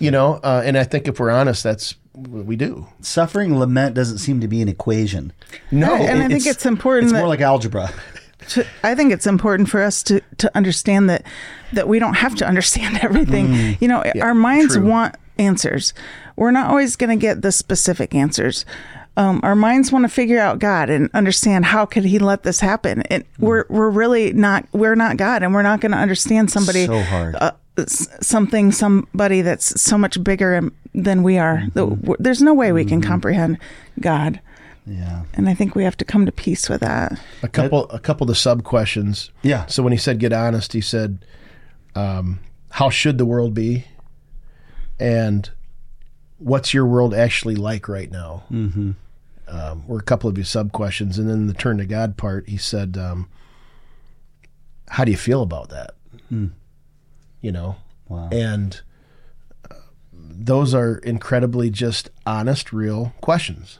You 0.00 0.10
know, 0.12 0.34
uh, 0.44 0.62
and 0.64 0.78
I 0.78 0.84
think 0.84 1.08
if 1.08 1.18
we're 1.18 1.30
honest, 1.30 1.62
that's 1.64 1.96
what 2.12 2.44
we 2.46 2.56
do. 2.56 2.86
suffering 3.00 3.58
lament 3.58 3.94
doesn't 3.94 4.18
seem 4.18 4.40
to 4.40 4.48
be 4.48 4.62
an 4.62 4.68
equation. 4.68 5.32
No, 5.70 5.94
and 5.94 6.22
I 6.22 6.28
think 6.28 6.46
it's 6.46 6.66
important 6.66 7.04
It's 7.04 7.12
that 7.12 7.18
more 7.18 7.28
like 7.28 7.40
algebra. 7.40 7.92
to, 8.48 8.66
I 8.82 8.94
think 8.94 9.12
it's 9.12 9.26
important 9.26 9.68
for 9.68 9.82
us 9.82 10.02
to 10.04 10.20
to 10.38 10.56
understand 10.56 11.10
that 11.10 11.24
that 11.72 11.88
we 11.88 11.98
don't 11.98 12.14
have 12.14 12.34
to 12.36 12.46
understand 12.46 12.98
everything. 13.02 13.76
you 13.80 13.88
know, 13.88 14.04
our 14.20 14.34
minds 14.34 14.74
true. 14.74 14.86
want 14.86 15.16
answers. 15.38 15.94
We're 16.36 16.50
not 16.50 16.70
always 16.70 16.96
going 16.96 17.10
to 17.10 17.20
get 17.20 17.42
the 17.42 17.52
specific 17.52 18.14
answers. 18.14 18.64
Um, 19.18 19.40
our 19.42 19.56
minds 19.56 19.90
want 19.90 20.04
to 20.04 20.08
figure 20.08 20.38
out 20.38 20.60
God 20.60 20.88
and 20.90 21.10
understand 21.12 21.64
how 21.64 21.84
could 21.86 22.04
He 22.04 22.18
let 22.20 22.44
this 22.44 22.60
happen. 22.60 23.02
And 23.10 23.24
we're 23.38 23.64
we're 23.68 23.90
really 23.90 24.32
not 24.32 24.64
we're 24.72 24.94
not 24.94 25.16
God, 25.16 25.42
and 25.42 25.52
we're 25.52 25.62
not 25.62 25.80
going 25.80 25.92
to 25.92 25.98
understand 25.98 26.50
somebody 26.52 26.86
So 26.86 27.02
hard. 27.02 27.34
uh, 27.36 27.50
something 27.86 28.70
somebody 28.72 29.42
that's 29.42 29.80
so 29.80 29.98
much 29.98 30.22
bigger 30.22 30.70
than 30.94 31.22
we 31.24 31.36
are. 31.36 31.64
The- 31.74 32.16
There's 32.20 32.40
no 32.42 32.54
way 32.54 32.70
we 32.72 32.84
can 32.84 33.00
comprehend 33.00 33.58
God, 34.00 34.40
Yeah. 34.86 35.22
and 35.34 35.48
I 35.48 35.54
think 35.54 35.74
we 35.74 35.82
have 35.84 35.96
to 35.98 36.04
come 36.04 36.24
to 36.26 36.32
peace 36.32 36.68
with 36.68 36.80
that. 36.80 37.18
a 37.42 37.48
couple 37.48 37.88
a 37.90 37.98
couple 37.98 38.24
of 38.24 38.28
the 38.28 38.34
sub 38.36 38.62
questions. 38.62 39.30
Yeah. 39.42 39.66
So 39.66 39.82
when 39.82 39.92
he 39.92 39.98
said 39.98 40.18
get 40.20 40.32
honest, 40.32 40.72
he 40.74 40.80
said, 40.80 41.24
um, 41.96 42.38
"How 42.70 42.88
should 42.88 43.18
the 43.18 43.26
world 43.26 43.52
be?" 43.54 43.84
And 45.00 45.50
what's 46.38 46.72
your 46.72 46.86
world 46.86 47.14
actually 47.14 47.56
like 47.56 47.88
right 47.88 48.10
now? 48.12 48.44
Mm-hmm. 48.50 48.92
Um, 49.50 49.86
were 49.88 49.98
a 49.98 50.02
couple 50.02 50.28
of 50.28 50.36
his 50.36 50.48
sub 50.48 50.72
questions, 50.72 51.18
and 51.18 51.28
then 51.28 51.46
the 51.46 51.54
turn 51.54 51.78
to 51.78 51.86
God 51.86 52.16
part, 52.16 52.48
he 52.48 52.56
said, 52.58 52.96
um, 52.98 53.28
"How 54.88 55.04
do 55.04 55.10
you 55.10 55.16
feel 55.16 55.42
about 55.42 55.70
that?" 55.70 55.94
You 57.40 57.52
know, 57.52 57.76
Wow. 58.08 58.28
and 58.32 58.80
uh, 59.70 59.74
those 60.12 60.74
are 60.74 60.98
incredibly 60.98 61.70
just 61.70 62.10
honest, 62.26 62.72
real 62.72 63.14
questions. 63.20 63.78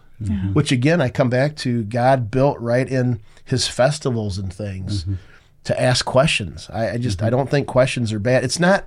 Which 0.53 0.73
again, 0.73 1.01
I 1.01 1.11
come 1.11 1.31
back 1.31 1.55
to 1.59 1.85
God 1.85 2.28
built 2.31 2.59
right 2.59 2.89
in 2.89 3.20
His 3.45 3.69
festivals 3.69 4.36
and 4.39 4.53
things 4.53 5.05
to 5.65 5.81
ask 5.81 6.05
questions. 6.05 6.69
I, 6.73 6.90
I 6.93 6.97
just 6.99 7.23
I 7.23 7.31
don't 7.31 7.49
think 7.51 7.69
questions 7.69 8.12
are 8.12 8.19
bad. 8.19 8.43
It's 8.43 8.59
not. 8.59 8.85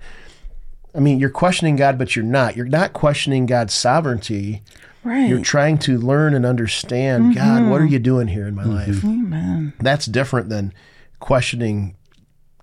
I 0.93 0.99
mean, 0.99 1.19
you're 1.19 1.29
questioning 1.29 1.77
God, 1.77 1.97
but 1.97 2.15
you're 2.17 2.25
not. 2.25 2.57
You're 2.57 2.65
not 2.65 2.91
questioning 2.91 3.45
God's 3.45 3.73
sovereignty. 3.73 4.61
Right. 5.03 5.27
You're 5.27 5.41
trying 5.41 5.79
to 5.79 5.97
learn 5.97 6.33
and 6.33 6.45
understand 6.45 7.35
God. 7.35 7.69
What 7.69 7.81
are 7.81 7.85
you 7.85 7.99
doing 7.99 8.27
here 8.27 8.47
in 8.47 8.53
my 8.53 8.65
life? 8.65 9.03
Amen. 9.03 9.73
That's 9.79 10.05
different 10.05 10.49
than 10.49 10.73
questioning 11.19 11.95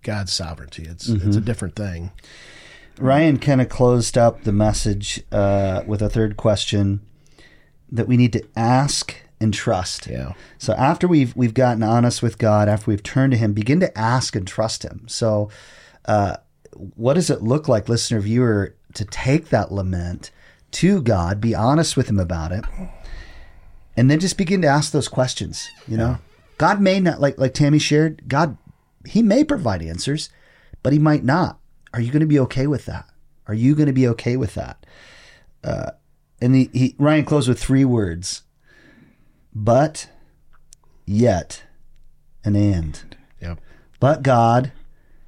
God's 0.03 0.33
sovereignty. 0.33 0.85
It's 0.89 1.09
it's 1.09 1.37
a 1.37 1.41
different 1.41 1.75
thing. 1.75 2.13
Ryan 2.99 3.39
kind 3.39 3.61
of 3.61 3.69
closed 3.69 4.19
up 4.19 4.45
the 4.45 4.53
message 4.53 5.23
uh, 5.31 5.83
with 5.87 6.03
a 6.03 6.09
third 6.09 6.37
question 6.37 7.01
that 7.91 8.09
we 8.09 8.17
need 8.17 8.33
to 8.35 8.45
ask 8.57 9.17
and 9.41 9.55
trust. 9.55 10.07
Yeah. 10.07 10.33
So 10.59 10.73
after 10.75 11.09
we've 11.09 11.35
we've 11.37 11.55
gotten 11.55 11.83
honest 11.83 12.23
with 12.23 12.39
God, 12.39 12.69
after 12.69 12.91
we've 12.91 13.03
turned 13.03 13.33
to 13.33 13.39
Him, 13.39 13.53
begin 13.53 13.81
to 13.81 13.99
ask 13.99 14.35
and 14.37 14.47
trust 14.47 14.83
Him. 14.83 15.07
So, 15.09 15.51
uh, 16.05 16.37
what 16.73 17.15
does 17.15 17.31
it 17.31 17.43
look 17.43 17.69
like, 17.69 17.89
listener 17.89 18.21
viewer, 18.21 18.75
to 18.95 19.05
take 19.05 19.49
that 19.49 19.73
lament 19.73 20.31
to 20.73 21.03
God, 21.03 21.41
be 21.41 21.55
honest 21.55 21.97
with 21.97 22.09
Him 22.09 22.19
about 22.19 22.53
it, 22.53 22.65
and 23.97 24.11
then 24.11 24.21
just 24.21 24.39
begin 24.39 24.63
to 24.63 24.69
ask 24.69 24.93
those 24.93 25.09
questions? 25.09 25.69
You 25.87 25.97
know, 25.97 26.19
God 26.59 26.81
may 26.81 27.01
not 27.01 27.21
like 27.21 27.39
like 27.39 27.55
Tammy 27.55 27.79
shared. 27.79 28.23
God, 28.29 28.57
He 29.07 29.23
may 29.23 29.45
provide 29.45 29.83
answers, 29.83 30.31
but 30.83 30.93
He 30.93 30.99
might 30.99 31.25
not. 31.25 31.59
Are 31.93 32.01
you 32.01 32.13
going 32.13 32.21
to 32.21 32.27
be 32.27 32.41
okay 32.41 32.67
with 32.67 32.85
that? 32.87 33.09
Are 33.47 33.55
you 33.55 33.75
going 33.75 33.87
to 33.87 33.93
be 33.93 34.07
okay 34.09 34.37
with 34.37 34.55
that? 34.55 34.85
Uh, 35.65 35.93
and 36.41 36.55
he, 36.55 36.71
he 36.73 36.95
Ryan 36.99 37.25
closed 37.25 37.49
with 37.49 37.59
three 37.59 37.85
words 37.85 38.43
but, 39.55 40.09
yet, 41.05 41.65
and 42.45 42.57
and. 42.57 43.17
Yep. 43.41 43.61
But 43.99 44.23
God, 44.23 44.73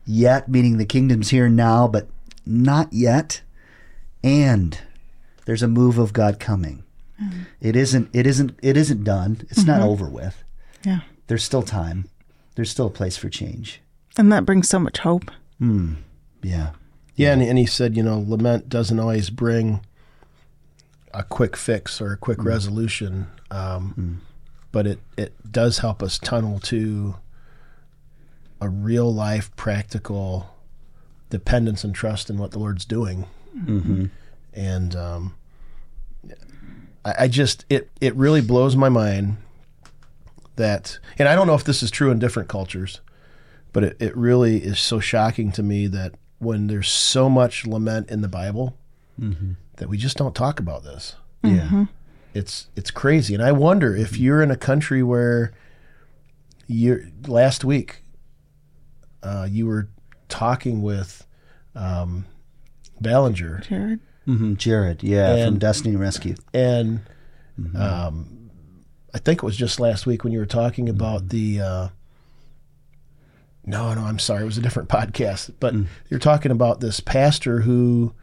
yet 0.07 0.49
meaning 0.49 0.77
the 0.77 0.87
kingdom's 0.87 1.31
here 1.31 1.49
now, 1.49 1.89
but 1.89 2.09
not 2.47 2.93
yet, 2.93 3.43
and 4.23 4.79
there's 5.51 5.65
a 5.65 5.69
move 5.69 5.99
of 5.99 6.13
God 6.13 6.39
coming. 6.39 6.85
Mm. 7.21 7.47
It 7.61 7.75
isn't. 7.75 8.09
It 8.13 8.25
isn't. 8.25 8.57
It 8.63 8.77
isn't 8.77 9.03
done. 9.03 9.45
It's 9.51 9.65
not 9.65 9.81
mm-hmm. 9.81 9.89
over 9.89 10.09
with. 10.09 10.45
Yeah. 10.85 11.01
There's 11.27 11.43
still 11.43 11.65
time. 11.65 12.09
There's 12.55 12.71
still 12.71 12.87
a 12.87 12.91
place 12.91 13.17
for 13.17 13.29
change. 13.29 13.81
And 14.17 14.31
that 14.31 14.47
brings 14.47 14.69
so 14.69 14.79
much 14.79 14.99
hope. 14.99 15.29
Hmm. 15.59 15.95
Yeah. 16.41 16.71
Yeah, 17.17 17.33
and, 17.33 17.43
and 17.43 17.59
he 17.59 17.67
said, 17.67 17.97
you 17.97 18.03
know, 18.05 18.25
lament 18.25 18.69
doesn't 18.69 19.01
always 19.01 19.29
bring 19.29 19.81
a 21.13 21.25
quick 21.25 21.57
fix 21.57 22.01
or 22.01 22.13
a 22.13 22.17
quick 22.17 22.39
hmm. 22.39 22.47
resolution, 22.47 23.27
um, 23.51 23.91
hmm. 23.95 24.15
but 24.71 24.87
it, 24.87 25.01
it 25.17 25.51
does 25.51 25.79
help 25.79 26.01
us 26.01 26.17
tunnel 26.17 26.61
to 26.61 27.17
a 28.61 28.69
real 28.69 29.13
life, 29.13 29.51
practical 29.57 30.55
dependence 31.29 31.83
and 31.83 31.93
trust 31.93 32.31
in 32.31 32.39
what 32.39 32.53
the 32.53 32.61
Lord's 32.61 32.85
doing. 32.85 33.27
Mm-hmm. 33.57 34.05
And 34.55 34.95
um, 34.95 35.35
I, 37.05 37.15
I 37.21 37.29
just, 37.29 37.65
it, 37.69 37.91
it 38.01 38.15
really 38.15 38.41
blows 38.41 38.77
my 38.77 38.89
mind 38.89 39.37
that, 40.57 40.99
and 41.19 41.29
I 41.29 41.35
don't 41.35 41.47
know 41.47 41.55
if 41.55 41.65
this 41.65 41.83
is 41.83 41.91
true 41.91 42.11
in 42.11 42.19
different 42.19 42.49
cultures, 42.49 43.01
but 43.73 43.85
it, 43.85 43.97
it 44.01 44.17
really 44.17 44.59
is 44.59 44.79
so 44.79 45.01
shocking 45.01 45.53
to 45.53 45.63
me 45.63 45.87
that 45.89 46.15
when 46.39 46.67
there's 46.67 46.89
so 46.89 47.29
much 47.29 47.67
lament 47.67 48.11
in 48.11 48.21
the 48.21 48.29
Bible, 48.29 48.77
that 49.77 49.89
we 49.89 49.99
just 49.99 50.17
don't 50.17 50.35
talk 50.35 50.59
about 50.59 50.83
this. 50.83 51.15
Yeah. 51.43 51.87
It's 52.33 52.69
it's 52.77 52.91
crazy, 52.91 53.35
and 53.35 53.43
I 53.43 53.53
wonder 53.53 53.95
if 53.97 54.17
you're 54.17 54.43
in 54.43 54.51
a 54.51 54.57
country 54.57 55.03
where 55.03 55.53
you 56.67 57.11
last 57.27 57.65
week 57.65 58.05
uh, 59.23 59.49
you 59.51 59.67
were 59.67 59.89
talking 60.29 60.81
with 60.81 61.27
um, 61.75 62.25
Ballinger, 63.01 63.63
Jared? 63.69 64.01
Hmm 64.25 64.55
Jared. 64.55 65.03
Yeah. 65.03 65.47
from 65.47 65.59
Destiny 65.59 65.97
Rescue. 65.97 66.35
and 66.55 67.01
um, 67.77 68.51
I 69.13 69.19
think 69.19 69.39
it 69.39 69.43
was 69.45 69.57
just 69.57 69.79
last 69.81 70.07
week 70.07 70.25
when 70.25 70.33
you 70.33 70.39
were 70.39 70.47
talking 70.47 70.89
about 70.89 71.29
the. 71.31 71.61
Uh, 71.61 71.89
no, 73.67 73.93
no, 73.95 74.03
I'm 74.03 74.19
sorry. 74.19 74.43
It 74.43 74.47
was 74.47 74.59
a 74.59 74.63
different 74.63 74.89
podcast. 74.99 75.53
But 75.61 75.75
you're 76.09 76.21
talking 76.21 76.51
about 76.51 76.81
this 76.81 77.01
pastor 77.01 77.61
who 77.61 78.15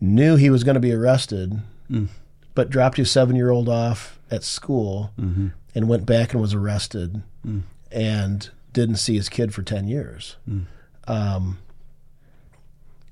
knew 0.00 0.36
he 0.36 0.50
was 0.50 0.62
going 0.64 0.74
to 0.74 0.80
be 0.80 0.92
arrested, 0.92 1.60
but 2.54 2.70
dropped 2.70 2.96
his 2.96 3.10
seven 3.10 3.34
year 3.36 3.50
old 3.50 3.68
off 3.68 4.18
at 4.30 4.44
school 4.44 5.10
and 5.74 5.88
went 5.88 6.06
back 6.06 6.32
and 6.32 6.40
was 6.40 6.54
arrested 6.54 7.22
and 7.90 8.50
didn't 8.72 8.96
see 8.96 9.16
his 9.16 9.28
kid 9.28 9.52
for 9.54 9.62
10 9.62 9.88
years. 9.88 10.36
Um, 11.08 11.58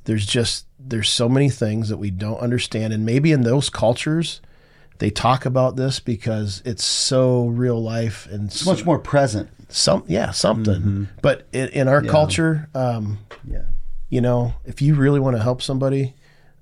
there's 0.05 0.27
just 0.27 0.67
there's 0.79 1.09
so 1.09 1.29
many 1.29 1.49
things 1.49 1.89
that 1.89 1.97
we 1.99 2.11
don't 2.11 2.39
understand. 2.41 2.93
And 2.93 3.05
maybe 3.07 3.33
in 3.33 3.43
those 3.43 3.71
cultures 3.71 4.41
they 4.99 5.11
talk 5.11 5.45
about 5.47 5.75
this 5.77 5.99
because 6.01 6.63
it's 6.65 6.85
so 6.85 7.47
real 7.47 7.83
life 7.83 8.29
and 8.31 8.47
It's 8.47 8.65
much 8.67 8.85
more 8.85 8.99
present. 9.01 9.49
some 9.69 10.05
yeah 10.07 10.31
something. 10.31 11.09
But 11.23 11.47
in, 11.53 11.69
in 11.71 11.89
our 11.89 12.03
culture 12.03 12.69
um, 12.75 13.19
Yeah. 13.47 13.63
you 14.09 14.21
know 14.21 14.55
if 14.65 14.81
you 14.83 14.95
really 14.95 15.19
want 15.21 15.37
to 15.37 15.43
help 15.43 15.61
somebody 15.63 16.15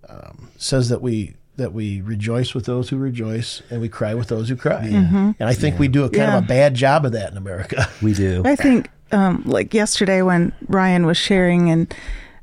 um, 0.08 0.48
says 0.56 0.88
that 0.88 1.02
we 1.02 1.34
that 1.56 1.72
we 1.74 2.00
rejoice 2.00 2.54
with 2.54 2.64
those 2.64 2.88
who 2.88 2.96
rejoice 2.96 3.60
and 3.70 3.80
we 3.82 3.88
cry 3.88 4.14
with 4.14 4.28
those 4.28 4.48
who 4.48 4.56
cry. 4.56 4.84
And 4.86 5.34
i 5.40 5.52
think 5.52 5.78
we 5.78 5.88
do 5.88 6.04
a 6.04 6.08
kind 6.08 6.30
Yeah. 6.32 6.38
of 6.38 6.44
a 6.44 6.46
bad 6.46 6.74
job 6.74 7.04
of 7.04 7.12
that 7.12 7.30
in 7.30 7.36
america. 7.36 7.88
We 8.00 8.14
do. 8.14 8.42
I 8.46 8.56
think 8.56 8.88
um, 9.12 9.42
like 9.44 9.74
yesterday 9.74 10.22
when 10.22 10.52
Ryan 10.68 11.04
was 11.04 11.16
sharing 11.18 11.68
and 11.70 11.92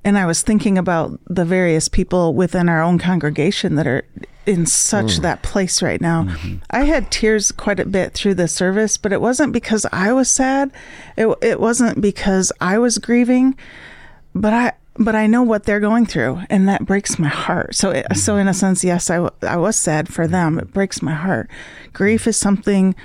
and 0.08 0.18
I 0.18 0.26
was 0.26 0.42
thinking 0.42 0.78
about 0.78 1.20
the 1.26 1.44
various 1.44 1.90
people 1.90 2.34
within 2.34 2.70
our 2.70 2.82
own 2.82 2.98
congregation 2.98 3.76
that 3.76 3.86
are 3.86 4.06
in 4.46 4.66
such 4.66 5.18
mm. 5.18 5.22
that 5.24 5.44
place 5.44 5.82
right 5.82 6.00
now. 6.00 6.24
Mm-hmm. 6.24 6.60
I 6.70 6.86
had 6.86 7.12
tears 7.12 7.52
quite 7.52 7.82
a 7.82 7.86
bit 7.86 8.14
through 8.14 8.36
the 8.36 8.48
service, 8.48 8.96
but 8.96 9.12
it 9.12 9.20
wasn't 9.20 9.52
because 9.52 9.86
I 9.92 10.14
was 10.14 10.30
sad. 10.30 10.72
It 11.18 11.28
it 11.42 11.60
wasn't 11.60 12.00
because 12.00 12.54
I 12.62 12.78
was 12.78 13.00
grieving, 13.00 13.58
but 14.34 14.54
I 14.54 14.72
but 14.96 15.14
I 15.14 15.28
know 15.28 15.44
what 15.44 15.66
they're 15.66 15.82
going 15.82 16.06
through, 16.06 16.40
and 16.50 16.70
that 16.70 16.86
breaks 16.86 17.20
my 17.20 17.28
heart. 17.28 17.76
So, 17.76 17.90
it, 17.90 18.06
so 18.16 18.32
mm-hmm. 18.32 18.42
in 18.44 18.48
a 18.48 18.54
sense, 18.54 18.86
yes, 18.86 19.10
I, 19.10 19.16
w- 19.16 19.36
I 19.42 19.58
was 19.58 19.76
sad 19.76 20.08
for 20.08 20.26
them. 20.26 20.58
It 20.58 20.72
breaks 20.72 21.02
my 21.02 21.14
heart. 21.14 21.50
Grief 21.92 22.28
is 22.28 22.38
something 22.38 22.96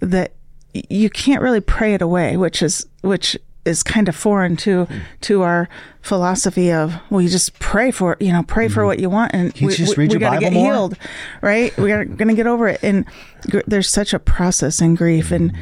that 0.00 0.34
you 0.74 1.08
can't 1.08 1.42
really 1.42 1.62
pray 1.62 1.94
it 1.94 2.02
away, 2.02 2.36
which 2.36 2.60
is 2.60 2.86
which 3.00 3.38
is 3.64 3.82
kind 3.82 4.08
of 4.08 4.16
foreign 4.16 4.56
to 4.56 4.86
to 5.22 5.42
our 5.42 5.68
philosophy 6.00 6.72
of 6.72 6.94
well, 7.10 7.20
you 7.20 7.28
just 7.28 7.58
pray 7.58 7.90
for 7.90 8.16
you 8.20 8.32
know 8.32 8.42
pray 8.42 8.68
for 8.68 8.84
what 8.84 8.98
you 8.98 9.08
want, 9.10 9.32
and 9.34 9.58
you 9.60 9.68
we, 9.68 9.74
just 9.74 9.96
we, 9.96 10.04
read 10.04 10.12
we 10.12 10.18
gotta 10.18 10.36
Bible 10.36 10.50
get 10.50 10.52
more? 10.52 10.72
healed, 10.72 10.96
right? 11.40 11.76
We 11.76 11.92
are 11.92 12.04
gonna 12.20 12.34
get 12.34 12.46
over 12.46 12.68
it, 12.68 12.82
and 12.82 13.04
gr- 13.50 13.60
there's 13.66 13.88
such 13.88 14.12
a 14.12 14.18
process 14.18 14.80
in 14.80 14.94
grief, 14.94 15.30
and 15.30 15.52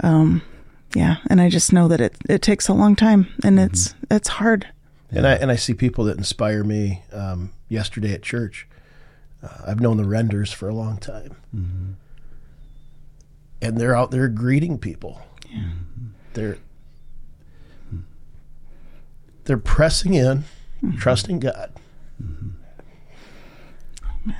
um, 0.00 0.42
yeah, 0.94 1.16
and 1.28 1.40
I 1.40 1.48
just 1.48 1.72
know 1.72 1.88
that 1.88 2.00
it 2.00 2.16
it 2.28 2.42
takes 2.42 2.68
a 2.68 2.74
long 2.74 2.96
time, 2.96 3.28
and 3.44 3.58
it's 3.58 3.94
it's 4.10 4.28
hard. 4.28 4.68
And 5.10 5.26
I 5.26 5.34
and 5.34 5.50
I 5.50 5.56
see 5.56 5.74
people 5.74 6.04
that 6.04 6.16
inspire 6.18 6.64
me. 6.64 7.02
Um, 7.12 7.52
yesterday 7.68 8.12
at 8.12 8.22
church, 8.22 8.66
uh, 9.42 9.48
I've 9.66 9.80
known 9.80 9.96
the 9.96 10.04
Renders 10.04 10.52
for 10.52 10.68
a 10.68 10.74
long 10.74 10.98
time, 10.98 11.36
and 13.60 13.78
they're 13.78 13.96
out 13.96 14.10
there 14.10 14.28
greeting 14.28 14.78
people. 14.78 15.20
They're 16.34 16.58
they're 19.46 19.56
pressing 19.58 20.14
in, 20.14 20.44
trusting 20.98 21.40
God. 21.40 21.72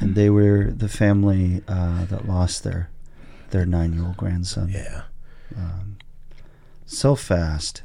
and 0.00 0.14
they 0.14 0.28
were 0.30 0.70
the 0.70 0.88
family 0.88 1.62
uh, 1.68 2.04
that 2.06 2.26
lost 2.28 2.64
their 2.64 2.90
their 3.50 3.64
nine 3.64 3.92
year 3.94 4.04
old 4.04 4.16
grandson 4.16 4.68
Yeah, 4.68 5.02
so 6.84 7.14
fast. 7.14 7.82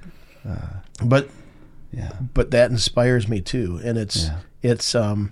but 1.03 1.29
Yeah. 1.91 2.11
but 2.33 2.51
that 2.51 2.71
inspires 2.71 3.27
me 3.27 3.41
too, 3.41 3.79
and 3.83 3.97
it's 3.97 4.23
Yeah. 4.25 4.37
it's 4.61 4.95
um. 4.95 5.31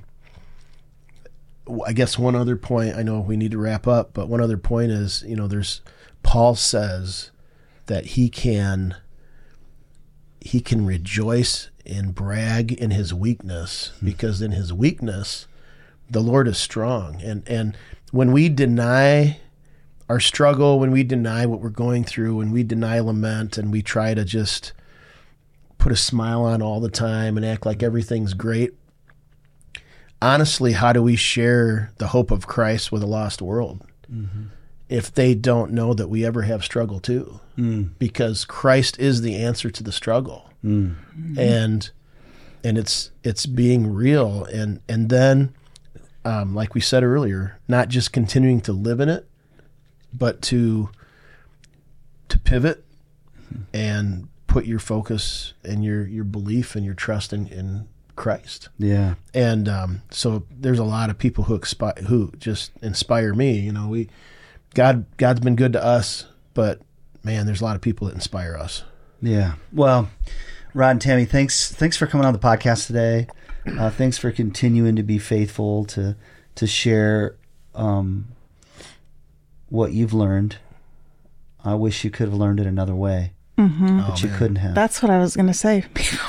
I 1.85 1.93
guess 1.93 2.17
one 2.17 2.33
other 2.35 2.55
point. 2.55 2.95
I 2.95 3.03
know 3.03 3.19
we 3.19 3.37
need 3.37 3.51
to 3.51 3.59
wrap 3.59 3.85
up, 3.87 4.09
but 4.13 4.27
one 4.27 4.41
other 4.41 4.57
point 4.57 4.91
is 4.91 5.23
you 5.27 5.35
know 5.35 5.47
there's 5.47 5.81
Paul 6.23 6.55
says 6.55 7.29
that 7.85 8.05
he 8.07 8.27
can 8.29 8.95
he 10.41 10.61
can 10.61 10.85
rejoice 10.85 11.68
and 11.89 12.15
brag 12.15 12.71
in 12.71 12.91
his 12.91 13.13
weakness 13.13 13.91
hmm. 13.99 14.05
because 14.05 14.41
in 14.41 14.51
his 14.51 14.71
weakness 14.71 15.47
the 16.09 16.21
Lord 16.21 16.47
is 16.47 16.57
strong. 16.57 17.21
And 17.21 17.47
and 17.47 17.77
when 18.11 18.31
we 18.31 18.49
deny 18.49 19.39
our 20.09 20.19
struggle 20.19 20.79
when 20.79 20.91
we 20.91 21.03
deny 21.03 21.45
what 21.45 21.61
we're 21.61 21.69
going 21.69 22.03
through 22.03 22.35
when 22.35 22.51
we 22.51 22.63
deny 22.63 22.99
lament 22.99 23.57
and 23.57 23.71
we 23.71 23.81
try 23.81 24.13
to 24.13 24.25
just 24.25 24.73
put 25.77 25.91
a 25.91 25.95
smile 25.95 26.43
on 26.43 26.61
all 26.61 26.79
the 26.79 26.89
time 26.89 27.37
and 27.37 27.45
act 27.45 27.65
like 27.65 27.83
everything's 27.83 28.33
great 28.33 28.73
honestly 30.21 30.73
how 30.73 30.91
do 30.91 31.01
we 31.01 31.15
share 31.15 31.93
the 31.97 32.07
hope 32.07 32.31
of 32.31 32.47
Christ 32.47 32.91
with 32.91 33.03
a 33.03 33.07
lost 33.07 33.41
world 33.41 33.85
mm-hmm. 34.11 34.45
If 34.89 35.13
they 35.13 35.35
don't 35.35 35.71
know 35.71 35.93
that 35.93 36.07
we 36.09 36.25
ever 36.25 36.41
have 36.43 36.63
struggle 36.63 36.99
too 36.99 37.39
because 37.99 38.45
Christ 38.45 38.99
is 38.99 39.21
the 39.21 39.35
answer 39.35 39.69
to 39.69 39.83
the 39.83 39.91
struggle 39.91 40.49
and 41.39 41.91
and 42.63 42.77
it's 42.77 43.11
it's 43.23 43.45
being 43.45 43.93
real 43.93 44.43
and 44.45 44.81
and 44.89 45.09
then 45.09 45.53
um, 46.25 46.53
like 46.55 46.73
we 46.73 46.81
said 46.81 47.03
earlier 47.03 47.59
not 47.67 47.87
just 47.89 48.11
continuing 48.11 48.61
to 48.61 48.73
live 48.73 48.99
in 48.99 49.09
it 49.09 49.27
but 50.13 50.41
to 50.43 50.89
to 52.29 52.39
pivot 52.39 52.83
and 53.73 54.27
put 54.47 54.65
your 54.65 54.79
focus 54.79 55.53
and 55.63 55.83
your 55.83 56.05
your 56.07 56.23
belief 56.23 56.75
and 56.75 56.85
your 56.85 56.95
trust 56.95 57.31
in, 57.33 57.47
in 57.47 57.87
Christ. 58.15 58.69
Yeah. 58.77 59.15
And 59.33 59.69
um, 59.69 60.01
so 60.11 60.43
there's 60.51 60.79
a 60.79 60.83
lot 60.83 61.09
of 61.09 61.17
people 61.17 61.45
who 61.45 61.57
expi- 61.57 61.99
who 62.07 62.33
just 62.37 62.71
inspire 62.81 63.33
me. 63.33 63.59
You 63.59 63.71
know, 63.71 63.87
we 63.87 64.09
God 64.73 65.05
God's 65.17 65.39
been 65.39 65.55
good 65.55 65.73
to 65.73 65.83
us, 65.83 66.25
but 66.53 66.81
man, 67.23 67.45
there's 67.45 67.61
a 67.61 67.65
lot 67.65 67.75
of 67.75 67.81
people 67.81 68.07
that 68.07 68.13
inspire 68.15 68.55
us. 68.55 68.83
Yeah. 69.21 69.53
Well, 69.73 70.09
Rod 70.73 70.89
and 70.91 71.01
Tammy, 71.01 71.25
thanks 71.25 71.71
thanks 71.71 71.97
for 71.97 72.07
coming 72.07 72.25
on 72.25 72.33
the 72.33 72.39
podcast 72.39 72.87
today. 72.87 73.27
Uh, 73.67 73.89
thanks 73.89 74.17
for 74.17 74.31
continuing 74.31 74.95
to 74.95 75.03
be 75.03 75.17
faithful 75.17 75.85
to 75.85 76.15
to 76.55 76.67
share 76.67 77.35
um, 77.75 78.27
what 79.69 79.91
you've 79.91 80.13
learned. 80.13 80.57
I 81.63 81.75
wish 81.75 82.03
you 82.03 82.09
could 82.09 82.29
have 82.29 82.33
learned 82.37 82.59
it 82.59 82.67
another 82.67 82.95
way, 82.95 83.33
Mm-hmm. 83.57 83.99
but 84.07 84.23
you 84.23 84.29
couldn't 84.29 84.57
have. 84.57 84.75
That's 84.75 85.01
what 85.01 85.09
I 85.11 85.19
was 85.19 85.35
going 85.35 85.47
to 85.47 85.53
say. 85.53 85.83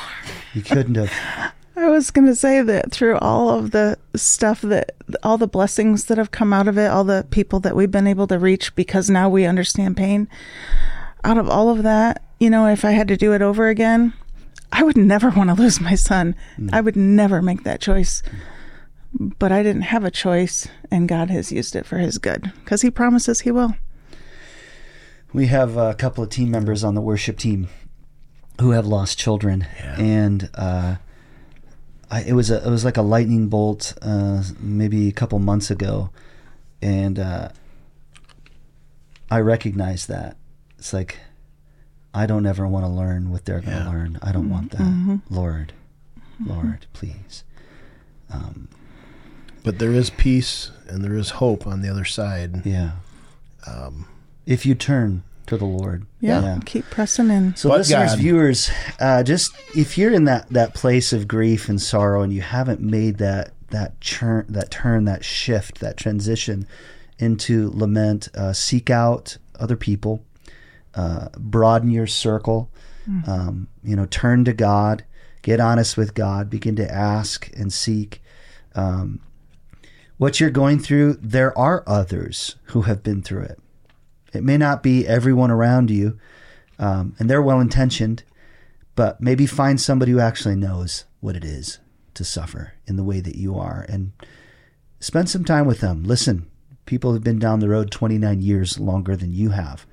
you 0.54 0.62
couldn't 0.62 0.96
have. 0.96 1.52
I 2.01 2.09
was 2.09 2.10
going 2.10 2.28
to 2.28 2.35
say 2.35 2.62
that 2.62 2.90
through 2.90 3.18
all 3.18 3.51
of 3.51 3.72
the 3.72 3.98
stuff 4.14 4.62
that, 4.62 4.93
all 5.22 5.36
the 5.36 5.47
blessings 5.47 6.06
that 6.06 6.16
have 6.16 6.31
come 6.31 6.51
out 6.51 6.66
of 6.66 6.78
it, 6.78 6.90
all 6.90 7.05
the 7.05 7.27
people 7.31 7.60
that 7.60 7.77
we've 7.77 7.90
been 7.90 8.06
able 8.06 8.27
to 8.28 8.39
reach 8.39 8.74
because 8.74 9.10
now 9.10 9.28
we 9.28 9.44
understand 9.44 9.98
pain, 9.98 10.27
out 11.24 11.36
of 11.36 11.51
all 11.51 11.68
of 11.68 11.82
that, 11.82 12.24
you 12.39 12.48
know, 12.48 12.66
if 12.66 12.86
I 12.86 12.93
had 12.93 13.06
to 13.09 13.18
do 13.18 13.35
it 13.35 13.43
over 13.43 13.68
again, 13.68 14.14
I 14.72 14.82
would 14.82 14.97
never 14.97 15.28
want 15.36 15.51
to 15.51 15.55
lose 15.55 15.78
my 15.78 15.94
son. 15.94 16.35
I 16.72 16.81
would 16.81 16.97
never 16.97 17.43
make 17.43 17.64
that 17.64 17.82
choice. 17.82 18.22
But 19.12 19.52
I 19.52 19.62
didn't 19.62 19.82
have 19.82 20.02
a 20.02 20.10
choice, 20.10 20.68
and 20.90 21.06
God 21.06 21.28
has 21.28 21.52
used 21.52 21.77
it 21.77 21.85
for 21.85 21.98
his 21.98 22.16
good 22.16 22.51
because 22.64 22.81
he 22.81 22.90
promises 22.90 23.40
he 23.40 23.51
will. 23.51 23.74
We 25.35 25.48
have 25.48 25.77
a 25.77 25.93
couple 25.93 26.24
of 26.24 26.31
team 26.31 26.51
members 26.51 26.82
on 26.82 26.94
the 26.94 27.02
worship 27.02 27.36
team 27.36 27.68
who 28.59 28.70
have 28.70 28.86
lost 28.86 29.18
children, 29.18 29.66
and 29.98 30.48
uh, 30.55 30.97
I, 32.11 32.23
it 32.23 32.32
was 32.32 32.51
a 32.51 32.66
it 32.66 32.70
was 32.70 32.85
like 32.85 32.97
a 32.97 33.03
lightning 33.03 33.49
bolt, 33.49 33.95
uh, 34.03 34.43
maybe 34.59 35.09
a 35.09 35.12
couple 35.12 35.39
months 35.39 35.70
ago, 35.70 36.11
and 36.82 37.19
uh, 37.19 37.49
I 39.31 39.39
recognized 39.41 40.09
that 40.09 40.37
it's 40.78 40.93
like 40.93 41.19
I 42.12 42.27
don't 42.27 42.47
ever 42.47 42.66
want 42.66 42.85
to 42.85 42.91
learn 42.91 43.31
what 43.31 43.45
they're 43.45 43.61
going 43.61 43.77
to 43.77 43.85
Yeah. 43.85 43.89
learn. 43.89 44.19
I 44.23 44.32
don't 44.32 44.51
want 44.51 44.73
that, 44.73 45.20
Lord, 45.31 45.73
Lord, 46.45 46.87
please. 46.93 47.45
Um, 48.32 48.69
But 49.62 49.78
there 49.78 49.93
is 49.93 50.11
peace 50.11 50.70
and 50.89 51.05
there 51.05 51.16
is 51.16 51.31
hope 51.31 51.66
on 51.66 51.82
the 51.82 51.89
other 51.89 52.05
side. 52.05 52.65
yeah, 52.66 52.93
Um, 53.66 54.07
if 54.47 54.65
you 54.66 54.74
turn 54.74 55.23
to 55.51 55.56
the 55.56 55.64
Lord, 55.66 56.06
Yeah, 56.20 56.59
keep 56.64 56.86
pressing 56.90 57.31
in. 57.31 57.55
So, 57.56 57.68
But 57.68 57.78
listeners, 57.78 58.10
God. 58.12 58.18
viewers, 58.18 58.70
uh, 58.98 59.22
just 59.22 59.52
if 59.77 59.97
you're 59.98 60.12
in 60.12 60.24
that, 60.24 60.48
that 60.51 60.74
place 60.74 61.12
of 61.12 61.28
grief 61.28 61.68
and 61.68 61.81
sorrow, 61.81 62.22
and 62.22 62.32
you 62.32 62.40
haven't 62.40 62.81
made 62.81 63.18
that 63.18 63.52
that 63.70 64.01
churn, 64.01 64.47
that 64.48 64.70
turn, 64.70 65.05
that 65.05 65.24
shift, 65.24 65.78
that 65.78 65.97
transition 65.97 66.66
into 67.18 67.70
lament, 67.72 68.28
uh, 68.35 68.52
seek 68.52 68.90
out 68.90 69.36
other 69.60 69.77
people, 69.77 70.24
uh, 70.94 71.28
broaden 71.39 71.90
your 71.90 72.06
circle. 72.09 72.70
Um, 73.27 73.66
you 73.82 73.97
know, 73.97 74.06
turn 74.06 74.44
to 74.44 74.52
God, 74.52 75.05
get 75.43 75.59
honest 75.59 75.97
with 75.97 76.14
God, 76.14 76.48
begin 76.48 76.77
to 76.77 76.89
ask 76.89 77.51
and 77.56 77.72
seek. 77.72 78.22
Um, 78.77 79.18
what 80.16 80.39
you're 80.39 80.51
going 80.51 80.78
through, 80.78 81.14
there 81.14 81.56
are 81.59 81.82
others 81.89 82.55
who 82.66 82.82
have 82.82 83.02
been 83.02 83.20
through 83.20 83.43
it. 83.43 83.59
It 84.32 84.44
may 84.44 84.57
not 84.57 84.82
be 84.82 85.07
everyone 85.07 85.51
around 85.51 85.90
you, 85.90 86.19
um, 86.78 87.15
and 87.19 87.28
they're 87.28 87.43
well 87.43 87.61
intentioned, 87.61 88.23
but 88.94 89.20
maybe 89.20 89.47
find 89.47 89.81
somebody 89.81 90.12
who 90.12 90.20
actually 90.20 90.57
knows 90.57 91.05
what 91.20 91.36
it 91.36 91.44
is 91.44 91.78
to 92.15 92.24
suffer 92.24 92.74
in 92.86 92.97
the 92.97 93.05
way 93.05 93.20
that 93.20 93.36
you 93.36 93.59
are 93.59 93.86
and 93.89 94.12
spend 94.98 95.28
some 95.28 95.44
time 95.44 95.66
with 95.66 95.81
them. 95.81 96.05
Listen, 96.05 96.51
people 96.86 97.12
have 97.12 97.24
been 97.24 97.39
down 97.39 97.61
the 97.61 97.69
road 97.69 97.90
29 97.90 98.40
years 98.40 98.78
longer 98.78 99.16
than 99.16 99.32
you 99.32 99.51
have 99.51 99.86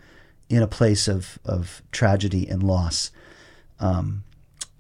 in 0.50 0.62
a 0.62 0.68
place 0.68 1.08
of, 1.08 1.40
of 1.46 1.82
tragedy 1.92 2.48
and 2.48 2.64
loss. 2.64 3.12
Um, 3.80 4.24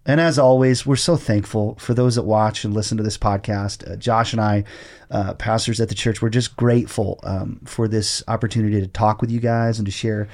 and 0.08 0.22
as 0.22 0.40
always, 0.40 0.86
we're 0.86 0.96
so 0.96 1.18
thankful 1.18 1.76
for 1.76 1.94
those 1.94 2.16
that 2.16 2.24
watch 2.24 2.64
and 2.64 2.74
listen 2.74 2.98
to 2.98 3.04
this 3.04 3.18
podcast. 3.18 3.92
Uh, 3.92 3.98
Josh 3.98 4.32
and 4.32 4.42
I, 4.42 4.64
uh, 5.12 5.34
pastors 5.34 5.82
at 5.82 5.90
the 5.90 5.96
church, 5.96 6.22
we're 6.22 6.30
just 6.30 6.56
grateful 6.56 7.20
um, 7.24 7.60
for 7.66 7.90
this 7.90 8.24
opportunity 8.30 8.80
to 8.80 8.88
talk 8.88 9.20
with 9.22 9.30
you 9.30 9.42
guys 9.42 9.78
and 9.80 9.86
to 9.86 9.92
share 9.92 10.30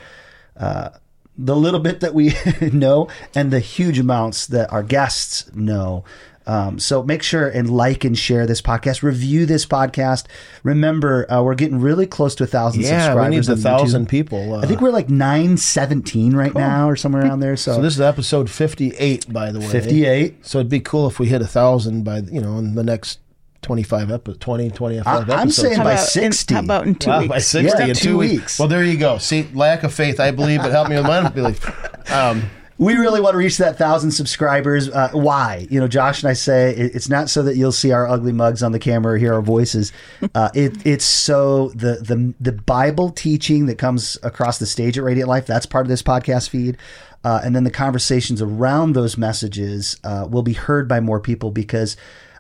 uh, 0.58 0.92
the 1.38 1.56
little 1.56 1.80
bit 1.80 2.00
that 2.02 2.14
we 2.14 2.34
know 2.62 3.08
and 3.36 3.52
the 3.52 3.60
huge 3.60 4.00
amounts 4.00 4.48
that 4.48 4.72
our 4.72 4.84
guests 4.84 5.54
know. 5.54 6.04
Um, 6.46 6.78
so 6.78 7.04
make 7.04 7.24
sure 7.24 7.48
and 7.48 7.70
like 7.70 8.04
and 8.04 8.18
share 8.18 8.46
this 8.46 8.62
podcast. 8.62 9.02
Review 9.02 9.46
this 9.46 9.66
podcast. 9.66 10.26
Remember, 10.64 11.32
uh, 11.32 11.42
we're 11.42 11.56
getting 11.56 11.80
really 11.80 12.06
close 12.06 12.36
to 12.36 12.44
a 12.44 12.48
thousand 12.48 12.82
yeah, 12.82 13.06
subscribers. 13.06 13.30
we 13.30 13.36
need 13.38 13.48
a 13.48 13.62
YouTube. 13.62 13.64
thousand 13.64 14.10
people. 14.10 14.56
Uh, 14.56 14.62
I 14.62 14.66
think 14.66 14.82
we're 14.82 14.92
like 14.92 15.10
nine 15.10 15.56
seventeen 15.58 16.36
right 16.36 16.54
now, 16.54 16.90
or 16.90 16.96
somewhere 16.96 17.24
around 17.24 17.40
there. 17.40 17.56
So, 17.56 17.76
so. 17.76 17.82
This 17.82 17.94
is 17.94 18.02
episode 18.02 18.50
fifty-eight, 18.50 19.32
by 19.32 19.52
the 19.52 19.60
way. 19.60 19.68
fifty-eight. 19.68 20.46
So 20.46 20.60
it'd 20.60 20.70
be 20.70 20.82
cool 20.82 21.08
if 21.08 21.18
we 21.18 21.28
hit 21.28 21.42
a 21.42 21.48
thousand 21.48 22.04
by 22.04 22.20
you 22.20 22.42
know 22.42 22.58
in 22.58 22.76
the 22.76 22.84
next 22.84 23.20
25 23.64 24.12
episodes, 24.12 24.40
20, 24.40 24.70
25 24.72 25.08
I- 25.08 25.18
episodes. 25.22 25.42
I'm 25.42 25.50
saying 25.52 25.78
How 25.78 25.84
by 25.84 25.92
about 25.94 26.02
in- 26.04 26.08
60. 26.32 26.54
how 26.54 26.60
about 26.62 26.88
in 26.88 26.96
two 26.96 27.10
Wow, 27.10 27.20
weeks? 27.20 27.30
by 27.30 27.40
60 27.40 27.78
Yeah, 27.80 27.86
in 27.88 27.96
two 27.96 28.04
two 28.04 28.18
weeks. 28.18 28.34
weeks. 28.34 28.60
Well, 28.60 28.68
there 28.68 28.84
you 28.84 28.98
go. 28.98 29.18
See, 29.18 29.48
lack 29.54 29.84
of 29.84 29.94
faith, 29.94 30.20
I 30.20 30.32
believe, 30.32 30.62
but 30.62 30.72
help 30.72 30.90
me 30.90 30.96
with 30.98 31.06
my 31.06 31.20
unbelief. 31.26 32.12
Um, 32.12 32.44
We 32.80 32.96
really 32.96 33.22
want 33.22 33.36
to 33.36 33.38
reach 33.38 33.60
that 33.60 33.78
thousand 33.78 34.12
subscribers. 34.12 34.90
Uh, 34.90 35.10
why? 35.14 35.68
You 35.70 35.80
know, 35.80 35.88
Josh 35.88 36.24
and 36.24 36.30
I 36.30 36.34
say 36.34 36.72
it, 36.72 36.96
it's 36.96 37.08
not 37.08 37.30
so 37.30 37.44
that 37.44 37.56
you'll 37.56 37.72
see 37.72 37.92
our 37.92 38.08
ugly 38.08 38.32
mugs 38.34 38.64
on 38.64 38.72
the 38.72 38.80
camera 38.80 39.14
or 39.14 39.18
hear 39.18 39.36
our 39.36 39.44
voices. 39.44 39.92
Uh, 40.34 40.50
it, 40.56 40.74
it's 40.86 41.06
so 41.06 41.70
the, 41.70 41.98
the 42.02 42.34
the 42.42 42.52
Bible 42.52 43.12
teaching 43.12 43.68
that 43.68 43.78
comes 43.78 44.18
across 44.24 44.58
the 44.58 44.66
stage 44.66 44.98
at 44.98 45.04
Radiant 45.04 45.30
Life. 45.30 45.46
That's 45.46 45.68
part 45.68 45.86
of 45.86 45.90
this 45.90 46.02
podcast 46.02 46.50
feed, 46.50 46.78
uh, 47.24 47.42
and 47.44 47.56
then 47.56 47.64
the 47.64 47.72
conversations 47.72 48.42
around 48.42 48.94
those 48.94 49.20
messages 49.20 49.96
uh, 50.04 50.28
will 50.30 50.44
be 50.44 50.54
heard 50.54 50.88
by 50.90 51.00
more 51.00 51.20
people 51.20 51.52
because. 51.52 51.96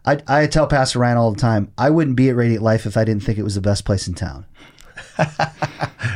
I, 0.05 0.19
I 0.27 0.47
tell 0.47 0.67
Pastor 0.67 0.99
Ryan 0.99 1.17
all 1.17 1.31
the 1.31 1.39
time, 1.39 1.71
I 1.77 1.89
wouldn't 1.89 2.15
be 2.15 2.29
at 2.29 2.35
Radiant 2.35 2.63
Life 2.63 2.85
if 2.85 2.97
I 2.97 3.03
didn't 3.05 3.23
think 3.23 3.37
it 3.37 3.43
was 3.43 3.55
the 3.55 3.61
best 3.61 3.85
place 3.85 4.07
in 4.07 4.13
town. 4.13 4.45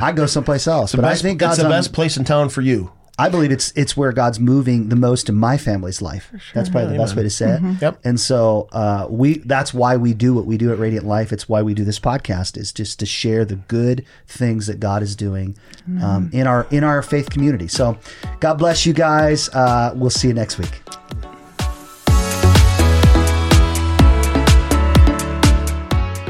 I 0.02 0.12
go 0.14 0.26
someplace 0.26 0.68
else, 0.68 0.94
but 0.94 1.02
best, 1.02 1.22
I 1.22 1.28
think 1.28 1.40
God's 1.40 1.54
it's 1.54 1.60
the 1.60 1.66
on- 1.66 1.72
best 1.72 1.94
place 1.94 2.18
in 2.18 2.24
town 2.26 2.50
for 2.50 2.62
you. 2.62 2.92
I 3.20 3.30
believe 3.30 3.52
it's 3.52 3.72
it's 3.76 3.98
where 3.98 4.12
God's 4.12 4.40
moving 4.40 4.90
the 4.90 4.96
most 4.96 5.28
in 5.28 5.34
my 5.34 5.58
family's 5.58 6.04
life. 6.04 6.32
That's 6.54 6.70
probably 6.70 6.94
the 6.94 7.00
best 7.00 7.16
way 7.16 7.24
to 7.24 7.32
say 7.32 7.54
it. 7.54 7.82
Yep. 7.82 8.00
And 8.04 8.20
so 8.20 8.70
uh, 8.72 9.08
we 9.10 9.40
that's 9.40 9.74
why 9.74 9.98
we 9.98 10.14
do 10.14 10.36
what 10.36 10.46
we 10.46 10.56
do 10.56 10.72
at 10.72 10.78
Radiant 10.78 11.04
Life. 11.04 11.34
It's 11.34 11.50
why 11.50 11.64
we 11.64 11.74
do 11.74 11.84
this 11.84 12.00
podcast 12.00 12.58
is 12.58 12.72
just 12.72 13.00
to 13.00 13.08
share 13.08 13.44
the 13.44 13.56
good 13.56 14.06
things 14.28 14.68
that 14.68 14.80
God 14.80 15.02
is 15.02 15.16
doing 15.16 15.58
um, 16.00 16.30
in 16.32 16.46
our 16.46 16.68
in 16.70 16.84
our 16.84 17.02
faith 17.02 17.32
community. 17.32 17.68
So 17.68 17.98
God 18.40 18.60
bless 18.60 18.86
you 18.86 18.94
guys. 18.94 19.50
Uh, 19.50 19.94
we'll 19.96 20.12
see 20.12 20.28
you 20.28 20.36
next 20.36 20.60
week. 20.60 20.80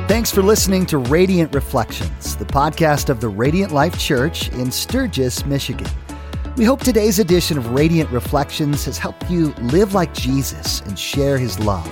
Thanks 0.08 0.32
for 0.32 0.42
listening 0.42 0.86
to 0.86 1.00
Radiant 1.00 1.54
Reflections, 1.54 2.38
the 2.38 2.46
podcast 2.46 3.10
of 3.10 3.20
the 3.20 3.28
Radiant 3.28 3.74
Life 3.74 4.00
Church 4.00 4.48
in 4.54 4.72
Sturgis, 4.72 5.46
Michigan. 5.46 5.92
We 6.56 6.64
hope 6.64 6.80
today's 6.80 7.20
edition 7.20 7.58
of 7.58 7.72
Radiant 7.72 8.10
Reflections 8.12 8.86
has 8.86 8.98
helped 8.98 9.30
you 9.30 9.48
live 9.64 9.94
like 9.94 10.14
Jesus 10.14 10.80
and 10.82 10.98
share 10.98 11.38
his 11.38 11.60
love 11.60 11.86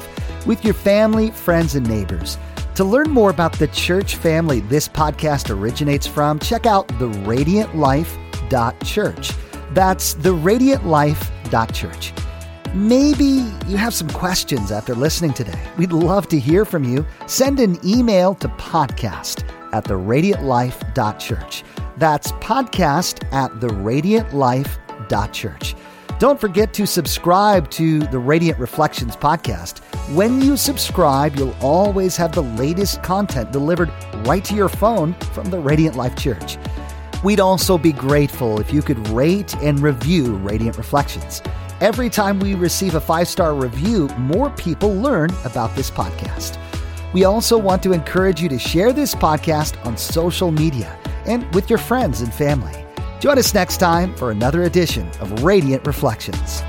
with 0.48 0.64
your 0.64 0.74
family, 0.74 1.32
friends, 1.32 1.76
and 1.76 1.86
neighbors. 1.90 2.38
To 2.76 2.86
learn 2.86 3.12
more 3.12 3.32
about 3.32 3.60
the 3.60 3.68
church 3.68 4.16
family 4.16 4.62
this 4.62 4.88
podcast 4.88 5.54
originates 5.54 6.08
from, 6.08 6.40
check 6.40 6.66
out 6.66 6.88
theradiantlife.church. 6.88 9.32
That's 9.74 10.16
theradiantlife.church. 10.16 12.14
Maybe 12.76 13.50
you 13.68 13.78
have 13.78 13.94
some 13.94 14.10
questions 14.10 14.70
after 14.70 14.96
listening 14.96 15.32
today. 15.32 15.58
We'd 15.78 15.94
love 15.94 16.28
to 16.28 16.38
hear 16.38 16.66
from 16.66 16.84
you. 16.84 17.06
Send 17.26 17.62
an 17.62 17.80
email 17.88 18.36
to 18.36 18.50
podcast 18.50 19.50
at 19.72 19.86
theradiantlife.church. 19.86 21.64
That's 21.96 22.34
podcast 22.34 23.24
at 23.32 23.50
theradiantlife.church. 23.62 25.76
Don't 26.20 26.42
forget 26.42 26.74
to 26.74 26.86
subscribe 26.86 27.72
to 27.72 28.00
the 28.00 28.20
Radiant 28.20 28.60
Reflections 28.60 29.16
podcast. 29.16 29.80
When 30.14 30.42
you 30.42 30.58
subscribe, 30.58 31.38
you'll 31.38 31.56
always 31.62 32.18
have 32.18 32.34
the 32.34 32.44
latest 32.44 33.02
content 33.04 33.54
delivered 33.54 33.90
right 34.28 34.44
to 34.44 34.54
your 34.54 34.68
phone 34.68 35.14
from 35.32 35.50
the 35.50 35.60
Radiant 35.60 35.96
Life 35.96 36.18
Church. 36.18 36.58
We'd 37.24 37.40
also 37.40 37.78
be 37.78 37.94
grateful 37.94 38.60
if 38.60 38.74
you 38.74 38.82
could 38.82 39.08
rate 39.08 39.56
and 39.62 39.80
review 39.80 40.36
Radiant 40.36 40.78
Reflections. 40.78 41.42
Every 41.82 42.10
time 42.10 42.40
we 42.40 42.56
receive 42.56 42.96
a 42.96 43.02
five 43.02 43.28
star 43.28 43.54
review, 43.54 44.08
more 44.18 44.50
people 44.52 44.96
learn 44.96 45.32
about 45.44 45.76
this 45.76 45.92
podcast. 45.92 46.58
We 47.14 47.26
also 47.26 47.58
want 47.58 47.84
to 47.84 47.92
encourage 47.92 48.42
you 48.42 48.48
to 48.50 48.58
share 48.58 48.94
this 48.94 49.14
podcast 49.14 49.86
on 49.86 49.98
social 49.98 50.52
media 50.52 50.98
and 51.26 51.54
with 51.54 51.70
your 51.70 51.80
friends 51.80 52.22
and 52.22 52.34
family. 52.34 52.86
Join 53.20 53.38
us 53.38 53.54
next 53.54 53.78
time 53.78 54.16
for 54.16 54.32
another 54.32 54.64
edition 54.64 55.10
of 55.20 55.44
Radiant 55.44 55.86
Reflections. 55.86 56.62